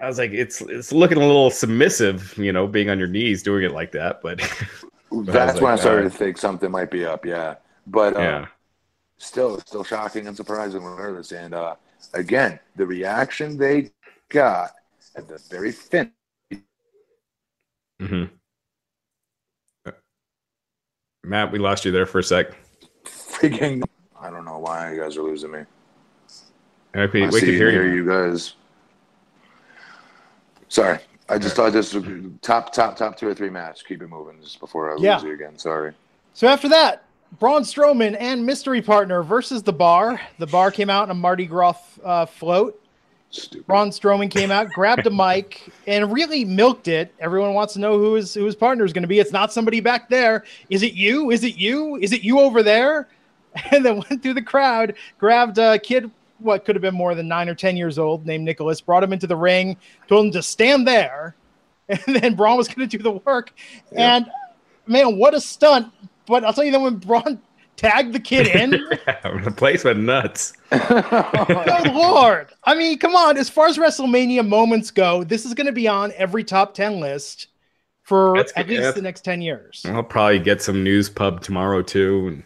I 0.00 0.06
was 0.06 0.18
like, 0.18 0.30
it's 0.32 0.62
it's 0.62 0.92
looking 0.92 1.18
a 1.18 1.26
little 1.26 1.50
submissive, 1.50 2.36
you 2.38 2.52
know, 2.52 2.66
being 2.66 2.88
on 2.88 2.98
your 2.98 3.08
knees 3.08 3.42
doing 3.42 3.64
it 3.64 3.72
like 3.72 3.92
that. 3.92 4.22
But 4.22 4.38
That's 5.12 5.54
like, 5.54 5.62
when 5.62 5.72
I 5.72 5.76
started 5.76 6.06
uh, 6.06 6.10
to 6.10 6.16
think 6.16 6.38
something 6.38 6.70
might 6.70 6.90
be 6.90 7.04
up. 7.04 7.26
Yeah, 7.26 7.56
but 7.86 8.16
uh, 8.16 8.20
yeah, 8.20 8.46
still, 9.18 9.56
it's 9.56 9.70
still 9.70 9.84
shocking 9.84 10.26
and 10.26 10.36
surprising 10.36 10.82
regardless. 10.82 11.32
And 11.32 11.52
uh, 11.52 11.74
again, 12.14 12.58
the 12.76 12.86
reaction 12.86 13.58
they 13.58 13.90
got 14.28 14.70
at 15.16 15.28
the 15.28 15.38
very 15.50 15.72
fin. 15.72 16.12
hmm 18.00 18.24
Matt, 21.22 21.52
we 21.52 21.58
lost 21.58 21.84
you 21.84 21.92
there 21.92 22.06
for 22.06 22.20
a 22.20 22.22
sec. 22.22 22.56
Freaking, 23.04 23.82
I 24.18 24.30
don't 24.30 24.46
know 24.46 24.58
why 24.58 24.92
you 24.92 25.00
guys 25.00 25.16
are 25.18 25.22
losing 25.22 25.50
me. 25.50 25.64
I 26.94 27.06
we 27.06 27.22
and 27.22 27.32
hear 27.32 27.70
hear 27.70 27.86
you. 27.86 27.96
you 27.96 28.06
guys. 28.06 28.54
Sorry, 30.70 30.98
I 31.28 31.36
just 31.36 31.56
thought 31.56 31.72
this 31.72 31.92
was 31.92 32.04
top, 32.42 32.72
top, 32.72 32.96
top 32.96 33.16
two 33.16 33.26
or 33.28 33.34
three 33.34 33.50
match. 33.50 33.84
Keep 33.84 34.02
it 34.02 34.06
moving 34.06 34.40
just 34.40 34.60
before 34.60 34.88
I 34.90 34.94
lose 34.94 35.02
Yeah. 35.02 35.20
you 35.22 35.32
again. 35.34 35.58
Sorry. 35.58 35.92
So 36.32 36.46
after 36.46 36.68
that, 36.68 37.02
Braun 37.40 37.62
Strowman 37.62 38.16
and 38.18 38.46
mystery 38.46 38.80
partner 38.80 39.22
versus 39.24 39.64
the 39.64 39.72
Bar. 39.72 40.20
The 40.38 40.46
Bar 40.46 40.70
came 40.70 40.88
out 40.88 41.04
in 41.04 41.10
a 41.10 41.14
Mardi 41.14 41.46
Gras 41.46 41.74
uh, 42.04 42.24
float. 42.24 42.80
Stupid. 43.32 43.66
Braun 43.66 43.90
Strowman 43.90 44.30
came 44.30 44.52
out, 44.52 44.70
grabbed 44.70 45.06
a 45.06 45.10
mic, 45.10 45.72
and 45.88 46.12
really 46.12 46.44
milked 46.44 46.86
it. 46.88 47.12
Everyone 47.18 47.52
wants 47.54 47.74
to 47.74 47.80
know 47.80 47.98
who 47.98 48.14
his 48.14 48.32
who 48.34 48.44
his 48.44 48.54
partner 48.56 48.84
is 48.84 48.92
going 48.92 49.02
to 49.02 49.08
be. 49.08 49.18
It's 49.18 49.32
not 49.32 49.52
somebody 49.52 49.80
back 49.80 50.08
there. 50.08 50.44
Is 50.68 50.82
it 50.84 50.94
you? 50.94 51.30
Is 51.30 51.42
it 51.44 51.56
you? 51.56 51.96
Is 51.96 52.12
it 52.12 52.22
you 52.22 52.38
over 52.40 52.62
there? 52.62 53.08
And 53.72 53.84
then 53.84 53.96
went 54.08 54.22
through 54.22 54.34
the 54.34 54.42
crowd, 54.42 54.94
grabbed 55.18 55.58
a 55.58 55.76
kid, 55.80 56.08
what 56.40 56.64
could 56.64 56.74
have 56.74 56.82
been 56.82 56.94
more 56.94 57.14
than 57.14 57.28
nine 57.28 57.48
or 57.48 57.54
ten 57.54 57.76
years 57.76 57.98
old, 57.98 58.26
named 58.26 58.44
Nicholas, 58.44 58.80
brought 58.80 59.02
him 59.02 59.12
into 59.12 59.26
the 59.26 59.36
ring, 59.36 59.76
told 60.08 60.26
him 60.26 60.32
to 60.32 60.42
stand 60.42 60.86
there, 60.86 61.34
and 61.88 62.16
then 62.16 62.34
Braun 62.34 62.56
was 62.56 62.68
going 62.68 62.88
to 62.88 62.96
do 62.96 63.02
the 63.02 63.12
work. 63.12 63.52
Yeah. 63.92 64.16
And 64.16 64.26
man, 64.86 65.16
what 65.16 65.34
a 65.34 65.40
stunt! 65.40 65.92
But 66.26 66.44
I'll 66.44 66.52
tell 66.52 66.64
you 66.64 66.72
that 66.72 66.80
when 66.80 66.96
Braun 66.96 67.40
tagged 67.76 68.12
the 68.12 68.20
kid 68.20 68.46
in. 68.46 68.70
the 69.44 69.54
place 69.56 69.84
went 69.84 70.00
nuts. 70.00 70.52
Good 70.70 71.92
lord! 71.92 72.48
I 72.64 72.74
mean, 72.74 72.98
come 72.98 73.16
on. 73.16 73.36
As 73.36 73.48
far 73.48 73.66
as 73.66 73.78
WrestleMania 73.78 74.46
moments 74.46 74.90
go, 74.90 75.24
this 75.24 75.46
is 75.46 75.54
going 75.54 75.66
to 75.66 75.72
be 75.72 75.88
on 75.88 76.12
every 76.16 76.44
top 76.44 76.74
ten 76.74 77.00
list 77.00 77.48
for 78.02 78.34
That's 78.36 78.52
at 78.56 78.66
good, 78.66 78.76
least 78.76 78.82
yeah. 78.82 78.90
the 78.92 79.02
next 79.02 79.24
ten 79.24 79.40
years. 79.40 79.84
I'll 79.86 80.02
probably 80.02 80.40
get 80.40 80.60
some 80.62 80.84
news 80.84 81.08
pub 81.08 81.40
tomorrow 81.42 81.82
too. 81.82 82.42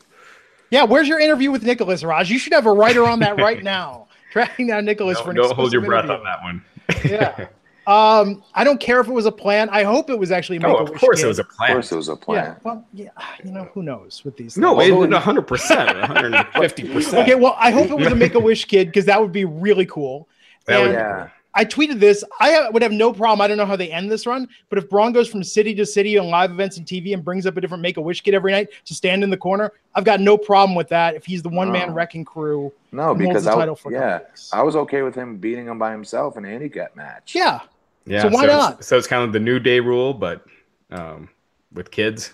And 0.71 0.77
Yeah, 0.79 0.85
where's 0.85 1.09
your 1.09 1.21
interview 1.21 1.51
with 1.51 1.63
Nicholas 1.65 2.03
Raj? 2.05 2.31
You 2.31 2.39
should 2.39 2.53
have 2.53 2.67
a 2.67 2.73
writer 2.73 3.05
on 3.07 3.19
that 3.21 3.37
right 3.41 3.63
now. 3.77 4.09
tracking 4.33 4.67
down 4.69 4.85
Nicholas 4.85 5.17
Don't, 5.19 5.25
for 5.25 5.31
an 5.31 5.37
don't 5.37 5.53
hold 5.55 5.73
your 5.73 5.83
breath 5.83 6.05
interview. 6.05 6.19
on 6.19 6.25
that 6.25 6.43
one. 6.43 6.65
Yeah. 7.05 7.47
Um, 7.87 8.43
I 8.55 8.65
don't 8.65 8.81
care 8.81 8.99
if 9.01 9.09
it 9.09 9.13
was 9.13 9.27
a 9.27 9.31
plan. 9.31 9.69
I 9.69 9.83
hope 9.83 10.09
it 10.09 10.19
was 10.19 10.31
actually. 10.33 10.59
no, 10.59 10.69
Make-A-Wish 10.71 10.91
of 10.95 11.01
course 11.01 11.19
kid. 11.19 11.25
it 11.27 11.29
was 11.29 11.39
a 11.39 11.45
plan. 11.45 11.51
Of 11.51 11.57
plan. 11.59 11.73
course, 11.75 11.93
it 11.93 11.97
was 11.97 12.09
a 12.09 12.17
plan. 12.17 12.45
Yeah. 12.45 12.55
Well, 12.65 12.87
yeah. 12.95 13.09
You 13.45 13.51
know 13.51 13.65
who 13.75 13.83
knows 13.83 14.23
with 14.25 14.39
these. 14.39 14.57
No, 14.57 14.79
things. 14.79 14.91
it 14.91 15.11
100%, 15.11 16.03
150%. 16.07 17.23
Okay. 17.23 17.35
Well, 17.35 17.55
I 17.59 17.71
hope 17.71 17.91
it 17.91 17.99
was 17.99 18.07
a 18.07 18.15
Make 18.15 18.33
a 18.35 18.41
Wish 18.41 18.65
kid 18.65 18.87
because 18.89 19.05
that 19.05 19.21
would 19.21 19.33
be 19.33 19.45
really 19.45 19.85
cool. 19.85 20.29
That 20.65 20.81
And 20.83 20.93
Yeah. 20.95 21.29
I 21.57 21.65
tweeted 21.65 22.01
this. 22.01 22.25
I 22.41 22.55
uh, 22.57 22.71
would 22.73 22.83
have 22.83 22.91
no 22.93 23.13
problem. 23.13 23.41
I 23.41 23.47
don't 23.47 23.57
know 23.57 23.67
how 23.67 23.77
they 23.77 23.91
end 23.93 24.11
this 24.11 24.27
run, 24.27 24.49
but 24.69 24.79
if 24.79 24.89
Braun 24.91 25.13
goes 25.13 25.29
from 25.29 25.45
city 25.45 25.73
to 25.77 25.87
city 25.87 26.19
on 26.19 26.29
live 26.29 26.51
events 26.51 26.79
and 26.79 26.87
TV 26.87 27.15
and 27.15 27.25
brings 27.25 27.47
up 27.47 27.57
a 27.57 27.61
different 27.61 27.81
Make 27.83 27.97
a 27.97 28.01
Wish 28.01 28.23
kid 28.23 28.35
every 28.35 28.51
night 28.51 28.69
to 28.87 28.95
stand 28.95 29.23
in 29.23 29.31
the 29.31 29.37
corner, 29.37 29.73
I've 29.95 30.05
got 30.05 30.21
no 30.21 30.37
problem 30.37 30.75
with 30.75 30.89
that. 30.89 31.15
If 31.15 31.25
he's 31.25 31.43
the 31.43 31.49
one 31.49 31.71
man 31.71 31.89
No. 31.89 31.95
wrecking 31.95 32.25
crew, 32.25 32.73
No, 32.91 33.15
because 33.15 33.47
I, 33.47 33.55
title 33.55 33.77
for 33.77 33.93
yeah, 33.93 34.19
weeks. 34.19 34.51
I 34.53 34.63
was 34.63 34.75
okay 34.75 35.03
with 35.03 35.15
him 35.15 35.37
beating 35.37 35.67
him 35.69 35.79
by 35.79 35.93
himself 35.93 36.37
in 36.37 36.45
a 36.45 36.49
handicap 36.49 36.97
match. 36.97 37.35
yeah, 37.37 37.61
Yeah, 38.05 38.23
So 38.23 38.29
why 38.31 38.45
it's- 38.45 38.59
not? 38.59 38.85
So 38.85 38.99
it's 38.99 39.07
kind 39.07 39.23
of 39.23 39.33
the 39.33 39.41
new 39.41 39.61
day 39.61 39.79
rule, 39.79 40.13
but 40.13 40.45
um, 40.91 41.29
with 41.73 41.91
kids, 41.93 42.33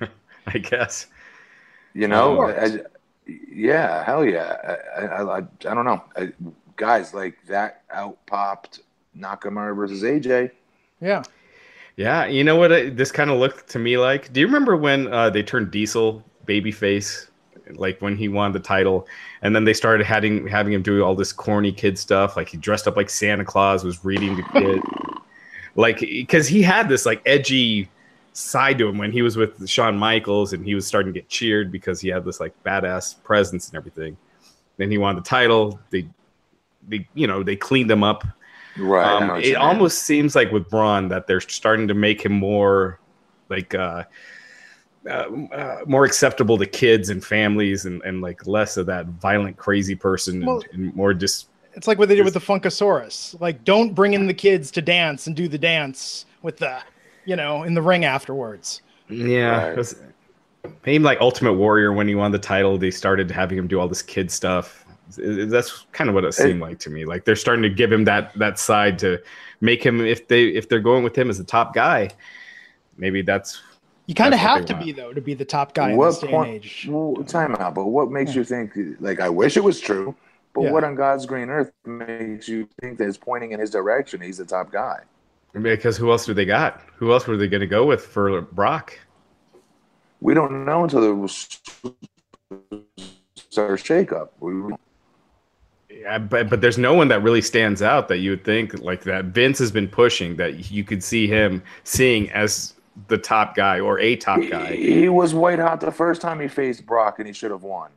I 0.46 0.58
guess. 0.58 1.08
You 1.92 2.06
know, 2.06 2.42
I, 2.42 2.64
I- 2.66 2.78
yeah, 3.52 4.02
hell 4.04 4.24
yeah. 4.24 4.76
I, 4.96 5.02
I, 5.02 5.22
I, 5.22 5.38
I 5.38 5.74
don't 5.74 5.84
know. 5.84 6.02
I, 6.80 6.98
guys, 6.98 7.14
like 7.14 7.36
that 7.46 7.82
out 7.90 8.18
popped 8.26 8.80
Nakamura 9.16 9.74
versus 9.76 10.02
AJ. 10.02 10.50
yeah. 11.00 11.22
Yeah, 11.96 12.24
you 12.24 12.44
know 12.44 12.56
what 12.56 12.72
it, 12.72 12.96
this 12.96 13.12
kind 13.12 13.28
of 13.30 13.38
looked 13.38 13.68
to 13.70 13.78
me 13.78 13.98
like? 13.98 14.32
Do 14.32 14.40
you 14.40 14.46
remember 14.46 14.74
when 14.74 15.12
uh, 15.12 15.28
they 15.28 15.42
turned 15.42 15.70
Diesel 15.70 16.24
babyface, 16.46 17.28
like 17.74 18.00
when 18.00 18.16
he 18.16 18.28
won 18.28 18.52
the 18.52 18.60
title, 18.60 19.06
and 19.42 19.54
then 19.54 19.64
they 19.64 19.74
started 19.74 20.06
having 20.06 20.46
having 20.46 20.72
him 20.72 20.80
do 20.80 21.04
all 21.04 21.14
this 21.14 21.30
corny 21.30 21.72
kid 21.72 21.98
stuff, 21.98 22.38
like 22.38 22.48
he 22.48 22.56
dressed 22.56 22.88
up 22.88 22.96
like 22.96 23.10
Santa 23.10 23.44
Claus, 23.44 23.84
was 23.84 24.02
reading 24.02 24.34
to 24.36 24.42
kids, 24.52 24.82
like 25.74 26.00
because 26.00 26.48
he 26.48 26.62
had 26.62 26.88
this 26.88 27.04
like 27.04 27.20
edgy 27.26 27.90
side 28.32 28.78
to 28.78 28.88
him 28.88 28.96
when 28.96 29.12
he 29.12 29.20
was 29.20 29.36
with 29.36 29.68
Shawn 29.68 29.98
Michaels, 29.98 30.54
and 30.54 30.64
he 30.64 30.74
was 30.74 30.86
starting 30.86 31.12
to 31.12 31.20
get 31.20 31.28
cheered 31.28 31.70
because 31.70 32.00
he 32.00 32.08
had 32.08 32.24
this 32.24 32.40
like 32.40 32.54
badass 32.64 33.22
presence 33.24 33.68
and 33.68 33.76
everything. 33.76 34.16
Then 34.78 34.90
he 34.90 34.96
won 34.96 35.16
the 35.16 35.22
title. 35.22 35.78
They, 35.90 36.08
they, 36.88 37.06
you 37.14 37.26
know, 37.26 37.42
they 37.42 37.56
cleaned 37.56 37.90
him 37.90 38.02
up 38.02 38.24
Right. 38.78 39.04
Um, 39.20 39.28
what 39.28 39.42
you 39.44 39.50
it 39.50 39.54
mean. 39.54 39.56
almost 39.56 40.04
seems 40.04 40.36
like 40.36 40.52
with 40.52 40.70
Braun 40.70 41.08
that 41.08 41.26
they're 41.26 41.40
starting 41.40 41.88
to 41.88 41.94
make 41.94 42.24
him 42.24 42.32
more 42.32 43.00
like 43.48 43.74
uh, 43.74 44.04
uh, 45.08 45.10
uh, 45.10 45.80
more 45.86 46.04
acceptable 46.04 46.56
to 46.56 46.66
kids 46.66 47.08
and 47.10 47.22
families 47.24 47.84
and, 47.86 48.00
and 48.02 48.20
like 48.22 48.46
less 48.46 48.76
of 48.76 48.86
that 48.86 49.06
violent 49.06 49.56
crazy 49.56 49.94
person 49.96 50.36
and, 50.36 50.46
Well- 50.46 50.62
and 50.72 50.94
more 50.94 51.12
just 51.14 51.48
It's 51.74 51.88
like 51.88 51.98
what 51.98 52.08
they 52.08 52.14
did 52.14 52.24
with 52.24 52.34
the 52.34 52.40
Funkasaurus. 52.40 53.38
Like, 53.40 53.64
don't 53.64 53.92
bring 53.94 54.12
in 54.14 54.26
the 54.28 54.34
kids 54.34 54.70
to 54.72 54.80
dance 54.82 55.26
and 55.26 55.34
do 55.34 55.48
the 55.48 55.58
dance 55.58 56.26
with 56.42 56.56
the, 56.58 56.78
you 57.24 57.34
know, 57.36 57.64
in 57.64 57.74
the 57.74 57.82
ring 57.82 58.04
afterwards. 58.04 58.82
yeah 59.08 59.64
Right. 59.64 59.72
it 59.72 59.76
was- 59.78 59.96
maybe 60.86 61.02
like 61.02 61.20
Ultimate 61.20 61.54
Warrior 61.54 61.92
when 61.92 62.06
he 62.06 62.14
won 62.14 62.30
the 62.30 62.38
title 62.38 62.78
they 62.78 62.90
started 62.92 63.30
having 63.32 63.58
him 63.58 63.66
do 63.66 63.80
all 63.80 63.88
this 63.88 64.02
kid 64.02 64.30
stuff 64.30 64.84
It- 64.86 64.89
it- 64.89 64.89
that's 65.16 65.86
kind 65.92 66.08
of 66.08 66.14
what 66.14 66.24
it 66.24 66.32
seemed 66.34 66.60
like 66.60 66.78
to 66.78 66.90
me 66.90 67.04
like 67.04 67.24
they're 67.24 67.36
starting 67.36 67.62
to 67.62 67.70
give 67.70 67.90
him 67.90 68.04
that 68.04 68.32
that 68.38 68.58
side 68.58 68.98
to 68.98 69.18
make 69.60 69.84
him 69.84 70.00
if 70.00 70.28
they 70.28 70.44
if 70.48 70.68
they're 70.68 70.80
going 70.80 71.02
with 71.04 71.16
him 71.16 71.28
as 71.30 71.38
the 71.38 71.44
top 71.44 71.74
guy 71.74 72.08
maybe 72.96 73.22
that's 73.22 73.60
You 74.06 74.14
kind 74.14 74.34
of 74.34 74.40
have 74.40 74.64
to 74.66 74.72
want. 74.74 74.84
be 74.84 74.92
though 74.92 75.12
to 75.12 75.20
be 75.20 75.34
the 75.34 75.44
top 75.44 75.72
guy 75.74 75.90
in 75.92 75.96
what 75.96 76.10
this 76.10 76.18
day 76.20 76.28
point? 76.30 76.48
and 76.48 76.56
age. 76.56 76.86
Well, 76.90 77.14
time 77.24 77.54
out. 77.56 77.74
But 77.74 77.86
what 77.86 78.10
makes 78.10 78.34
you 78.34 78.42
think? 78.44 78.72
Like, 79.00 79.20
I 79.20 79.28
wish 79.28 79.56
it 79.56 79.62
was 79.62 79.78
true. 79.80 80.14
But 80.52 80.62
Yeah. 80.62 80.72
what 80.72 80.82
on 80.82 80.96
God's 80.96 81.26
green 81.26 81.48
earth 81.48 81.70
makes 81.86 82.48
you 82.48 82.68
think 82.80 82.98
that 82.98 83.06
it's 83.08 83.16
pointing 83.16 83.52
in 83.52 83.60
his 83.60 83.70
direction? 83.70 84.20
He's 84.20 84.38
the 84.38 84.44
top 84.44 84.72
guy. 84.72 84.98
Because 85.54 85.96
who 85.96 86.10
else 86.10 86.26
do 86.26 86.34
they 86.34 86.44
got? 86.44 86.82
Who 86.96 87.12
else 87.12 87.26
were 87.28 87.36
they 87.36 87.46
going 87.46 87.60
to 87.60 87.68
go 87.68 87.86
with 87.86 88.04
for 88.04 88.40
Brock? 88.42 88.98
We 90.20 90.34
don't 90.34 90.64
know 90.64 90.82
until 90.82 91.00
there 91.02 91.14
was 91.14 91.48
start 93.36 93.78
shakeup. 93.80 94.30
We, 94.40 94.74
Yeah, 96.00 96.18
but 96.18 96.48
but 96.48 96.60
there's 96.62 96.78
no 96.78 96.94
one 96.94 97.08
that 97.08 97.22
really 97.22 97.42
stands 97.42 97.82
out 97.82 98.08
that 98.08 98.18
you 98.18 98.30
would 98.30 98.44
think 98.44 98.80
like 98.80 99.02
that. 99.02 99.26
Vince 99.26 99.58
has 99.58 99.70
been 99.70 99.86
pushing 99.88 100.36
that 100.36 100.70
you 100.70 100.82
could 100.82 101.04
see 101.04 101.26
him 101.26 101.62
seeing 101.84 102.30
as 102.30 102.74
the 103.08 103.18
top 103.18 103.54
guy 103.54 103.80
or 103.80 103.98
a 103.98 104.16
top 104.16 104.40
guy. 104.50 104.74
he, 104.76 105.00
he 105.00 105.08
was 105.08 105.34
white 105.34 105.58
hot 105.58 105.80
the 105.80 105.90
first 105.92 106.22
time 106.22 106.40
he 106.40 106.48
faced 106.48 106.86
Brock, 106.86 107.18
and 107.18 107.26
he 107.26 107.32
should 107.34 107.50
have 107.50 107.62
won. 107.62 107.90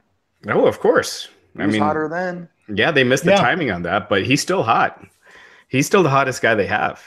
No, 0.44 0.66
of 0.68 0.80
course. 0.80 1.30
He 1.56 1.62
I 1.64 1.66
was 1.66 1.74
mean, 1.74 1.82
hotter 1.82 2.10
then. 2.10 2.50
yeah, 2.68 2.92
they 2.92 3.04
missed 3.06 3.24
the 3.24 3.32
Yeah. 3.32 3.38
timing 3.38 3.72
on 3.72 3.84
that, 3.84 4.10
but 4.10 4.26
he's 4.26 4.42
still 4.42 4.64
hot. 4.64 5.02
He's 5.70 5.86
still 5.86 6.04
the 6.04 6.10
hottest 6.10 6.42
guy 6.42 6.56
they 6.56 6.68
have. 6.68 7.02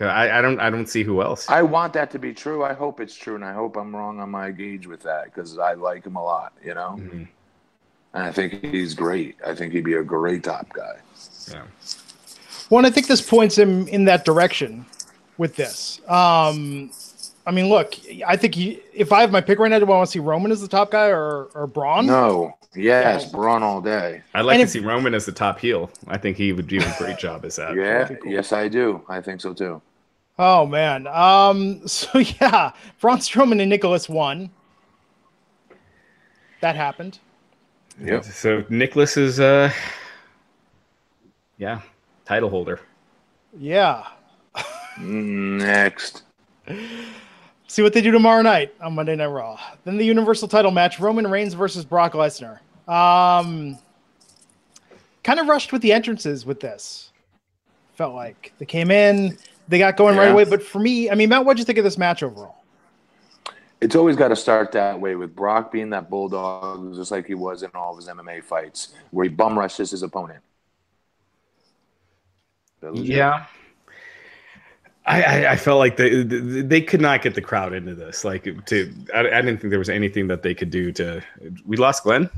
I, 0.00 0.38
I 0.38 0.42
don't 0.42 0.58
I 0.60 0.70
don't 0.70 0.88
see 0.88 1.02
who 1.04 1.22
else. 1.22 1.48
I 1.48 1.62
want 1.62 1.92
that 1.92 2.10
to 2.12 2.18
be 2.18 2.32
true. 2.32 2.64
I 2.64 2.72
hope 2.72 2.98
it's 3.00 3.14
true, 3.14 3.34
and 3.36 3.44
I 3.44 3.52
hope 3.52 3.76
I'm 3.76 3.94
wrong 3.94 4.20
on 4.20 4.30
my 4.30 4.50
gauge 4.50 4.86
with 4.86 5.02
that 5.02 5.24
because 5.26 5.58
I 5.58 5.74
like 5.74 6.04
him 6.06 6.16
a 6.16 6.22
lot. 6.24 6.52
You 6.64 6.74
know, 6.74 6.96
Mhm. 7.00 7.28
And 8.14 8.24
I 8.24 8.32
think 8.32 8.64
he's 8.64 8.94
great. 8.94 9.36
I 9.46 9.54
think 9.54 9.72
he'd 9.72 9.84
be 9.84 9.94
a 9.94 10.02
great 10.02 10.44
top 10.44 10.72
guy. 10.72 10.96
Yeah. 11.50 11.62
Well, 12.70 12.78
and 12.78 12.86
I 12.86 12.90
think 12.90 13.06
this 13.06 13.20
points 13.20 13.56
him 13.58 13.86
in 13.88 14.04
that 14.06 14.24
direction 14.24 14.86
with 15.38 15.56
this. 15.56 16.00
Um, 16.08 16.90
I 17.46 17.50
mean, 17.50 17.68
look, 17.68 17.94
I 18.26 18.36
think 18.36 18.54
he, 18.54 18.80
if 18.94 19.12
I 19.12 19.20
have 19.20 19.32
my 19.32 19.40
pick 19.40 19.58
right 19.58 19.68
now, 19.68 19.78
do 19.78 19.84
I 19.86 19.88
want 19.88 20.06
to 20.06 20.10
see 20.12 20.20
Roman 20.20 20.52
as 20.52 20.60
the 20.60 20.68
top 20.68 20.90
guy 20.90 21.08
or, 21.08 21.44
or 21.54 21.66
Braun? 21.66 22.06
No, 22.06 22.56
yes, 22.74 23.30
Braun 23.30 23.62
all 23.62 23.80
day. 23.80 24.22
I'd 24.32 24.42
like 24.42 24.54
And 24.54 24.60
to 24.60 24.62
if- 24.64 24.70
see 24.70 24.78
Roman 24.80 25.12
as 25.14 25.26
the 25.26 25.32
top 25.32 25.58
heel. 25.58 25.90
I 26.06 26.16
think 26.18 26.36
he 26.36 26.52
would 26.52 26.66
do 26.68 26.78
a 26.78 26.94
great 26.98 27.18
job 27.18 27.44
as 27.44 27.56
that. 27.56 27.74
Yeah, 27.74 28.04
cool. 28.08 28.30
yes, 28.32 28.52
I 28.52 28.68
do. 28.68 29.02
I 29.08 29.20
think 29.20 29.40
so 29.40 29.52
too. 29.52 29.82
Oh, 30.38 30.64
man. 30.66 31.06
Um, 31.08 31.86
so, 31.88 32.18
yeah, 32.18 32.70
Braun 33.00 33.18
Strowman 33.18 33.60
and 33.60 33.68
Nicholas 33.68 34.08
won. 34.08 34.50
That 36.60 36.76
happened. 36.76 37.18
Yep. 38.00 38.24
So 38.24 38.64
Nicholas 38.68 39.16
is 39.16 39.40
uh 39.40 39.72
yeah, 41.58 41.80
title 42.24 42.48
holder. 42.48 42.80
Yeah. 43.56 44.06
Next. 44.98 46.22
See 47.68 47.82
what 47.82 47.92
they 47.92 48.02
do 48.02 48.10
tomorrow 48.10 48.42
night 48.42 48.74
on 48.80 48.94
Monday 48.94 49.16
Night 49.16 49.26
Raw. 49.26 49.58
Then 49.84 49.96
the 49.96 50.04
Universal 50.04 50.48
title 50.48 50.70
match 50.70 51.00
Roman 51.00 51.26
Reigns 51.26 51.54
versus 51.54 51.84
Brock 51.84 52.12
Lesnar. 52.12 52.58
Um, 52.88 53.78
kind 55.22 55.38
of 55.38 55.46
rushed 55.46 55.72
with 55.72 55.82
the 55.82 55.92
entrances 55.92 56.44
with 56.44 56.60
this. 56.60 57.12
Felt 57.94 58.14
like 58.14 58.52
they 58.58 58.66
came 58.66 58.90
in, 58.90 59.38
they 59.68 59.78
got 59.78 59.96
going 59.96 60.16
right 60.16 60.30
away. 60.30 60.44
But 60.44 60.62
for 60.62 60.80
me, 60.80 61.10
I 61.10 61.14
mean, 61.14 61.28
Matt, 61.28 61.44
what'd 61.44 61.58
you 61.58 61.64
think 61.64 61.78
of 61.78 61.84
this 61.84 61.98
match 61.98 62.22
overall? 62.22 62.61
It's 63.82 63.96
always 63.96 64.16
got 64.16 64.28
to 64.28 64.36
start 64.36 64.72
that 64.72 65.00
way 65.00 65.16
with 65.16 65.34
Brock 65.36 65.72
being 65.72 65.90
that 65.90 66.08
bulldog, 66.08 66.94
just 66.94 67.10
like 67.10 67.26
he 67.26 67.34
was 67.34 67.62
in 67.62 67.70
all 67.74 67.92
of 67.92 67.98
his 67.98 68.08
MMA 68.08 68.40
fights, 68.40 68.94
where 69.10 69.24
he 69.24 69.28
bum 69.28 69.58
rushes 69.58 69.90
his 69.90 70.02
opponent. 70.02 70.42
That 72.80 72.94
was 72.94 73.10
it. 73.10 73.10
Yeah. 73.12 73.46
I, 75.04 75.22
I, 75.22 75.52
I 75.52 75.56
felt 75.56 75.80
like 75.80 75.96
they 75.96 76.22
they 76.22 76.80
could 76.80 77.00
not 77.00 77.22
get 77.22 77.34
the 77.34 77.40
crowd 77.40 77.72
into 77.72 77.94
this. 77.94 78.24
Like 78.24 78.44
to 78.66 78.94
I, 79.14 79.20
I 79.20 79.42
didn't 79.42 79.60
think 79.60 79.70
there 79.70 79.78
was 79.78 79.88
anything 79.88 80.28
that 80.28 80.42
they 80.42 80.54
could 80.54 80.70
do 80.70 80.92
to. 80.92 81.22
We 81.66 81.76
lost 81.76 82.04
Glenn. 82.04 82.30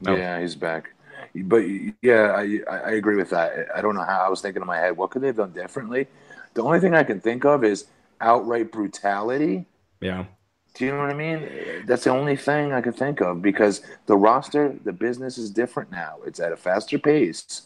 No. 0.00 0.16
Yeah, 0.16 0.40
he's 0.40 0.54
back. 0.54 0.90
But 1.34 1.64
yeah, 2.02 2.34
I 2.36 2.60
I 2.70 2.92
agree 2.92 3.16
with 3.16 3.30
that. 3.30 3.68
I 3.74 3.82
don't 3.82 3.94
know 3.94 4.04
how 4.04 4.24
I 4.24 4.28
was 4.28 4.40
thinking 4.40 4.62
in 4.62 4.66
my 4.66 4.78
head. 4.78 4.96
What 4.96 5.10
could 5.10 5.22
they 5.22 5.28
have 5.28 5.36
done 5.36 5.52
differently? 5.52 6.08
The 6.54 6.62
only 6.62 6.80
thing 6.80 6.94
I 6.94 7.04
can 7.04 7.20
think 7.20 7.44
of 7.44 7.62
is 7.62 7.86
outright 8.20 8.72
brutality. 8.72 9.66
Yeah. 10.00 10.26
Do 10.74 10.84
you 10.84 10.92
know 10.92 10.98
what 10.98 11.10
I 11.10 11.14
mean? 11.14 11.48
That's 11.86 12.04
the 12.04 12.10
only 12.10 12.36
thing 12.36 12.72
I 12.72 12.80
could 12.80 12.94
think 12.94 13.20
of 13.20 13.42
because 13.42 13.82
the 14.06 14.16
roster, 14.16 14.76
the 14.84 14.92
business 14.92 15.36
is 15.36 15.50
different 15.50 15.90
now. 15.90 16.18
It's 16.24 16.38
at 16.38 16.52
a 16.52 16.56
faster 16.56 16.98
pace. 16.98 17.62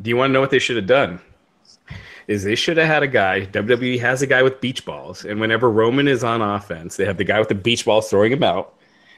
Do 0.00 0.10
you 0.10 0.16
want 0.16 0.30
to 0.30 0.32
know 0.32 0.40
what 0.40 0.50
they 0.50 0.58
should 0.58 0.76
have 0.76 0.86
done? 0.86 1.20
Is 2.26 2.42
they 2.44 2.56
should 2.56 2.76
have 2.76 2.86
had 2.86 3.02
a 3.02 3.08
guy. 3.08 3.46
WWE 3.46 3.98
has 4.00 4.20
a 4.20 4.26
guy 4.26 4.42
with 4.42 4.60
beach 4.60 4.84
balls, 4.84 5.24
and 5.24 5.40
whenever 5.40 5.70
Roman 5.70 6.08
is 6.08 6.22
on 6.24 6.42
offense, 6.42 6.96
they 6.96 7.04
have 7.04 7.16
the 7.16 7.24
guy 7.24 7.38
with 7.38 7.48
the 7.48 7.54
beach 7.54 7.84
balls 7.84 8.10
throwing 8.10 8.32
him 8.32 8.42
out, 8.42 8.74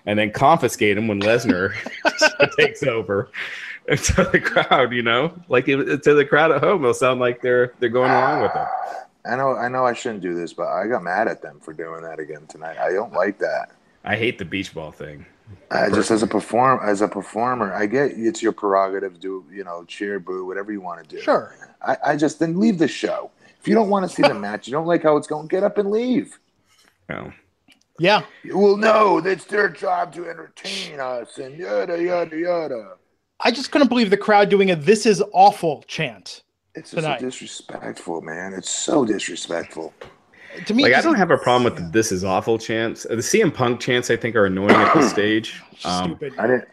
and 0.07 0.19
then 0.19 0.31
confiscate 0.31 0.97
him 0.97 1.09
when 1.09 1.21
Lesnar 1.21 1.75
takes 2.59 2.83
over. 2.83 3.31
And 3.89 3.99
to 3.99 4.25
the 4.25 4.39
crowd, 4.39 4.93
you 4.93 5.03
know, 5.03 5.33
like 5.49 5.65
to 5.65 5.97
the 5.97 6.25
crowd 6.25 6.53
at 6.53 6.63
home, 6.63 6.83
it'll 6.83 6.95
sound 6.95 7.19
like 7.19 7.41
they're 7.41 7.73
they're 7.81 7.89
going 7.89 8.11
along 8.11 8.43
with 8.43 8.53
it. 8.55 8.69
I 9.25 9.37
know, 9.37 9.55
I 9.55 9.69
know, 9.69 9.85
I 9.85 9.93
shouldn't 9.93 10.23
do 10.23 10.35
this, 10.35 10.53
but 10.53 10.69
I 10.69 10.87
got 10.87 11.03
mad 11.03 11.29
at 11.29 11.43
them 11.43 11.61
for 11.61 11.73
doing 11.73 12.03
that 12.03 12.19
again 12.19 12.47
tonight. 12.49 12.79
I 12.79 12.93
don't 12.93 13.13
like 13.13 13.39
that. 13.39 13.71
I 14.05 14.17
hate 14.17 14.39
the 14.39 14.45
beach 14.45 14.73
ball 14.73 14.93
thing. 14.93 15.27
I 15.71 15.91
just 15.91 16.11
as 16.11 16.23
a 16.23 16.27
perform 16.27 16.81
as 16.83 17.01
a 17.01 17.09
performer, 17.09 17.73
I 17.73 17.87
get 17.87 18.13
it's 18.13 18.43
your 18.43 18.53
prerogative 18.53 19.15
to 19.15 19.21
do, 19.21 19.45
you 19.53 19.65
know, 19.65 19.85
cheer, 19.85 20.21
boo, 20.21 20.47
whatever 20.47 20.73
you 20.73 20.81
want 20.81 21.03
to 21.03 21.17
do. 21.17 21.21
Sure. 21.23 21.55
I, 21.83 21.97
I 22.07 22.17
just 22.17 22.39
then 22.39 22.59
leave 22.59 22.79
the 22.79 22.89
show. 22.89 23.31
If 23.59 23.69
you 23.69 23.75
don't 23.75 23.91
want 23.91 24.09
to 24.09 24.15
see 24.15 24.23
the 24.23 24.35
match, 24.49 24.67
you 24.67 24.73
don't 24.73 24.87
like 24.87 25.03
how 25.03 25.17
it's 25.17 25.27
going, 25.27 25.49
get 25.49 25.63
up 25.63 25.79
and 25.79 25.91
leave. 25.91 26.39
Oh. 27.11 27.33
Yeah. 27.99 28.23
You 28.43 28.57
will 28.57 28.77
know. 28.77 28.87
Yeah. 28.87 29.21
Well, 29.21 29.23
no, 29.25 29.31
it's 29.31 29.45
their 29.45 29.69
job 29.69 30.15
to 30.15 30.29
entertain 30.29 30.99
us 31.01 31.39
and 31.39 31.57
yada 31.59 32.03
yada 32.03 32.37
yada. 32.37 32.93
I 33.41 33.51
just 33.51 33.71
couldn't 33.71 33.89
believe 33.89 34.11
the 34.11 34.17
crowd 34.17 34.49
doing 34.49 34.71
a 34.71 34.77
"This 34.77 35.07
is 35.07 35.23
awful" 35.33 35.85
chant. 35.87 36.43
It's 36.75 36.93
just 36.93 37.05
so 37.05 37.19
disrespectful, 37.19 38.21
man. 38.21 38.53
It's 38.53 38.71
so 38.71 39.05
disrespectful. 39.05 39.93
To 40.67 40.75
me, 40.75 40.85
like 40.85 40.95
I 40.95 41.01
don't 41.01 41.17
have 41.17 41.31
a 41.31 41.39
problem 41.39 41.65
with 41.65 41.77
the 41.77 41.89
"This 41.91 42.13
is 42.13 42.25
awful" 42.25 42.59
chants. 42.59 43.05
The 43.05 43.17
CM 43.17 43.53
Punk 43.55 43.81
chants 43.81 44.11
I 44.11 44.17
think 44.17 44.35
are 44.37 44.47
annoying 44.47 44.71
at 44.71 44.95
the 44.95 45.09
stage. 45.09 45.63
Um, 45.85 46.17
Stupid. 46.17 46.39
I 46.39 46.47
didn't. 46.47 46.69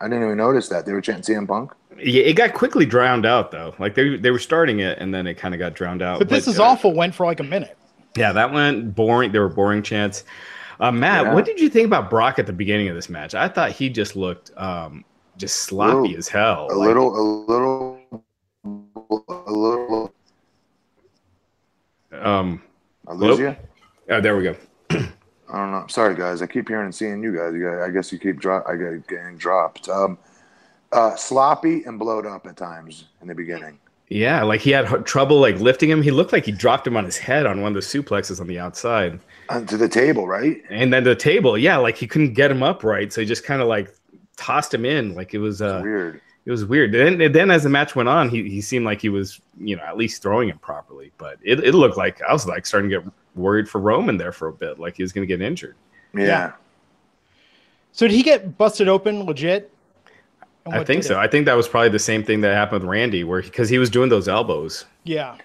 I 0.00 0.08
didn't 0.08 0.24
even 0.24 0.36
notice 0.36 0.68
that 0.68 0.84
they 0.84 0.92
were 0.92 1.00
chanting 1.00 1.36
CM 1.36 1.46
Punk. 1.46 1.72
Yeah, 1.98 2.24
it 2.24 2.34
got 2.34 2.54
quickly 2.54 2.86
drowned 2.86 3.24
out 3.24 3.50
though. 3.50 3.74
Like 3.78 3.94
they 3.94 4.16
they 4.16 4.30
were 4.30 4.38
starting 4.38 4.80
it 4.80 4.98
and 4.98 5.14
then 5.14 5.26
it 5.26 5.34
kind 5.34 5.54
of 5.54 5.58
got 5.58 5.74
drowned 5.74 6.02
out. 6.02 6.18
But, 6.18 6.28
but 6.28 6.34
this 6.34 6.48
is 6.48 6.58
uh, 6.58 6.64
awful. 6.64 6.92
Went 6.92 7.14
for 7.14 7.24
like 7.26 7.40
a 7.40 7.44
minute. 7.44 7.76
Yeah, 8.16 8.32
that 8.32 8.52
went 8.52 8.94
boring. 8.94 9.32
There 9.32 9.42
were 9.42 9.48
boring 9.48 9.82
chants. 9.82 10.24
Uh, 10.80 10.90
Matt, 10.90 11.26
yeah. 11.26 11.34
what 11.34 11.44
did 11.44 11.60
you 11.60 11.68
think 11.68 11.86
about 11.86 12.10
Brock 12.10 12.38
at 12.38 12.46
the 12.46 12.52
beginning 12.52 12.88
of 12.88 12.94
this 12.94 13.08
match? 13.08 13.34
I 13.34 13.48
thought 13.48 13.70
he 13.70 13.88
just 13.88 14.16
looked 14.16 14.50
um, 14.56 15.04
just 15.36 15.62
sloppy 15.62 16.08
little, 16.08 16.18
as 16.18 16.28
hell. 16.28 16.68
A 16.70 16.74
like, 16.74 16.88
little, 16.88 17.16
a 17.16 17.22
little, 17.50 17.93
Um, 22.44 22.62
I 23.06 23.12
lose 23.12 23.38
you. 23.38 23.56
Oh, 24.10 24.20
there 24.20 24.36
we 24.36 24.44
go. 24.44 24.56
I 24.90 24.96
don't 24.96 25.70
know. 25.70 25.78
I'm 25.78 25.88
Sorry, 25.88 26.14
guys. 26.14 26.42
I 26.42 26.46
keep 26.46 26.68
hearing 26.68 26.86
and 26.86 26.94
seeing 26.94 27.22
you 27.22 27.34
guys. 27.34 27.54
You 27.54 27.64
guys 27.64 27.88
I 27.88 27.90
guess 27.90 28.12
you 28.12 28.18
keep 28.18 28.38
drop. 28.38 28.64
I 28.66 28.76
get 28.76 29.06
getting 29.06 29.36
dropped. 29.36 29.88
Um, 29.88 30.18
uh, 30.92 31.16
sloppy 31.16 31.84
and 31.84 31.98
blowed 31.98 32.26
up 32.26 32.46
at 32.46 32.56
times 32.56 33.06
in 33.20 33.28
the 33.28 33.34
beginning. 33.34 33.78
Yeah, 34.08 34.42
like 34.42 34.60
he 34.60 34.70
had 34.70 35.06
trouble 35.06 35.40
like 35.40 35.58
lifting 35.58 35.90
him. 35.90 36.02
He 36.02 36.10
looked 36.10 36.32
like 36.32 36.44
he 36.44 36.52
dropped 36.52 36.86
him 36.86 36.96
on 36.96 37.04
his 37.04 37.16
head 37.16 37.46
on 37.46 37.62
one 37.62 37.74
of 37.74 37.74
the 37.74 37.80
suplexes 37.80 38.40
on 38.40 38.46
the 38.46 38.58
outside. 38.58 39.18
Onto 39.48 39.76
the 39.76 39.88
table, 39.88 40.28
right? 40.28 40.62
And 40.70 40.92
then 40.92 41.04
the 41.04 41.16
table, 41.16 41.58
yeah, 41.58 41.78
like 41.78 41.96
he 41.96 42.06
couldn't 42.06 42.34
get 42.34 42.50
him 42.50 42.62
up 42.62 42.84
right, 42.84 43.12
so 43.12 43.20
he 43.20 43.26
just 43.26 43.44
kind 43.44 43.62
of 43.62 43.68
like 43.68 43.94
tossed 44.36 44.72
him 44.72 44.84
in. 44.84 45.14
Like 45.14 45.34
it 45.34 45.38
was 45.38 45.62
uh, 45.62 45.80
weird. 45.82 46.20
It 46.46 46.50
was 46.50 46.64
weird. 46.64 46.92
Then, 46.92 47.32
then 47.32 47.50
as 47.50 47.62
the 47.62 47.70
match 47.70 47.96
went 47.96 48.08
on, 48.08 48.28
he, 48.28 48.48
he 48.48 48.60
seemed 48.60 48.84
like 48.84 49.00
he 49.00 49.08
was, 49.08 49.40
you 49.58 49.76
know, 49.76 49.82
at 49.82 49.96
least 49.96 50.20
throwing 50.20 50.50
him 50.50 50.58
properly. 50.58 51.10
But 51.16 51.38
it, 51.42 51.60
it 51.64 51.74
looked 51.74 51.96
like 51.96 52.20
I 52.22 52.32
was 52.32 52.46
like 52.46 52.66
starting 52.66 52.90
to 52.90 53.00
get 53.00 53.12
worried 53.34 53.68
for 53.68 53.80
Roman 53.80 54.18
there 54.18 54.32
for 54.32 54.48
a 54.48 54.52
bit, 54.52 54.78
like 54.78 54.96
he 54.96 55.02
was 55.02 55.12
going 55.12 55.26
to 55.26 55.32
get 55.32 55.40
injured. 55.40 55.74
Yeah. 56.14 56.24
yeah. 56.24 56.52
So 57.92 58.06
did 58.06 58.14
he 58.14 58.22
get 58.22 58.58
busted 58.58 58.88
open 58.88 59.24
legit? 59.24 59.70
I 60.66 60.82
think 60.84 61.04
so. 61.04 61.14
It? 61.14 61.22
I 61.22 61.28
think 61.28 61.46
that 61.46 61.54
was 61.54 61.68
probably 61.68 61.90
the 61.90 61.98
same 61.98 62.24
thing 62.24 62.40
that 62.42 62.54
happened 62.54 62.82
with 62.82 62.90
Randy, 62.90 63.24
where 63.24 63.42
because 63.42 63.68
he 63.68 63.78
was 63.78 63.90
doing 63.90 64.08
those 64.08 64.28
elbows. 64.28 64.86
Yeah. 65.04 65.36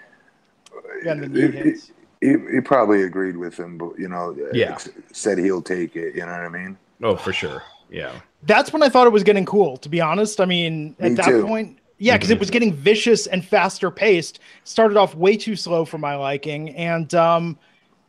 yeah 1.03 1.15
he, 1.15 1.75
he, 2.21 2.35
he, 2.51 2.61
probably 2.61 3.03
agreed 3.03 3.35
with 3.37 3.57
him, 3.57 3.77
but 3.77 3.99
you 3.99 4.07
know, 4.07 4.35
yeah, 4.53 4.77
said 5.11 5.37
he'll 5.37 5.61
take 5.61 5.95
it. 5.95 6.15
You 6.15 6.21
know 6.21 6.31
what 6.31 6.41
I 6.41 6.49
mean? 6.49 6.77
Oh, 7.03 7.15
for 7.15 7.33
sure. 7.33 7.63
Yeah. 7.89 8.13
That's 8.43 8.71
when 8.71 8.83
I 8.83 8.89
thought 8.89 9.07
it 9.07 9.11
was 9.11 9.23
getting 9.23 9.45
cool. 9.45 9.77
To 9.77 9.89
be 9.89 9.99
honest, 10.01 10.39
I 10.39 10.45
mean, 10.45 10.95
at 10.99 11.15
that 11.17 11.25
too. 11.25 11.45
point, 11.45 11.77
yeah, 11.97 12.15
because 12.15 12.27
mm-hmm. 12.27 12.35
it 12.35 12.39
was 12.39 12.49
getting 12.49 12.73
vicious 12.73 13.27
and 13.27 13.43
faster 13.43 13.91
paced. 13.91 14.39
Started 14.63 14.97
off 14.97 15.15
way 15.15 15.35
too 15.35 15.55
slow 15.55 15.85
for 15.85 15.97
my 15.97 16.15
liking, 16.15 16.69
and 16.75 17.13
um, 17.13 17.57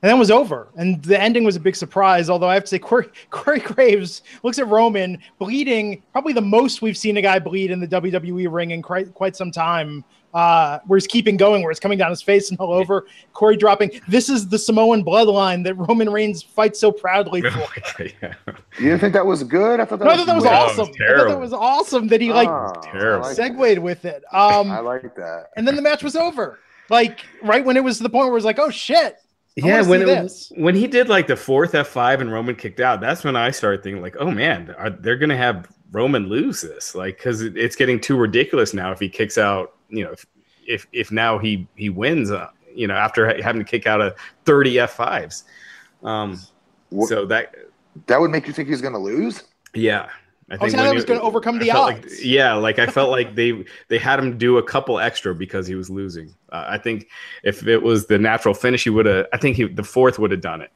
and 0.03 0.09
then 0.09 0.19
was 0.19 0.31
over. 0.31 0.69
And 0.77 1.03
the 1.03 1.21
ending 1.21 1.45
was 1.45 1.57
a 1.57 1.61
big 1.61 1.77
surprise. 1.77 2.31
Although 2.31 2.49
I 2.49 2.55
have 2.55 2.65
to 2.65 2.69
say, 2.69 2.79
Corey, 2.79 3.09
Corey 3.31 3.61
Graves 3.61 4.23
looks 4.43 4.59
at 4.59 4.67
Roman 4.69 5.19
bleeding, 5.39 6.03
probably 6.13 6.33
the 6.33 6.41
most 6.41 6.83
we've 6.83 6.97
seen 6.97 7.17
a 7.17 7.23
guy 7.23 7.39
bleed 7.39 7.71
in 7.71 7.81
the 7.81 7.89
WWE 7.89 8.51
ring 8.51 8.71
in 8.71 8.83
quite, 8.83 9.13
quite 9.13 9.37
some 9.37 9.51
time. 9.51 10.05
Uh, 10.33 10.79
where 10.87 10.97
he's 10.97 11.09
keeping 11.09 11.37
going, 11.37 11.63
where 11.63 11.73
it's 11.73 11.81
coming 11.81 11.99
down 11.99 12.11
his 12.11 12.23
face 12.23 12.51
and 12.51 12.61
all 12.61 12.73
over. 12.73 13.07
Corey 13.33 13.57
dropping. 13.57 14.01
This 14.07 14.29
is 14.29 14.49
the 14.49 14.59
Samoan 14.59 15.05
bloodline 15.05 15.65
that 15.65 15.75
Roman 15.75 16.09
Reigns 16.09 16.43
fights 16.43 16.79
so 16.79 16.93
proudly 16.93 17.43
for. 17.43 17.67
yeah. 17.99 18.35
You 18.79 18.91
didn't 18.91 19.01
think 19.01 19.13
that 19.15 19.27
was 19.27 19.43
good? 19.43 19.81
I 19.81 19.85
thought 19.85 19.99
that, 19.99 20.05
no, 20.05 20.13
was, 20.13 20.21
I 20.21 20.25
thought 20.25 20.27
that 20.27 20.37
was 20.37 20.45
awesome. 20.45 20.95
I 20.95 21.17
thought 21.17 21.29
that 21.29 21.41
was 21.41 21.53
awesome 21.53 22.09
that 22.09 22.21
he 22.21 22.33
like 22.33 22.49
oh, 22.49 23.33
segued 23.35 23.59
like 23.59 23.81
with 23.81 24.05
it. 24.05 24.23
Um, 24.33 24.71
I 24.71 24.79
like 24.81 25.15
that. 25.17 25.49
And 25.57 25.67
then 25.67 25.75
the 25.75 25.83
match 25.83 26.05
was 26.05 26.15
over. 26.15 26.61
Like 26.89 27.25
right 27.43 27.65
when 27.65 27.77
it 27.77 27.83
was 27.85 27.97
to 27.99 28.03
the 28.03 28.11
point 28.11 28.27
where 28.27 28.33
it 28.33 28.35
was 28.35 28.45
like, 28.45 28.59
oh 28.59 28.71
shit, 28.71 29.17
yeah, 29.57 29.83
when 29.83 30.09
it, 30.09 30.33
when 30.57 30.75
he 30.75 30.87
did 30.87 31.09
like 31.09 31.27
the 31.27 31.37
fourth 31.37 31.75
F 31.75 31.89
five 31.89 32.21
and 32.21 32.33
Roman 32.33 32.55
kicked 32.55 32.81
out, 32.81 33.01
that's 33.01 33.25
when 33.25 33.37
I 33.37 33.51
started 33.51 33.83
thinking 33.83 34.03
like, 34.03 34.17
oh 34.19 34.31
man, 34.31 34.75
are, 34.79 34.91
they're 34.91 35.17
gonna 35.17 35.37
have 35.37 35.69
Roman 35.91 36.29
lose 36.29 36.61
this, 36.61 36.95
like, 36.95 37.17
because 37.17 37.43
it, 37.43 37.57
it's 37.57 37.77
getting 37.77 38.01
too 38.01 38.17
ridiculous 38.17 38.73
now. 38.73 38.93
If 38.93 39.01
he 39.01 39.09
kicks 39.09 39.39
out, 39.39 39.75
you 39.91 40.05
know, 40.05 40.13
if 40.13 40.27
if, 40.67 40.87
if 40.93 41.11
now 41.11 41.39
he 41.39 41.67
he 41.75 41.91
wins, 41.91 42.31
uh, 42.31 42.49
you 42.75 42.87
know, 42.87 42.95
after 42.95 43.41
having 43.43 43.65
to 43.65 43.69
kick 43.69 43.87
out 43.87 44.01
a 44.01 44.15
thirty 44.45 44.79
F 44.79 44.93
fives, 44.93 45.45
um, 46.03 46.41
what, 46.91 47.09
so 47.09 47.27
that 47.27 47.55
that 48.07 48.21
would 48.21 48.31
make 48.31 48.47
you 48.47 48.53
think 48.53 48.69
he's 48.69 48.83
gonna 48.83 48.99
lose. 48.99 49.45
Yeah, 49.75 50.11
I 50.51 50.57
think 50.57 50.75
I 50.75 50.93
was 50.93 51.05
going 51.05 51.21
to 51.21 51.25
overcome 51.25 51.59
the 51.61 51.71
odds. 51.71 52.03
Like, 52.03 52.25
yeah, 52.25 52.55
like 52.55 52.79
I 52.81 52.87
felt 52.87 53.11
like 53.19 53.37
they 53.37 53.65
they 53.89 53.99
had 53.99 54.19
him 54.19 54.37
do 54.37 54.59
a 54.59 54.63
couple 54.63 54.99
extra 54.99 55.35
because 55.35 55.67
he 55.67 55.77
was 55.77 55.89
losing. 55.89 56.35
Uh, 56.51 56.65
I 56.69 56.79
think 56.79 57.09
if 57.45 57.67
it 57.67 57.83
was 57.83 58.07
the 58.07 58.19
natural 58.19 58.55
finish, 58.55 58.83
he 58.85 58.91
would 58.91 59.07
have. 59.07 59.27
I 59.33 59.37
think 59.37 59.57
he 59.57 59.69
the 59.69 59.85
fourth 59.85 60.19
would 60.19 60.33
have 60.33 60.41
done 60.41 60.61
it. 60.61 60.73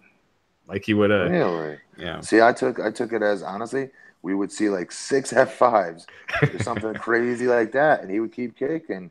Like 0.68 0.84
he 0.84 0.94
would 0.94 1.10
have. 1.10 1.30
Really? 1.30 1.78
Yeah. 1.98 2.20
See, 2.20 2.40
I 2.40 2.52
took 2.52 2.78
I 2.78 2.90
took 2.90 3.12
it 3.12 3.22
as 3.22 3.42
honestly, 3.42 3.90
we 4.24 4.34
would 4.34 4.50
see 4.50 4.70
like 4.70 4.90
six 4.90 5.32
F 5.32 5.54
fives 5.54 6.06
or 6.42 6.58
something 6.60 6.94
crazy 6.94 7.46
like 7.46 7.72
that, 7.72 8.00
and 8.00 8.10
he 8.10 8.18
would 8.20 8.32
keep 8.32 8.56
kicking. 8.56 9.10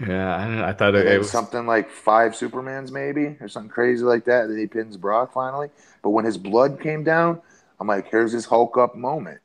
Yeah, 0.00 0.36
I, 0.36 0.70
I 0.70 0.72
thought 0.72 0.94
it, 0.94 1.06
it, 1.06 1.18
was 1.18 1.30
something 1.30 1.66
like 1.66 1.90
five 1.90 2.32
Supermans 2.32 2.90
maybe 2.90 3.36
or 3.40 3.48
something 3.48 3.70
crazy 3.70 4.04
like 4.04 4.24
that. 4.24 4.48
That 4.48 4.56
he 4.56 4.66
pins 4.66 4.96
Brock 4.96 5.32
finally, 5.32 5.68
but 6.02 6.10
when 6.10 6.24
his 6.24 6.38
blood 6.38 6.80
came 6.80 7.04
down, 7.04 7.42
I'm 7.78 7.86
like, 7.86 8.10
here's 8.10 8.32
his 8.32 8.46
Hulk 8.46 8.78
up 8.78 8.96
moment. 8.96 9.40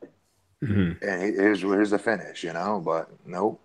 Mm-hmm. 0.64 1.06
And 1.06 1.36
here's 1.36 1.62
here's 1.62 1.90
the 1.90 2.00
finish, 2.00 2.44
you 2.44 2.54
know. 2.54 2.82
But 2.84 3.10
nope. 3.26 3.60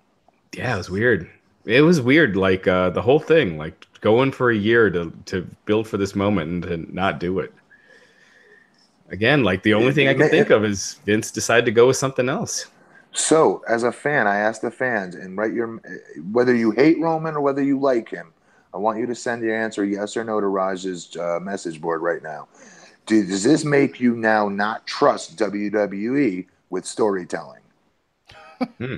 Yeah, 0.55 0.75
it 0.75 0.79
was 0.79 0.91
weird. 0.91 1.31
It 1.65 1.83
was 1.83 2.01
weird, 2.01 2.37
like 2.37 2.67
uh, 2.67 2.91
the 2.91 3.03
whole 3.03 3.21
thing, 3.21 3.59
like 3.59 3.87
going 4.01 4.33
for 4.33 4.51
a 4.51 4.57
year 4.57 4.91
to 4.91 5.13
to 5.27 5.47
build 5.67 5.87
for 5.87 5.99
this 5.99 6.17
moment 6.17 6.51
and 6.51 6.63
to 6.65 6.95
not 6.95 7.21
do 7.21 7.39
it. 7.39 7.53
Again, 9.11 9.43
like 9.43 9.63
the 9.63 9.75
only 9.75 9.93
thing 9.93 10.09
I 10.09 10.15
can 10.15 10.29
think 10.29 10.51
of 10.51 10.65
is 10.65 11.01
Vince 11.07 11.31
decided 11.31 11.65
to 11.65 11.73
go 11.73 11.87
with 11.87 11.97
something 11.97 12.29
else. 12.29 12.67
So, 13.13 13.63
as 13.67 13.83
a 13.83 13.93
fan, 13.93 14.27
I 14.27 14.37
ask 14.37 14.61
the 14.61 14.71
fans, 14.71 15.15
and 15.15 15.37
write 15.37 15.55
your 15.55 15.81
whether 16.31 16.55
you 16.55 16.73
hate 16.73 17.01
Roman 17.01 17.35
or 17.35 17.41
whether 17.41 17.63
you 17.63 17.81
like 17.81 18.09
him. 18.09 18.33
I 18.75 18.77
want 18.77 18.99
you 18.99 19.07
to 19.07 19.15
send 19.15 19.43
your 19.43 19.57
answer 19.57 19.85
yes 19.85 20.17
or 20.17 20.25
no 20.25 20.41
to 20.41 20.47
Raj's 20.47 21.17
uh, 21.17 21.41
message 21.41 21.81
board 21.81 22.03
right 22.03 22.23
now. 22.23 22.49
Does 23.07 23.43
this 23.43 23.65
make 23.65 23.99
you 23.99 24.15
now 24.15 24.51
not 24.51 24.87
trust 24.87 25.39
WWE 25.39 26.47
with 26.69 26.85
storytelling. 26.85 27.63
hmm. 28.79 28.97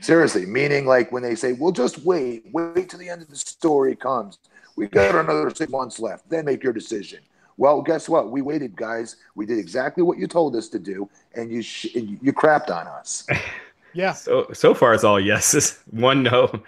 Seriously, 0.00 0.44
meaning 0.44 0.86
like 0.86 1.12
when 1.12 1.22
they 1.22 1.36
say, 1.36 1.52
"Well, 1.52 1.72
just 1.72 2.04
wait, 2.04 2.44
wait 2.52 2.90
till 2.90 2.98
the 2.98 3.08
end 3.08 3.22
of 3.22 3.28
the 3.28 3.36
story 3.36 3.94
comes. 3.94 4.38
We 4.76 4.88
got 4.88 5.14
another 5.14 5.50
six 5.50 5.70
months 5.70 6.00
left. 6.00 6.28
Then 6.28 6.44
make 6.44 6.62
your 6.62 6.72
decision." 6.72 7.20
Well, 7.56 7.82
guess 7.82 8.08
what? 8.08 8.30
We 8.30 8.42
waited, 8.42 8.74
guys. 8.76 9.16
We 9.34 9.46
did 9.46 9.58
exactly 9.58 10.02
what 10.02 10.18
you 10.18 10.26
told 10.26 10.56
us 10.56 10.68
to 10.70 10.78
do, 10.78 11.08
and 11.34 11.50
you 11.50 11.62
sh- 11.62 11.94
you 11.94 12.32
crapped 12.32 12.68
on 12.68 12.86
us. 12.86 13.26
yeah. 13.92 14.12
So 14.12 14.48
so 14.52 14.74
far, 14.74 14.94
it's 14.94 15.04
all 15.04 15.20
yeses. 15.20 15.78
One 15.90 16.22
no. 16.22 16.62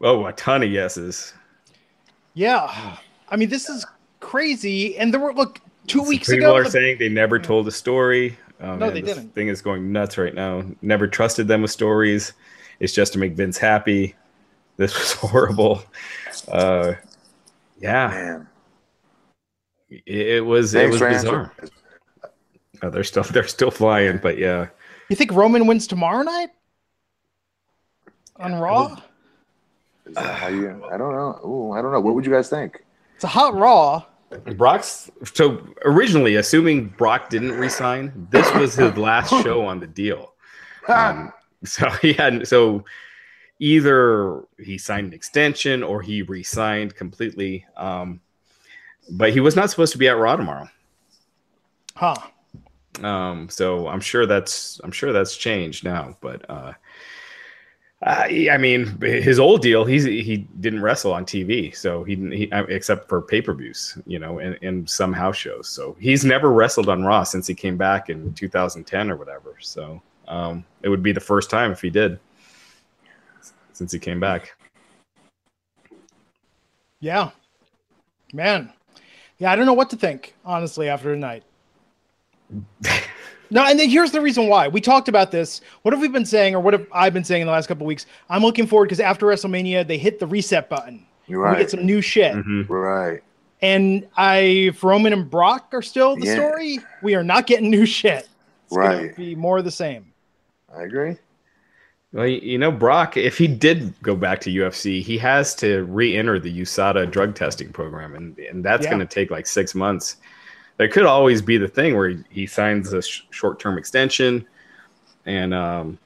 Oh, 0.00 0.26
a 0.26 0.32
ton 0.32 0.62
of 0.62 0.70
yeses. 0.70 1.34
Yeah. 2.34 2.96
I 3.28 3.36
mean, 3.36 3.48
this 3.48 3.68
is 3.68 3.84
crazy. 4.20 4.96
And 4.96 5.12
there 5.12 5.20
were 5.20 5.34
look 5.34 5.60
two 5.86 6.00
Some 6.00 6.08
weeks 6.08 6.28
people 6.28 6.46
ago. 6.46 6.54
People 6.54 6.66
are 6.68 6.70
saying 6.70 6.98
they 6.98 7.08
never 7.08 7.38
told 7.38 7.66
a 7.68 7.72
story. 7.72 8.38
Oh, 8.60 8.74
no, 8.74 8.86
man, 8.86 8.94
they 8.94 9.00
didn't. 9.00 9.34
Thing 9.34 9.48
is 9.48 9.62
going 9.62 9.90
nuts 9.90 10.18
right 10.18 10.34
now. 10.34 10.64
Never 10.82 11.06
trusted 11.06 11.48
them 11.48 11.62
with 11.62 11.70
stories. 11.70 12.32
It's 12.78 12.92
just 12.92 13.12
to 13.14 13.18
make 13.18 13.32
Vince 13.32 13.58
happy. 13.58 14.14
This 14.76 14.96
was 14.98 15.12
horrible. 15.30 15.82
Uh, 16.48 16.94
yeah, 17.80 18.08
man. 18.08 18.46
It, 19.90 20.02
it 20.06 20.44
was. 20.44 20.72
Thanks 20.72 20.96
it 20.96 21.04
was 21.04 21.22
bizarre. 21.22 21.52
Oh, 22.82 22.90
they're 22.90 23.04
still 23.04 23.24
they're 23.24 23.46
still 23.46 23.70
flying, 23.70 24.18
but 24.18 24.38
yeah. 24.38 24.68
You 25.08 25.16
think 25.16 25.32
Roman 25.32 25.66
wins 25.66 25.86
tomorrow 25.86 26.22
night 26.22 26.50
on 28.36 28.54
Raw? 28.54 28.96
Is 30.06 30.14
that 30.14 30.38
how 30.38 30.48
you? 30.48 30.82
I 30.90 30.96
don't 30.96 31.12
know. 31.12 31.40
Ooh, 31.44 31.72
I 31.72 31.82
don't 31.82 31.92
know. 31.92 32.00
What 32.00 32.14
would 32.14 32.24
you 32.24 32.32
guys 32.32 32.48
think? 32.48 32.84
It's 33.14 33.24
a 33.24 33.28
hot 33.28 33.54
Raw. 33.54 34.04
Brock's 34.56 35.10
so 35.34 35.66
originally, 35.84 36.36
assuming 36.36 36.88
Brock 36.96 37.30
didn't 37.30 37.52
resign, 37.52 38.28
this 38.30 38.52
was 38.54 38.74
his 38.76 38.96
last 38.96 39.30
show 39.42 39.66
on 39.66 39.80
the 39.80 39.86
deal. 39.86 40.34
Um, 40.88 41.32
so 41.64 41.90
he 42.02 42.12
had 42.12 42.46
so 42.46 42.84
either 43.58 44.42
he 44.58 44.78
signed 44.78 45.08
an 45.08 45.12
extension 45.12 45.82
or 45.82 46.00
he 46.00 46.22
resigned 46.22 46.94
completely. 46.94 47.66
Um, 47.76 48.20
but 49.10 49.32
he 49.32 49.40
was 49.40 49.56
not 49.56 49.70
supposed 49.70 49.92
to 49.92 49.98
be 49.98 50.08
at 50.08 50.16
Raw 50.18 50.36
tomorrow. 50.36 50.68
Huh. 51.94 52.16
Um, 53.02 53.48
so 53.48 53.88
I'm 53.88 54.00
sure 54.00 54.26
that's 54.26 54.80
I'm 54.84 54.92
sure 54.92 55.12
that's 55.12 55.36
changed 55.36 55.84
now. 55.84 56.16
But 56.20 56.48
uh, 56.48 56.72
uh, 58.02 58.26
I 58.50 58.56
mean, 58.58 58.98
his 59.00 59.38
old 59.38 59.62
deal, 59.62 59.84
he's 59.84 60.04
he 60.04 60.48
didn't 60.60 60.82
wrestle 60.82 61.12
on 61.12 61.24
TV, 61.24 61.74
so 61.76 62.02
he, 62.04 62.14
he 62.14 62.48
except 62.68 63.08
for 63.08 63.20
pay 63.20 63.42
per 63.42 63.52
views, 63.54 63.98
you 64.06 64.18
know, 64.18 64.38
and, 64.38 64.58
and 64.62 64.88
some 64.88 65.12
house 65.12 65.36
shows. 65.36 65.68
So 65.68 65.96
he's 66.00 66.24
never 66.24 66.52
wrestled 66.52 66.88
on 66.88 67.04
Raw 67.04 67.24
since 67.24 67.46
he 67.46 67.54
came 67.54 67.76
back 67.76 68.08
in 68.08 68.32
2010 68.34 69.10
or 69.10 69.16
whatever. 69.16 69.56
So 69.60 70.00
Um, 70.28 70.64
it 70.82 70.88
would 70.88 71.02
be 71.02 71.12
the 71.12 71.20
first 71.20 71.50
time 71.50 71.72
if 71.72 71.82
he 71.82 71.90
did 71.90 72.18
since 73.72 73.92
he 73.92 73.98
came 73.98 74.20
back. 74.20 74.56
Yeah, 77.00 77.30
man. 78.32 78.72
Yeah, 79.40 79.50
I 79.50 79.56
don't 79.56 79.66
know 79.66 79.72
what 79.74 79.90
to 79.90 79.96
think 79.96 80.34
honestly 80.44 80.88
after 80.88 81.12
tonight. 81.12 81.42
no, 83.50 83.64
and 83.64 83.78
then 83.78 83.88
here's 83.88 84.12
the 84.12 84.20
reason 84.20 84.48
why. 84.48 84.68
We 84.68 84.80
talked 84.80 85.08
about 85.08 85.30
this. 85.32 85.60
What 85.82 85.92
have 85.92 86.00
we 86.00 86.08
been 86.08 86.26
saying, 86.26 86.54
or 86.54 86.60
what 86.60 86.74
have 86.74 86.86
I 86.92 87.10
been 87.10 87.24
saying 87.24 87.40
in 87.42 87.46
the 87.46 87.52
last 87.52 87.66
couple 87.66 87.86
weeks? 87.86 88.06
I'm 88.28 88.42
looking 88.42 88.66
forward 88.66 88.86
because 88.86 89.00
after 89.00 89.26
WrestleMania, 89.26 89.86
they 89.86 89.98
hit 89.98 90.18
the 90.20 90.26
reset 90.26 90.68
button. 90.68 91.04
You're 91.26 91.40
right. 91.40 91.56
We 91.56 91.62
get 91.62 91.70
some 91.70 91.84
new 91.86 92.00
shit. 92.00 92.34
Mm-hmm. 92.34 92.72
Right. 92.72 93.22
And 93.62 94.06
I, 94.16 94.38
if 94.38 94.84
Roman 94.84 95.12
and 95.12 95.30
Brock 95.30 95.68
are 95.72 95.82
still 95.82 96.16
the 96.16 96.26
Yeah. 96.26 96.34
story, 96.34 96.78
we 97.02 97.14
are 97.14 97.24
not 97.24 97.46
getting 97.46 97.70
new 97.70 97.86
shit. 97.86 98.28
It's 98.66 98.76
gonna 98.76 98.88
Right. 99.06 99.16
be 99.16 99.34
more 99.34 99.58
of 99.58 99.64
the 99.64 99.70
same. 99.70 100.06
I 100.76 100.82
agree. 100.82 101.16
Well, 102.12 102.26
you 102.26 102.58
know, 102.58 102.72
Brock, 102.72 103.16
if 103.16 103.38
he 103.38 103.46
did 103.46 103.94
go 104.02 104.16
back 104.16 104.40
to 104.40 104.50
UFC, 104.50 105.00
he 105.00 105.16
has 105.18 105.54
to 105.56 105.84
re-enter 105.84 106.40
the 106.40 106.60
USADA 106.62 107.10
drug 107.10 107.34
testing 107.36 107.72
program, 107.72 108.14
and 108.16 108.36
and 108.38 108.64
that's 108.64 108.84
Yeah. 108.84 108.90
going 108.90 109.00
to 109.00 109.06
take 109.06 109.30
like 109.30 109.46
six 109.46 109.74
months. 109.74 110.16
There 110.76 110.88
could 110.88 111.04
always 111.04 111.40
be 111.42 111.56
the 111.56 111.68
thing 111.68 111.96
where 111.96 112.08
he, 112.08 112.24
he 112.30 112.46
signs 112.46 112.92
a 112.92 113.02
sh- 113.02 113.22
short-term 113.30 113.78
extension, 113.78 114.44
and 115.24 115.54
um, 115.54 115.98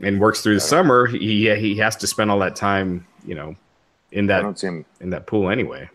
and 0.00 0.18
works 0.18 0.40
through 0.40 0.54
the 0.54 0.60
summer. 0.60 1.06
He 1.06 1.54
he 1.54 1.76
has 1.76 1.94
to 1.96 2.06
spend 2.06 2.30
all 2.30 2.38
that 2.38 2.56
time, 2.56 3.06
you 3.26 3.34
know, 3.34 3.54
in 4.12 4.30
I 4.30 4.36
that 4.36 4.42
don't 4.42 4.58
see 4.58 4.66
him. 4.68 4.84
in 5.00 5.10
that 5.10 5.26
pool 5.26 5.50
anyway. 5.50 5.90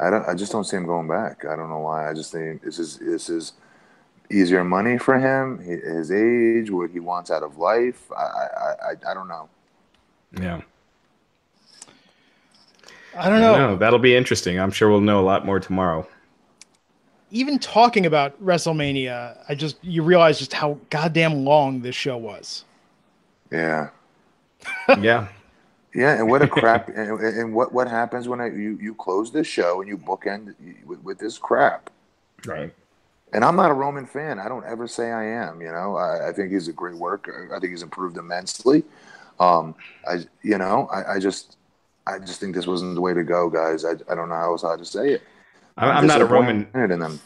I 0.00 0.10
don't. 0.10 0.28
I 0.28 0.34
just 0.34 0.52
don't 0.52 0.64
see 0.64 0.76
him 0.76 0.84
going 0.84 1.08
back. 1.08 1.46
I 1.46 1.56
don't 1.56 1.70
know 1.70 1.78
why. 1.78 2.10
I 2.10 2.12
just 2.12 2.30
think 2.30 2.60
this 2.62 2.78
is 2.78 2.98
this 2.98 3.30
is 3.30 3.54
easier 4.32 4.64
money 4.64 4.98
for 4.98 5.18
him. 5.18 5.58
His 5.58 6.10
age, 6.10 6.70
what 6.70 6.90
he 6.90 7.00
wants 7.00 7.30
out 7.30 7.42
of 7.42 7.58
life. 7.58 8.10
I 8.12 8.22
I 8.22 8.74
I, 8.90 9.10
I 9.10 9.14
don't 9.14 9.28
know. 9.28 9.48
Yeah, 10.40 10.62
I 13.14 13.28
don't 13.28 13.40
know. 13.40 13.56
No, 13.56 13.76
that'll 13.76 13.98
be 13.98 14.16
interesting. 14.16 14.58
I'm 14.58 14.70
sure 14.70 14.90
we'll 14.90 15.00
know 15.00 15.20
a 15.20 15.22
lot 15.22 15.44
more 15.44 15.60
tomorrow. 15.60 16.06
Even 17.30 17.58
talking 17.58 18.04
about 18.06 18.42
WrestleMania, 18.44 19.38
I 19.48 19.54
just 19.54 19.82
you 19.82 20.02
realize 20.02 20.38
just 20.38 20.52
how 20.52 20.78
goddamn 20.90 21.44
long 21.44 21.80
this 21.80 21.94
show 21.96 22.16
was. 22.18 22.64
Yeah. 23.50 23.90
yeah, 25.00 25.28
Yeah, 25.94 26.14
and 26.18 26.28
what 26.28 26.42
a 26.42 26.48
crap! 26.48 26.88
and, 26.88 27.20
and 27.20 27.54
what 27.54 27.72
what 27.72 27.88
happens 27.88 28.28
when 28.28 28.40
I, 28.40 28.46
you 28.46 28.78
you 28.80 28.94
close 28.94 29.32
this 29.32 29.46
show 29.46 29.80
and 29.80 29.88
you 29.88 29.98
bookend 29.98 30.54
with, 30.84 31.02
with 31.02 31.18
this 31.18 31.38
crap? 31.38 31.90
right. 32.46 32.72
And 33.32 33.44
I'm 33.44 33.56
not 33.56 33.70
a 33.70 33.74
Roman 33.74 34.04
fan. 34.04 34.38
I 34.38 34.48
don't 34.48 34.64
ever 34.66 34.86
say 34.86 35.10
I 35.10 35.24
am. 35.24 35.60
You 35.60 35.72
know, 35.72 35.96
I, 35.96 36.28
I 36.28 36.32
think 36.32 36.52
he's 36.52 36.68
a 36.68 36.72
great 36.72 36.96
worker. 36.96 37.50
I 37.54 37.58
think 37.58 37.70
he's 37.70 37.82
improved 37.82 38.18
immensely. 38.18 38.84
Um, 39.40 39.74
I 40.06 40.24
you 40.42 40.58
know, 40.58 40.88
I, 40.92 41.14
I 41.14 41.18
just 41.18 41.56
I 42.06 42.18
just 42.18 42.40
think 42.40 42.54
this 42.54 42.66
wasn't 42.66 42.94
the 42.94 43.00
way 43.00 43.14
to 43.14 43.24
go, 43.24 43.48
guys. 43.48 43.84
I, 43.84 43.92
I 44.10 44.14
don't 44.14 44.28
know 44.28 44.34
how 44.34 44.52
else 44.52 44.62
how 44.62 44.76
to 44.76 44.84
say 44.84 45.12
it. 45.12 45.22
I'm, 45.76 45.96
I'm 45.96 46.06
not 46.06 46.20
a 46.20 46.26
Roman. 46.26 46.68
in 46.74 46.98
them. 46.98 47.20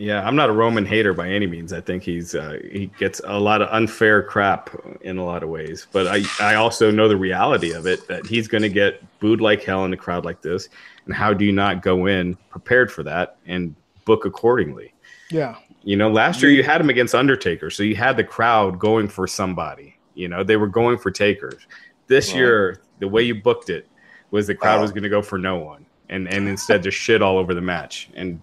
Yeah, 0.00 0.26
I'm 0.26 0.34
not 0.34 0.48
a 0.48 0.52
Roman 0.52 0.86
hater 0.86 1.12
by 1.12 1.28
any 1.28 1.46
means. 1.46 1.74
I 1.74 1.82
think 1.82 2.02
he's 2.02 2.34
uh, 2.34 2.58
he 2.70 2.86
gets 2.98 3.20
a 3.24 3.38
lot 3.38 3.60
of 3.60 3.68
unfair 3.70 4.22
crap 4.22 4.70
in 5.02 5.18
a 5.18 5.24
lot 5.24 5.42
of 5.42 5.50
ways, 5.50 5.86
but 5.92 6.06
I 6.06 6.22
I 6.40 6.54
also 6.54 6.90
know 6.90 7.08
the 7.08 7.16
reality 7.16 7.72
of 7.72 7.86
it 7.86 8.08
that 8.08 8.24
he's 8.26 8.48
going 8.48 8.62
to 8.62 8.70
get 8.70 9.02
booed 9.18 9.40
like 9.40 9.62
hell 9.62 9.84
in 9.84 9.92
a 9.92 9.98
crowd 9.98 10.24
like 10.24 10.40
this. 10.40 10.68
And 11.04 11.14
how 11.14 11.34
do 11.34 11.44
you 11.44 11.52
not 11.52 11.82
go 11.82 12.06
in 12.06 12.36
prepared 12.48 12.90
for 12.90 13.02
that 13.02 13.36
and 13.46 13.74
book 14.06 14.24
accordingly? 14.24 14.94
Yeah. 15.30 15.56
You 15.82 15.96
know, 15.96 16.10
last 16.10 16.42
year 16.42 16.50
you 16.50 16.62
had 16.62 16.80
him 16.80 16.90
against 16.90 17.14
Undertaker, 17.14 17.70
so 17.70 17.82
you 17.82 17.96
had 17.96 18.16
the 18.16 18.24
crowd 18.24 18.78
going 18.78 19.08
for 19.08 19.26
somebody. 19.26 19.96
You 20.14 20.28
know, 20.28 20.42
they 20.44 20.56
were 20.56 20.68
going 20.68 20.98
for 20.98 21.10
takers. 21.10 21.66
This 22.08 22.30
Right. 22.30 22.38
year, 22.38 22.80
the 22.98 23.08
way 23.08 23.22
you 23.22 23.36
booked 23.36 23.70
it 23.70 23.86
was 24.30 24.46
the 24.46 24.54
crowd 24.54 24.78
Oh. 24.78 24.82
was 24.82 24.90
going 24.90 25.04
to 25.04 25.08
go 25.08 25.22
for 25.22 25.38
no 25.38 25.56
one, 25.58 25.86
and 26.08 26.28
and 26.32 26.48
instead 26.48 26.82
just 26.82 26.98
shit 26.98 27.22
all 27.22 27.38
over 27.38 27.54
the 27.54 27.60
match, 27.60 28.10
and 28.14 28.42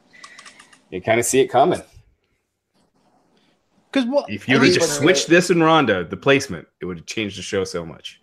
you 0.89 1.01
kind 1.01 1.19
of 1.19 1.26
see 1.26 1.39
it 1.41 1.47
coming. 1.47 1.81
Because 3.91 4.07
well, 4.09 4.26
If 4.30 4.47
you 4.47 4.55
at 4.55 4.61
would 4.61 4.73
just 4.73 4.97
switched 4.97 5.27
this 5.27 5.49
and 5.49 5.64
Ronda, 5.64 6.03
the 6.05 6.18
placement, 6.18 6.68
it 6.81 6.85
would 6.85 6.97
have 6.97 7.05
changed 7.05 7.38
the 7.38 7.41
show 7.41 7.64
so 7.64 7.85
much. 7.85 8.22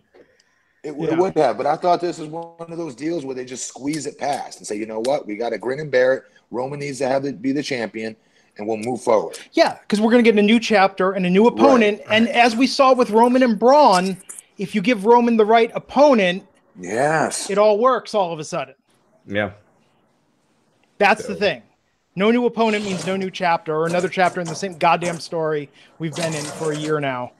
It, 0.83 0.89
w- 0.89 1.07
Yeah. 1.07 1.13
it 1.15 1.19
would 1.19 1.37
have, 1.37 1.57
but 1.57 1.65
I 1.65 1.75
thought 1.75 1.99
this 2.01 2.19
was 2.19 2.29
one 2.29 2.71
of 2.71 2.77
those 2.77 2.93
deals 2.95 3.25
where 3.25 3.33
they 3.35 3.45
just 3.45 3.67
squeeze 3.67 4.05
it 4.05 4.19
past 4.19 4.59
and 4.59 4.67
say, 4.67 4.75
you 4.75 4.85
know 4.85 4.99
what, 5.05 5.25
we 5.25 5.35
got 5.35 5.49
to 5.49 5.57
grin 5.57 5.79
and 5.79 5.89
bear 5.89 6.13
it. 6.13 6.23
Roman 6.51 6.79
needs 6.79 6.99
to 6.99 7.07
have 7.07 7.23
the, 7.23 7.33
be 7.33 7.51
the 7.51 7.63
champion, 7.63 8.15
and 8.57 8.67
we'll 8.67 8.77
move 8.77 9.01
forward. 9.01 9.37
Yeah, 9.53 9.77
because 9.81 9.99
we're 10.01 10.11
going 10.11 10.23
to 10.23 10.31
get 10.31 10.39
a 10.39 10.45
new 10.45 10.59
chapter 10.59 11.11
and 11.11 11.25
a 11.25 11.29
new 11.29 11.47
opponent. 11.47 12.01
And 12.09 12.27
as 12.29 12.55
we 12.55 12.67
saw 12.67 12.93
with 12.93 13.09
Roman 13.09 13.43
and 13.43 13.57
Braun, 13.59 14.17
if 14.57 14.73
you 14.75 14.81
give 14.81 15.05
Roman 15.05 15.37
the 15.37 15.45
right 15.45 15.71
opponent, 15.75 16.45
Yes, 16.79 17.49
it 17.49 17.57
all 17.57 17.77
works 17.79 18.13
all 18.13 18.33
of 18.33 18.39
a 18.39 18.43
sudden. 18.43 18.75
Yeah, 19.25 19.51
That's 20.97 21.23
So- 21.25 21.29
the 21.33 21.35
thing. 21.39 21.61
No 22.17 22.31
new 22.31 22.45
opponent 22.45 22.85
means 22.85 23.05
no 23.05 23.17
new 23.17 23.29
chapter 23.29 23.75
or 23.75 23.87
another 23.87 24.07
chapter 24.07 24.39
in 24.39 24.47
the 24.47 24.55
same 24.55 24.77
goddamn 24.77 25.19
story 25.19 25.69
we've 25.99 26.15
been 26.15 26.33
in 26.33 26.43
for 26.45 26.71
a 26.71 26.77
year 26.77 27.01
now. 27.01 27.31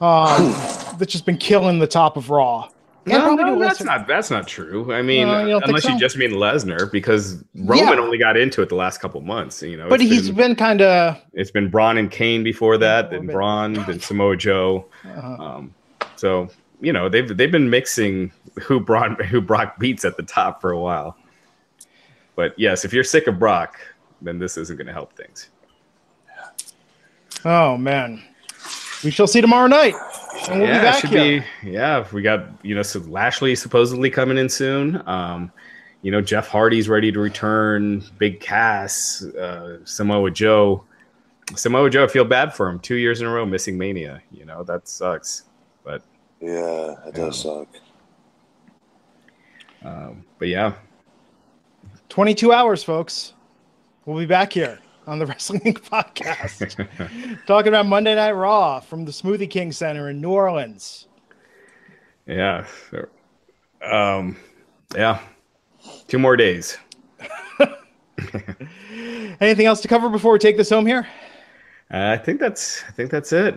Um, 0.00 0.50
that's 0.98 1.12
just 1.12 1.24
been 1.26 1.36
killing 1.38 1.78
the 1.78 1.86
top 1.86 2.16
of 2.16 2.28
Raw. 2.30 2.68
No, 3.08 3.34
no, 3.34 3.58
that's 3.58 3.82
not 3.82 4.06
that's 4.06 4.30
not 4.30 4.46
true. 4.46 4.92
I 4.92 5.02
mean, 5.02 5.26
No, 5.26 5.46
you 5.46 5.58
unless 5.64 5.84
you 5.84 5.98
just 5.98 6.16
mean 6.16 6.30
Lesnar, 6.32 6.90
because 6.90 7.42
Roman 7.54 7.84
Yeah. 7.94 8.00
only 8.00 8.18
got 8.18 8.36
into 8.36 8.62
it 8.62 8.68
the 8.68 8.74
last 8.74 8.98
couple 9.00 9.20
months. 9.20 9.62
You 9.62 9.76
know, 9.76 9.88
But 9.88 10.00
he's 10.00 10.28
been, 10.28 10.36
been 10.36 10.56
kind 10.56 10.82
of. 10.82 11.20
it's 11.32 11.50
been 11.50 11.68
Braun 11.68 11.98
and 11.98 12.10
Kane 12.10 12.42
before 12.44 12.78
that, 12.78 13.10
then. 13.10 13.26
Braun, 13.26 13.72
then 13.86 14.00
Samoa 14.00 14.36
Joe. 14.36 14.86
Uh, 15.04 15.20
Um, 15.42 15.74
so 16.16 16.48
you 16.80 16.92
know 16.92 17.08
they've 17.08 17.36
they've 17.36 17.50
been 17.52 17.70
mixing 17.70 18.30
who 18.62 18.78
Braun 18.80 19.14
who 19.30 19.40
Brock 19.40 19.78
beats 19.78 20.04
at 20.04 20.16
the 20.16 20.22
top 20.22 20.60
for 20.60 20.70
a 20.70 20.78
while. 20.78 21.16
But 22.36 22.54
yes, 22.58 22.84
if 22.84 22.92
you're 22.92 23.04
sick 23.04 23.26
of 23.26 23.38
Brock, 23.38 23.78
then 24.22 24.38
this 24.38 24.56
isn't 24.56 24.76
going 24.76 24.86
to 24.86 24.92
help 24.92 25.12
things. 25.14 25.50
oh 27.44 27.76
man, 27.76 28.22
we 29.04 29.10
shall 29.10 29.26
see 29.26 29.40
tomorrow 29.40 29.66
night, 29.68 29.94
and 30.48 30.60
we'll 30.60 30.68
yeah, 30.68 30.78
be 30.78 30.84
back 30.84 31.00
should 31.00 31.10
here. 31.10 31.46
be. 31.62 31.70
Yeah, 31.70 32.06
we 32.12 32.22
got 32.22 32.46
you 32.62 32.74
know 32.74 32.82
so 32.82 33.00
Lashley 33.00 33.54
supposedly 33.54 34.10
coming 34.10 34.38
in 34.38 34.48
soon. 34.48 35.02
Um, 35.08 35.52
you 36.02 36.10
know 36.10 36.20
Jeff 36.20 36.48
Hardy's 36.48 36.88
ready 36.88 37.12
to 37.12 37.20
return. 37.20 38.02
Big 38.18 38.40
Cass, 38.40 39.22
uh, 39.22 39.78
Samoa 39.84 40.30
Joe. 40.30 40.84
Samoa 41.54 41.88
Joe, 41.88 42.04
I 42.04 42.08
feel 42.08 42.24
bad 42.24 42.54
for 42.54 42.68
him. 42.68 42.78
Two 42.80 42.96
years 42.96 43.20
in 43.20 43.26
a 43.26 43.30
row 43.30 43.46
missing 43.46 43.78
Mania. 43.78 44.22
You 44.30 44.44
know 44.44 44.62
that 44.64 44.88
sucks. 44.88 45.44
But 45.84 46.02
yeah, 46.40 46.94
it 47.06 47.14
does 47.14 47.40
suck. 47.40 47.68
um, 49.84 50.24
but 50.38 50.48
yeah, 50.48 50.74
22 52.08 52.52
hours, 52.52 52.82
folks. 52.82 53.34
We'll 54.04 54.18
be 54.18 54.26
back 54.26 54.52
here 54.52 54.78
on 55.08 55.18
the 55.18 55.26
Wrestling 55.26 55.60
Inc. 55.62 55.80
podcast 55.80 56.86
talking 57.46 57.68
about 57.68 57.86
Monday 57.86 58.14
Night 58.14 58.32
Raw 58.32 58.80
from 58.80 59.04
the 59.04 59.10
Smoothie 59.10 59.50
King 59.50 59.72
Center 59.72 60.10
in 60.10 60.20
New 60.20 60.30
Orleans. 60.30 61.08
yeah, 62.26 62.66
um, 63.82 64.36
yeah. 64.94 65.20
Two 66.06 66.18
more 66.18 66.36
days. 66.36 66.76
Anything 69.40 69.66
else 69.66 69.80
to 69.80 69.88
cover 69.88 70.08
before 70.08 70.32
we 70.32 70.38
take 70.38 70.56
this 70.56 70.70
home 70.70 70.86
here? 70.86 71.06
I 71.90 72.16
think 72.18 72.40
that's 72.40 72.84
I 72.86 72.90
think 72.92 73.10
that's 73.10 73.32
it. 73.32 73.56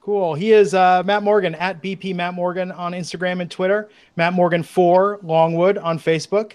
Cool. 0.00 0.34
He 0.34 0.52
is 0.52 0.74
uh, 0.74 1.02
Matt 1.04 1.22
Morgan 1.22 1.54
at 1.56 1.82
BP 1.82 2.14
Matt 2.14 2.34
Morgan 2.34 2.70
on 2.70 2.92
Instagram 2.92 3.40
and 3.40 3.50
Twitter. 3.50 3.88
Matt 4.16 4.32
Morgan 4.32 4.62
for 4.62 5.18
Longwood 5.22 5.76
on 5.78 5.98
Facebook. 5.98 6.52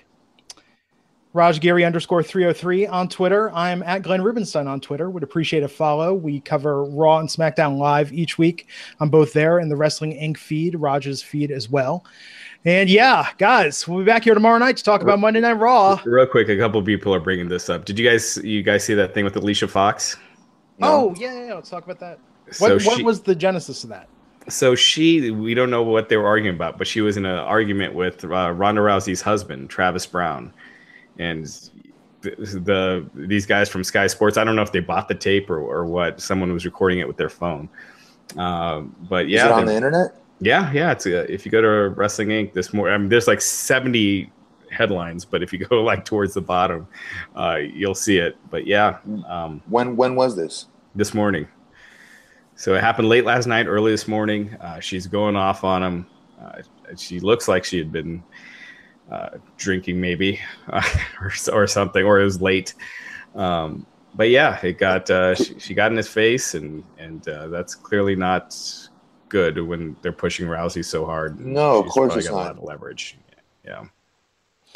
Raj 1.34 1.60
Giri 1.60 1.84
underscore 1.84 2.22
303 2.22 2.85
on 2.85 3.10
Twitter. 3.10 3.51
I'm 3.51 3.81
at 3.84 4.03
Glenn 4.03 4.22
Rubenstein 4.22 4.68
on 4.68 4.80
Twitter. 4.80 5.10
Would 5.10 5.23
appreciate 5.23 5.64
a 5.64 5.68
follow. 5.68 6.14
We 6.14 6.39
cover 6.39 6.85
Raw 6.85 7.18
and 7.18 7.27
SmackDown 7.27 7.77
live 7.80 8.14
each 8.14 8.38
week. 8.38 8.68
I'm 8.99 9.10
both 9.10 9.34
there 9.34 9.60
in 9.60 9.68
the 9.68 9.76
Wrestling 9.76 10.14
Inc. 10.14 10.38
feed, 10.38 10.76
Raj's 10.76 11.23
feed 11.23 11.49
as 11.49 11.69
well. 11.69 12.05
And 12.65 12.88
yeah, 12.88 13.30
guys, 13.39 13.88
we'll 13.88 13.99
be 13.99 14.05
back 14.05 14.23
here 14.23 14.35
tomorrow 14.35 14.60
night 14.60 14.77
to 14.77 14.84
talk 14.84 15.01
about 15.01 15.19
Monday 15.19 15.41
Night 15.41 15.53
Raw. 15.53 15.99
Real 16.05 16.27
quick, 16.27 16.49
a 16.49 16.57
couple 16.57 16.81
people 16.84 17.14
are 17.14 17.19
bringing 17.19 17.49
this 17.49 17.68
up. 17.68 17.85
Did 17.85 17.97
you 17.97 18.07
guys 18.07 18.38
you 18.38 18.61
guys 18.61 18.84
see 18.84 18.93
that 18.93 19.15
thing 19.15 19.26
with 19.26 19.35
Alicia 19.35 19.68
Fox? 19.68 20.15
No? 20.77 20.88
Oh, 20.88 21.15
yeah, 21.18 21.34
yeah, 21.34 21.47
yeah, 21.47 21.53
let's 21.55 21.69
talk 21.69 21.84
about 21.84 21.99
that. 21.99 22.19
So 22.51 22.76
What, 22.76 22.85
what 22.85 23.03
was 23.03 23.22
the 23.22 23.35
genesis 23.35 23.84
of 23.84 23.89
that? 23.89 24.07
So 24.49 24.76
she, 24.76 25.31
we 25.31 25.53
don't 25.53 25.69
know 25.69 25.84
what 25.84 26.10
they 26.10 26.18
were 26.18 26.27
arguing 26.27 26.55
about, 26.55 26.77
but 26.77 26.85
she 26.85 27.01
was 27.01 27.18
in 27.18 27.26
an 27.26 27.39
argument 27.39 27.95
with 27.95 28.23
uh, 28.26 28.51
Ronda 28.51 28.81
Rousey's 28.81 29.22
husband, 29.22 29.69
Travis 29.69 30.05
Browne, 30.05 30.53
and 31.19 31.45
the, 32.22 32.31
the 32.35 33.10
these 33.27 33.45
guys 33.45 33.69
from 33.69 33.84
Sky 33.84 34.07
Sports. 34.07 34.38
I 34.38 34.44
don't 34.44 34.56
know 34.56 34.61
if 34.61 34.72
they 34.72 34.80
bought 34.80 35.07
the 35.07 35.15
tape 35.15 35.49
or, 35.49 35.60
or 35.60 35.85
what. 35.85 36.22
Someone 36.22 36.52
was 36.53 36.65
recording 36.65 36.99
it 36.99 37.07
with 37.07 37.18
their 37.18 37.30
phone. 37.30 37.69
Um, 38.38 38.95
but 39.10 39.26
Is 39.26 39.31
yeah, 39.34 39.48
it 39.48 39.52
on 39.52 39.65
the 39.65 39.76
internet? 39.76 40.15
yeah, 40.40 40.72
yeah. 40.72 40.91
It's 40.91 41.06
uh, 41.06 41.26
if 41.30 41.45
you 41.45 41.52
go 41.52 41.61
to 41.61 41.90
Wrestling 41.95 42.30
Inc. 42.30 42.53
this 42.53 42.73
more, 42.73 42.90
I 42.90 42.98
mean, 42.98 43.10
there's 43.10 43.27
like 43.27 43.41
70 43.41 44.31
headlines, 44.72 45.26
but 45.26 45.44
if 45.44 45.53
you 45.53 45.60
go 45.68 45.84
like 45.84 46.06
towards 46.06 46.34
the 46.34 46.41
bottom, 46.41 46.88
uh, 47.35 47.57
you'll 47.57 47.95
see 47.95 48.18
it. 48.18 48.38
But 48.49 48.65
yeah, 48.65 48.98
um, 49.27 49.61
When 49.68 49.95
when 49.95 50.15
was 50.15 50.35
this? 50.35 50.68
this 50.95 51.14
morning. 51.14 51.48
So 52.56 52.76
it 52.76 52.81
happened 52.81 53.10
late 53.10 53.26
last 53.26 53.48
night, 53.48 53.65
early 53.65 53.91
this 53.91 54.07
morning. 54.07 54.53
Uh, 54.61 54.80
she's 54.80 55.07
going 55.07 55.35
off 55.35 55.64
on 55.64 55.81
him. 55.84 56.06
Uh, 56.40 56.61
she 56.95 57.19
looks 57.19 57.48
like 57.48 57.65
she 57.65 57.77
had 57.80 57.91
been 57.91 58.23
uh, 59.11 59.30
drinking, 59.57 59.99
maybe, 59.99 60.39
or, 61.21 61.31
or 61.51 61.67
something, 61.67 62.05
or 62.05 62.19
it 62.19 62.23
was 62.23 62.41
late. 62.41 62.73
Um, 63.35 63.85
but 64.15 64.30
yeah, 64.30 64.59
it 64.63 64.77
got 64.77 65.09
uh, 65.09 65.35
she, 65.35 65.57
she, 65.59 65.73
got 65.73 65.91
in 65.91 65.97
his 65.97 66.07
face, 66.07 66.53
and 66.53 66.84
and 66.97 67.27
uh, 67.27 67.47
that's 67.47 67.75
clearly 67.75 68.15
not 68.15 68.55
good 69.30 69.59
when 69.59 69.95
they're 70.01 70.11
pushing 70.11 70.47
Rousey 70.47 70.85
so 70.85 71.05
hard. 71.05 71.39
No, 71.39 71.80
of 71.80 71.88
course 71.88 72.15
it's 72.15 72.27
got 72.27 72.35
not. 72.35 72.41
A 72.41 72.45
lot 72.45 72.57
of 72.57 72.63
leverage. 72.63 73.17
Yeah. 73.65 73.85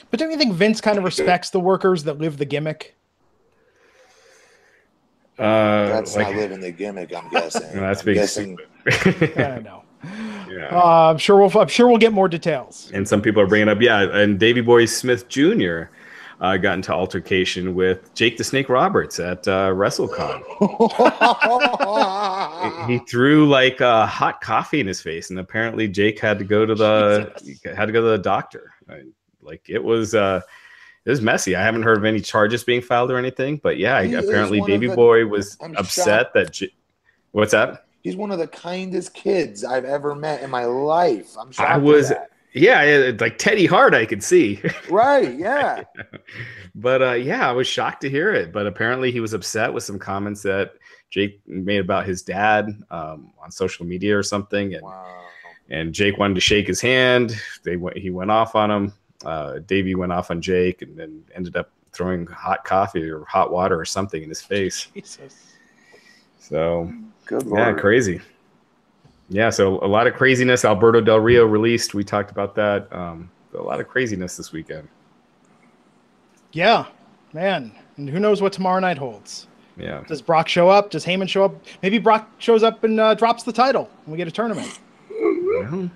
But 0.10 0.20
don't 0.20 0.32
you 0.32 0.38
think 0.38 0.54
Vince 0.54 0.82
kind 0.82 0.98
of 0.98 1.04
respects 1.04 1.50
the 1.50 1.60
workers 1.60 2.04
that 2.04 2.18
live 2.18 2.38
the 2.38 2.46
gimmick? 2.46 2.96
Uh, 5.38 5.88
that's 5.88 6.16
like, 6.16 6.28
not 6.28 6.36
living 6.36 6.60
the 6.60 6.72
gimmick. 6.72 7.14
I'm 7.16 7.30
guessing. 7.30 7.62
that's 7.74 8.00
I'm 8.02 8.06
being 8.06 8.18
guessing. 8.18 8.58
I 8.88 9.30
don't 9.36 9.64
know. 9.64 9.84
Yeah. 10.50 10.68
Uh, 10.72 11.12
I'm 11.12 11.18
sure 11.18 11.38
we'll. 11.38 11.58
I'm 11.60 11.68
sure 11.68 11.88
we'll 11.88 11.98
get 11.98 12.14
more 12.14 12.28
details. 12.28 12.92
And 12.94 13.08
some 13.08 13.22
people 13.22 13.42
are 13.42 13.48
bringing 13.48 13.70
up, 13.70 13.82
yeah, 13.82 14.02
and 14.18 14.40
Davey 14.40 14.62
Boy 14.62 14.86
Smith 14.86 15.28
Jr. 15.28 15.84
Uh, 16.40 16.56
got 16.56 16.76
into 16.76 16.94
altercation 16.94 17.74
with 17.74 18.14
Jake 18.14 18.38
the 18.38 18.44
Snake 18.44 18.70
Roberts 18.70 19.20
at 19.20 19.48
uh, 19.48 19.72
WrestleCon. 19.72 20.44
he, 22.88 22.94
he 22.94 23.00
threw 23.06 23.48
like 23.48 23.82
uh, 23.82 24.06
hot 24.06 24.42
coffee 24.42 24.80
in 24.80 24.88
his 24.88 25.02
face, 25.02 25.30
and 25.32 25.40
apparently 25.40 25.88
Jake 25.88 26.20
had 26.20 26.38
to 26.40 26.46
go 26.46 26.66
to 26.66 26.76
the 26.76 27.34
Jesus. 27.44 27.62
had 27.76 27.86
to 27.88 27.92
go 27.92 28.02
to 28.02 28.10
the 28.10 28.18
doctor. 28.20 28.72
Like 29.42 29.68
it 29.70 29.84
was. 29.84 30.14
Uh, 30.16 30.42
it 31.06 31.10
was 31.10 31.22
messy. 31.22 31.56
I 31.56 31.64
haven't 31.64 31.84
heard 31.84 31.98
of 32.00 32.04
any 32.04 32.20
charges 32.20 32.66
being 32.66 32.82
filed 32.82 33.12
or 33.12 33.18
anything, 33.18 33.62
but 33.64 33.78
yeah, 33.78 34.04
he 34.04 34.14
apparently 34.14 34.60
Davey 34.68 34.88
the, 34.88 34.96
Boy 34.96 35.26
was 35.26 35.58
I'm 35.62 35.74
upset 35.78 36.06
shocked. 36.26 36.34
that. 36.34 36.52
J- 36.52 36.74
What's 37.32 37.54
that? 37.54 37.86
He's 38.08 38.16
one 38.16 38.32
of 38.32 38.40
the 38.40 38.48
kindest 38.48 39.14
kids 39.14 39.64
I've 39.64 39.86
ever 39.86 40.16
met 40.16 40.42
in 40.42 40.50
my 40.50 40.66
life. 40.66 41.36
I'm 41.38 41.52
shocked. 41.52 41.70
I 41.70 41.78
was, 41.78 42.14
yeah, 42.54 43.12
like 43.20 43.38
Teddy 43.38 43.66
Hart, 43.66 43.94
I 43.94 44.06
could 44.06 44.24
see. 44.24 44.62
Right, 44.90 45.34
yeah. 45.38 45.84
but 46.76 47.02
uh, 47.02 47.14
yeah, 47.14 47.50
I 47.50 47.52
was 47.52 47.68
shocked 47.68 48.02
to 48.02 48.10
hear 48.10 48.34
it. 48.34 48.52
But 48.52 48.68
apparently, 48.68 49.12
he 49.12 49.20
was 49.20 49.34
upset 49.34 49.74
with 49.74 49.84
some 49.84 50.00
comments 50.00 50.42
that 50.44 50.74
Jake 51.10 51.42
made 51.48 51.80
about 51.80 52.06
his 52.06 52.22
dad 52.22 52.70
um, 52.90 53.32
on 53.42 53.52
social 53.52 53.86
media 53.86 54.18
or 54.18 54.24
something, 54.24 54.74
and 54.74 54.84
wow. 54.84 55.26
and 55.70 55.94
Jake 55.94 56.18
wanted 56.18 56.36
to 56.36 56.42
shake 56.42 56.68
his 56.68 56.82
hand. 56.82 57.40
They 57.64 57.76
went, 57.76 57.98
he 57.98 58.10
went 58.10 58.32
off 58.32 58.56
on 58.56 58.72
him 58.72 58.94
uh, 59.26 59.60
Davey 59.60 59.96
went 59.96 60.12
off 60.12 60.32
on 60.32 60.42
Jake 60.42 60.82
and 60.82 60.98
then 60.98 61.24
ended 61.34 61.56
up 61.56 61.72
throwing 61.92 62.26
hot 62.28 62.64
coffee 62.64 63.10
or 63.10 63.26
hot 63.26 63.52
water 63.52 63.80
or 63.80 63.86
something 63.86 64.22
in 64.22 64.30
his 64.30 64.42
face. 64.42 64.88
Jesus. 64.94 65.54
So, 66.40 66.92
Good 67.28 67.44
yeah, 67.48 67.74
crazy. 67.74 68.22
Yeah, 69.30 69.50
so 69.50 69.84
a 69.84 69.88
lot 69.88 70.08
of 70.08 70.14
craziness. 70.14 70.64
Alberto 70.64 71.02
Del 71.02 71.20
Rio 71.20 71.46
released. 71.46 71.94
We 71.94 72.04
talked 72.04 72.32
about 72.32 72.56
that. 72.56 72.92
Um, 72.94 73.30
a 73.54 73.62
lot 73.62 73.82
of 73.82 73.88
craziness 73.88 74.38
this 74.38 74.54
weekend. 74.54 74.88
Yeah, 76.54 76.86
man. 77.34 77.74
And 77.98 78.10
who 78.10 78.20
knows 78.20 78.42
what 78.42 78.54
tomorrow 78.54 78.80
night 78.80 78.98
holds? 78.98 79.48
Yeah. 79.76 80.04
Does 80.08 80.22
Brock 80.22 80.48
show 80.48 80.70
up? 80.70 80.90
Does 80.90 81.06
Heyman 81.06 81.28
show 81.28 81.44
up? 81.44 81.56
Maybe 81.84 81.98
Brock 81.98 82.30
shows 82.38 82.64
up 82.64 82.84
and 82.86 83.00
uh, 83.00 83.14
drops 83.14 83.44
the 83.44 83.52
title 83.52 83.90
and 84.06 84.12
we 84.12 84.18
get 84.18 84.28
a 84.28 84.32
tournament. 84.32 84.80
Well, 85.10 85.90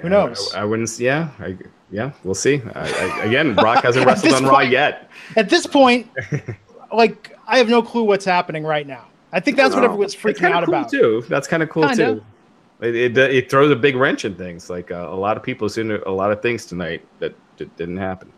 who 0.00 0.08
knows? 0.08 0.52
I, 0.54 0.62
I, 0.62 0.64
wouldn't. 0.64 0.98
Yeah, 0.98 1.30
I, 1.38 1.56
yeah, 1.90 2.12
we'll 2.24 2.34
see. 2.34 2.62
I, 2.74 3.22
again, 3.24 3.54
Brock 3.54 3.84
hasn't 3.84 4.06
wrestled 4.08 4.32
on 4.32 4.42
point, 4.42 4.52
Raw 4.52 4.60
yet. 4.60 5.10
At 5.36 5.48
this 5.48 5.66
point, 5.66 6.08
like 6.92 7.36
I 7.46 7.58
have 7.58 7.68
no 7.68 7.82
clue 7.82 8.04
what's 8.04 8.24
happening 8.24 8.64
right 8.64 8.86
now. 8.86 9.06
I 9.32 9.40
think 9.40 9.56
that's 9.56 9.74
what 9.74 9.84
everyone's 9.84 10.14
freaking 10.14 10.50
out 10.50 10.64
cool 10.64 10.74
about 10.74 10.90
too. 10.90 11.24
That's 11.28 11.46
kind 11.46 11.62
of 11.62 11.68
cool 11.68 11.88
kinda. 11.88 12.14
too. 12.14 12.24
It, 12.80 12.94
it, 12.94 13.18
it, 13.18 13.50
throws 13.50 13.70
a 13.70 13.76
big 13.76 13.96
wrench 13.96 14.24
in 14.24 14.34
things. 14.34 14.68
Like 14.68 14.90
uh, 14.90 15.08
a 15.08 15.16
lot 15.16 15.36
of 15.36 15.42
people 15.42 15.68
seen 15.68 15.90
a 15.90 16.10
lot 16.10 16.30
of 16.30 16.42
things 16.42 16.66
tonight 16.66 17.06
that, 17.20 17.34
that 17.56 17.74
didn't 17.76 17.96
happen. 17.96 18.30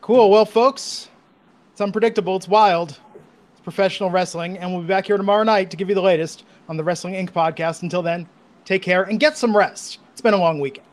Cool. 0.00 0.30
Well, 0.30 0.46
folks, 0.46 1.10
it's 1.72 1.82
unpredictable. 1.82 2.36
It's 2.36 2.48
wild. 2.48 2.98
It's 3.52 3.60
professional 3.62 4.10
wrestling, 4.10 4.56
and 4.56 4.72
we'll 4.72 4.80
be 4.80 4.88
back 4.88 5.06
here 5.06 5.18
tomorrow 5.18 5.42
night 5.42 5.70
to 5.70 5.76
give 5.76 5.90
you 5.90 5.94
the 5.94 6.02
latest 6.02 6.44
on 6.68 6.78
the 6.78 6.84
Wrestling 6.84 7.14
Inc. 7.14 7.30
podcast. 7.30 7.82
Until 7.82 8.00
then, 8.00 8.26
take 8.64 8.82
care 8.82 9.02
and 9.02 9.20
get 9.20 9.36
some 9.36 9.54
rest. 9.54 9.98
It's 10.12 10.22
been 10.22 10.34
a 10.34 10.38
long 10.38 10.58
weekend. 10.60 10.87